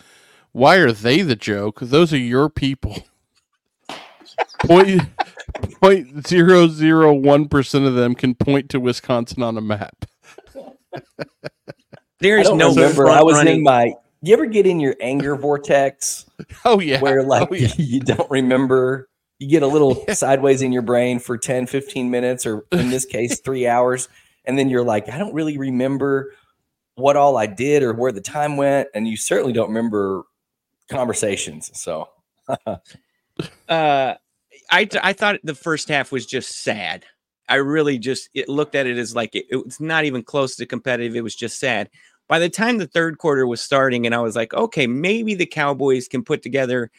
"Why 0.53 0.77
are 0.77 0.93
they 0.93 1.21
the 1.21 1.37
joke? 1.37 1.79
Those 1.81 2.13
are 2.13 2.19
your 2.19 2.49
people." 2.49 3.05
point 4.61 5.03
point 5.81 6.27
zero 6.27 6.69
zero 6.69 7.13
one 7.13 7.49
percent 7.49 7.85
of 7.85 7.95
them 7.95 8.15
can 8.15 8.35
point 8.35 8.71
to 8.71 8.81
Wisconsin 8.81 9.43
on 9.43 9.59
a 9.59 9.61
map. 9.61 10.07
There 12.21 12.39
I 12.41 12.43
don't 12.43 12.59
no 12.59 12.71
remember. 12.71 13.09
I 13.09 13.23
was 13.23 13.37
running. 13.37 13.59
in 13.59 13.63
my. 13.63 13.95
You 14.23 14.33
ever 14.35 14.47
get 14.47 14.67
in 14.67 14.81
your 14.81 14.97
anger 15.01 15.37
vortex 15.37 16.27
Oh 16.65 16.81
yeah. 16.81 17.01
where 17.01 17.23
like 17.23 17.49
oh, 17.51 17.55
yeah. 17.55 17.73
you 17.77 18.01
don't 18.01 18.29
remember? 18.31 19.09
You 19.39 19.49
get 19.49 19.63
a 19.63 19.67
little 19.69 20.05
sideways 20.15 20.63
in 20.63 20.73
your 20.73 20.83
brain 20.83 21.21
for 21.21 21.39
10, 21.39 21.67
15 21.67 22.11
minutes, 22.11 22.45
or 22.45 22.65
in 22.73 22.91
this 22.91 23.05
case, 23.07 23.41
three 23.41 23.67
hours. 23.69 24.09
And 24.45 24.59
then 24.59 24.69
you're 24.69 24.83
like, 24.85 25.09
I 25.09 25.19
don't 25.19 25.35
really 25.35 25.57
remember 25.59 26.33
what 26.97 27.17
all 27.17 27.37
I 27.37 27.47
did 27.47 27.85
or 27.85 27.93
where 27.93 28.11
the 28.11 28.21
time 28.21 28.57
went. 28.57 28.89
And 28.95 29.07
you 29.07 29.17
certainly 29.17 29.53
don't 29.53 29.69
remember 29.69 30.23
conversations. 30.91 31.71
So 31.75 32.09
uh 33.69 34.15
I 34.71 34.85
th- 34.85 35.03
I 35.05 35.13
thought 35.13 35.39
the 35.45 35.55
first 35.55 35.89
half 35.89 36.11
was 36.11 36.27
just 36.27 36.63
sad. 36.65 37.05
I 37.49 37.57
really 37.57 37.99
just 37.99 38.29
it 38.35 38.49
looked 38.49 38.75
at 38.75 38.87
it 38.87 38.99
as 38.99 39.15
like 39.15 39.35
it, 39.35 39.47
was 39.65 39.81
not 39.81 40.05
even 40.05 40.23
close 40.23 40.57
to 40.57 40.67
competitive. 40.67 41.17
It 41.17 41.23
was 41.23 41.35
just 41.35 41.59
sad. 41.59 41.91
By 42.29 42.39
the 42.39 42.51
time 42.51 42.79
the 42.79 42.87
third 42.87 43.19
quarter 43.19 43.47
was 43.47 43.61
starting, 43.61 44.05
and 44.05 44.15
I 44.15 44.21
was 44.21 44.37
like, 44.37 44.53
okay, 44.53 44.87
maybe 44.87 45.35
the 45.35 45.47
Cowboys 45.47 46.09
can 46.09 46.23
put 46.23 46.43
together 46.43 46.91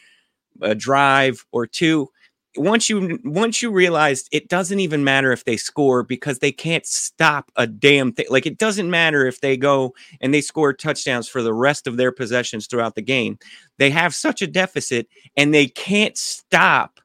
a 0.61 0.75
drive 0.75 1.45
or 1.51 1.67
two. 1.67 2.09
Once 2.57 2.89
you 2.89 3.19
once 3.23 3.61
you 3.61 3.71
realized 3.71 4.27
it 4.31 4.49
doesn't 4.49 4.79
even 4.79 5.03
matter 5.03 5.31
if 5.31 5.45
they 5.45 5.55
score 5.55 6.01
because 6.03 6.39
they 6.39 6.51
can't 6.51 6.85
stop 6.85 7.51
a 7.55 7.67
damn 7.67 8.11
thing. 8.11 8.25
Like 8.29 8.47
it 8.47 8.57
doesn't 8.57 8.89
matter 8.89 9.27
if 9.27 9.41
they 9.41 9.55
go 9.55 9.93
and 10.19 10.33
they 10.33 10.41
score 10.41 10.73
touchdowns 10.73 11.27
for 11.27 11.43
the 11.43 11.53
rest 11.53 11.85
of 11.85 11.97
their 11.97 12.11
possessions 12.11 12.65
throughout 12.65 12.95
the 12.95 13.03
game. 13.03 13.37
They 13.77 13.91
have 13.91 14.15
such 14.15 14.41
a 14.41 14.47
deficit 14.47 15.07
and 15.37 15.53
they 15.53 15.67
can't 15.67 16.17
stop 16.17 16.99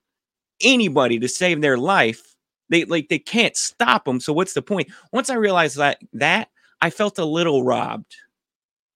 anybody 0.62 1.18
to 1.18 1.28
save 1.28 1.60
their 1.60 1.76
life. 1.76 2.33
They 2.70 2.84
like 2.84 3.08
they 3.08 3.18
can't 3.18 3.56
stop 3.56 4.04
them. 4.04 4.20
So 4.20 4.32
what's 4.32 4.54
the 4.54 4.62
point? 4.62 4.88
Once 5.12 5.30
I 5.30 5.34
realized 5.34 5.76
that 5.76 5.98
that 6.14 6.48
I 6.80 6.90
felt 6.90 7.18
a 7.18 7.24
little 7.24 7.62
robbed. 7.64 8.16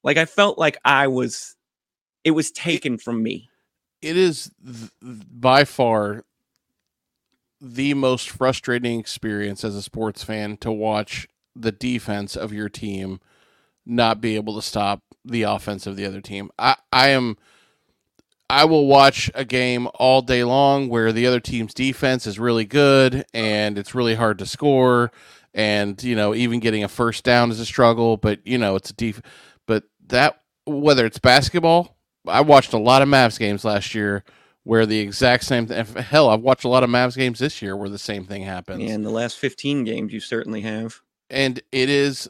Like 0.04 0.16
I 0.16 0.24
felt 0.24 0.58
like 0.58 0.78
I 0.84 1.08
was 1.08 1.56
it 2.24 2.32
was 2.32 2.50
taken 2.50 2.98
from 2.98 3.22
me. 3.22 3.48
it 4.02 4.16
is 4.16 4.50
th- 4.64 4.90
by 5.02 5.64
far 5.64 6.24
the 7.60 7.94
most 7.94 8.30
frustrating 8.30 9.00
experience 9.00 9.64
as 9.64 9.74
a 9.74 9.82
sports 9.82 10.22
fan 10.22 10.56
to 10.58 10.70
watch 10.70 11.26
the 11.56 11.72
defense 11.72 12.36
of 12.36 12.52
your 12.52 12.68
team 12.68 13.20
not 13.84 14.20
be 14.20 14.36
able 14.36 14.54
to 14.54 14.62
stop 14.62 15.02
the 15.24 15.42
offense 15.42 15.86
of 15.86 15.96
the 15.96 16.04
other 16.06 16.20
team. 16.20 16.50
I, 16.58 16.76
I 16.92 17.08
am 17.08 17.36
I 18.50 18.64
will 18.64 18.86
watch 18.86 19.30
a 19.34 19.44
game 19.44 19.88
all 19.94 20.22
day 20.22 20.44
long 20.44 20.88
where 20.88 21.12
the 21.12 21.26
other 21.26 21.40
team's 21.40 21.74
defense 21.74 22.26
is 22.26 22.38
really 22.38 22.64
good 22.64 23.26
and 23.34 23.76
it's 23.76 23.94
really 23.94 24.14
hard 24.14 24.38
to 24.38 24.46
score 24.46 25.10
and 25.54 26.02
you 26.02 26.14
know 26.16 26.34
even 26.34 26.60
getting 26.60 26.84
a 26.84 26.88
first 26.88 27.24
down 27.24 27.50
is 27.50 27.60
a 27.60 27.66
struggle 27.66 28.16
but 28.16 28.40
you 28.46 28.58
know 28.58 28.76
it's 28.76 28.90
a 28.90 28.94
def 28.94 29.20
but 29.66 29.84
that 30.06 30.42
whether 30.66 31.04
it's 31.06 31.18
basketball 31.18 31.98
I 32.28 32.40
watched 32.42 32.72
a 32.72 32.78
lot 32.78 33.02
of 33.02 33.08
Mavs 33.08 33.38
games 33.38 33.64
last 33.64 33.94
year 33.94 34.24
where 34.64 34.86
the 34.86 34.98
exact 34.98 35.44
same 35.44 35.66
thing. 35.66 35.84
Hell, 35.86 36.28
I've 36.28 36.42
watched 36.42 36.64
a 36.64 36.68
lot 36.68 36.82
of 36.82 36.90
Mavs 36.90 37.16
games 37.16 37.38
this 37.38 37.62
year 37.62 37.76
where 37.76 37.88
the 37.88 37.98
same 37.98 38.26
thing 38.26 38.42
happens. 38.42 38.90
And 38.90 39.04
the 39.04 39.10
last 39.10 39.38
15 39.38 39.84
games 39.84 40.12
you 40.12 40.20
certainly 40.20 40.60
have. 40.62 41.00
And 41.30 41.60
it 41.72 41.88
is 41.88 42.28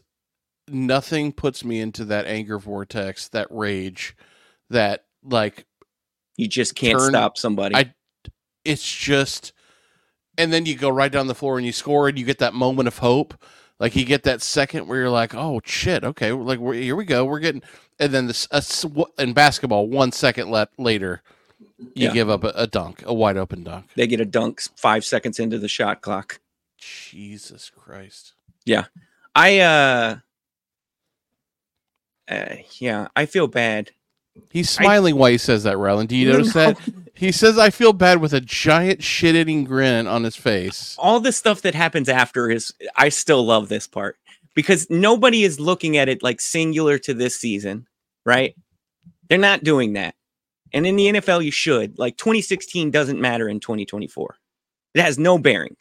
nothing 0.68 1.32
puts 1.32 1.64
me 1.64 1.80
into 1.80 2.04
that 2.06 2.26
anger 2.26 2.58
vortex, 2.58 3.28
that 3.28 3.48
rage, 3.50 4.16
that 4.70 5.04
like 5.24 5.66
You 6.38 6.48
just 6.48 6.74
can't 6.74 6.98
Turn- 6.98 7.10
stop 7.10 7.36
somebody. 7.36 7.74
I 7.76 7.92
it's 8.64 8.82
just 8.96 9.52
and 10.38 10.52
then 10.52 10.64
you 10.64 10.76
go 10.76 10.88
right 10.88 11.12
down 11.12 11.26
the 11.26 11.34
floor 11.34 11.58
and 11.58 11.66
you 11.66 11.72
score 11.72 12.08
and 12.08 12.18
you 12.18 12.24
get 12.24 12.38
that 12.38 12.54
moment 12.54 12.88
of 12.88 12.98
hope. 12.98 13.34
Like 13.80 13.94
you 13.94 14.04
get 14.04 14.22
that 14.22 14.40
second 14.42 14.88
where 14.88 14.98
you're 15.00 15.10
like, 15.10 15.34
"Oh 15.34 15.60
shit, 15.64 16.02
okay, 16.04 16.32
like 16.32 16.58
we're, 16.58 16.74
here 16.74 16.96
we 16.96 17.04
go, 17.04 17.24
we're 17.24 17.38
getting." 17.40 17.62
And 17.98 18.12
then 18.12 18.26
this 18.26 18.48
s 18.50 18.84
in 19.18 19.32
basketball, 19.34 19.88
one 19.88 20.10
second 20.12 20.50
later, 20.78 21.22
you 21.78 22.06
Yeah. 22.06 22.12
give 22.12 22.30
up 22.30 22.42
a, 22.44 22.52
a 22.54 22.66
dunk, 22.66 23.02
a 23.06 23.14
wide 23.14 23.36
open 23.36 23.62
dunk. 23.64 23.86
they 23.94 24.06
get 24.06 24.20
a 24.20 24.24
dunk 24.24 24.60
five 24.76 25.04
seconds 25.04 25.38
into 25.38 25.58
the 25.58 25.68
shot 25.68 26.00
clock. 26.00 26.40
Jesus 26.76 27.70
Christ! 27.74 28.34
Yeah, 28.64 28.86
I 29.34 29.58
uh, 29.60 30.16
uh 32.28 32.56
yeah, 32.78 33.08
I 33.16 33.26
feel 33.26 33.46
bad. 33.46 33.90
He's 34.50 34.70
smiling 34.70 35.16
while 35.16 35.30
he 35.30 35.38
says 35.38 35.64
that, 35.64 35.76
Rylan. 35.76 36.08
Do 36.08 36.16
you 36.16 36.30
notice 36.32 36.52
that? 36.54 36.78
He 37.14 37.32
says, 37.32 37.58
"I 37.58 37.70
feel 37.70 37.92
bad" 37.92 38.20
with 38.20 38.32
a 38.32 38.40
giant 38.40 39.02
shit-eating 39.02 39.64
grin 39.64 40.06
on 40.06 40.22
his 40.22 40.36
face. 40.36 40.94
all 40.98 41.18
the 41.20 41.32
stuff 41.32 41.62
that 41.62 41.74
happens 41.74 42.08
after 42.08 42.48
is 42.50 42.72
I 42.96 43.08
still 43.08 43.44
love 43.44 43.68
this 43.68 43.86
part 43.88 44.16
because 44.54 44.88
nobody 44.88 45.42
is 45.42 45.58
looking 45.58 45.96
at 45.96 46.08
it 46.08 46.22
like 46.22 46.40
singular 46.40 46.98
to 46.98 47.14
this 47.14 47.36
season, 47.36 47.86
right? 48.24 48.54
They're 49.28 49.38
not 49.38 49.64
doing 49.64 49.94
that. 49.94 50.14
And 50.72 50.86
in 50.86 50.96
the 50.96 51.06
NFL, 51.08 51.44
you 51.44 51.50
should. 51.50 51.98
Like 51.98 52.16
2016 52.18 52.90
doesn't 52.90 53.20
matter 53.20 53.48
in 53.48 53.58
2024. 53.60 54.36
It 54.94 55.00
has 55.00 55.18
no 55.18 55.38
bearing. 55.38 55.76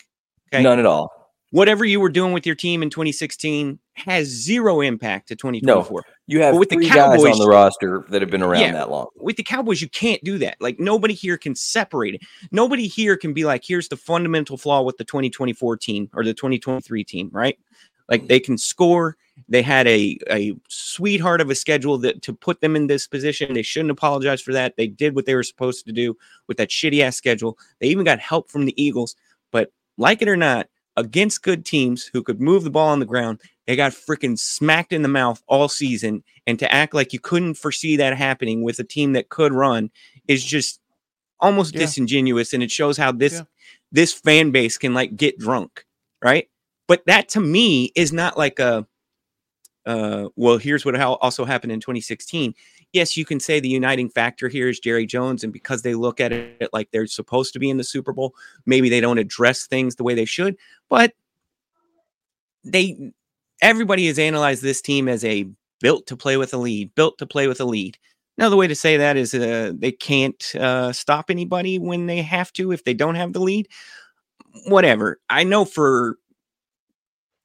Okay. 0.53 0.63
none 0.63 0.79
at 0.79 0.85
all. 0.85 1.11
Whatever 1.51 1.85
you 1.85 1.99
were 1.99 2.09
doing 2.09 2.33
with 2.33 2.45
your 2.45 2.55
team 2.55 2.81
in 2.81 2.89
2016 2.89 3.79
has 3.97 4.27
zero 4.27 4.81
impact 4.81 5.27
to 5.29 5.35
2024. 5.35 6.03
You 6.27 6.41
have 6.41 6.53
But 6.53 6.59
with 6.59 6.69
the 6.69 6.75
three 6.75 6.87
guys 6.87 6.95
Cowboys- 7.17 7.33
on 7.33 7.39
the 7.39 7.47
roster 7.47 8.05
that 8.09 8.21
have 8.21 8.29
been 8.29 8.41
around 8.43 8.61
Yeah. 8.61 8.71
that 8.73 8.89
long. 8.89 9.07
with 9.15 9.37
the 9.37 9.43
Cowboys, 9.43 9.81
you 9.81 9.89
can't 9.89 10.23
do 10.23 10.37
that. 10.39 10.57
Like 10.59 10.79
nobody 10.79 11.13
here 11.13 11.37
can 11.37 11.55
separate 11.55 12.15
it. 12.15 12.21
Nobody 12.51 12.87
here 12.87 13.17
can 13.17 13.33
be 13.33 13.45
like, 13.45 13.63
here's 13.65 13.87
the 13.87 13.97
fundamental 13.97 14.57
flaw 14.57 14.81
with 14.83 14.97
the 14.97 15.03
2024 15.03 15.77
team 15.77 16.09
or 16.13 16.23
the 16.23 16.33
2023 16.33 17.03
team, 17.03 17.29
right? 17.31 17.57
Like 18.09 18.27
they 18.27 18.39
can 18.39 18.57
score. 18.57 19.17
They 19.49 19.61
had 19.61 19.85
a 19.87 20.17
a 20.31 20.53
sweetheart 20.69 21.41
of 21.41 21.49
a 21.49 21.55
schedule 21.55 21.97
that 21.99 22.21
to 22.23 22.33
put 22.33 22.61
them 22.61 22.75
in 22.75 22.87
this 22.87 23.05
position. 23.07 23.53
They 23.53 23.61
shouldn't 23.61 23.91
apologize 23.91 24.41
for 24.41 24.53
that. 24.53 24.75
They 24.77 24.87
did 24.87 25.13
what 25.15 25.25
they 25.25 25.35
were 25.35 25.43
supposed 25.43 25.85
to 25.85 25.91
do 25.91 26.15
with 26.47 26.57
that 26.57 26.69
shitty 26.69 27.01
ass 27.01 27.15
schedule. 27.17 27.57
They 27.79 27.87
even 27.87 28.05
got 28.05 28.19
help 28.19 28.49
from 28.49 28.65
the 28.65 28.81
Eagles. 28.81 29.15
But 29.51 29.71
like 29.97 30.21
it 30.21 30.27
or 30.27 30.37
not, 30.37 30.67
against 30.95 31.43
good 31.43 31.65
teams 31.65 32.05
who 32.05 32.23
could 32.23 32.41
move 32.41 32.63
the 32.63 32.69
ball 32.71 32.89
on 32.89 32.99
the 32.99 33.05
ground, 33.05 33.39
they 33.67 33.75
got 33.75 33.91
freaking 33.91 34.39
smacked 34.39 34.93
in 34.93 35.01
the 35.03 35.07
mouth 35.09 35.43
all 35.47 35.67
season. 35.69 36.23
And 36.47 36.57
to 36.59 36.73
act 36.73 36.93
like 36.93 37.11
you 37.13 37.19
couldn't 37.19 37.55
foresee 37.55 37.97
that 37.97 38.17
happening 38.17 38.63
with 38.63 38.79
a 38.79 38.83
team 38.83 39.13
that 39.13 39.29
could 39.29 39.53
run 39.53 39.91
is 40.27 40.43
just 40.43 40.79
almost 41.39 41.73
Yeah. 41.73 41.81
disingenuous. 41.81 42.53
And 42.53 42.63
it 42.63 42.71
shows 42.71 42.97
how 42.97 43.11
this 43.11 43.33
Yeah. 43.33 43.43
this 43.91 44.13
fan 44.13 44.51
base 44.51 44.77
can 44.77 44.93
like 44.93 45.15
get 45.15 45.37
drunk, 45.37 45.85
right? 46.23 46.49
But 46.87 47.05
that 47.05 47.29
to 47.29 47.39
me 47.41 47.91
is 47.95 48.11
not 48.11 48.37
like 48.37 48.59
a 48.59 48.87
uh, 49.85 50.27
well, 50.35 50.57
here's 50.57 50.83
what 50.83 50.99
also 50.99 51.45
happened 51.45 51.71
in 51.71 51.79
2016. 51.79 52.53
Yes, 52.91 53.15
you 53.15 53.23
can 53.23 53.39
say 53.39 53.61
the 53.61 53.69
uniting 53.69 54.09
factor 54.09 54.49
here 54.49 54.67
is 54.67 54.81
Jerry 54.81 55.05
Jones, 55.05 55.45
and 55.45 55.53
because 55.53 55.81
they 55.81 55.95
look 55.95 56.19
at 56.19 56.33
it 56.33 56.69
like 56.73 56.91
they're 56.91 57.07
supposed 57.07 57.53
to 57.53 57.59
be 57.59 57.69
in 57.69 57.77
the 57.77 57.85
Super 57.85 58.11
Bowl, 58.11 58.35
maybe 58.65 58.89
they 58.89 58.99
don't 58.99 59.17
address 59.17 59.65
things 59.65 59.95
the 59.95 60.03
way 60.03 60.13
they 60.13 60.25
should. 60.25 60.57
But 60.89 61.13
they, 62.65 63.13
everybody 63.61 64.07
has 64.07 64.19
analyzed 64.19 64.61
this 64.61 64.81
team 64.81 65.07
as 65.07 65.23
a 65.25 65.47
built 65.79 66.07
to 66.07 66.17
play 66.17 66.37
with 66.37 66.53
a 66.53 66.57
lead, 66.57 66.93
built 66.95 67.17
to 67.19 67.25
play 67.25 67.47
with 67.47 67.59
a 67.59 67.65
lead. 67.65 67.97
Now, 68.37 68.49
the 68.49 68.57
way 68.57 68.67
to 68.67 68.75
say 68.75 68.97
that 68.97 69.17
is 69.17 69.33
uh, 69.33 69.73
they 69.75 69.91
can't 69.91 70.55
uh, 70.55 70.93
stop 70.93 71.29
anybody 71.29 71.79
when 71.79 72.05
they 72.05 72.21
have 72.21 72.53
to 72.53 72.71
if 72.71 72.83
they 72.83 72.93
don't 72.93 73.15
have 73.15 73.33
the 73.33 73.39
lead. 73.39 73.67
Whatever. 74.67 75.19
I 75.29 75.43
know 75.43 75.65
for 75.65 76.17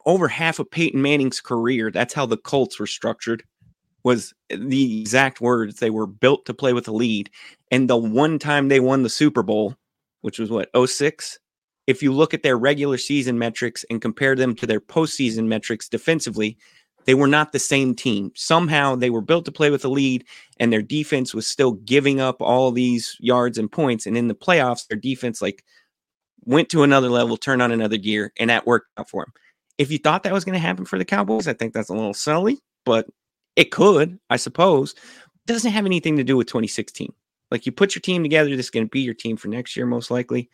over 0.04 0.28
half 0.28 0.58
of 0.58 0.70
Peyton 0.70 1.00
Manning's 1.00 1.40
career, 1.40 1.90
that's 1.90 2.12
how 2.14 2.26
the 2.26 2.36
Colts 2.36 2.78
were 2.78 2.86
structured. 2.86 3.42
Was 4.04 4.34
the 4.50 5.00
exact 5.00 5.40
words 5.40 5.76
they 5.76 5.90
were 5.90 6.08
built 6.08 6.44
to 6.46 6.54
play 6.54 6.72
with 6.72 6.88
a 6.88 6.92
lead. 6.92 7.30
And 7.70 7.88
the 7.88 7.96
one 7.96 8.38
time 8.38 8.68
they 8.68 8.80
won 8.80 9.04
the 9.04 9.08
Super 9.08 9.42
Bowl, 9.42 9.76
which 10.22 10.38
was 10.40 10.50
what, 10.50 10.68
06? 10.86 11.38
If 11.87 12.03
you 12.03 12.12
look 12.12 12.33
at 12.33 12.43
their 12.43 12.57
regular 12.57 12.99
season 12.99 13.39
metrics 13.39 13.85
and 13.91 14.01
compare 14.01 14.37
them 14.37 14.55
to 14.57 14.66
their 14.66 14.80
postseason 14.80 15.47
metrics 15.47 15.89
defensively, 15.89 16.57
they 17.05 17.14
were 17.14 17.26
not 17.26 17.53
the 17.53 17.59
same 17.59 17.95
team. 17.95 18.30
Somehow 18.35 18.95
they 18.95 19.11
were 19.11 19.20
built 19.20 19.45
to 19.47 19.53
play 19.53 19.70
with 19.70 19.85
a 19.85 19.89
lead, 19.89 20.24
and 20.61 20.72
their 20.72 20.83
defense 20.83 21.35
was 21.35 21.47
still 21.47 21.72
giving 21.72 22.20
up 22.20 22.41
all 22.41 22.70
these 22.70 23.16
yards 23.18 23.59
and 23.59 23.70
points. 23.70 24.07
And 24.07 24.16
in 24.16 24.28
the 24.28 24.35
playoffs, 24.35 24.87
their 24.87 24.99
defense 24.99 25.43
like 25.43 25.64
went 26.45 26.68
to 26.70 26.83
another 26.83 27.09
level, 27.09 27.37
turned 27.37 27.62
on 27.62 27.72
another 27.72 27.97
gear, 27.97 28.33
and 28.39 28.51
that 28.51 28.66
worked 28.66 28.89
out 28.99 29.11
for 29.11 29.24
them. 29.24 29.33
If 29.78 29.91
you 29.91 29.99
thought 29.99 30.22
that 30.22 30.33
was 30.33 30.45
going 30.45 30.55
to 30.55 30.59
happen 30.61 30.85
for 30.85 30.99
the 30.99 31.05
Cowboys, 31.05 31.49
I 31.49 31.55
think 31.55 31.72
that's 31.72 31.89
a 31.89 31.95
little 31.95 32.14
silly, 32.14 32.61
but 32.85 33.09
it 33.57 33.70
could, 33.70 34.18
I 34.30 34.37
suppose. 34.37 34.93
It 34.93 35.47
doesn't 35.47 35.72
have 35.72 35.87
anything 35.87 36.16
to 36.16 36.24
do 36.24 36.37
with 36.37 36.47
2016. 36.47 37.12
Like 37.51 37.66
you 37.66 37.72
put 37.72 37.95
your 37.95 38.01
team 38.01 38.22
together, 38.22 38.51
this 38.51 38.66
is 38.66 38.70
going 38.70 38.87
to 38.87 38.91
be 38.91 39.01
your 39.01 39.14
team 39.14 39.37
for 39.37 39.49
next 39.49 39.76
year, 39.76 39.87
most 39.87 40.11
likely. 40.11 40.51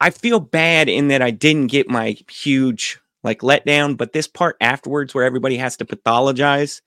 I 0.00 0.10
feel 0.10 0.40
bad 0.40 0.88
in 0.88 1.08
that 1.08 1.22
I 1.22 1.30
didn't 1.30 1.68
get 1.68 1.88
my 1.88 2.16
huge 2.30 2.98
like 3.22 3.40
letdown, 3.40 3.96
but 3.96 4.12
this 4.12 4.28
part 4.28 4.56
afterwards 4.60 5.14
where 5.14 5.24
everybody 5.24 5.56
has 5.56 5.76
to 5.78 5.84
pathologize 5.84 6.80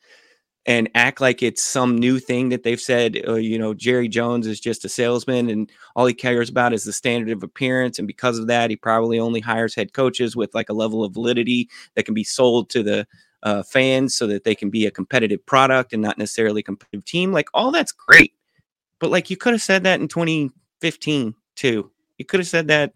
and 0.65 0.89
act 0.93 1.19
like 1.19 1.41
it's 1.41 1.63
some 1.63 1.97
new 1.97 2.19
thing 2.19 2.49
that 2.49 2.63
they've 2.63 2.79
said, 2.79 3.19
uh, 3.27 3.35
you 3.35 3.57
know, 3.57 3.73
Jerry 3.73 4.07
Jones 4.07 4.45
is 4.45 4.59
just 4.59 4.85
a 4.85 4.89
salesman 4.89 5.49
and 5.49 5.71
all 5.95 6.05
he 6.05 6.13
cares 6.13 6.49
about 6.49 6.73
is 6.73 6.83
the 6.83 6.93
standard 6.93 7.31
of 7.31 7.43
appearance. 7.43 7.97
And 7.97 8.07
because 8.07 8.37
of 8.37 8.47
that, 8.47 8.69
he 8.69 8.75
probably 8.75 9.19
only 9.19 9.39
hires 9.39 9.73
head 9.73 9.93
coaches 9.93 10.35
with 10.35 10.53
like 10.53 10.69
a 10.69 10.73
level 10.73 11.03
of 11.03 11.13
validity 11.13 11.69
that 11.95 12.03
can 12.03 12.13
be 12.13 12.23
sold 12.23 12.69
to 12.69 12.83
the 12.83 13.07
uh, 13.41 13.63
fans 13.63 14.15
so 14.15 14.27
that 14.27 14.43
they 14.43 14.53
can 14.53 14.69
be 14.69 14.85
a 14.85 14.91
competitive 14.91 15.43
product 15.45 15.93
and 15.93 16.01
not 16.01 16.17
necessarily 16.17 16.61
competitive 16.61 17.05
team. 17.05 17.31
Like 17.31 17.49
all 17.53 17.71
that's 17.71 17.91
great, 17.91 18.33
but 18.99 19.09
like 19.11 19.29
you 19.29 19.37
could 19.37 19.53
have 19.53 19.61
said 19.61 19.83
that 19.83 19.99
in 20.01 20.07
2015 20.07 21.33
too. 21.55 21.91
You 22.17 22.25
could 22.25 22.41
have 22.41 22.47
said 22.47 22.67
that. 22.67 22.93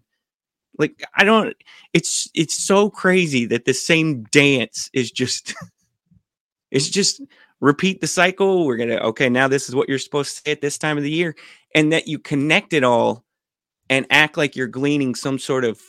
Like 0.77 1.03
I 1.15 1.23
don't. 1.23 1.55
It's 1.93 2.29
it's 2.33 2.55
so 2.55 2.89
crazy 2.89 3.45
that 3.45 3.65
the 3.65 3.73
same 3.73 4.23
dance 4.23 4.89
is 4.93 5.11
just. 5.11 5.53
it's 6.71 6.89
just 6.89 7.21
repeat 7.61 8.01
the 8.01 8.07
cycle. 8.07 8.65
We're 8.65 8.77
gonna 8.77 8.95
okay. 8.95 9.29
Now 9.29 9.47
this 9.47 9.69
is 9.69 9.75
what 9.75 9.87
you're 9.87 9.99
supposed 9.99 10.35
to 10.35 10.41
say 10.41 10.51
at 10.51 10.61
this 10.61 10.77
time 10.77 10.97
of 10.97 11.03
the 11.03 11.11
year, 11.11 11.35
and 11.73 11.93
that 11.93 12.07
you 12.07 12.19
connect 12.19 12.73
it 12.73 12.83
all 12.83 13.23
and 13.89 14.05
act 14.09 14.37
like 14.37 14.55
you're 14.55 14.67
gleaning 14.67 15.15
some 15.15 15.39
sort 15.39 15.65
of 15.65 15.81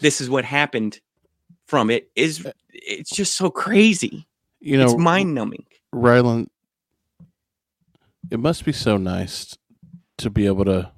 this 0.00 0.20
is 0.20 0.30
what 0.30 0.44
happened 0.44 1.00
from 1.66 1.90
it 1.90 2.10
is 2.16 2.44
uh, 2.44 2.52
it's 2.72 3.10
just 3.10 3.36
so 3.36 3.50
crazy. 3.50 4.26
You 4.60 4.76
know, 4.76 4.84
it's 4.84 4.96
mind 4.96 5.34
numbing. 5.34 5.64
Rylan, 5.94 6.48
it 8.30 8.38
must 8.38 8.64
be 8.64 8.72
so 8.72 8.96
nice 8.96 9.56
to 10.18 10.30
be 10.30 10.46
able 10.46 10.66
to 10.66 10.92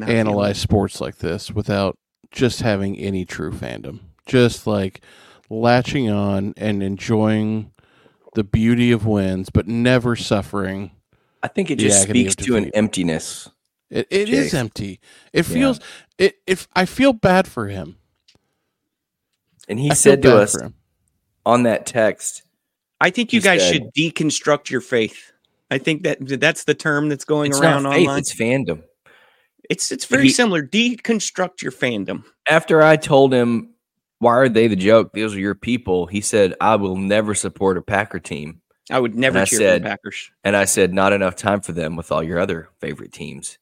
analyze 0.00 0.58
sports 0.58 1.00
like 1.00 1.18
this 1.18 1.50
without 1.50 1.96
just 2.30 2.60
having 2.62 2.96
any 2.98 3.24
true 3.24 3.52
fandom. 3.52 4.00
Just 4.26 4.66
like 4.66 5.00
latching 5.50 6.08
on 6.08 6.54
and 6.56 6.82
enjoying 6.82 7.72
the 8.34 8.44
beauty 8.44 8.90
of 8.92 9.04
wins, 9.04 9.50
but 9.50 9.66
never 9.68 10.16
suffering. 10.16 10.92
I 11.42 11.48
think 11.48 11.70
it 11.70 11.78
just 11.78 12.02
speaks 12.02 12.34
to 12.36 12.56
an 12.56 12.70
emptiness. 12.72 13.48
It, 13.90 14.06
it 14.10 14.28
is 14.30 14.54
empty. 14.54 15.00
It 15.34 15.46
Yeah. 15.48 15.54
feels 15.54 15.80
it. 16.16 16.36
If 16.46 16.66
I 16.74 16.86
feel 16.86 17.12
bad 17.12 17.46
for 17.46 17.68
him, 17.68 17.96
And 19.68 19.78
he 19.78 19.90
I 19.90 19.94
said 19.94 20.22
to 20.22 20.36
us 20.38 20.56
on 21.44 21.64
that 21.64 21.84
text, 21.84 22.42
I 23.00 23.10
think 23.10 23.32
you 23.32 23.40
guys 23.40 23.60
said- 23.62 23.72
should 23.74 23.94
deconstruct 23.94 24.70
your 24.70 24.80
faith. 24.80 25.32
I 25.70 25.78
think 25.78 26.02
that 26.04 26.18
that's 26.40 26.64
the 26.64 26.74
term 26.74 27.08
that's 27.08 27.24
going 27.24 27.50
it's 27.50 27.60
around 27.60 27.82
not 27.84 27.94
faith, 27.94 28.06
online. 28.08 28.18
it's 28.20 28.34
fandom. 28.34 28.82
It's 29.70 29.92
it's 29.92 30.04
very 30.04 30.24
He- 30.24 30.28
similar. 30.30 30.62
Deconstruct 30.66 31.62
your 31.62 31.72
fandom. 31.72 32.24
After 32.48 32.82
I 32.82 32.96
told 32.96 33.32
him, 33.32 33.74
why 34.18 34.32
are 34.34 34.48
they 34.48 34.68
the 34.68 34.76
joke? 34.76 35.12
Those 35.14 35.34
are 35.34 35.40
your 35.40 35.54
people. 35.54 36.06
He 36.06 36.20
said, 36.20 36.54
I 36.60 36.76
will 36.76 36.96
never 36.96 37.34
support 37.34 37.76
a 37.78 37.82
Packer 37.82 38.18
team. 38.20 38.60
I 38.90 38.98
would 38.98 39.14
never 39.14 39.38
I 39.40 39.44
cheer 39.44 39.58
said- 39.58 39.82
for 39.82 39.84
the 39.84 39.90
Packers. 39.90 40.30
And 40.44 40.56
I 40.56 40.64
said, 40.64 40.92
not 40.92 41.12
enough 41.12 41.36
time 41.36 41.60
for 41.60 41.72
them 41.72 41.96
with 41.96 42.10
all 42.12 42.22
your 42.22 42.38
other 42.38 42.68
favorite 42.80 43.12
teams. 43.12 43.58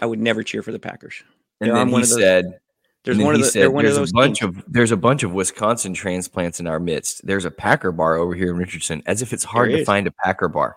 I 0.00 0.06
would 0.06 0.20
never 0.20 0.42
cheer 0.42 0.62
for 0.62 0.72
the 0.72 0.78
Packers. 0.78 1.22
And 1.60 1.70
then 1.74 1.88
he 1.88 1.94
those- 1.96 2.14
said, 2.14 2.60
There's 3.04 3.18
one 3.18 3.34
of 3.34 3.40
he 3.40 3.44
the 3.44 3.50
said, 3.50 3.62
they're 3.62 3.68
of 3.70 3.82
there's 3.82 3.96
those 3.96 4.10
a 4.10 4.14
bunch 4.14 4.40
teams. 4.40 4.56
of 4.58 4.64
there's 4.68 4.92
a 4.92 4.96
bunch 4.96 5.22
of 5.22 5.32
Wisconsin 5.32 5.92
transplants 5.94 6.60
in 6.60 6.66
our 6.66 6.78
midst. 6.80 7.26
There's 7.26 7.44
a 7.46 7.50
Packer 7.50 7.92
bar 7.92 8.16
over 8.16 8.34
here 8.34 8.50
in 8.50 8.56
Richardson, 8.56 9.02
as 9.06 9.22
if 9.22 9.32
it's 9.32 9.44
hard 9.44 9.70
to 9.70 9.84
find 9.84 10.06
a 10.06 10.10
Packer 10.24 10.48
bar. 10.48 10.76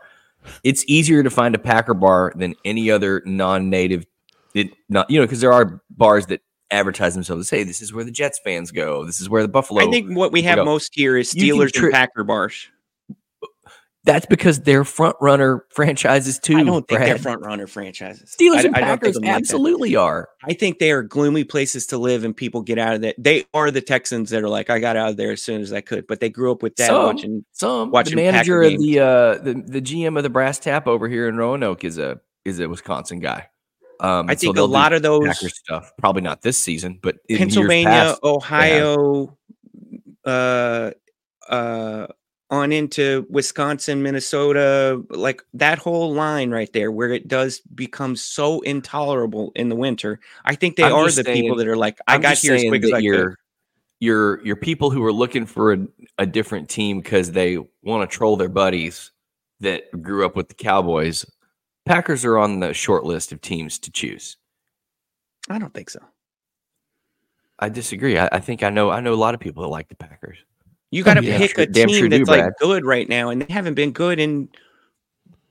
It's 0.63 0.83
easier 0.87 1.23
to 1.23 1.29
find 1.29 1.53
a 1.55 1.59
Packer 1.59 1.93
bar 1.93 2.33
than 2.35 2.55
any 2.65 2.89
other 2.91 3.21
non-native. 3.25 4.05
It 4.53 4.71
not 4.89 5.09
you 5.09 5.19
know 5.19 5.25
because 5.25 5.41
there 5.41 5.53
are 5.53 5.81
bars 5.89 6.27
that 6.27 6.41
advertise 6.71 7.13
themselves. 7.13 7.45
To 7.45 7.47
say 7.47 7.63
this 7.63 7.81
is 7.81 7.93
where 7.93 8.03
the 8.03 8.11
Jets 8.11 8.39
fans 8.43 8.71
go. 8.71 9.05
This 9.05 9.19
is 9.21 9.29
where 9.29 9.41
the 9.41 9.47
Buffalo. 9.47 9.81
I 9.87 9.91
think 9.91 10.15
what 10.15 10.31
we 10.31 10.41
have 10.43 10.57
go. 10.57 10.65
most 10.65 10.91
here 10.93 11.17
is 11.17 11.33
You 11.35 11.55
Steelers 11.55 11.71
tri- 11.71 11.85
and 11.85 11.93
Packer 11.93 12.23
bars. 12.23 12.67
that's 14.05 14.25
because 14.25 14.59
they're 14.59 14.83
front 14.83 15.15
runner 15.21 15.65
franchises 15.69 16.37
too. 16.37 16.57
I 16.57 16.63
don't 16.63 16.85
think 16.87 16.99
they're 16.99 17.17
front 17.17 17.41
runner 17.41 17.67
franchises. 17.67 18.35
Steelers 18.37 18.57
I, 18.59 18.63
and 18.63 18.75
I 18.75 18.81
Packers 18.81 19.15
of 19.15 19.21
them 19.21 19.23
like 19.31 19.37
absolutely 19.37 19.95
are. 19.95 20.29
I 20.43 20.53
think 20.53 20.79
they 20.79 20.91
are 20.91 21.03
gloomy 21.03 21.43
places 21.45 21.87
to 21.87 21.97
live, 21.97 22.23
and 22.23 22.35
people 22.35 22.61
get 22.61 22.77
out 22.77 22.95
of 22.95 23.01
that. 23.01 23.15
They 23.17 23.45
are 23.53 23.71
the 23.71 23.81
Texans 23.81 24.29
that 24.31 24.43
are 24.43 24.49
like, 24.49 24.69
I 24.69 24.79
got 24.79 24.97
out 24.97 25.09
of 25.11 25.17
there 25.17 25.31
as 25.31 25.41
soon 25.41 25.61
as 25.61 25.71
I 25.71 25.81
could, 25.81 26.05
but 26.07 26.19
they 26.19 26.29
grew 26.29 26.51
up 26.51 26.61
with 26.61 26.75
that 26.75 26.87
Some. 26.87 27.05
watching. 27.05 27.45
Some 27.53 27.91
Watching 27.91 28.17
the 28.17 28.23
Packer 28.29 28.33
manager 28.33 28.61
of 28.63 28.69
games. 28.71 28.83
the 28.83 28.99
uh 28.99 29.37
the, 29.37 29.63
the 29.65 29.81
GM 29.81 30.17
of 30.17 30.23
the 30.23 30.29
Brass 30.29 30.59
Tap 30.59 30.85
over 30.87 31.07
here 31.07 31.27
in 31.29 31.37
Roanoke 31.37 31.83
is 31.83 31.97
a 31.97 32.19
is 32.45 32.59
a 32.59 32.67
Wisconsin 32.67 33.19
guy. 33.19 33.47
Um, 33.99 34.27
I 34.27 34.31
and 34.33 34.39
so 34.39 34.47
think 34.47 34.57
a 34.57 34.63
lot 34.63 34.93
of 34.93 35.01
those 35.01 35.27
Packer 35.27 35.49
stuff. 35.49 35.91
Probably 35.97 36.21
not 36.21 36.41
this 36.41 36.57
season, 36.57 36.99
but 37.01 37.17
Pennsylvania, 37.29 37.89
past, 37.89 38.23
Ohio, 38.23 39.37
uh, 40.25 40.91
uh, 41.49 42.07
on 42.49 42.71
into 42.71 43.25
Wisconsin, 43.29 44.03
Minnesota, 44.03 45.03
like 45.09 45.41
that 45.53 45.79
whole 45.79 46.13
line 46.13 46.51
right 46.51 46.71
there, 46.73 46.91
where 46.91 47.09
it 47.09 47.27
does 47.27 47.61
become 47.73 48.15
so 48.15 48.61
intolerable 48.61 49.51
in 49.55 49.69
the 49.69 49.75
winter. 49.75 50.19
I 50.45 50.55
think 50.55 50.75
they 50.75 50.83
I'm 50.83 50.93
are 50.93 51.09
the 51.09 51.23
people 51.23 51.55
that 51.57 51.67
are 51.67 51.77
like, 51.77 51.99
I 52.07 52.15
I'm 52.15 52.21
got 52.21 52.37
here 52.37 52.53
as 52.53 52.61
saying 52.61 52.71
quick 52.71 52.83
as 52.83 52.91
I 52.91 52.97
could. 52.97 53.03
your 53.03 53.39
your 53.99 54.45
your 54.45 54.55
people 54.55 54.91
who 54.91 55.03
are 55.03 55.13
looking 55.13 55.45
for 55.45 55.73
a, 55.73 55.87
a 56.17 56.25
different 56.25 56.69
team 56.69 56.99
because 56.99 57.31
they 57.31 57.57
want 57.81 58.09
to 58.09 58.17
troll 58.17 58.37
their 58.37 58.49
buddies 58.49 59.11
that 59.61 60.01
grew 60.01 60.25
up 60.25 60.35
with 60.35 60.49
the 60.49 60.55
Cowboys. 60.55 61.25
Packers 61.85 62.23
are 62.25 62.37
on 62.37 62.59
the 62.59 62.73
short 62.73 63.03
list 63.03 63.31
of 63.31 63.41
teams 63.41 63.77
to 63.79 63.91
choose. 63.91 64.37
I 65.49 65.59
don't 65.59 65.73
think 65.73 65.89
so. 65.89 65.99
I 67.59 67.69
disagree. 67.69 68.17
I, 68.17 68.29
I 68.31 68.39
think 68.39 68.63
I 68.63 68.69
know 68.69 68.89
I 68.89 68.99
know 68.99 69.13
a 69.13 69.15
lot 69.15 69.33
of 69.33 69.39
people 69.39 69.63
that 69.63 69.69
like 69.69 69.89
the 69.89 69.95
Packers. 69.95 70.37
You 70.91 71.03
got 71.03 71.15
to 71.15 71.21
Damn 71.21 71.39
pick 71.39 71.57
a 71.57 71.65
team 71.65 71.89
sure 71.89 72.07
do, 72.09 72.19
that's 72.19 72.29
like 72.29 72.41
Brad. 72.41 72.53
good 72.59 72.85
right 72.85 73.07
now, 73.09 73.29
and 73.29 73.41
they 73.41 73.51
haven't 73.51 73.73
been 73.73 73.91
good 73.91 74.19
in 74.19 74.47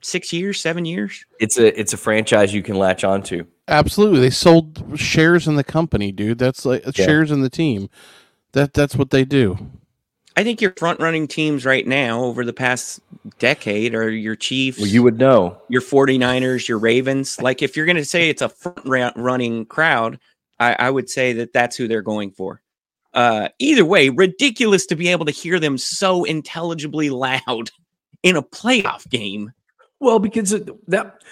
six 0.00 0.32
years, 0.32 0.60
seven 0.60 0.84
years. 0.84 1.24
It's 1.40 1.58
a 1.58 1.78
it's 1.78 1.92
a 1.92 1.96
franchise 1.96 2.54
you 2.54 2.62
can 2.62 2.76
latch 2.76 3.04
onto. 3.04 3.44
Absolutely, 3.68 4.20
they 4.20 4.30
sold 4.30 4.98
shares 4.98 5.46
in 5.48 5.56
the 5.56 5.64
company, 5.64 6.12
dude. 6.12 6.38
That's 6.38 6.64
like 6.64 6.84
Yeah. 6.84 7.06
shares 7.06 7.30
in 7.30 7.42
the 7.42 7.50
team. 7.50 7.88
That 8.52 8.72
that's 8.72 8.96
what 8.96 9.10
they 9.10 9.24
do. 9.24 9.58
I 10.36 10.44
think 10.44 10.60
your 10.60 10.72
front 10.76 10.98
running 11.00 11.28
teams 11.28 11.64
right 11.64 11.86
now 11.86 12.22
over 12.24 12.44
the 12.44 12.52
past 12.52 13.00
decade 13.38 13.94
are 13.94 14.10
your 14.10 14.34
Chiefs, 14.36 14.78
Well, 14.78 14.88
you 14.88 15.02
would 15.02 15.18
know. 15.18 15.60
your 15.68 15.82
49ers, 15.82 16.66
your 16.68 16.78
Ravens. 16.78 17.40
Like 17.40 17.62
if 17.62 17.76
you're 17.76 17.86
going 17.86 17.96
to 17.96 18.04
say 18.04 18.28
it's 18.30 18.42
a 18.42 18.48
front 18.48 19.16
running 19.16 19.66
crowd, 19.66 20.18
I, 20.58 20.74
I 20.78 20.90
would 20.90 21.10
say 21.10 21.32
that 21.34 21.52
that's 21.52 21.76
who 21.76 21.86
they're 21.88 22.02
going 22.02 22.30
for. 22.30 22.62
Uh, 23.14 23.48
either 23.58 23.84
way, 23.84 24.08
ridiculous 24.08 24.86
to 24.86 24.96
be 24.96 25.08
able 25.08 25.26
to 25.26 25.32
hear 25.32 25.60
them 25.60 25.76
so 25.76 26.24
intelligibly 26.24 27.10
loud 27.10 27.70
in 28.22 28.36
a 28.36 28.42
playoff 28.42 29.08
game. 29.10 29.52
Well, 30.00 30.18
because 30.18 30.50
that. 30.88 31.22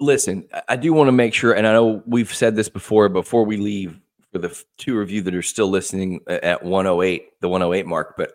Listen, 0.00 0.48
I- 0.52 0.62
I 0.70 0.76
do 0.76 0.92
want 0.92 1.06
to 1.08 1.12
make 1.12 1.32
sure, 1.32 1.52
and 1.52 1.64
I 1.66 1.72
know 1.72 2.02
we've 2.06 2.32
said 2.34 2.56
this 2.56 2.68
before. 2.68 3.08
Before 3.08 3.44
we 3.44 3.56
leave, 3.56 3.96
for 4.32 4.38
the 4.38 4.62
two 4.78 4.98
of 5.00 5.10
you 5.10 5.22
that 5.22 5.34
are 5.34 5.42
still 5.42 5.68
listening 5.68 6.20
at 6.26 6.62
108, 6.64 7.40
the 7.40 7.48
108 7.48 7.86
mark, 7.86 8.14
but 8.16 8.32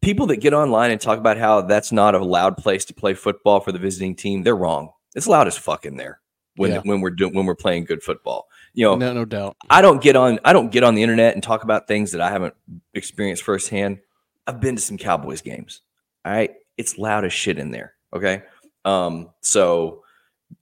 people 0.00 0.26
that 0.26 0.38
get 0.38 0.54
online 0.54 0.90
and 0.90 1.00
talk 1.00 1.18
about 1.18 1.36
how 1.36 1.60
that's 1.60 1.92
not 1.92 2.14
a 2.14 2.24
loud 2.24 2.56
place 2.56 2.84
to 2.86 2.94
play 2.94 3.14
football 3.14 3.60
for 3.60 3.70
the 3.70 3.78
visiting 3.78 4.16
team, 4.16 4.42
they're 4.42 4.56
wrong. 4.56 4.90
It's 5.14 5.28
loud 5.28 5.46
as 5.46 5.58
fuck 5.58 5.84
in 5.84 5.96
there 5.96 6.20
when 6.56 6.72
Yeah. 6.72 6.80
when 6.84 7.00
we're 7.02 7.10
doing 7.10 7.34
when 7.34 7.44
we're 7.46 7.54
playing 7.54 7.84
good 7.84 8.02
football. 8.02 8.48
You 8.72 8.86
know, 8.86 8.96
No, 8.96 9.12
no 9.12 9.24
doubt. 9.26 9.56
I 9.68 9.82
don't 9.82 10.02
get 10.02 10.16
on 10.16 10.40
I 10.44 10.54
don't 10.54 10.72
get 10.72 10.82
on 10.84 10.94
the 10.94 11.02
internet 11.02 11.34
and 11.34 11.42
talk 11.42 11.62
about 11.64 11.86
things 11.86 12.12
that 12.12 12.22
I 12.22 12.30
haven't 12.30 12.54
experienced 12.94 13.42
firsthand. 13.42 13.98
I've 14.46 14.60
been 14.60 14.74
to 14.76 14.82
some 14.82 14.96
Cowboys 14.96 15.42
games. 15.42 15.82
All 16.24 16.32
right. 16.32 16.50
It's 16.78 16.96
loud 16.96 17.24
as 17.26 17.32
shit 17.34 17.58
in 17.58 17.70
there. 17.70 17.94
Okay. 18.14 18.42
Um, 18.86 19.30
so 19.42 20.02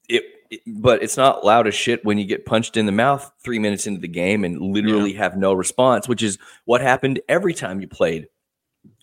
it, 0.09 0.25
it- 0.25 0.35
but 0.67 1.03
it's 1.03 1.17
not 1.17 1.45
loud 1.45 1.67
as 1.67 1.75
shit 1.75 2.05
when 2.05 2.19
you 2.19 2.25
get 2.25 2.47
punched 2.47 2.77
in 2.77 2.87
the 2.87 2.93
mouth 2.93 3.31
three 3.43 3.59
minutes 3.59 3.87
into 3.87 4.01
the 4.01 4.09
game 4.09 4.45
and 4.45 4.61
literally 4.61 5.13
have 5.13 5.37
no 5.37 5.53
response, 5.53 6.09
which 6.09 6.23
is 6.23 6.39
what 6.65 6.81
happened 6.81 7.21
every 7.29 7.55
time 7.55 7.81
you 7.81 7.89
played 7.89 8.29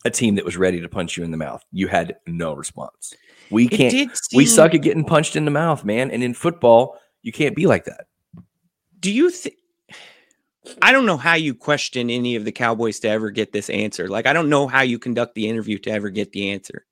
a 0.06 0.10
team 0.10 0.36
that 0.36 0.46
was 0.46 0.58
ready 0.58 0.82
to 0.82 0.90
punch 0.90 1.18
you 1.18 1.24
in 1.24 1.32
the 1.32 1.38
mouth. 1.38 1.64
You 1.72 1.88
had 1.88 2.18
no 2.26 2.54
response. 2.54 3.14
We 3.50 3.68
can't 3.68 3.92
did 3.92 4.10
we 4.34 4.46
suck 4.46 4.74
at 4.74 4.82
getting 4.82 5.06
punched 5.06 5.36
in 5.36 5.46
the 5.46 5.52
mouth, 5.52 5.86
man. 5.86 6.12
And 6.12 6.24
in 6.24 6.34
football, 6.34 7.00
you 7.22 7.32
can't 7.32 7.56
be 7.56 7.66
like 7.66 7.86
that. 7.86 8.08
Do 9.00 9.12
you 9.12 9.30
think? 9.30 9.56
I 10.82 10.92
don't 10.92 11.06
know 11.06 11.16
how 11.16 11.36
you 11.36 11.54
question 11.54 12.10
any 12.10 12.36
of 12.36 12.44
the 12.44 12.52
Cowboys 12.52 13.00
to 13.00 13.08
ever 13.08 13.32
get 13.32 13.54
this 13.54 13.70
answer. 13.70 14.10
Like, 14.10 14.26
I 14.26 14.34
don't 14.34 14.50
know 14.50 14.68
how 14.68 14.82
you 14.82 15.00
conduct 15.00 15.36
the 15.36 15.48
interview 15.48 15.78
to 15.80 15.92
ever 15.92 16.10
get 16.10 16.34
the 16.34 16.50
answer. 16.50 16.86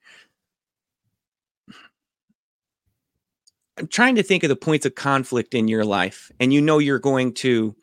I'm 3.77 3.87
trying 3.87 4.15
to 4.15 4.23
think 4.23 4.43
of 4.43 4.49
the 4.49 4.55
points 4.55 4.85
of 4.85 4.95
conflict 4.95 5.53
in 5.53 5.67
your 5.67 5.85
life, 5.85 6.31
and 6.39 6.53
you 6.53 6.61
know 6.61 6.79
you're 6.79 6.99
going 6.99 7.33
to, 7.35 7.75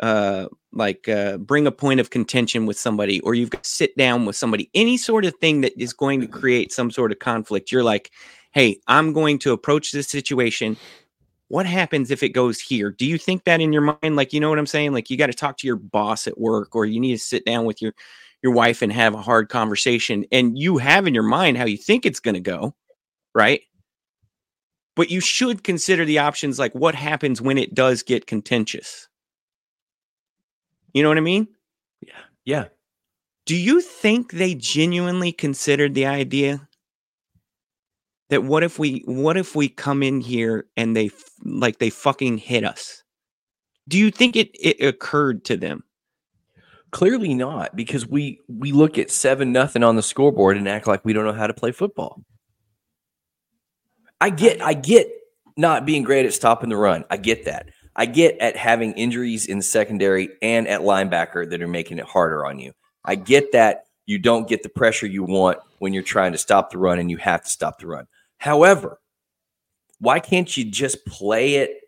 uh, 0.00 0.46
like, 0.72 1.08
uh, 1.08 1.38
bring 1.38 1.66
a 1.66 1.72
point 1.72 2.00
of 2.00 2.10
contention 2.10 2.66
with 2.66 2.78
somebody, 2.78 3.20
or 3.20 3.34
you've 3.34 3.50
got 3.50 3.64
to 3.64 3.70
sit 3.70 3.96
down 3.96 4.26
with 4.26 4.36
somebody. 4.36 4.70
Any 4.74 4.96
sort 4.96 5.24
of 5.24 5.34
thing 5.36 5.62
that 5.62 5.72
is 5.80 5.92
going 5.92 6.20
to 6.20 6.26
create 6.26 6.72
some 6.72 6.90
sort 6.90 7.12
of 7.12 7.20
conflict. 7.20 7.72
You're 7.72 7.84
like, 7.84 8.10
hey, 8.52 8.78
I'm 8.86 9.12
going 9.12 9.38
to 9.40 9.52
approach 9.52 9.92
this 9.92 10.08
situation 10.08 10.76
what 11.48 11.66
happens 11.66 12.10
if 12.10 12.22
it 12.22 12.30
goes 12.30 12.58
here? 12.60 12.90
Do 12.90 13.06
you 13.06 13.18
think 13.18 13.44
that 13.44 13.60
in 13.60 13.72
your 13.72 13.82
mind? 13.82 14.16
Like, 14.16 14.32
you 14.32 14.40
know 14.40 14.48
what 14.48 14.58
I'm 14.58 14.66
saying? 14.66 14.92
Like, 14.92 15.10
you 15.10 15.16
got 15.16 15.26
to 15.26 15.34
talk 15.34 15.56
to 15.58 15.66
your 15.66 15.76
boss 15.76 16.26
at 16.26 16.38
work, 16.38 16.74
or 16.74 16.86
you 16.86 17.00
need 17.00 17.12
to 17.12 17.22
sit 17.22 17.44
down 17.44 17.64
with 17.64 17.80
your 17.82 17.92
your 18.42 18.52
wife 18.52 18.82
and 18.82 18.92
have 18.92 19.14
a 19.14 19.22
hard 19.22 19.48
conversation, 19.48 20.24
and 20.32 20.58
you 20.58 20.78
have 20.78 21.06
in 21.06 21.14
your 21.14 21.22
mind 21.22 21.56
how 21.56 21.64
you 21.64 21.78
think 21.78 22.04
it's 22.04 22.20
going 22.20 22.34
to 22.34 22.40
go, 22.40 22.74
right? 23.34 23.62
But 24.96 25.10
you 25.10 25.20
should 25.20 25.64
consider 25.64 26.04
the 26.04 26.18
options 26.18 26.58
like 26.58 26.74
what 26.74 26.94
happens 26.94 27.42
when 27.42 27.58
it 27.58 27.74
does 27.74 28.02
get 28.02 28.26
contentious. 28.26 29.08
You 30.92 31.02
know 31.02 31.08
what 31.08 31.18
I 31.18 31.22
mean? 31.22 31.48
Yeah. 32.00 32.20
Yeah. 32.44 32.64
Do 33.46 33.56
you 33.56 33.80
think 33.80 34.32
they 34.32 34.54
genuinely 34.54 35.32
considered 35.32 35.94
the 35.94 36.06
idea 36.06 36.68
that 38.30 38.44
what 38.44 38.62
if 38.62 38.78
we 38.78 39.02
what 39.06 39.36
if 39.36 39.54
we 39.54 39.68
come 39.68 40.02
in 40.02 40.20
here 40.20 40.66
and 40.76 40.96
they 40.96 41.10
like 41.44 41.78
they 41.78 41.90
fucking 41.90 42.38
hit 42.38 42.64
us? 42.64 43.02
Do 43.86 43.98
you 43.98 44.10
think 44.10 44.36
it 44.36 44.50
it 44.58 44.82
occurred 44.84 45.44
to 45.46 45.56
them? 45.56 45.84
Clearly 46.90 47.34
not, 47.34 47.76
because 47.76 48.06
we 48.06 48.40
we 48.48 48.72
look 48.72 48.98
at 48.98 49.10
seven 49.10 49.52
nothing 49.52 49.82
on 49.82 49.96
the 49.96 50.02
scoreboard 50.02 50.56
and 50.56 50.68
act 50.68 50.86
like 50.86 51.04
we 51.04 51.12
don't 51.12 51.24
know 51.24 51.32
how 51.32 51.48
to 51.48 51.54
play 51.54 51.72
football. 51.72 52.22
I 54.24 54.30
get 54.30 54.62
I 54.62 54.72
get 54.72 55.10
not 55.58 55.84
being 55.84 56.02
great 56.02 56.24
at 56.24 56.32
stopping 56.32 56.70
the 56.70 56.78
run. 56.78 57.04
I 57.10 57.18
get 57.18 57.44
that. 57.44 57.68
I 57.94 58.06
get 58.06 58.38
at 58.38 58.56
having 58.56 58.94
injuries 58.94 59.44
in 59.44 59.60
secondary 59.60 60.30
and 60.40 60.66
at 60.66 60.80
linebacker 60.80 61.50
that 61.50 61.60
are 61.60 61.68
making 61.68 61.98
it 61.98 62.06
harder 62.06 62.46
on 62.46 62.58
you. 62.58 62.72
I 63.04 63.16
get 63.16 63.52
that 63.52 63.84
you 64.06 64.18
don't 64.18 64.48
get 64.48 64.62
the 64.62 64.70
pressure 64.70 65.06
you 65.06 65.24
want 65.24 65.58
when 65.78 65.92
you're 65.92 66.02
trying 66.02 66.32
to 66.32 66.38
stop 66.38 66.70
the 66.70 66.78
run 66.78 66.98
and 66.98 67.10
you 67.10 67.18
have 67.18 67.44
to 67.44 67.50
stop 67.50 67.78
the 67.78 67.86
run. 67.86 68.06
However, 68.38 68.98
why 69.98 70.20
can't 70.20 70.56
you 70.56 70.64
just 70.70 71.04
play 71.04 71.56
it 71.56 71.82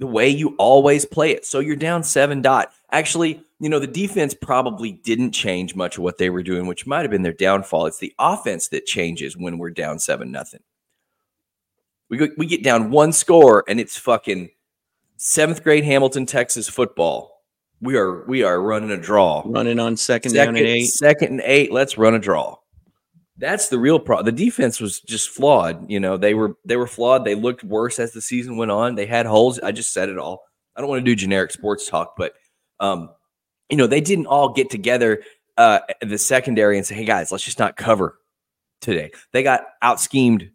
the 0.00 0.06
way 0.06 0.28
you 0.28 0.54
always 0.58 1.06
play 1.06 1.30
it? 1.30 1.46
So 1.46 1.60
you're 1.60 1.76
down 1.76 2.02
seven 2.02 2.42
dot. 2.42 2.72
Actually, 2.92 3.42
you 3.58 3.70
know, 3.70 3.78
the 3.78 3.86
defense 3.86 4.34
probably 4.34 4.92
didn't 4.92 5.32
change 5.32 5.74
much 5.74 5.96
of 5.96 6.02
what 6.02 6.18
they 6.18 6.28
were 6.28 6.42
doing, 6.42 6.66
which 6.66 6.86
might 6.86 7.02
have 7.02 7.10
been 7.10 7.22
their 7.22 7.32
downfall. 7.32 7.86
It's 7.86 8.00
the 8.00 8.12
offense 8.18 8.68
that 8.68 8.84
changes 8.84 9.34
when 9.34 9.56
we're 9.56 9.70
down 9.70 9.98
seven 9.98 10.30
nothing. 10.30 10.60
We 12.10 12.16
go, 12.16 12.28
we 12.36 12.46
get 12.46 12.62
down 12.62 12.90
one 12.90 13.12
score 13.12 13.64
and 13.68 13.78
it's 13.78 13.96
fucking 13.98 14.50
seventh 15.16 15.62
grade 15.62 15.84
Hamilton, 15.84 16.26
Texas 16.26 16.68
football. 16.68 17.42
We 17.80 17.96
are 17.96 18.24
we 18.26 18.42
are 18.42 18.60
running 18.60 18.90
a 18.90 18.96
draw. 18.96 19.42
Running 19.46 19.78
on 19.78 19.96
second, 19.96 20.32
Second, 20.32 20.54
down 20.54 20.56
and 20.56 20.66
eight. 20.66 20.86
second 20.86 21.28
and 21.28 21.42
eight. 21.44 21.70
Let's 21.72 21.96
run 21.96 22.14
a 22.14 22.18
draw. 22.18 22.56
That's 23.36 23.68
the 23.68 23.78
real 23.78 24.00
problem. 24.00 24.26
The 24.26 24.44
defense 24.44 24.80
was 24.80 25.00
just 25.00 25.28
flawed. 25.28 25.88
You 25.88 26.00
know, 26.00 26.16
they 26.16 26.34
were 26.34 26.56
they 26.64 26.76
were 26.76 26.88
flawed. 26.88 27.24
They 27.24 27.36
looked 27.36 27.62
worse 27.62 28.00
as 28.00 28.12
the 28.12 28.20
season 28.20 28.56
went 28.56 28.72
on. 28.72 28.96
They 28.96 29.06
had 29.06 29.26
holes. 29.26 29.60
I 29.60 29.70
just 29.70 29.92
said 29.92 30.08
it 30.08 30.18
all. 30.18 30.42
I 30.74 30.80
don't 30.80 30.90
want 30.90 31.00
to 31.00 31.04
do 31.04 31.14
generic 31.14 31.52
sports 31.52 31.88
talk, 31.88 32.14
but 32.16 32.32
um, 32.80 33.10
you 33.70 33.76
know, 33.76 33.86
they 33.86 34.00
didn't 34.00 34.26
all 34.26 34.52
get 34.52 34.70
together 34.70 35.22
uh 35.56 35.80
the 36.02 36.18
secondary 36.18 36.78
and 36.78 36.86
say, 36.86 36.96
"Hey 36.96 37.04
guys, 37.04 37.30
let's 37.30 37.44
just 37.44 37.58
not 37.60 37.76
cover 37.76 38.18
today." 38.80 39.12
They 39.32 39.44
got 39.44 39.62
out 39.82 40.00
schemed 40.00 40.50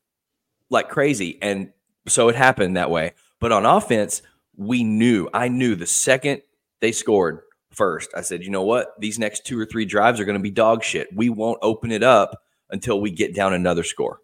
like 0.74 0.90
crazy, 0.90 1.38
and 1.42 1.72
so 2.08 2.28
it 2.30 2.36
happened 2.36 2.76
that 2.76 2.92
way. 2.92 3.14
But 3.40 3.52
on 3.52 3.66
offense, 3.66 4.22
we 4.58 4.84
knew. 4.84 5.30
I 5.34 5.48
knew 5.48 5.76
the 5.76 5.88
second 5.88 6.42
they 6.82 6.92
scored 6.92 7.42
first. 7.72 8.10
I 8.16 8.22
said, 8.22 8.44
you 8.44 8.50
know 8.52 8.64
what? 8.64 9.00
These 9.00 9.20
next 9.20 9.46
two 9.46 9.60
or 9.60 9.66
three 9.66 9.86
drives 9.86 10.20
are 10.20 10.26
going 10.26 10.38
to 10.38 10.44
be 10.44 10.52
dog 10.52 10.84
shit. 10.84 11.08
We 11.14 11.30
won't 11.30 11.60
open 11.62 11.92
it 11.92 12.04
up 12.04 12.42
until 12.70 13.02
we 13.02 13.12
get 13.12 13.36
down 13.36 13.54
another 13.54 13.84
score. 13.84 14.20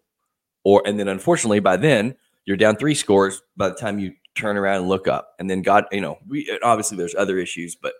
Or 0.64 0.82
and 0.84 0.98
then 0.98 1.08
unfortunately 1.08 1.60
by 1.60 1.76
then 1.76 2.16
you're 2.44 2.56
down 2.56 2.76
three 2.76 2.94
scores 2.94 3.42
by 3.56 3.68
the 3.68 3.74
time 3.74 3.98
you 3.98 4.12
turn 4.34 4.56
around 4.56 4.80
and 4.80 4.88
look 4.88 5.08
up. 5.08 5.34
And 5.38 5.48
then 5.48 5.62
God, 5.62 5.84
you 5.92 6.00
know, 6.00 6.18
we 6.28 6.58
obviously 6.62 6.96
there's 6.96 7.14
other 7.14 7.38
issues, 7.38 7.74
but 7.74 7.94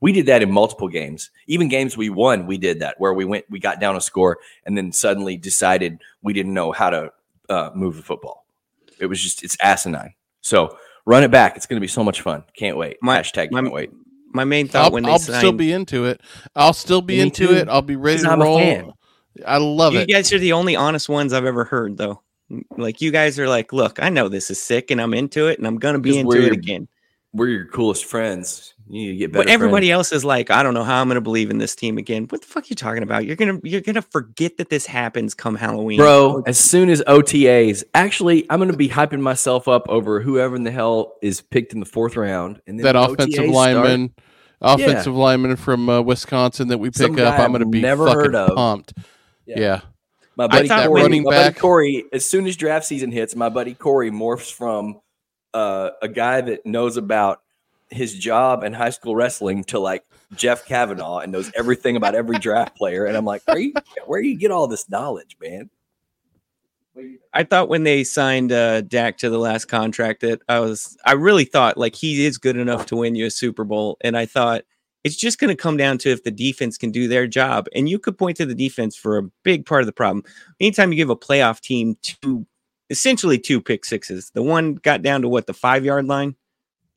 we 0.00 0.12
did 0.12 0.26
that 0.26 0.42
in 0.42 0.50
multiple 0.50 0.88
games. 0.88 1.30
Even 1.46 1.68
games 1.68 1.96
we 1.96 2.10
won, 2.10 2.46
we 2.46 2.58
did 2.58 2.80
that 2.80 2.96
where 2.98 3.14
we 3.14 3.24
went, 3.24 3.46
we 3.48 3.58
got 3.58 3.80
down 3.80 3.96
a 3.96 4.00
score 4.00 4.38
and 4.64 4.76
then 4.76 4.92
suddenly 4.92 5.36
decided 5.36 5.98
we 6.22 6.32
didn't 6.32 6.54
know 6.54 6.72
how 6.72 6.90
to 6.90 7.10
uh, 7.48 7.70
move 7.74 7.96
the 7.96 8.02
football. 8.02 8.46
It 9.00 9.06
was 9.06 9.22
just 9.22 9.42
it's 9.44 9.56
asinine. 9.60 10.14
So 10.40 10.76
run 11.06 11.22
it 11.24 11.30
back. 11.30 11.56
It's 11.56 11.66
going 11.66 11.76
to 11.78 11.80
be 11.80 11.88
so 11.88 12.04
much 12.04 12.20
fun. 12.20 12.44
Can't 12.56 12.76
wait. 12.76 12.98
My- 13.02 13.18
Hashtag 13.20 13.50
my- 13.50 13.62
can't 13.62 13.72
wait. 13.72 13.90
My 14.32 14.42
main 14.44 14.66
thought 14.66 14.86
I'll, 14.86 14.90
when 14.90 15.04
they 15.04 15.10
I'll 15.12 15.18
signed, 15.20 15.38
still 15.38 15.52
be 15.52 15.70
into 15.72 16.06
it. 16.06 16.20
I'll 16.56 16.72
still 16.72 17.00
be 17.02 17.20
into 17.20 17.46
too, 17.46 17.54
it. 17.54 17.68
I'll 17.68 17.82
be 17.82 17.94
ready 17.94 18.20
to 18.22 18.30
I'm 18.30 18.40
a 18.40 18.44
roll. 18.44 18.58
fan. 18.58 18.92
I 19.46 19.58
love 19.58 19.94
you 19.94 20.00
it. 20.00 20.08
You 20.08 20.14
guys 20.16 20.32
are 20.32 20.40
the 20.40 20.54
only 20.54 20.74
honest 20.74 21.08
ones 21.08 21.32
I've 21.32 21.44
ever 21.44 21.64
heard, 21.64 21.96
though. 21.96 22.20
Like 22.76 23.00
you 23.00 23.12
guys 23.12 23.38
are 23.38 23.46
like, 23.48 23.72
look, 23.72 24.02
I 24.02 24.08
know 24.08 24.28
this 24.28 24.50
is 24.50 24.60
sick, 24.60 24.90
and 24.90 25.00
I'm 25.00 25.14
into 25.14 25.46
it, 25.46 25.58
and 25.58 25.66
I'm 25.68 25.76
gonna 25.78 26.00
be 26.00 26.10
'Cause 26.10 26.16
into 26.18 26.28
we're 26.28 26.42
it 26.48 26.52
again. 26.52 26.88
We're 27.34 27.48
your 27.48 27.66
coolest 27.66 28.04
friends. 28.04 28.74
You 28.86 29.00
need 29.06 29.12
to 29.12 29.16
get 29.16 29.32
better. 29.32 29.44
But 29.44 29.50
everybody 29.52 29.88
friends. 29.88 29.96
else 29.96 30.12
is 30.12 30.24
like, 30.24 30.50
I 30.50 30.62
don't 30.62 30.72
know 30.74 30.84
how 30.84 31.00
I'm 31.00 31.08
gonna 31.08 31.20
believe 31.20 31.50
in 31.50 31.58
this 31.58 31.74
team 31.74 31.98
again. 31.98 32.26
What 32.28 32.42
the 32.42 32.46
fuck 32.46 32.64
are 32.64 32.66
you 32.68 32.76
talking 32.76 33.02
about? 33.02 33.26
You're 33.26 33.34
gonna 33.34 33.58
you're 33.64 33.80
gonna 33.80 34.02
forget 34.02 34.58
that 34.58 34.68
this 34.68 34.86
happens 34.86 35.34
come 35.34 35.56
Halloween, 35.56 35.96
Bro, 35.98 36.44
as 36.46 36.58
soon 36.58 36.90
as 36.90 37.02
OTAs, 37.02 37.82
actually, 37.94 38.46
I'm 38.50 38.58
going 38.60 38.70
to 38.70 38.76
be 38.76 38.88
hyping 38.88 39.20
myself 39.20 39.66
up 39.68 39.88
over 39.88 40.20
whoever 40.20 40.54
in 40.54 40.62
the 40.64 40.70
hell 40.70 41.14
is 41.22 41.40
picked 41.40 41.72
in 41.72 41.80
the 41.80 41.86
fourth 41.86 42.16
round. 42.16 42.60
And 42.66 42.78
then 42.78 42.84
that 42.84 42.96
offensive 42.96 43.28
OTAs 43.28 43.34
start- 43.34 43.48
lineman, 43.48 44.14
offensive 44.60 45.14
lineman 45.14 45.56
from 45.56 45.88
uh, 45.88 46.00
Wisconsin 46.02 46.68
that 46.68 46.78
we 46.78 46.90
pick 46.90 47.18
up. 47.18 47.40
I'm 47.40 47.50
going 47.50 47.60
to 47.62 47.66
be 47.68 47.80
never 47.80 48.04
fucking 48.06 48.20
heard 48.20 48.34
of. 48.34 48.54
pumped. 48.54 48.94
Yeah. 49.46 49.58
Yeah. 49.58 49.80
my 50.36 50.46
buddy, 50.46 50.68
thought 50.68 50.86
Corey, 50.86 51.02
running 51.02 51.22
my 51.24 51.30
buddy 51.30 51.50
back- 51.54 51.58
Corey, 51.60 52.04
as 52.12 52.24
soon 52.26 52.46
as 52.46 52.56
draft 52.56 52.84
season 52.86 53.10
hits, 53.12 53.34
my 53.34 53.48
buddy 53.48 53.74
Corey 53.74 54.10
morphs 54.10 54.52
from 54.52 55.00
uh, 55.54 55.90
a 56.02 56.08
guy 56.08 56.40
that 56.42 56.66
knows 56.66 56.96
about 56.96 57.40
his 57.90 58.14
job 58.14 58.62
and 58.62 58.74
high 58.74 58.90
school 58.90 59.14
wrestling 59.14 59.64
to 59.64 59.78
like 59.78 60.04
Jeff 60.34 60.66
Kavanaugh 60.66 61.18
and 61.18 61.32
knows 61.32 61.50
everything 61.56 61.96
about 61.96 62.14
every 62.14 62.38
draft 62.38 62.76
player. 62.76 63.06
And 63.06 63.16
I'm 63.16 63.24
like, 63.24 63.42
where 63.46 63.58
you, 63.58 63.72
where 64.06 64.20
you 64.20 64.36
get 64.36 64.50
all 64.50 64.66
this 64.66 64.90
knowledge, 64.90 65.36
man? 65.40 65.70
I 67.32 67.42
thought 67.42 67.68
when 67.68 67.82
they 67.82 68.04
signed 68.04 68.52
uh, 68.52 68.82
Dak 68.82 69.18
to 69.18 69.30
the 69.30 69.38
last 69.38 69.64
contract 69.64 70.20
that 70.20 70.42
I 70.48 70.60
was, 70.60 70.96
I 71.04 71.12
really 71.12 71.44
thought 71.44 71.76
like 71.76 71.96
he 71.96 72.24
is 72.24 72.38
good 72.38 72.56
enough 72.56 72.86
to 72.86 72.96
win 72.96 73.16
you 73.16 73.26
a 73.26 73.30
Super 73.30 73.64
Bowl, 73.64 73.96
and 74.02 74.16
I 74.16 74.26
thought 74.26 74.62
it's 75.02 75.16
just 75.16 75.40
going 75.40 75.48
to 75.48 75.60
come 75.60 75.76
down 75.76 75.98
to 75.98 76.10
if 76.10 76.22
the 76.22 76.30
defense 76.30 76.78
can 76.78 76.92
do 76.92 77.08
their 77.08 77.26
job, 77.26 77.66
and 77.74 77.88
you 77.88 77.98
could 77.98 78.16
point 78.16 78.36
to 78.36 78.46
the 78.46 78.54
defense 78.54 78.94
for 78.94 79.18
a 79.18 79.22
big 79.42 79.66
part 79.66 79.82
of 79.82 79.86
the 79.86 79.92
problem. 79.92 80.22
Anytime 80.60 80.92
you 80.92 80.96
give 80.96 81.10
a 81.10 81.16
playoff 81.16 81.60
team 81.60 81.96
two, 82.00 82.46
essentially 82.90 83.38
two 83.38 83.60
pick 83.60 83.84
sixes, 83.84 84.30
the 84.34 84.42
one 84.42 84.74
got 84.74 85.02
down 85.02 85.22
to 85.22 85.28
what 85.28 85.46
the 85.46 85.54
five 85.54 85.84
yard 85.84 86.06
line. 86.06 86.36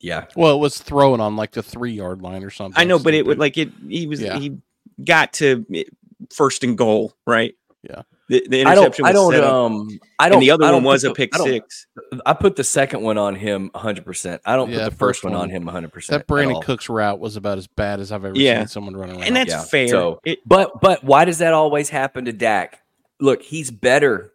Yeah. 0.00 0.26
Well, 0.36 0.54
it 0.54 0.58
was 0.58 0.78
thrown 0.78 1.20
on 1.20 1.36
like 1.36 1.52
the 1.52 1.62
three 1.62 1.92
yard 1.92 2.22
line 2.22 2.44
or 2.44 2.50
something. 2.50 2.80
I 2.80 2.84
know, 2.84 2.98
but 2.98 3.14
it 3.14 3.26
would 3.26 3.38
like 3.38 3.58
it. 3.58 3.70
He 3.88 4.06
was 4.06 4.20
Yeah. 4.20 4.38
he 4.38 4.58
got 5.04 5.32
to 5.34 5.66
eh, 5.74 5.84
first 6.32 6.62
and 6.64 6.78
goal, 6.78 7.14
right? 7.26 7.54
Yeah. 7.82 8.02
The, 8.28 8.46
the 8.46 8.58
I 8.64 8.72
interception 8.72 9.06
don't. 9.06 9.34
I 9.34 9.38
don't. 9.40 9.44
Um. 9.72 9.88
I 10.18 10.28
don't. 10.28 10.34
and 10.34 10.42
the 10.42 10.50
other 10.50 10.64
I 10.66 10.72
one 10.72 10.82
don't 10.82 10.84
was 10.84 11.02
put 11.02 11.10
a 11.12 11.14
pick 11.14 11.34
I 11.34 11.38
six. 11.44 11.86
I 12.26 12.34
put 12.34 12.56
the 12.56 12.62
second 12.64 13.00
one 13.02 13.16
on 13.16 13.34
him 13.34 13.70
100. 13.72 14.04
percent 14.04 14.42
I 14.44 14.54
don't 14.54 14.70
Yeah, 14.70 14.80
put 14.80 14.84
the 14.84 14.90
first 14.90 14.98
first 15.20 15.24
one 15.24 15.32
on 15.32 15.40
one- 15.40 15.50
him 15.50 15.64
100. 15.64 15.92
percent 15.92 16.26
that 16.26 16.32
Brandin 16.32 16.62
Cooks 16.62 16.88
route 16.90 17.18
was 17.20 17.36
about 17.36 17.56
as 17.58 17.66
bad 17.66 18.00
as 18.00 18.12
I've 18.12 18.24
ever 18.26 18.36
Yeah. 18.36 18.58
seen 18.60 18.68
someone 18.68 18.96
run 18.96 19.10
around. 19.10 19.22
And 19.24 19.34
that's 19.34 19.50
Yeah, 19.50 19.62
fair. 19.62 19.88
so- 19.88 20.20
It- 20.26 20.40
But 20.46 20.80
but 20.82 21.02
why 21.04 21.24
does 21.24 21.38
that 21.38 21.54
always 21.54 21.88
happen 21.88 22.26
to 22.26 22.32
Dak? 22.34 22.82
Look, 23.18 23.42
he's 23.42 23.70
better 23.70 24.32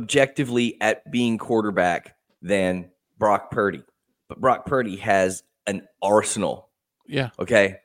objectively 0.00 0.80
at 0.80 1.10
being 1.10 1.38
quarterback 1.38 2.14
than 2.42 2.90
Brock 3.18 3.50
Purdy. 3.50 3.82
But 4.28 4.40
Brock 4.40 4.66
Purdy 4.66 4.96
has 4.96 5.42
an 5.66 5.86
arsenal. 6.02 6.68
yeah. 7.08 7.30
Okay. 7.38 7.78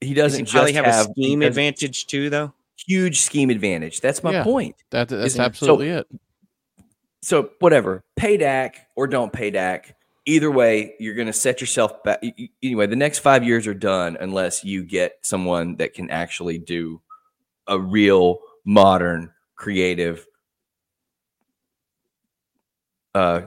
He 0.00 0.14
does 0.14 0.32
doesn't 0.32 0.46
he 0.46 0.52
just 0.52 0.74
have, 0.74 0.84
have 0.86 1.06
a 1.08 1.10
scheme 1.10 1.42
advantage 1.42 2.06
too, 2.06 2.30
though? 2.30 2.54
Huge 2.88 3.20
scheme 3.20 3.50
advantage. 3.50 4.00
That's 4.00 4.22
my 4.22 4.32
Yeah. 4.32 4.44
point. 4.44 4.76
That 4.90 5.08
that's 5.08 5.26
Isn't 5.26 5.40
it? 5.40 5.42
So- 5.42 5.46
absolutely 5.46 5.88
it. 5.90 6.06
So 7.22 7.50
whatever, 7.58 8.02
pay 8.16 8.38
Dak 8.38 8.86
or 8.96 9.06
don't 9.06 9.30
pay 9.30 9.50
Dak. 9.50 9.94
Either 10.24 10.50
way, 10.50 10.94
you're 10.98 11.14
going 11.14 11.26
to 11.26 11.32
set 11.34 11.60
yourself 11.60 12.02
back. 12.02 12.20
y- 12.22 12.32
y- 12.38 12.48
Anyway, 12.62 12.86
the 12.86 12.96
next 12.96 13.18
five 13.18 13.44
years 13.44 13.66
are 13.66 13.74
done 13.74 14.16
unless 14.18 14.64
you 14.64 14.82
get 14.84 15.18
someone 15.22 15.76
that 15.76 15.92
can 15.92 16.08
actually 16.10 16.56
do 16.56 17.02
a 17.66 17.78
real 17.78 18.38
modern, 18.64 19.32
creative 19.56 20.26
uh, 23.14 23.42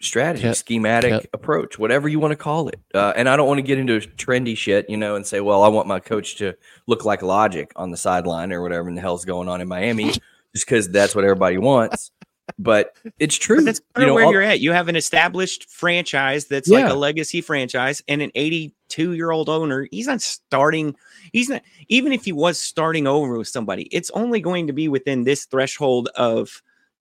strategy, 0.00 0.44
Yep. 0.46 0.56
schematic 0.56 1.10
Yep. 1.10 1.26
approach, 1.34 1.78
whatever 1.78 2.08
you 2.08 2.18
want 2.18 2.32
to 2.32 2.36
call 2.36 2.68
it. 2.68 2.80
Uh, 2.94 3.12
and 3.16 3.28
I 3.28 3.36
don't 3.36 3.46
want 3.46 3.58
to 3.58 3.62
get 3.62 3.78
into 3.78 3.98
trendy 4.00 4.56
shit, 4.56 4.88
you 4.88 4.96
know, 4.96 5.14
and 5.14 5.26
say, 5.26 5.40
well, 5.40 5.62
I 5.62 5.68
want 5.68 5.86
my 5.86 6.00
coach 6.00 6.36
to 6.36 6.54
look 6.86 7.04
like 7.04 7.22
Logic 7.22 7.70
on 7.76 7.90
the 7.90 7.96
sideline 7.96 8.52
or 8.52 8.62
whatever 8.62 8.88
in 8.88 8.94
the 8.94 9.00
hell's 9.02 9.24
going 9.24 9.48
on 9.48 9.60
in 9.60 9.68
Miami, 9.68 10.04
just 10.54 10.66
because 10.66 10.88
that's 10.88 11.14
what 11.14 11.24
everybody 11.24 11.58
wants. 11.58 12.10
But 12.58 12.96
it's 13.18 13.36
true. 13.36 13.56
But 13.56 13.64
that's 13.66 13.80
you 13.96 14.06
know, 14.06 14.14
where 14.14 14.24
all- 14.24 14.32
you're 14.32 14.42
at. 14.42 14.60
You 14.60 14.72
have 14.72 14.88
an 14.88 14.96
established 14.96 15.70
franchise 15.70 16.46
that's 16.46 16.68
like 16.68 16.88
a 16.88 16.94
legacy 16.94 17.40
franchise 17.42 18.02
and 18.08 18.20
an 18.22 18.32
82 18.34 19.12
year 19.12 19.30
old 19.30 19.48
owner. 19.48 19.86
He's 19.92 20.08
not 20.08 20.20
starting. 20.20 20.96
He's 21.32 21.48
not, 21.48 21.62
even 21.88 22.12
if 22.12 22.24
he 22.24 22.32
was 22.32 22.58
starting 22.60 23.06
over 23.06 23.38
with 23.38 23.46
somebody, 23.48 23.82
it's 23.92 24.10
only 24.10 24.40
going 24.40 24.66
to 24.66 24.72
be 24.72 24.88
within 24.88 25.22
this 25.24 25.44
threshold 25.44 26.08
of 26.16 26.60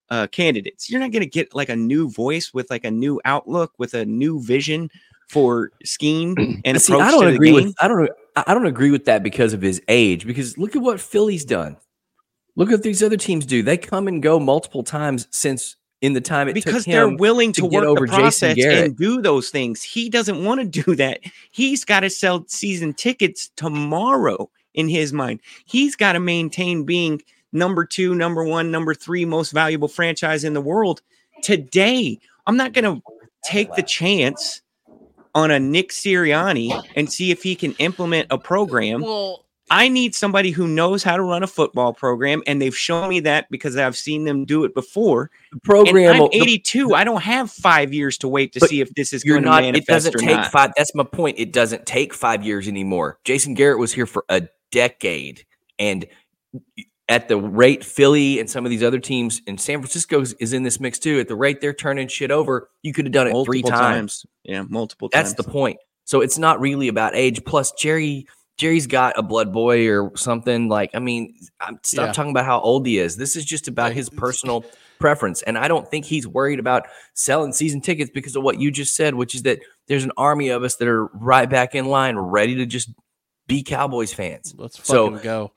uh, 0.09 0.27
candidates. 0.27 0.89
You're 0.89 0.99
not 0.99 1.11
going 1.11 1.23
to 1.23 1.29
get 1.29 1.53
like 1.53 1.69
a 1.69 1.75
new 1.75 2.09
voice 2.09 2.53
with 2.53 2.69
like 2.69 2.83
a 2.83 2.91
new 2.91 3.19
outlook, 3.25 3.73
with 3.77 3.93
a 3.93 4.05
new 4.05 4.41
vision 4.41 4.89
for 5.27 5.71
scheme 5.83 6.35
and 6.65 6.81
see, 6.81 6.93
approach 6.93 7.07
I 7.07 7.11
don't 7.11 7.27
agree 7.27 7.51
with 7.51 7.73
I 7.79 7.87
don't 7.87 8.09
I 8.35 8.53
don't 8.53 8.65
agree 8.65 8.91
with 8.91 9.05
that 9.05 9.23
because 9.23 9.53
of 9.53 9.61
his 9.61 9.81
age. 9.87 10.25
Because 10.25 10.57
look 10.57 10.75
at 10.75 10.81
what 10.81 10.99
Philly's 10.99 11.45
done. 11.45 11.77
Look 12.55 12.71
at 12.71 12.83
these 12.83 13.01
other 13.01 13.17
teams 13.17 13.45
do. 13.45 13.63
They 13.63 13.77
come 13.77 14.07
and 14.07 14.21
go 14.21 14.39
multiple 14.39 14.83
times 14.83 15.27
since 15.31 15.77
in 16.01 16.13
the 16.13 16.21
time 16.21 16.47
it 16.47 16.53
because 16.53 16.85
they're 16.85 17.09
willing 17.09 17.51
to 17.53 17.61
to, 17.61 17.69
get 17.69 17.81
work 17.81 17.85
over 17.85 18.07
the 18.07 18.13
process 18.13 18.57
and 18.57 18.97
do 18.97 19.21
those 19.21 19.49
things. 19.49 19.83
He 19.83 20.09
doesn't 20.09 20.43
want 20.43 20.61
to 20.61 20.83
do 20.83 20.95
that. 20.95 21.19
He's 21.51 21.83
got 21.85 22.01
to 22.01 22.09
sell 22.09 22.45
season 22.47 22.93
tickets 22.93 23.49
tomorrow. 23.55 24.49
in 24.73 24.87
his 24.87 25.11
mind. 25.11 25.41
He's 25.65 25.95
got 25.95 26.13
to 26.13 26.19
maintain 26.19 26.85
being 26.85 27.21
number 27.51 27.85
two, 27.85 28.15
number 28.15 28.43
one, 28.43 28.71
number 28.71 28.93
three 28.93 29.25
most 29.25 29.51
valuable 29.51 29.87
franchise 29.87 30.43
in 30.43 30.53
the 30.53 30.61
world 30.61 31.01
today. 31.43 32.19
I'm 32.47 32.57
not 32.57 32.73
going 32.73 32.85
to 32.85 33.01
take 33.43 33.73
the 33.75 33.83
chance 33.83 34.61
on 35.35 35.51
a 35.51 35.59
Nick 35.59 35.89
Sirianni 35.91 36.81
and 36.95 37.11
see 37.11 37.31
if 37.31 37.43
he 37.43 37.55
can 37.55 37.73
implement 37.73 38.27
a 38.31 38.37
program. 38.37 39.01
Well, 39.01 39.45
I 39.71 39.87
need 39.87 40.15
somebody 40.15 40.49
who 40.49 40.67
knows 40.67 41.03
how 41.03 41.15
to 41.15 41.21
run 41.21 41.43
a 41.43 41.47
football 41.47 41.93
program, 41.93 42.41
and 42.47 42.59
they've 42.59 42.75
shown 42.75 43.07
me 43.07 43.19
that 43.19 43.45
because 43.51 43.77
I've 43.77 43.95
seen 43.95 44.23
them 44.23 44.43
do 44.43 44.63
it 44.63 44.73
before. 44.73 45.29
The 45.51 45.55
And 45.57 45.61
program. 45.63 46.13
I'm 46.15 46.19
will- 46.21 46.29
the- 46.29 46.37
82. 46.41 46.95
I 46.95 47.03
don't 47.03 47.21
have 47.21 47.51
five 47.51 47.93
years 47.93 48.17
to 48.19 48.27
wait 48.27 48.51
to 48.53 48.61
see 48.61 48.81
if 48.81 48.91
this 48.95 49.13
is 49.13 49.23
you're 49.23 49.35
going 49.35 49.43
to 49.43 49.49
not. 49.51 49.63
It 49.63 49.67
manifest 49.73 49.87
doesn't 49.87 50.15
or 50.15 50.17
take 50.17 50.37
not. 50.37 50.51
five. 50.51 50.71
That's 50.75 50.95
my 50.95 51.03
point. 51.03 51.37
It 51.37 51.53
doesn't 51.53 51.85
take 51.85 52.15
five 52.15 52.43
years 52.43 52.67
anymore. 52.67 53.19
Jason 53.25 53.53
Garrett 53.53 53.77
was 53.77 53.93
here 53.93 54.07
for 54.07 54.25
a 54.27 54.47
decade, 54.71 55.45
and 55.77 56.07
at 57.09 57.27
the 57.27 57.35
rate 57.37 57.83
Philly 57.83 58.39
and 58.39 58.49
some 58.49 58.65
of 58.65 58.69
these 58.69 58.83
other 58.83 58.99
teams 58.99 59.41
and 59.47 59.59
San 59.59 59.79
Francisco 59.79 60.21
is- 60.21 60.33
is 60.39 60.53
in 60.53 60.63
this 60.63 60.79
mix 60.79 60.99
too. 60.99 61.19
At 61.19 61.27
the 61.27 61.35
rate 61.35 61.59
they're 61.59 61.73
turning 61.73 62.07
shit 62.07 62.31
over, 62.31 62.69
you 62.83 62.93
could 62.93 63.05
have 63.05 63.11
done 63.11 63.27
it 63.27 63.31
three 63.45 63.61
multiple 63.61 63.71
times. 63.71 64.25
Yeah, 64.43 64.63
multiple 64.69 65.09
That's 65.11 65.33
times. 65.33 65.45
the 65.45 65.51
point. 65.51 65.77
So 66.05 66.21
it's 66.21 66.37
not 66.37 66.59
really 66.61 66.87
about 66.87 67.15
age. 67.15 67.43
Plus, 67.43 67.71
Jerry. 67.73 68.25
Jerry's 68.57 68.87
got 68.87 69.17
a 69.17 69.23
blood 69.23 69.53
boy 69.53 69.87
or 69.87 70.11
something 70.17 70.67
like. 70.67 70.89
I 70.93 70.99
mean, 70.99 71.33
I'm, 71.61 71.79
stop 71.81 72.07
Yeah. 72.07 72.11
talking 72.11 72.31
about 72.31 72.43
how 72.43 72.59
old 72.59 72.85
he 72.85 72.99
is. 72.99 73.15
This 73.15 73.37
is 73.37 73.45
just 73.45 73.69
about 73.69 73.93
his 73.93 74.09
personal 74.09 74.65
preference, 74.99 75.41
and 75.43 75.57
I 75.57 75.69
don't 75.69 75.89
think 75.89 76.03
he's 76.03 76.27
worried 76.27 76.59
about 76.59 76.83
selling 77.13 77.53
season 77.53 77.79
tickets 77.79 78.11
because 78.13 78.35
of 78.35 78.43
what 78.43 78.59
you 78.59 78.69
just 78.69 78.95
said, 78.97 79.15
which 79.15 79.33
is 79.33 79.43
that 79.43 79.59
there's 79.87 80.03
an 80.03 80.11
army 80.17 80.49
of 80.49 80.63
us 80.63 80.75
that 80.75 80.89
are 80.89 81.05
right 81.13 81.49
back 81.49 81.73
in 81.73 81.85
line, 81.85 82.17
ready 82.17 82.55
to 82.55 82.65
just 82.65 82.89
be 83.47 83.63
Cowboys 83.63 84.13
fans. 84.13 84.53
let's 84.57 84.85
So, 84.85 85.09
fucking 85.09 85.23
go. 85.23 85.53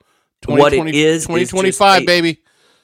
What 0.47 0.73
it 0.73 0.77
2020 0.77 0.97
is 0.97 1.05
is 1.05 1.21
just 1.23 1.27
2025, 1.27 2.05
baby. 2.05 2.41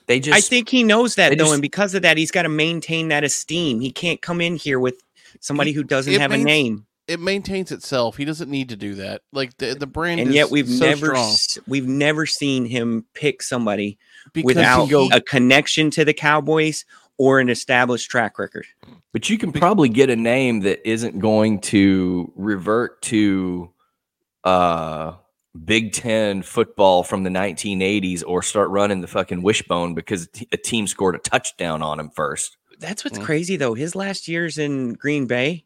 They 0.08 0.20
just 0.20 0.36
I 0.38 0.42
think 0.42 0.70
he 0.70 0.84
knows 0.84 1.16
that 1.16 1.30
though, 1.30 1.36
just- 1.46 1.54
and 1.54 1.62
because 1.62 1.94
of 1.94 2.02
that, 2.02 2.18
he's 2.18 2.32
got 2.32 2.44
to 2.44 2.50
maintain 2.50 3.10
that 3.10 3.24
esteem. 3.24 3.80
He 3.80 3.92
can't 3.92 4.22
come 4.22 4.42
in 4.42 4.56
here 4.56 4.80
with 4.80 5.02
somebody 5.40 5.72
who 5.72 5.84
doesn't 5.84 6.14
It 6.14 6.20
have 6.22 6.32
a 6.32 6.38
name. 6.38 6.86
It 7.08 7.20
maintains 7.20 7.72
itself. 7.72 8.18
He 8.18 8.26
doesn't 8.26 8.50
need 8.52 8.70
to 8.70 8.76
do 8.76 8.96
that. 8.96 9.22
Like 9.34 9.58
the 9.58 9.74
the 9.76 9.88
brand, 9.88 10.20
And 10.20 10.30
is 10.30 10.36
yet 10.36 10.50
we've 10.52 10.70
so 10.70 10.86
never 10.86 11.16
strong. 11.16 11.64
we've 11.68 11.88
never 11.88 12.26
seen 12.26 12.66
him 12.66 13.06
pick 13.14 13.42
somebody 13.42 13.98
because 14.34 14.46
without 14.56 14.86
he- 14.86 15.10
a 15.14 15.20
connection 15.22 15.90
to 15.92 16.06
the 16.06 16.14
Cowboys 16.14 16.86
or 17.18 17.40
an 17.40 17.50
established 17.50 18.10
track 18.10 18.38
record. 18.40 18.66
But 19.12 19.30
you 19.30 19.38
can 19.40 19.52
probably 19.52 19.90
get 19.90 20.10
a 20.10 20.16
name 20.16 20.62
that 20.62 20.88
isn't 20.88 21.20
going 21.20 21.62
to 21.62 22.32
revert 22.36 23.02
to 23.04 23.72
uh 24.44 25.14
Big 25.66 25.94
Ten 25.94 26.42
football 26.42 27.04
from 27.04 27.24
the 27.24 27.30
1980s 27.30 28.24
or 28.26 28.42
start 28.42 28.70
running 28.70 29.02
the 29.02 29.08
fucking 29.08 29.42
wishbone 29.42 29.94
because 29.94 30.30
a 30.52 30.58
team 30.58 30.88
scored 30.88 31.16
a 31.16 31.20
touchdown 31.20 31.82
on 31.82 32.00
him 32.00 32.10
first. 32.12 32.58
That's 32.80 33.04
what's 33.04 33.18
Mm. 33.20 33.24
crazy 33.26 33.56
though. 33.58 33.74
His 33.74 33.96
last 33.96 34.28
years 34.28 34.58
in 34.58 34.94
Green 34.94 35.26
Bay, 35.26 35.66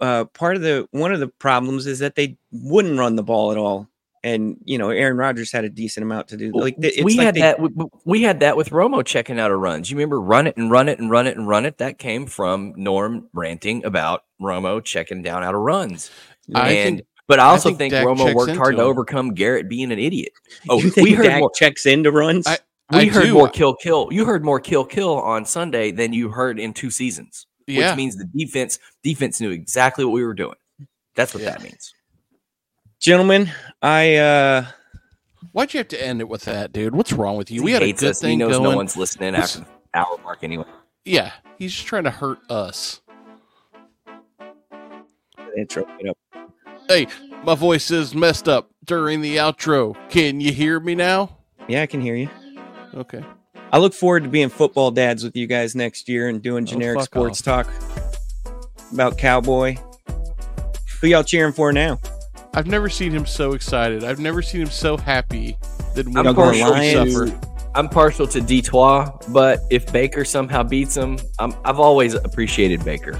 uh, 0.00 0.24
part 0.26 0.56
of 0.56 0.62
the 0.62 0.88
one 0.92 1.12
of 1.12 1.20
the 1.20 1.28
problems 1.28 1.86
is 1.86 1.98
that 1.98 2.14
they 2.14 2.38
wouldn't 2.50 2.98
run 2.98 3.16
the 3.16 3.22
ball 3.22 3.52
at 3.52 3.58
all. 3.58 3.88
And 4.22 4.56
you 4.64 4.76
know, 4.78 4.90
Aaron 4.90 5.16
Rodgers 5.16 5.50
had 5.50 5.64
a 5.64 5.70
decent 5.70 6.04
amount 6.04 6.28
to 6.28 6.36
do. 6.36 6.52
Like 6.54 6.76
it's 6.78 7.02
we 7.02 7.16
like 7.16 7.24
had 7.26 7.34
they- 7.34 7.40
that. 7.40 7.60
We, 7.60 7.70
we 8.04 8.22
had 8.22 8.40
that 8.40 8.56
with 8.56 8.70
Romo 8.70 9.04
checking 9.04 9.38
out 9.38 9.50
of 9.50 9.58
runs. 9.60 9.90
You 9.90 9.96
remember 9.96 10.20
run 10.20 10.46
it 10.46 10.56
and 10.56 10.70
run 10.70 10.88
it 10.88 10.98
and 10.98 11.10
run 11.10 11.26
it 11.26 11.36
and 11.36 11.48
run 11.48 11.64
it. 11.66 11.78
That 11.78 11.98
came 11.98 12.26
from 12.26 12.74
Norm 12.76 13.28
ranting 13.32 13.84
about 13.84 14.24
Romo 14.40 14.82
checking 14.84 15.22
down 15.22 15.42
out 15.42 15.54
of 15.54 15.60
runs. 15.60 16.10
I 16.54 16.70
and 16.72 16.96
think 16.98 17.08
but 17.30 17.38
I 17.40 17.44
I 17.44 17.48
also 17.50 17.72
think 17.72 17.92
think, 17.92 18.06
Romo 18.06 18.34
worked 18.34 18.56
hard 18.56 18.76
to 18.76 18.82
him. 18.82 18.86
overcome 18.88 19.32
Garrett 19.34 19.68
being 19.68 19.90
an 19.92 19.98
idiot. 19.98 20.32
Oh, 20.68 20.78
you 20.80 20.90
think 20.90 21.06
we 21.08 21.14
heard 21.14 21.24
Dak 21.26 21.40
more. 21.40 21.50
checks 21.54 21.86
into 21.86 22.10
runs. 22.12 22.46
I- 22.46 22.58
We 22.92 22.98
I 22.98 23.06
heard 23.06 23.22
do. 23.26 23.34
more 23.34 23.48
kill 23.48 23.74
kill. 23.76 24.08
You 24.10 24.24
heard 24.24 24.44
more 24.44 24.58
kill 24.58 24.84
kill 24.84 25.14
on 25.20 25.44
Sunday 25.44 25.92
than 25.92 26.12
you 26.12 26.28
heard 26.28 26.58
in 26.58 26.72
two 26.74 26.90
seasons, 26.90 27.46
yeah, 27.68 27.90
which 27.90 27.96
means 27.96 28.16
the 28.16 28.24
defense 28.36 28.78
defense 29.04 29.40
knew 29.40 29.50
exactly 29.50 30.04
what 30.04 30.10
we 30.12 30.24
were 30.24 30.34
doing. 30.34 30.56
That's 31.14 31.32
what 31.32 31.42
Yeah. 31.44 31.50
that 31.50 31.62
means. 31.62 31.94
Gentlemen, 32.98 33.50
I 33.80 34.16
uh 34.16 34.64
why'd 35.52 35.72
you 35.72 35.78
have 35.78 35.88
to 35.88 36.04
end 36.04 36.20
it 36.20 36.28
with 36.28 36.42
that, 36.46 36.72
dude? 36.72 36.94
What's 36.96 37.12
wrong 37.12 37.36
with 37.36 37.50
you? 37.50 37.62
We 37.62 37.70
he 37.70 37.74
had 37.74 37.82
a 37.82 37.86
hates 37.86 38.00
good 38.00 38.10
us. 38.10 38.20
He 38.20 38.26
thing 38.26 38.38
knows 38.38 38.52
going. 38.58 38.64
no 38.70 38.76
one's 38.76 38.96
listening 38.96 39.32
This- 39.34 39.56
after 39.56 39.70
the 39.92 39.98
hour 39.98 40.18
mark 40.24 40.40
anyway. 40.42 40.64
Yeah, 41.04 41.30
he's 41.58 41.72
just 41.72 41.86
trying 41.86 42.04
to 42.04 42.10
hurt 42.10 42.40
us. 42.50 43.00
intro 45.56 45.84
it 46.00 46.08
up. 46.08 46.18
Hey, 46.90 47.06
my 47.44 47.54
voice 47.54 47.92
is 47.92 48.16
messed 48.16 48.48
up 48.48 48.68
during 48.84 49.20
the 49.20 49.36
outro. 49.36 49.96
Can 50.08 50.40
you 50.40 50.50
hear 50.52 50.80
me 50.80 50.96
now? 50.96 51.36
Yeah, 51.68 51.82
I 51.82 51.86
can 51.86 52.00
hear 52.00 52.16
you. 52.16 52.28
Okay. 52.94 53.22
I 53.72 53.78
look 53.78 53.94
forward 53.94 54.24
to 54.24 54.28
being 54.28 54.48
football 54.48 54.90
dads 54.90 55.22
with 55.22 55.36
you 55.36 55.46
guys 55.46 55.76
next 55.76 56.08
year 56.08 56.28
and 56.28 56.42
doing 56.42 56.64
Oh, 56.64 56.66
generic 56.66 56.98
fuck 56.98 57.06
sports 57.06 57.42
talk 57.42 57.68
about 58.92 59.16
Cowboy. 59.18 59.76
Who 61.00 61.06
y'all 61.06 61.22
cheering 61.22 61.52
for 61.52 61.72
now? 61.72 62.00
I've 62.54 62.66
never 62.66 62.88
seen 62.88 63.12
him 63.12 63.24
so 63.24 63.52
excited. 63.52 64.02
I've 64.02 64.18
never 64.18 64.42
seen 64.42 64.60
him 64.62 64.70
so 64.70 64.96
happy 64.96 65.56
that 65.94 66.08
when 66.08 66.26
I'm 66.26 66.26
he 66.26 66.34
partial 66.34 66.70
Lions. 66.70 67.14
suffer. 67.14 67.40
I'm 67.76 67.88
partial 67.88 68.26
to 68.26 68.40
Detroit, 68.40 69.26
but 69.28 69.60
if 69.70 69.92
Baker 69.92 70.24
somehow 70.24 70.64
beats 70.64 70.96
him, 70.96 71.20
I'm, 71.38 71.54
I've 71.64 71.78
always 71.78 72.14
appreciated 72.14 72.84
Baker. 72.84 73.16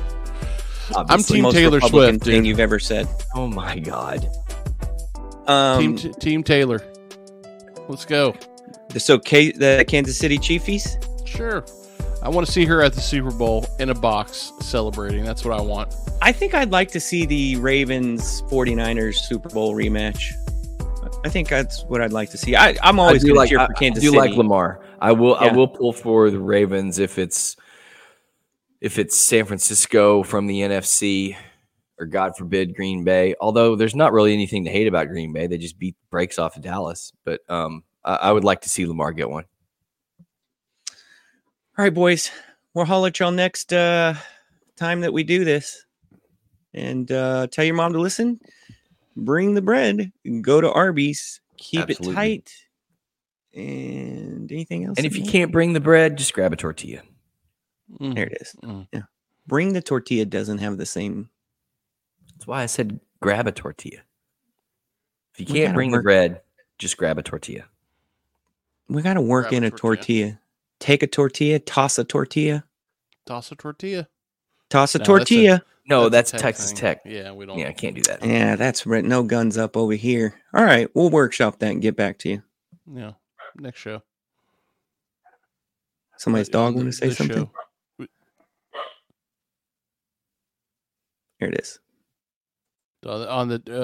Obviously. 0.94 1.14
I'm 1.14 1.22
Team 1.22 1.42
Most 1.42 1.54
Taylor 1.54 1.78
Republican 1.78 2.14
Swift, 2.14 2.24
thing 2.24 2.34
dude. 2.42 2.46
you've 2.46 2.60
ever 2.60 2.78
said. 2.78 3.08
Oh 3.34 3.46
my 3.46 3.78
god! 3.78 4.28
Um, 5.46 5.96
Team 5.96 6.12
Team 6.14 6.42
Taylor. 6.42 6.82
Let's 7.88 8.04
go. 8.04 8.34
so 8.96 9.18
K- 9.18 9.52
the 9.52 9.84
Kansas 9.88 10.16
City 10.16 10.38
Chiefies. 10.38 10.96
Sure. 11.26 11.64
I 12.22 12.28
want 12.28 12.46
to 12.46 12.52
see 12.52 12.66
her 12.66 12.82
at 12.82 12.92
the 12.92 13.00
Super 13.00 13.30
Bowl 13.30 13.66
in 13.78 13.88
a 13.90 13.94
box 13.94 14.52
celebrating. 14.60 15.24
That's 15.24 15.44
what 15.44 15.58
I 15.58 15.62
want. 15.62 15.94
I 16.20 16.32
think 16.32 16.52
I'd 16.54 16.70
like 16.70 16.90
to 16.90 17.00
see 17.00 17.24
the 17.24 17.56
Ravens 17.56 18.42
49ers 18.42 19.14
Super 19.16 19.48
Bowl 19.48 19.74
rematch. 19.74 20.32
I 21.24 21.30
think 21.30 21.48
that's 21.48 21.82
what 21.84 22.00
I'd 22.02 22.12
like 22.12 22.30
to 22.30 22.38
see. 22.38 22.54
I, 22.56 22.76
I'm 22.82 22.98
always 23.00 23.24
I 23.24 23.28
do 23.28 23.32
to 23.32 23.38
like 23.38 23.48
cheer 23.48 23.58
I, 23.58 23.66
for 23.66 23.76
I 23.76 23.78
Kansas 23.78 24.02
do 24.02 24.08
City. 24.10 24.18
like 24.18 24.32
Lamar. 24.36 24.80
I 25.00 25.12
will 25.12 25.34
I 25.36 25.50
will 25.50 25.66
pull 25.68 25.92
for 25.94 26.30
the 26.30 26.38
Ravens 26.38 26.98
if 26.98 27.18
it's 27.18 27.56
if 28.80 28.98
it's 28.98 29.16
San 29.16 29.44
Francisco 29.44 30.22
from 30.22 30.46
the 30.46 30.60
NFC 30.60 31.36
or 32.00 32.06
God 32.06 32.34
forbid 32.36 32.74
Green 32.74 33.04
Bay. 33.04 33.34
Although 33.40 33.76
there's 33.76 33.94
not 33.94 34.12
really 34.12 34.32
anything 34.32 34.64
to 34.64 34.70
hate 34.70 34.86
about 34.86 35.08
Green 35.08 35.32
Bay, 35.32 35.46
they 35.46 35.58
just 35.58 35.78
beat 35.78 35.96
the 36.00 36.06
brakes 36.10 36.38
off 36.38 36.56
of 36.56 36.62
Dallas. 36.62 37.12
But 37.24 37.42
um, 37.48 37.84
I, 38.04 38.14
I 38.16 38.32
would 38.32 38.44
like 38.44 38.62
to 38.62 38.70
see 38.70 38.86
Lamar 38.86 39.12
get 39.12 39.28
one. 39.28 39.44
All 41.78 41.84
right, 41.84 41.94
boys. 41.94 42.30
We'll 42.74 42.86
holler 42.86 43.08
at 43.08 43.18
y'all 43.18 43.30
next 43.30 43.72
uh, 43.72 44.14
time 44.76 45.00
that 45.02 45.12
we 45.12 45.24
do 45.24 45.44
this. 45.44 45.84
And 46.72 47.10
uh, 47.12 47.48
tell 47.48 47.64
your 47.64 47.74
mom 47.74 47.92
to 47.92 48.00
listen. 48.00 48.40
Bring 49.16 49.54
the 49.54 49.62
bread. 49.62 50.12
Go 50.40 50.60
to 50.60 50.72
Arby's. 50.72 51.40
Keep 51.56 51.90
Absolutely. 51.90 52.12
it 52.12 52.14
tight. 52.14 52.52
And 53.54 54.50
anything 54.50 54.84
else? 54.84 54.96
And 54.96 55.06
if 55.06 55.16
you 55.16 55.24
can't 55.24 55.52
bring 55.52 55.72
the 55.72 55.80
bread, 55.80 56.16
just 56.16 56.32
grab 56.32 56.52
a 56.52 56.56
tortilla. 56.56 57.02
Mm. 57.98 58.14
there 58.14 58.26
it 58.26 58.38
is. 58.40 58.54
Mm. 58.62 58.86
Yeah. 58.92 59.02
Bring 59.46 59.72
the 59.72 59.82
tortilla 59.82 60.24
doesn't 60.26 60.58
have 60.58 60.78
the 60.78 60.86
same. 60.86 61.28
That's 62.34 62.46
why 62.46 62.62
I 62.62 62.66
said 62.66 63.00
grab 63.20 63.46
a 63.46 63.52
tortilla. 63.52 64.00
If 65.34 65.40
you 65.40 65.46
We 65.46 65.52
can't 65.60 65.66
gotta 65.68 65.74
bring 65.74 65.90
the 65.92 66.00
bread, 66.00 66.40
just 66.78 66.96
grab 66.96 67.18
a 67.18 67.22
tortilla. 67.22 67.64
We 68.88 69.02
got 69.02 69.14
to 69.14 69.20
work 69.22 69.48
Grab 69.50 69.54
in 69.54 69.64
a 69.64 69.68
a 69.68 69.70
tortilla. 69.70 69.96
tortilla. 69.96 70.40
Take 70.80 71.02
a 71.02 71.06
tortilla, 71.06 71.58
toss 71.58 71.98
a 71.98 72.04
tortilla, 72.04 72.64
Toss 73.26 73.52
a 73.52 73.54
tortilla. 73.56 74.08
toss 74.70 74.94
a 74.94 74.98
No, 74.98 75.04
that's 75.04 75.08
a- 75.08 75.10
tortilla. 75.34 75.62
No, 75.86 76.08
that's, 76.08 76.30
a 76.32 76.36
tech 76.36 76.42
Texas 76.42 76.70
thing. 76.70 76.76
Tech. 76.80 77.02
Yeah, 77.04 77.32
we 77.32 77.46
don't. 77.46 77.58
Yeah, 77.58 77.68
I 77.68 77.72
can't 77.72 77.96
do 77.96 78.02
that. 78.02 78.24
Yeah, 78.24 78.54
that's 78.56 78.86
right. 78.86 79.04
No 79.04 79.22
guns 79.24 79.58
up 79.58 79.76
over 79.76 79.92
here. 79.94 80.40
All 80.54 80.62
right, 80.64 80.88
we'll 80.94 81.10
workshop 81.10 81.58
that 81.58 81.70
and 81.72 81.82
get 81.82 81.96
back 81.96 82.18
to 82.20 82.28
you. 82.28 82.42
Yeah. 82.92 83.12
Next 83.56 83.80
show. 83.80 84.02
Somebody's 86.16 86.48
Uh, 86.48 86.52
dog 86.52 86.74
want 86.76 86.86
to 86.88 86.92
say 86.92 87.10
something? 87.10 87.36
show. 87.46 87.50
Here 91.40 91.48
it 91.48 91.58
is. 91.58 91.80
On 93.06 93.48
the 93.48 93.62
uh, 93.66 93.72